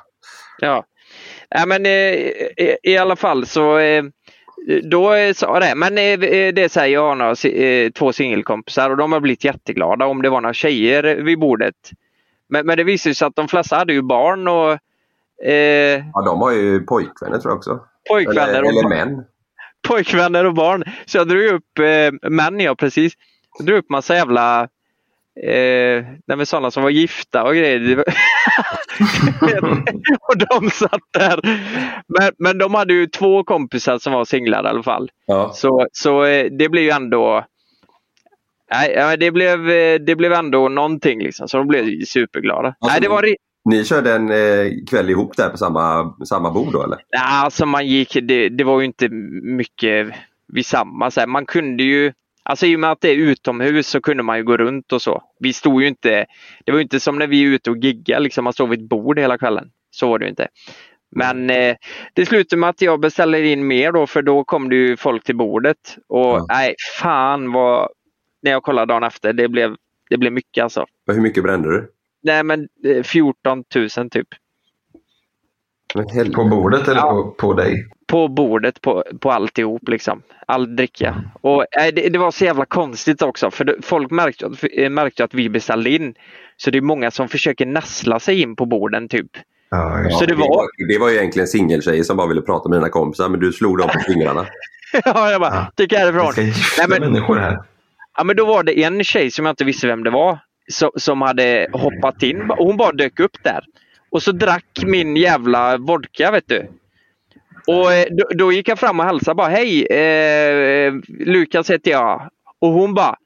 Ja. 0.61 0.85
Nej, 1.55 1.67
men 1.67 1.87
eh, 1.87 2.13
i, 2.67 2.77
i 2.83 2.97
alla 2.97 3.17
fall 3.17 3.47
så 3.47 3.79
eh, 3.79 4.03
då 4.83 5.13
sa 5.35 5.47
jag 5.55 5.63
det. 5.63 5.75
Men 5.77 5.99
eh, 5.99 6.05
eh, 6.31 6.55
det 6.55 6.73
säger 6.73 6.95
jag 6.95 7.09
har 7.09 7.15
några, 7.15 7.65
eh, 7.65 7.91
två 7.91 8.13
singelkompisar 8.13 8.91
och 8.91 8.97
de 8.97 9.13
har 9.13 9.21
blivit 9.21 9.45
jätteglada 9.45 10.07
om 10.07 10.23
det 10.23 10.31
var 10.31 10.41
några 10.41 10.55
tjejer 10.55 11.03
vid 11.23 11.39
bordet. 11.39 11.75
Men, 12.49 12.67
men 12.67 12.77
det 12.77 12.85
visade 12.85 13.15
sig 13.15 13.27
att 13.27 13.37
de 13.37 13.49
flesta 13.49 13.77
hade 13.77 13.93
ju 13.93 14.03
barn 14.03 14.49
och 14.49 14.73
eh, 15.47 16.05
Ja, 16.15 16.23
de 16.25 16.41
har 16.41 16.53
ju 16.53 16.81
pojkvänner 16.81 17.39
tror 17.39 17.51
jag 17.51 17.57
också. 17.59 17.81
Pojkvänner 18.09 18.49
Eller, 18.49 18.63
och 18.63 18.69
eller 18.71 18.89
män. 18.89 19.25
pojkvänner 19.89 20.45
och 20.45 20.55
barn. 20.55 20.85
Så 21.07 21.19
jag 21.19 21.29
drog 21.29 21.45
upp 21.45 21.79
eh, 21.79 22.31
män, 22.31 22.61
ja 22.61 22.75
precis. 22.75 23.13
Jag 23.59 23.67
drog 23.67 23.79
upp 23.79 23.91
massa 23.91 24.15
jävla 24.15 24.69
eh, 25.41 26.05
nej, 26.27 26.47
sådana 26.47 26.71
som 26.71 26.83
var 26.83 26.91
gifta 26.91 27.45
och 27.45 27.55
grejer. 27.55 27.99
Och 30.29 30.39
de 30.39 30.71
satt 30.71 31.01
där. 31.13 31.41
Men, 32.07 32.33
men 32.39 32.59
de 32.59 32.75
hade 32.75 32.95
ju 32.95 33.07
två 33.07 33.45
kompisar 33.45 33.99
som 33.99 34.13
var 34.13 34.25
singlar 34.25 34.65
i 34.65 34.69
alla 34.69 34.83
fall. 34.83 35.11
Ja. 35.27 35.51
Så, 35.55 35.87
så 35.93 36.25
eh, 36.25 36.47
det 36.51 36.69
blev 36.69 36.85
ju 36.85 36.91
ändå 36.91 37.45
Nej, 38.73 39.17
det, 39.19 39.31
blev, 39.31 39.71
eh, 39.71 40.01
det 40.01 40.17
blev 40.17 40.33
ändå 40.33 40.69
någonting 40.69 41.19
liksom. 41.19 41.49
Så 41.49 41.57
de 41.57 41.69
blev 41.69 42.05
superglada. 42.05 42.69
Alltså, 42.69 42.89
Nej, 42.89 43.01
det 43.01 43.09
var 43.09 43.27
Ni 43.65 43.85
körde 43.85 44.15
en 44.15 44.31
eh, 44.31 44.73
kväll 44.91 45.11
ihop 45.11 45.37
där 45.37 45.49
på 45.49 45.57
samma, 45.57 46.15
samma 46.25 46.51
bord 46.51 46.73
då 46.73 46.83
eller? 46.83 46.99
Ja, 47.09 47.45
alltså 47.45 47.67
man 47.67 47.87
gick, 47.87 48.17
det, 48.23 48.49
det 48.49 48.65
var 48.65 48.81
ju 48.81 48.87
inte 48.87 49.09
mycket 49.43 50.15
vid 50.49 50.67
samma. 50.67 51.11
Så 51.11 51.21
här. 51.21 51.27
Man 51.27 51.47
kunde 51.47 51.83
ju, 51.83 52.13
alltså 52.43 52.67
i 52.67 52.77
och 52.77 52.81
med 52.81 52.91
att 52.91 53.01
det 53.01 53.09
är 53.09 53.17
utomhus 53.17 53.89
så 53.89 54.01
kunde 54.01 54.23
man 54.23 54.37
ju 54.37 54.45
gå 54.45 54.57
runt 54.57 54.93
och 54.93 55.03
så. 55.03 55.23
Vi 55.39 55.53
stod 55.53 55.83
ju 55.83 55.89
inte, 55.89 56.27
det 56.65 56.73
var 56.73 56.79
ju 56.79 56.83
inte 56.83 57.01
som 57.01 57.19
när 57.19 57.27
vi 57.27 57.45
är 57.45 57.49
ute 57.49 57.71
och 57.71 57.77
giggar, 57.77 58.21
liksom, 58.21 58.45
man 58.45 58.53
står 58.53 58.67
vid 58.67 58.81
ett 58.81 58.89
bord 58.89 59.19
hela 59.19 59.39
kvällen. 59.39 59.71
Så 59.91 60.09
var 60.09 60.19
det 60.19 60.25
ju 60.25 60.31
inte. 60.31 60.49
Men 61.17 61.51
eh, 61.51 61.77
det 62.15 62.27
slutade 62.27 62.61
med 62.61 62.71
att 62.71 62.83
jag 62.83 63.01
beställde 63.01 63.47
in 63.47 63.67
mer 63.67 63.93
då 63.93 64.07
för 64.07 64.23
då 64.23 64.45
kom 64.45 64.69
det 64.69 64.77
ju 64.77 64.97
folk 64.97 65.25
till 65.25 65.37
bordet. 65.37 65.97
Och 66.09 66.47
nej, 66.49 66.75
fan 67.01 67.53
vad, 67.53 67.89
när 68.43 68.51
jag 68.51 68.63
kollade 68.63 68.93
dagen 68.93 69.03
efter, 69.03 69.33
det 69.33 69.49
blev, 69.49 69.77
det 70.11 70.19
blev 70.19 70.33
mycket 70.33 70.65
alltså. 70.65 70.87
Hur 71.07 71.21
mycket 71.21 71.43
brände 71.43 71.69
du? 71.69 71.91
Nej 72.23 72.43
men 72.43 72.69
eh, 72.87 73.03
14 73.03 73.65
000 73.75 74.11
typ. 74.11 74.29
På 76.35 76.45
bordet 76.45 76.89
eller 76.89 77.01
på, 77.01 77.31
på 77.39 77.55
dig? 77.55 77.87
på 78.07 78.29
bordet 78.29 78.81
på, 78.81 79.05
på 79.21 79.31
alltihop 79.33 79.89
liksom. 79.89 80.23
All 80.47 80.77
dricka. 80.77 81.25
Och 81.41 81.63
äh, 81.77 81.95
det, 81.95 82.09
det 82.09 82.19
var 82.19 82.31
så 82.31 82.45
jävla 82.45 82.65
konstigt 82.65 83.23
också 83.23 83.51
för 83.51 83.65
det, 83.65 83.77
folk 83.83 84.11
märkte, 84.11 84.47
att- 84.47 84.65
eh, 84.73 84.91
märkte 84.91 85.25
att 85.25 85.35
vi 85.35 85.49
beställde 85.49 85.91
in. 85.91 86.15
Så 86.57 86.71
det 86.71 86.79
är 86.79 86.83
många 86.83 87.11
som 87.11 87.29
försöker 87.29 87.67
nassla 87.67 88.21
sig 88.21 88.41
in 88.43 88.57
på 88.57 88.67
borden 88.67 89.09
typ. 89.09 89.31
Ja, 89.71 90.09
Så 90.11 90.27
det 90.27 90.35
var- 90.35 90.89
det 90.89 90.99
var 90.99 91.09
ju 91.09 91.17
egentligen 91.17 91.47
singeltjejer 91.49 92.03
som 92.03 92.17
bara 92.17 92.27
ville 92.27 92.43
prata 92.43 92.69
med 92.69 92.79
dina 92.79 92.89
kompisar 92.89 93.29
men 93.29 93.41
du 93.41 93.53
slog 93.53 93.79
dem 93.79 93.89
på 93.89 93.99
fingrarna. 94.13 94.47
ja, 95.05 95.31
jag 95.31 95.41
bara, 95.41 95.67
stick 95.73 95.93
härifrån. 95.93 96.33
Nej, 96.37 96.53
men, 96.89 97.01
människor 97.01 97.37
här. 97.37 97.59
Ja, 98.17 98.25
men 98.25 98.37
då 98.37 98.45
var 98.47 98.63
det 98.63 98.83
en 98.85 99.05
tjej 99.05 99.31
som 99.31 99.47
jag 99.47 99.53
inte 99.53 99.65
visste 99.65 99.87
vem 99.87 100.05
det 100.05 100.11
var 100.11 100.39
som, 100.71 100.91
som 100.97 101.23
hade 101.23 101.69
hoppat 101.73 102.23
in. 102.23 102.51
Hon 102.59 102.77
bara 102.77 102.93
dök 102.93 103.21
upp 103.21 103.37
där. 103.45 103.61
Och 104.13 104.23
så 104.23 104.33
drack 104.33 104.83
min 104.87 105.17
jävla 105.17 105.77
vodka 105.77 106.31
vet 106.31 106.49
du. 106.49 106.69
Och 107.67 107.93
eh, 107.93 108.07
då, 108.11 108.25
då 108.35 108.53
gick 108.53 108.69
jag 108.69 108.79
fram 108.79 109.01
och 109.01 109.07
hälsade 109.07 109.35
bara 109.35 109.49
hej, 109.49 109.87
eh, 109.87 110.93
Lukas 111.09 111.71
heter 111.71 111.91
jag. 111.91 112.31
Och 112.59 112.69
hon 112.69 112.95
bara, 112.95 113.17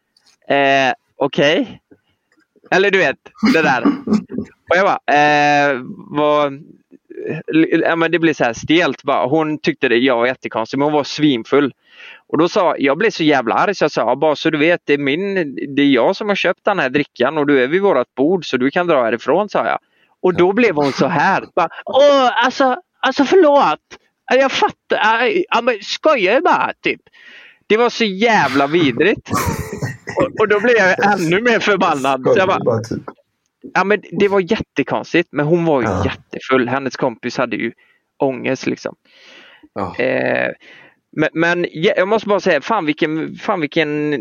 eh, 0.48 0.94
okej. 1.16 1.80
Eller 2.70 2.90
du 2.90 2.98
vet, 2.98 3.16
det 3.54 3.62
där. 3.62 3.84
Och 4.70 4.76
jag 4.76 4.86
bara, 4.86 5.14
eh, 5.16 5.80
vad, 6.10 6.52
eh, 6.52 7.78
ja, 7.82 7.96
men 7.96 8.10
det 8.10 8.18
blev 8.18 8.34
så 8.34 8.44
här 8.44 8.52
stelt 8.52 9.02
bara. 9.02 9.26
Hon 9.26 9.58
tyckte 9.58 9.88
det, 9.88 9.96
jag 9.96 10.16
var 10.16 10.26
jättekonstig 10.26 10.78
men 10.78 10.84
hon 10.84 10.92
var 10.92 11.04
svinfull. 11.04 11.74
Och 12.28 12.38
då 12.38 12.48
sa 12.48 12.76
jag 12.78 12.98
blev 12.98 13.10
så 13.10 13.24
jävla 13.24 13.54
arg 13.54 13.74
så 13.74 13.84
jag 13.84 13.90
sa, 13.90 14.16
bara 14.16 14.36
så 14.36 14.50
du 14.50 14.58
vet, 14.58 14.80
det 14.84 14.92
är, 14.92 14.98
min, 14.98 15.34
det 15.76 15.82
är 15.82 15.90
jag 15.90 16.16
som 16.16 16.28
har 16.28 16.36
köpt 16.36 16.64
den 16.64 16.78
här 16.78 16.90
drickan 16.90 17.38
och 17.38 17.46
du 17.46 17.62
är 17.62 17.66
vid 17.66 17.82
vårt 17.82 18.14
bord 18.14 18.50
så 18.50 18.56
du 18.56 18.70
kan 18.70 18.86
dra 18.86 19.02
härifrån 19.02 19.48
sa 19.48 19.66
jag. 19.66 19.78
Och 20.26 20.34
då 20.34 20.52
blev 20.52 20.74
hon 20.74 20.92
så 20.92 21.06
här. 21.06 21.44
Bara, 21.56 21.68
Åh, 21.84 22.44
alltså, 22.44 22.76
alltså 23.00 23.24
förlåt. 23.24 23.80
Jag 24.34 24.52
fattar. 24.52 25.26
Äh, 25.26 25.42
Ja, 25.48 25.60
men 25.62 25.78
skojar 25.82 26.34
jag 26.34 26.42
bara 26.42 26.72
typ. 26.82 27.00
Det 27.66 27.76
var 27.76 27.90
så 27.90 28.04
jävla 28.04 28.66
vidrigt. 28.66 29.30
Och, 30.18 30.40
och 30.40 30.48
då 30.48 30.60
blev 30.60 30.76
jag 30.76 31.12
ännu 31.14 31.40
mer 31.42 31.60
förbannad. 31.60 32.22
Så 32.26 32.38
jag 32.38 32.48
bara, 32.48 32.80
typ. 32.82 33.02
Ja, 33.74 33.84
men 33.84 34.02
det 34.10 34.28
var 34.28 34.40
jättekonstigt, 34.40 35.28
men 35.32 35.46
hon 35.46 35.64
var 35.64 35.80
ju 35.82 35.88
jättefull. 36.04 36.68
Hennes 36.68 36.96
kompis 36.96 37.38
hade 37.38 37.56
ju 37.56 37.72
ångest 38.22 38.66
liksom. 38.66 38.94
Eh, 39.98 40.52
men, 41.16 41.28
men 41.32 41.66
ja, 41.72 41.92
jag 41.96 42.08
måste 42.08 42.28
bara 42.28 42.40
säga, 42.40 42.60
fan 42.60 42.86
vilken, 42.86 43.34
fan 43.34 43.60
vilken 43.60 44.20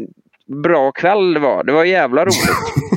bra 0.64 0.92
kväll 0.92 1.34
det 1.34 1.40
var. 1.40 1.64
Det 1.64 1.72
var 1.72 1.84
jävla 1.86 2.26
roligt. 2.26 2.50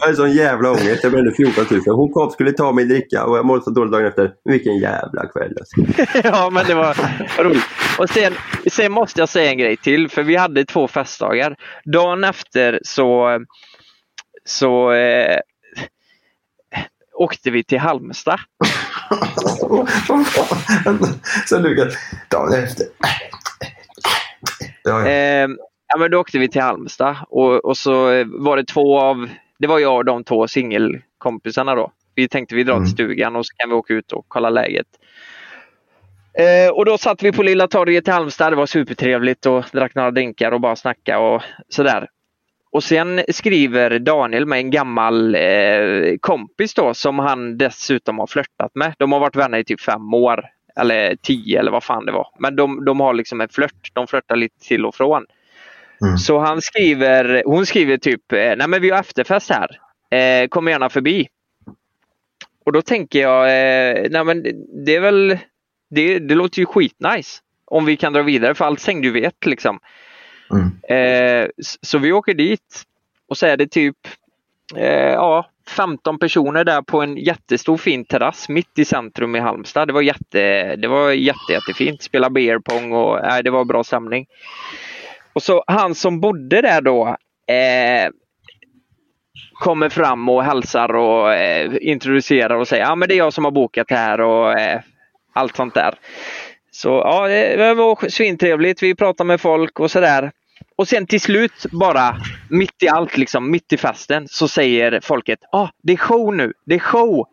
Jag 0.00 0.06
har 0.06 0.14
sån 0.14 0.32
jävla 0.32 0.70
ångest. 0.70 1.02
Jag 1.02 1.12
brände 1.12 1.32
14 1.34 1.64
000. 1.70 1.80
Hon 1.86 2.12
kom 2.12 2.30
skulle 2.30 2.52
ta 2.52 2.72
min 2.72 2.88
dricka 2.88 3.24
och 3.24 3.38
jag 3.38 3.46
mådde 3.46 3.62
så 3.62 3.70
dåligt 3.70 3.92
dagen 3.92 4.06
efter. 4.06 4.32
Vilken 4.44 4.78
jävla 4.78 5.26
kväll. 5.26 5.56
Alltså. 5.60 5.80
ja, 6.28 6.50
men 6.50 6.66
det 6.66 6.74
var 6.74 6.96
roligt. 7.42 7.64
Och 7.98 8.10
sen, 8.10 8.32
sen 8.70 8.92
måste 8.92 9.20
jag 9.20 9.28
säga 9.28 9.50
en 9.50 9.58
grej 9.58 9.76
till, 9.76 10.08
för 10.08 10.22
vi 10.22 10.36
hade 10.36 10.64
två 10.64 10.88
festdagar. 10.88 11.56
Dagen 11.84 12.24
efter 12.24 12.80
så, 12.82 13.40
så 14.44 14.92
eh, 14.92 15.38
åkte 17.14 17.50
vi 17.50 17.64
till 17.64 17.78
Halmstad. 17.78 18.40
Sen 21.48 21.62
Lukas, 21.62 21.94
dagen 22.30 22.64
efter. 22.64 22.86
Ja, 24.82 25.00
ja. 25.00 25.06
Eh, 25.06 25.48
ja, 25.86 25.98
men 25.98 26.10
då 26.10 26.18
åkte 26.18 26.38
vi 26.38 26.48
till 26.48 26.62
Halmstad 26.62 27.16
och, 27.28 27.64
och 27.64 27.76
så 27.76 28.24
var 28.26 28.56
det 28.56 28.64
två 28.64 29.00
av, 29.00 29.28
det 29.60 29.66
var 29.66 29.78
jag 29.78 29.96
och 29.96 30.04
de 30.04 30.24
två 30.24 30.48
singelkompisarna 30.48 31.74
då. 31.74 31.92
Vi 32.14 32.28
tänkte 32.28 32.54
vi 32.54 32.64
drar 32.64 32.80
till 32.80 32.90
stugan 32.90 33.36
och 33.36 33.46
så 33.46 33.54
kan 33.56 33.68
vi 33.68 33.74
åka 33.74 33.94
ut 33.94 34.12
och 34.12 34.24
kolla 34.28 34.50
läget. 34.50 34.86
Eh, 36.38 36.72
och 36.72 36.84
då 36.84 36.98
satt 36.98 37.22
vi 37.22 37.32
på 37.32 37.42
Lilla 37.42 37.68
torget 37.68 38.08
i 38.08 38.10
Halmstad. 38.10 38.52
Det 38.52 38.56
var 38.56 38.66
supertrevligt 38.66 39.46
och 39.46 39.64
drack 39.72 39.94
några 39.94 40.10
drinkar 40.10 40.52
och 40.52 40.60
bara 40.60 40.76
snacka 40.76 41.18
och 41.18 41.42
sådär. 41.68 42.08
Och 42.72 42.84
sen 42.84 43.20
skriver 43.28 43.98
Daniel 43.98 44.46
med 44.46 44.58
en 44.58 44.70
gammal 44.70 45.34
eh, 45.34 46.16
kompis 46.20 46.74
då 46.74 46.94
som 46.94 47.18
han 47.18 47.58
dessutom 47.58 48.18
har 48.18 48.26
flörtat 48.26 48.74
med. 48.74 48.94
De 48.98 49.12
har 49.12 49.20
varit 49.20 49.36
vänner 49.36 49.58
i 49.58 49.64
typ 49.64 49.80
fem 49.80 50.14
år. 50.14 50.44
Eller 50.76 51.16
tio 51.16 51.58
eller 51.58 51.70
vad 51.70 51.84
fan 51.84 52.06
det 52.06 52.12
var. 52.12 52.26
Men 52.38 52.56
de, 52.56 52.84
de 52.84 53.00
har 53.00 53.14
liksom 53.14 53.40
en 53.40 53.48
flört. 53.48 53.90
De 53.92 54.06
flörtar 54.06 54.36
lite 54.36 54.60
till 54.60 54.86
och 54.86 54.94
från. 54.94 55.26
Så 56.18 56.38
han 56.38 56.60
skriver, 56.62 57.42
hon 57.46 57.66
skriver 57.66 57.96
typ, 57.98 58.32
eh, 58.32 58.38
nej 58.56 58.68
men 58.68 58.82
vi 58.82 58.90
har 58.90 59.00
efterfest 59.00 59.50
här. 59.50 59.68
Eh, 60.18 60.48
kom 60.48 60.68
gärna 60.68 60.88
förbi. 60.88 61.28
Och 62.66 62.72
då 62.72 62.82
tänker 62.82 63.20
jag, 63.20 63.42
eh, 63.44 64.06
nej 64.10 64.24
men 64.24 64.42
det, 64.86 64.96
är 64.96 65.00
väl, 65.00 65.38
det, 65.90 66.18
det 66.18 66.34
låter 66.34 66.58
ju 66.60 66.66
skitnice. 66.66 67.40
Om 67.64 67.84
vi 67.84 67.96
kan 67.96 68.12
dra 68.12 68.22
vidare 68.22 68.54
för 68.54 68.64
allt 68.64 68.80
stängde 68.80 69.06
ju 69.06 69.12
vid 69.12 69.24
ett 69.24 69.46
liksom. 69.46 69.78
Eh, 70.88 71.48
s- 71.60 71.78
så 71.82 71.98
vi 71.98 72.12
åker 72.12 72.34
dit 72.34 72.82
och 73.28 73.36
så 73.36 73.46
är 73.46 73.56
det 73.56 73.66
typ 73.66 73.96
eh, 74.76 75.12
ja, 75.12 75.46
15 75.76 76.18
personer 76.18 76.64
där 76.64 76.82
på 76.82 77.00
en 77.02 77.16
jättestor 77.16 77.76
fin 77.76 78.04
terrass 78.04 78.48
mitt 78.48 78.78
i 78.78 78.84
centrum 78.84 79.36
i 79.36 79.38
Halmstad. 79.38 79.88
Det 79.88 79.92
var, 79.92 80.02
jätte, 80.02 80.76
det 80.76 80.88
var 80.88 81.10
jätte, 81.10 81.52
jättefint. 81.52 82.02
Spela 82.02 82.30
beer 82.30 82.58
pong 82.58 82.92
och 82.92 83.18
nej, 83.22 83.42
det 83.42 83.50
var 83.50 83.64
bra 83.64 83.84
stämning. 83.84 84.26
Och 85.32 85.42
så 85.42 85.64
han 85.66 85.94
som 85.94 86.20
bodde 86.20 86.62
där 86.62 86.80
då 86.80 87.16
eh, 87.54 88.10
kommer 89.52 89.88
fram 89.88 90.28
och 90.28 90.44
hälsar 90.44 90.94
och 90.94 91.34
eh, 91.34 91.72
introducerar 91.80 92.54
och 92.56 92.68
säger 92.68 92.84
ja 92.84 92.94
men 92.94 93.08
det 93.08 93.14
är 93.14 93.18
jag 93.18 93.32
som 93.32 93.44
har 93.44 93.52
bokat 93.52 93.90
här 93.90 94.20
och 94.20 94.60
eh, 94.60 94.80
allt 95.32 95.56
sånt 95.56 95.74
där. 95.74 95.94
Så 96.70 96.88
ja, 96.88 97.28
det 97.28 97.74
var 97.74 98.08
svintrevligt. 98.08 98.82
Vi 98.82 98.94
pratade 98.94 99.28
med 99.28 99.40
folk 99.40 99.80
och 99.80 99.90
sådär. 99.90 100.30
Och 100.76 100.88
sen 100.88 101.06
till 101.06 101.20
slut 101.20 101.66
bara 101.72 102.16
mitt 102.48 102.82
i 102.82 102.88
allt, 102.88 103.16
liksom 103.16 103.50
mitt 103.50 103.72
i 103.72 103.76
festen, 103.76 104.28
så 104.28 104.48
säger 104.48 105.00
folket 105.02 105.38
ah, 105.52 105.68
det 105.82 105.92
är 105.92 105.96
show 105.96 106.34
nu, 106.36 106.52
det 106.66 106.74
är 106.74 106.78
show. 106.78 107.26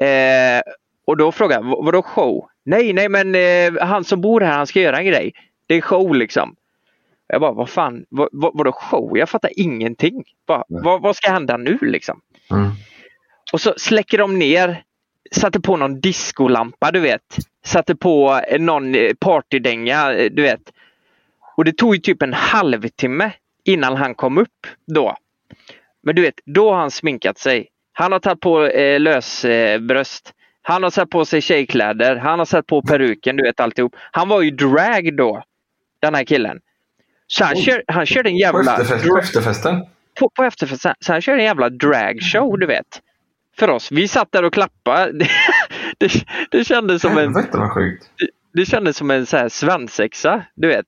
Eh, 0.00 0.62
och 1.06 1.16
då 1.16 1.32
frågar 1.32 1.56
jag, 1.56 1.84
vadå 1.84 2.02
show? 2.02 2.48
Nej, 2.64 2.92
nej 2.92 3.08
men 3.08 3.34
eh, 3.34 3.86
han 3.86 4.04
som 4.04 4.20
bor 4.20 4.40
här, 4.40 4.56
han 4.56 4.66
ska 4.66 4.80
göra 4.80 4.98
en 4.98 5.06
grej. 5.06 5.32
Det 5.66 5.74
är 5.74 5.80
show 5.80 6.14
liksom. 6.14 6.56
Jag 7.28 7.40
bara, 7.40 7.52
vad 7.52 7.70
fan, 7.70 8.04
vad, 8.08 8.28
vad, 8.32 8.50
vadå 8.54 8.72
show? 8.72 9.18
Jag 9.18 9.28
fattar 9.28 9.50
ingenting. 9.56 10.24
Bara, 10.46 10.64
vad, 10.68 11.02
vad 11.02 11.16
ska 11.16 11.30
hända 11.30 11.56
nu 11.56 11.78
liksom? 11.82 12.20
Och 13.52 13.60
så 13.60 13.74
släcker 13.76 14.18
de 14.18 14.38
ner, 14.38 14.82
satte 15.32 15.60
på 15.60 15.76
någon 15.76 16.00
diskolampa 16.00 16.90
du 16.90 17.00
vet. 17.00 17.36
Satte 17.64 17.96
på 17.96 18.40
någon 18.58 18.94
eh, 18.94 19.14
partydänga 19.20 20.14
eh, 20.14 20.30
du 20.32 20.42
vet. 20.42 20.72
Och 21.56 21.64
det 21.64 21.72
tog 21.72 21.94
ju 21.94 22.00
typ 22.00 22.22
en 22.22 22.32
halvtimme 22.32 23.32
innan 23.64 23.96
han 23.96 24.14
kom 24.14 24.38
upp 24.38 24.66
då. 24.86 25.16
Men 26.02 26.16
du 26.16 26.22
vet, 26.22 26.40
då 26.44 26.70
har 26.70 26.78
han 26.78 26.90
sminkat 26.90 27.38
sig. 27.38 27.68
Han 27.92 28.12
har 28.12 28.18
tagit 28.18 28.40
på 28.40 28.66
eh, 28.66 29.00
lösbröst. 29.00 30.26
Eh, 30.26 30.32
han 30.62 30.82
har 30.82 30.90
satt 30.90 31.10
på 31.10 31.24
sig 31.24 31.40
tjejkläder. 31.40 32.16
Han 32.16 32.38
har 32.38 32.46
satt 32.46 32.66
på 32.66 32.82
peruken, 32.82 33.36
du 33.36 33.42
vet 33.42 33.60
alltihop. 33.60 33.96
Han 34.12 34.28
var 34.28 34.42
ju 34.42 34.50
drag 34.50 35.16
då, 35.16 35.42
den 36.00 36.14
här 36.14 36.24
killen. 36.24 36.60
Så 37.26 37.44
han, 37.44 37.56
kör, 37.56 37.82
han 37.88 38.06
körde 38.06 38.28
en 38.28 38.34
På, 38.34 38.38
jävla... 38.40 38.72
efterfest, 38.72 39.08
på 39.08 39.18
efterfesten? 39.18 39.84
på, 40.20 40.30
på 40.30 40.44
efterfesten. 40.44 40.94
Så 41.00 41.12
han 41.12 41.22
körde 41.22 41.38
en 41.40 41.44
jävla 41.44 41.68
dragshow, 41.70 42.58
du 42.58 42.66
vet. 42.66 43.02
För 43.58 43.70
oss. 43.70 43.92
Vi 43.92 44.08
satt 44.08 44.32
där 44.32 44.42
och 44.42 44.52
klappade. 44.52 45.12
Det, 45.98 46.08
det, 46.08 46.24
det 46.50 46.64
kändes 46.64 47.02
som 47.02 47.10
en... 47.10 47.16
Helvete 47.18 47.58
vad 47.58 47.70
sjukt. 47.72 48.10
Det, 48.18 48.28
det 48.60 48.64
kändes 48.66 48.96
som 48.96 49.10
en 49.10 49.26
så 49.26 49.36
här 49.36 49.48
svensexa, 49.48 50.42
du 50.54 50.68
vet. 50.68 50.86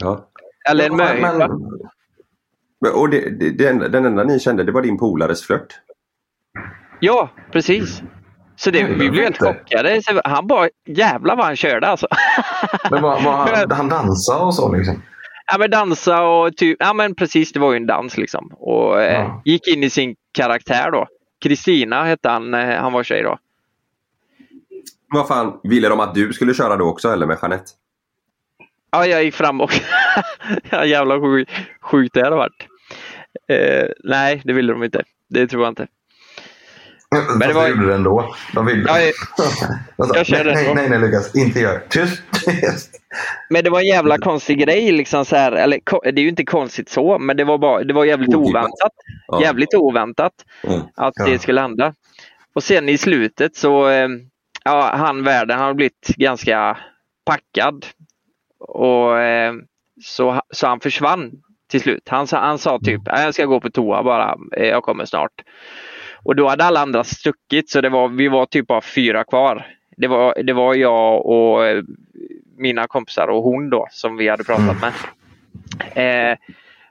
Ja. 0.00 0.28
Eller 0.70 0.86
en 0.86 0.96
möhippa. 0.96 1.48
Men- 2.80 2.92
Och 2.94 3.08
det, 3.10 3.30
det, 3.58 3.68
enda, 3.68 3.88
den 3.88 4.04
enda 4.04 4.24
ni 4.24 4.40
kände 4.40 4.64
det 4.64 4.72
var 4.72 4.82
din 4.82 4.98
polares 4.98 5.42
flört? 5.42 5.80
Ja, 7.00 7.30
precis. 7.52 8.02
Så 8.58 8.70
det, 8.70 8.84
vi 8.84 9.10
blev 9.10 9.24
helt 9.24 9.38
chockade. 9.38 10.02
Han 10.24 10.46
bara, 10.46 10.68
jävlar 10.86 11.36
vad 11.36 11.44
han 11.44 11.56
körde 11.56 11.86
alltså. 11.86 12.06
Men 12.90 13.02
var, 13.02 13.22
var 13.22 13.32
han, 13.32 13.70
han 13.76 13.88
dansade 13.88 14.44
och 14.44 14.54
så 14.54 14.72
liksom? 14.72 15.02
Ja 15.52 15.58
men 15.58 15.70
dansa 15.70 16.22
och 16.22 16.56
typ, 16.56 16.76
ja 16.80 16.92
men 16.92 17.14
precis 17.14 17.52
det 17.52 17.60
var 17.60 17.72
ju 17.72 17.76
en 17.76 17.86
dans 17.86 18.16
liksom. 18.16 18.52
Och 18.52 19.02
eh, 19.02 19.40
gick 19.44 19.68
in 19.68 19.84
i 19.84 19.90
sin 19.90 20.16
karaktär 20.32 20.90
då. 20.90 21.06
Kristina 21.42 22.04
hette 22.04 22.28
han, 22.28 22.54
eh, 22.54 22.80
han 22.80 22.92
var 22.92 23.02
tjej 23.02 23.22
då. 23.22 23.38
Vad 25.12 25.28
fan, 25.28 25.60
ville 25.62 25.88
de 25.88 26.00
att 26.00 26.14
du 26.14 26.32
skulle 26.32 26.54
köra 26.54 26.76
då 26.76 26.84
också 26.84 27.08
eller 27.08 27.26
med 27.26 27.38
Jeanette? 27.42 27.70
Ja, 28.90 29.06
jag 29.06 29.24
gick 29.24 29.34
fram 29.34 29.60
och... 29.60 29.70
ja, 30.70 31.20
sjukt, 31.20 31.52
sjukt 31.80 32.14
det 32.14 32.24
hade 32.24 32.36
varit. 32.36 32.66
Eh, 33.48 33.88
nej, 34.04 34.42
det 34.44 34.52
ville 34.52 34.72
de 34.72 34.84
inte. 34.84 35.02
Det 35.28 35.46
tror 35.46 35.62
jag 35.62 35.70
inte. 35.70 35.86
Men 37.10 37.48
det 37.48 37.54
var- 37.54 37.68
gjorde 37.68 37.86
det 37.86 37.94
ändå. 37.94 38.34
De 38.54 38.66
ville. 38.66 38.84
Ja, 38.88 39.00
jag- 39.00 39.12
jag 40.16 40.26
körde 40.26 40.54
nej, 40.54 40.74
nej, 40.74 40.88
nej, 40.88 40.98
Lukas. 40.98 41.34
Inte 41.34 41.60
gör. 41.60 41.82
Tyst. 41.88 42.22
Tyst. 42.44 42.90
Men 43.50 43.64
det 43.64 43.70
var 43.70 43.80
en 43.80 43.86
jävla 43.86 44.18
konstig 44.18 44.58
grej 44.58 44.92
liksom 44.92 45.24
så 45.24 45.36
här, 45.36 45.52
eller 45.52 45.80
det 46.12 46.20
är 46.20 46.22
ju 46.22 46.28
inte 46.28 46.44
konstigt 46.44 46.88
så, 46.88 47.18
men 47.18 47.36
det 47.36 47.44
var, 47.44 47.58
bara, 47.58 47.84
det 47.84 47.94
var 47.94 48.04
jävligt 48.04 48.34
oväntat. 48.34 48.92
Ja. 49.26 49.42
Jävligt 49.42 49.74
oväntat 49.74 50.32
Mm. 50.64 50.80
att 50.96 51.12
Ja. 51.16 51.24
det 51.26 51.38
skulle 51.38 51.60
hända. 51.60 51.94
Och 52.54 52.62
sen 52.62 52.88
i 52.88 52.98
slutet 52.98 53.56
så, 53.56 53.88
eh, 53.88 54.08
ja, 54.64 54.90
han 54.96 55.24
värden 55.24 55.58
har 55.58 55.74
blivit 55.74 56.08
ganska 56.16 56.78
packad. 57.26 57.86
Och 58.58 59.18
eh, 59.20 59.54
så, 60.04 60.40
så 60.50 60.66
han 60.66 60.80
försvann 60.80 61.30
till 61.70 61.80
slut. 61.80 62.08
Han, 62.08 62.26
sa- 62.26 62.40
han 62.40 62.58
sa 62.58 62.78
typ, 62.84 63.00
"Nej, 63.06 63.24
jag 63.24 63.34
ska 63.34 63.44
gå 63.44 63.60
på 63.60 63.70
toa 63.70 64.02
bara, 64.02 64.36
eh, 64.56 64.66
jag 64.66 64.82
kommer 64.82 65.04
snart. 65.04 65.32
Och 66.22 66.36
då 66.36 66.48
hade 66.48 66.64
alla 66.64 66.80
andra 66.80 67.04
stuckit 67.04 67.70
så 67.70 67.80
det 67.80 67.88
var, 67.88 68.08
vi 68.08 68.28
var 68.28 68.46
typ 68.46 68.66
bara 68.66 68.80
fyra 68.80 69.24
kvar. 69.24 69.66
Det 69.96 70.06
var, 70.06 70.42
det 70.42 70.52
var 70.52 70.74
jag 70.74 71.26
och 71.26 71.66
eh, 71.66 71.82
mina 72.56 72.86
kompisar 72.86 73.28
och 73.28 73.42
hon 73.42 73.70
då 73.70 73.86
som 73.90 74.16
vi 74.16 74.28
hade 74.28 74.44
pratat 74.44 74.76
med. 74.80 74.92
Eh, 75.94 76.38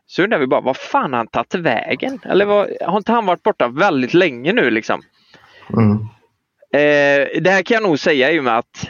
så 0.05 0.23
undrar 0.23 0.39
vi 0.39 0.47
bara, 0.47 0.61
vad 0.61 0.77
fan 0.77 1.13
har 1.13 1.17
han 1.17 1.27
tagit 1.27 1.55
vägen? 1.55 2.19
Eller 2.23 2.45
vad, 2.45 2.69
har 2.81 2.97
inte 2.97 3.11
han 3.11 3.25
varit 3.25 3.43
borta 3.43 3.67
väldigt 3.67 4.13
länge 4.13 4.53
nu 4.53 4.69
liksom? 4.69 5.01
Mm. 5.73 5.91
Eh, 6.73 7.41
det 7.41 7.49
här 7.49 7.63
kan 7.63 7.75
jag 7.75 7.83
nog 7.83 7.99
säga 7.99 8.31
i 8.31 8.39
och 8.39 8.43
med 8.43 8.57
att 8.57 8.89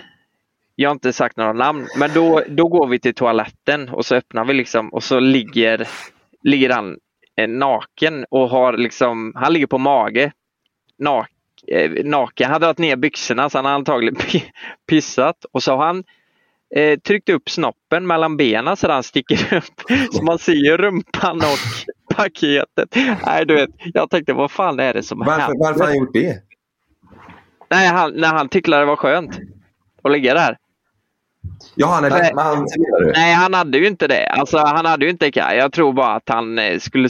jag 0.75 0.89
har 0.89 0.93
inte 0.93 1.13
sagt 1.13 1.37
några 1.37 1.53
namn, 1.53 1.87
men 1.99 2.13
då, 2.13 2.43
då 2.47 2.67
går 2.67 2.87
vi 2.87 2.99
till 2.99 3.13
toaletten 3.13 3.89
och 3.89 4.05
så 4.05 4.15
öppnar 4.15 4.45
vi 4.45 4.53
liksom 4.53 4.89
och 4.89 5.03
så 5.03 5.19
ligger, 5.19 5.87
ligger 6.43 6.69
han 6.69 6.97
naken 7.45 8.25
och 8.29 8.49
har 8.49 8.77
liksom, 8.77 9.31
han 9.35 9.53
ligger 9.53 9.67
på 9.67 9.77
mage. 9.77 10.31
Nak, 10.99 11.29
eh, 11.67 11.91
naken, 12.05 12.45
han 12.45 12.53
har 12.53 12.59
dragit 12.59 12.77
ner 12.77 12.95
byxorna 12.95 13.49
så 13.49 13.57
han 13.57 13.65
har 13.65 13.71
antagligen 13.71 14.15
pi- 14.15 14.51
pissat 14.87 15.45
och 15.51 15.63
så 15.63 15.75
har 15.75 15.85
han 15.85 16.03
eh, 16.75 16.99
tryckt 16.99 17.29
upp 17.29 17.49
snoppen 17.49 18.07
mellan 18.07 18.37
benen 18.37 18.77
så 18.77 18.87
den 18.87 19.03
sticker 19.03 19.53
upp. 19.57 19.81
Så 20.11 20.23
man 20.23 20.39
ser 20.39 20.77
rumpan 20.77 21.37
och 21.37 21.57
paketet. 22.15 22.95
Nej, 23.25 23.45
du 23.45 23.53
vet, 23.55 23.69
jag 23.93 24.09
tänkte 24.09 24.33
vad 24.33 24.51
fan 24.51 24.79
är 24.79 24.93
det 24.93 25.03
som 25.03 25.19
Varför, 25.19 25.41
händer? 25.41 25.59
varför 25.59 25.79
har 25.79 25.87
han 25.87 25.97
gjort 25.97 26.13
det? 26.13 26.43
Nej, 27.69 27.87
han, 27.87 28.11
när 28.13 28.27
han 28.27 28.49
tyckte 28.49 28.79
det 28.79 28.85
var 28.85 28.95
skönt 28.95 29.39
att 30.03 30.11
ligga 30.11 30.33
där. 30.33 30.57
Ja, 31.75 31.87
han 31.87 32.05
är 32.05 32.09
Nej. 32.09 32.31
men 32.35 32.45
han? 32.45 32.67
Nej, 33.13 33.33
han 33.33 33.53
hade 33.53 33.77
ju 33.77 33.87
inte 33.87 34.07
det. 34.07 34.27
Alltså, 34.27 34.57
han 34.57 34.85
hade 34.85 35.05
ju 35.05 35.11
inte 35.11 35.31
Jag 35.35 35.71
tror 35.71 35.93
bara 35.93 36.13
att 36.15 36.29
han 36.29 36.59
eh, 36.59 36.79
skulle 36.79 37.09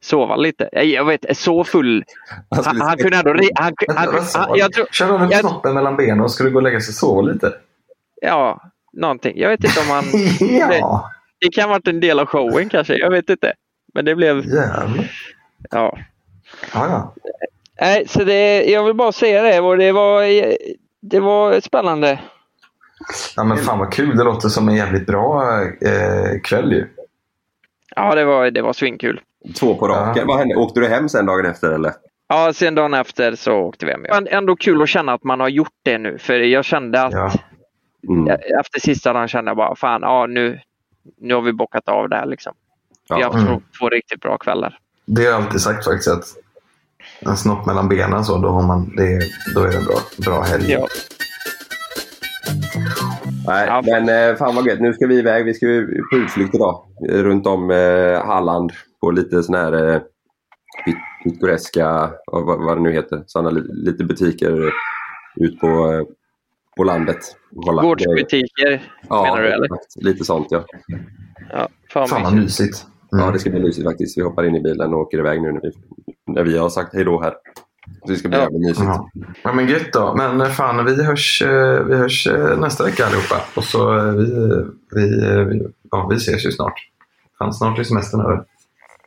sova 0.00 0.36
lite. 0.36 0.68
Jag, 0.72 0.84
jag 0.84 1.04
vet, 1.04 1.36
så 1.38 1.64
full. 1.64 2.04
Han 2.50 2.80
Han, 2.80 2.96
kunde 2.96 3.16
ändå... 3.16 3.30
Han, 3.54 3.74
han, 3.96 4.24
han, 4.34 4.58
jag 4.58 4.72
tror, 4.72 4.86
Körde 4.92 5.18
han 5.18 5.30
jag- 5.30 5.40
snoppen 5.40 5.74
mellan 5.74 5.96
benen 5.96 6.20
och 6.20 6.30
skulle 6.30 6.50
gå 6.50 6.56
och 6.56 6.62
lägga 6.62 6.80
sig 6.80 6.90
och 6.90 6.94
sova 6.94 7.22
lite? 7.22 7.52
ja, 8.22 8.60
någonting. 8.92 9.32
Jag 9.36 9.48
vet 9.48 9.64
inte 9.64 9.80
om 9.80 9.86
han... 9.86 10.04
Ja. 10.58 10.66
det, 11.40 11.46
det 11.46 11.52
kan 11.52 11.64
ha 11.64 11.68
varit 11.70 11.88
en 11.88 12.00
del 12.00 12.18
av 12.20 12.26
showen 12.26 12.68
kanske. 12.68 12.94
Jag 12.94 13.10
vet 13.10 13.30
inte. 13.30 13.52
Men 13.94 14.04
det 14.04 14.14
blev... 14.14 14.36
Jävlar. 14.46 15.10
Ja. 15.70 15.98
Ja, 16.74 16.88
ja. 16.88 17.14
Nej, 17.80 18.08
så 18.08 18.24
det, 18.24 18.64
jag 18.64 18.84
vill 18.84 18.94
bara 18.94 19.12
säga 19.12 19.42
det. 19.42 19.76
Det 19.76 19.92
var, 19.92 20.56
det 21.02 21.20
var 21.20 21.60
spännande. 21.60 22.18
Ja, 23.36 23.44
men 23.44 23.58
fan 23.58 23.78
vad 23.78 23.92
kul. 23.92 24.16
Det 24.16 24.24
låter 24.24 24.48
som 24.48 24.68
en 24.68 24.74
jävligt 24.74 25.06
bra 25.06 25.62
eh, 25.62 26.40
kväll 26.44 26.72
ju. 26.72 26.86
Ja, 27.96 28.14
det 28.14 28.24
var, 28.24 28.50
det 28.50 28.62
var 28.62 28.72
svinkul. 28.72 29.20
Två 29.58 29.74
på 29.74 29.88
raken. 29.88 30.26
Vad 30.26 30.38
hände? 30.38 30.54
Åkte 30.56 30.80
du 30.80 30.86
hem 30.88 31.08
sen 31.08 31.26
dagen 31.26 31.46
efter 31.46 31.70
eller? 31.72 31.92
Ja, 32.28 32.52
sen 32.52 32.74
dagen 32.74 32.94
efter 32.94 33.34
så 33.36 33.52
åkte 33.52 33.86
vi 33.86 33.92
hem. 33.92 34.00
Men 34.10 34.26
ändå 34.28 34.56
kul 34.56 34.82
att 34.82 34.88
känna 34.88 35.12
att 35.12 35.24
man 35.24 35.40
har 35.40 35.48
gjort 35.48 35.72
det 35.82 35.98
nu. 35.98 36.18
För 36.18 36.34
jag 36.34 36.64
kände 36.64 37.02
att 37.02 37.40
Mm. 38.08 38.28
efter 38.60 38.80
sista 38.80 39.12
dagen 39.12 39.28
kände 39.28 39.50
jag 39.50 39.56
bara, 39.56 39.76
fan, 39.76 40.00
ja 40.02 40.26
nu, 40.26 40.60
nu 41.20 41.34
har 41.34 41.42
vi 41.42 41.52
bockat 41.52 41.88
av 41.88 42.08
det 42.08 42.16
här 42.16 42.26
liksom. 42.26 42.52
Vi 43.08 43.14
Ja. 43.20 43.26
har 43.26 43.32
haft 43.32 43.48
Mm. 43.48 43.60
två 43.78 43.88
riktigt 43.88 44.20
bra 44.20 44.38
kvällar. 44.38 44.78
Det 45.06 45.24
har 45.24 45.30
jag 45.32 45.42
alltid 45.42 45.60
sagt 45.60 45.84
faktiskt. 45.84 46.08
Att 46.08 46.24
en 47.20 47.36
snopp 47.36 47.66
mellan 47.66 47.88
benen 47.88 48.24
så, 48.24 48.38
då, 48.38 48.48
har 48.48 48.62
man, 48.62 48.96
det, 48.96 49.20
då 49.54 49.60
är 49.60 49.68
det 49.70 49.76
en 49.76 49.84
bra, 49.84 49.96
bra 50.18 50.42
helg. 50.42 50.72
Ja. 50.72 50.86
Nej, 53.46 53.82
men 53.84 54.30
eh, 54.30 54.36
fan 54.36 54.54
vad 54.56 54.66
gött. 54.66 54.80
Nu 54.80 54.92
ska 54.94 55.06
vi 55.06 55.18
iväg. 55.18 55.44
Vi 55.44 55.54
ska 55.54 55.66
ju 55.66 55.86
på 56.10 56.16
utflykt 56.16 56.54
idag. 56.54 56.84
eh, 57.08 57.22
Runt 57.22 57.46
om 57.46 57.70
eh, 57.70 58.26
Halland 58.26 58.72
på 59.00 59.10
lite 59.10 59.42
sån 59.42 59.54
här 59.54 59.72
eh, 59.94 60.00
pit- 60.86 61.24
pittoreska, 61.24 62.10
vad, 62.26 62.44
vad 62.64 62.76
det 62.76 62.82
nu 62.82 62.92
heter, 62.92 63.22
såna 63.26 63.50
li, 63.50 63.60
lite 63.68 64.04
butiker 64.04 64.72
ut 65.36 65.60
på, 65.60 65.66
eh, 65.92 66.02
på 66.76 66.84
landet. 66.84 67.18
Kolla. 67.64 67.82
Gårdsbutiker 67.82 68.82
Ja, 69.08 69.22
menar 69.22 69.42
du 69.42 69.48
eller? 69.52 69.68
lite 70.00 70.24
sånt 70.24 70.46
ja. 70.50 70.64
Ja, 71.52 71.68
fan, 71.92 72.08
Fan 72.08 72.22
vad 72.22 72.34
mysigt. 72.34 72.86
Ja, 73.10 73.30
det 73.30 73.38
ska 73.38 73.50
bli 73.50 73.60
mysigt 73.60 73.86
faktiskt. 73.86 74.18
Vi 74.18 74.22
hoppar 74.22 74.44
in 74.44 74.56
i 74.56 74.60
bilen 74.60 74.94
och 74.94 75.00
åker 75.00 75.18
iväg 75.18 75.42
nu 75.42 75.52
när 75.52 75.60
vi, 75.60 75.70
när 76.26 76.42
vi 76.44 76.58
har 76.58 76.68
sagt 76.68 76.94
hej 76.94 77.04
då 77.04 77.20
här. 77.22 77.34
Så 78.00 78.12
det 78.12 78.16
ska 78.16 78.28
bli 78.28 78.38
jävligt 78.38 78.60
mysigt. 78.60 78.80
Ja. 78.84 79.10
ja, 79.42 79.52
men 79.52 79.68
gött 79.68 79.92
då. 79.92 80.14
Men 80.14 80.40
eh, 80.40 80.48
fan, 80.50 80.84
vi 80.84 81.04
hörs, 81.04 81.42
eh, 81.42 81.84
vi 81.84 81.96
hörs 81.96 82.26
eh, 82.26 82.58
nästa 82.58 82.84
vecka 82.84 83.06
allihopa. 83.06 83.40
Och 83.54 83.64
så 83.64 83.94
vi, 84.10 84.24
vi, 84.90 85.08
vi, 85.44 85.68
ja, 85.90 86.06
vi 86.10 86.16
ses 86.16 86.46
ju 86.46 86.52
snart. 86.52 86.74
Fan, 87.38 87.54
snart 87.54 87.78
är 87.78 87.84
semestern 87.84 88.20
över. 88.20 88.44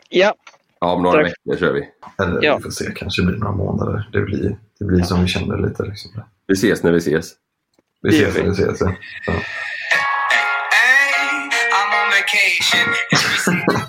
Ja. 0.10 0.34
Ja, 0.82 0.92
om 0.94 1.04
några 1.04 1.24
Tack. 1.24 1.34
veckor 1.46 1.60
kör 1.60 1.74
vi. 1.74 1.88
Eller 2.24 2.44
Ja. 2.44 2.58
vi 2.58 2.64
får 2.64 2.70
se, 2.72 2.92
kanske 2.96 3.24
blir 3.24 3.38
några 3.38 3.54
månader. 3.56 4.10
Det 4.14 4.22
blir, 4.22 4.58
det 4.80 4.86
blir 4.86 5.04
som 5.04 5.22
vi 5.22 5.28
känner 5.28 5.58
lite. 5.68 5.84
Liksom. 5.84 6.12
Vi 6.48 6.54
ses 6.54 6.84
när 6.84 6.92
vi 6.92 6.98
ses. 6.98 7.32
Vi 8.02 8.10
ses 8.10 8.36
när 8.38 8.44
vi 8.44 8.50
ses. 8.52 8.82
Ja. 8.82 8.92
Ja. 9.28 9.34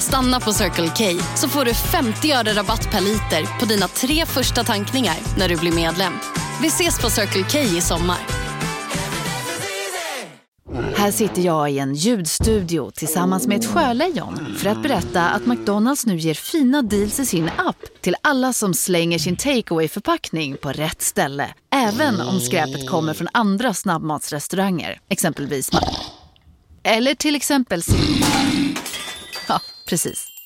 Stanna 0.00 0.40
på 0.40 0.52
Circle 0.52 0.88
K 0.88 1.22
så 1.36 1.48
får 1.48 1.64
du 1.64 1.74
50 1.74 2.32
öre 2.32 2.52
rabatt 2.52 2.90
per 2.90 3.00
liter 3.00 3.58
på 3.60 3.66
dina 3.66 3.88
tre 3.88 4.26
första 4.26 4.64
tankningar 4.64 5.16
när 5.38 5.48
du 5.48 5.56
blir 5.56 5.72
medlem. 5.72 6.12
Vi 6.62 6.68
ses 6.68 7.00
på 7.00 7.10
Circle 7.10 7.44
K 7.52 7.58
i 7.58 7.80
sommar. 7.80 8.18
Här 10.96 11.10
sitter 11.10 11.42
jag 11.42 11.70
i 11.70 11.78
en 11.78 11.94
ljudstudio 11.94 12.90
tillsammans 12.90 13.46
med 13.46 13.58
ett 13.58 13.66
sjölejon 13.66 14.56
för 14.58 14.68
att 14.68 14.82
berätta 14.82 15.28
att 15.28 15.46
McDonalds 15.46 16.06
nu 16.06 16.16
ger 16.16 16.34
fina 16.34 16.82
deals 16.82 17.20
i 17.20 17.26
sin 17.26 17.50
app 17.56 17.76
till 18.00 18.16
alla 18.22 18.52
som 18.52 18.74
slänger 18.74 19.18
sin 19.18 19.36
takeaway 19.36 19.88
förpackning 19.88 20.56
på 20.56 20.72
rätt 20.72 21.02
ställe. 21.02 21.54
Även 21.74 22.20
om 22.20 22.40
skräpet 22.40 22.88
kommer 22.88 23.14
från 23.14 23.28
andra 23.32 23.74
snabbmatsrestauranger, 23.74 25.00
exempelvis 25.08 25.70
Eller 26.82 27.14
till 27.14 27.36
exempel... 27.36 27.82
Precis. 29.88 30.37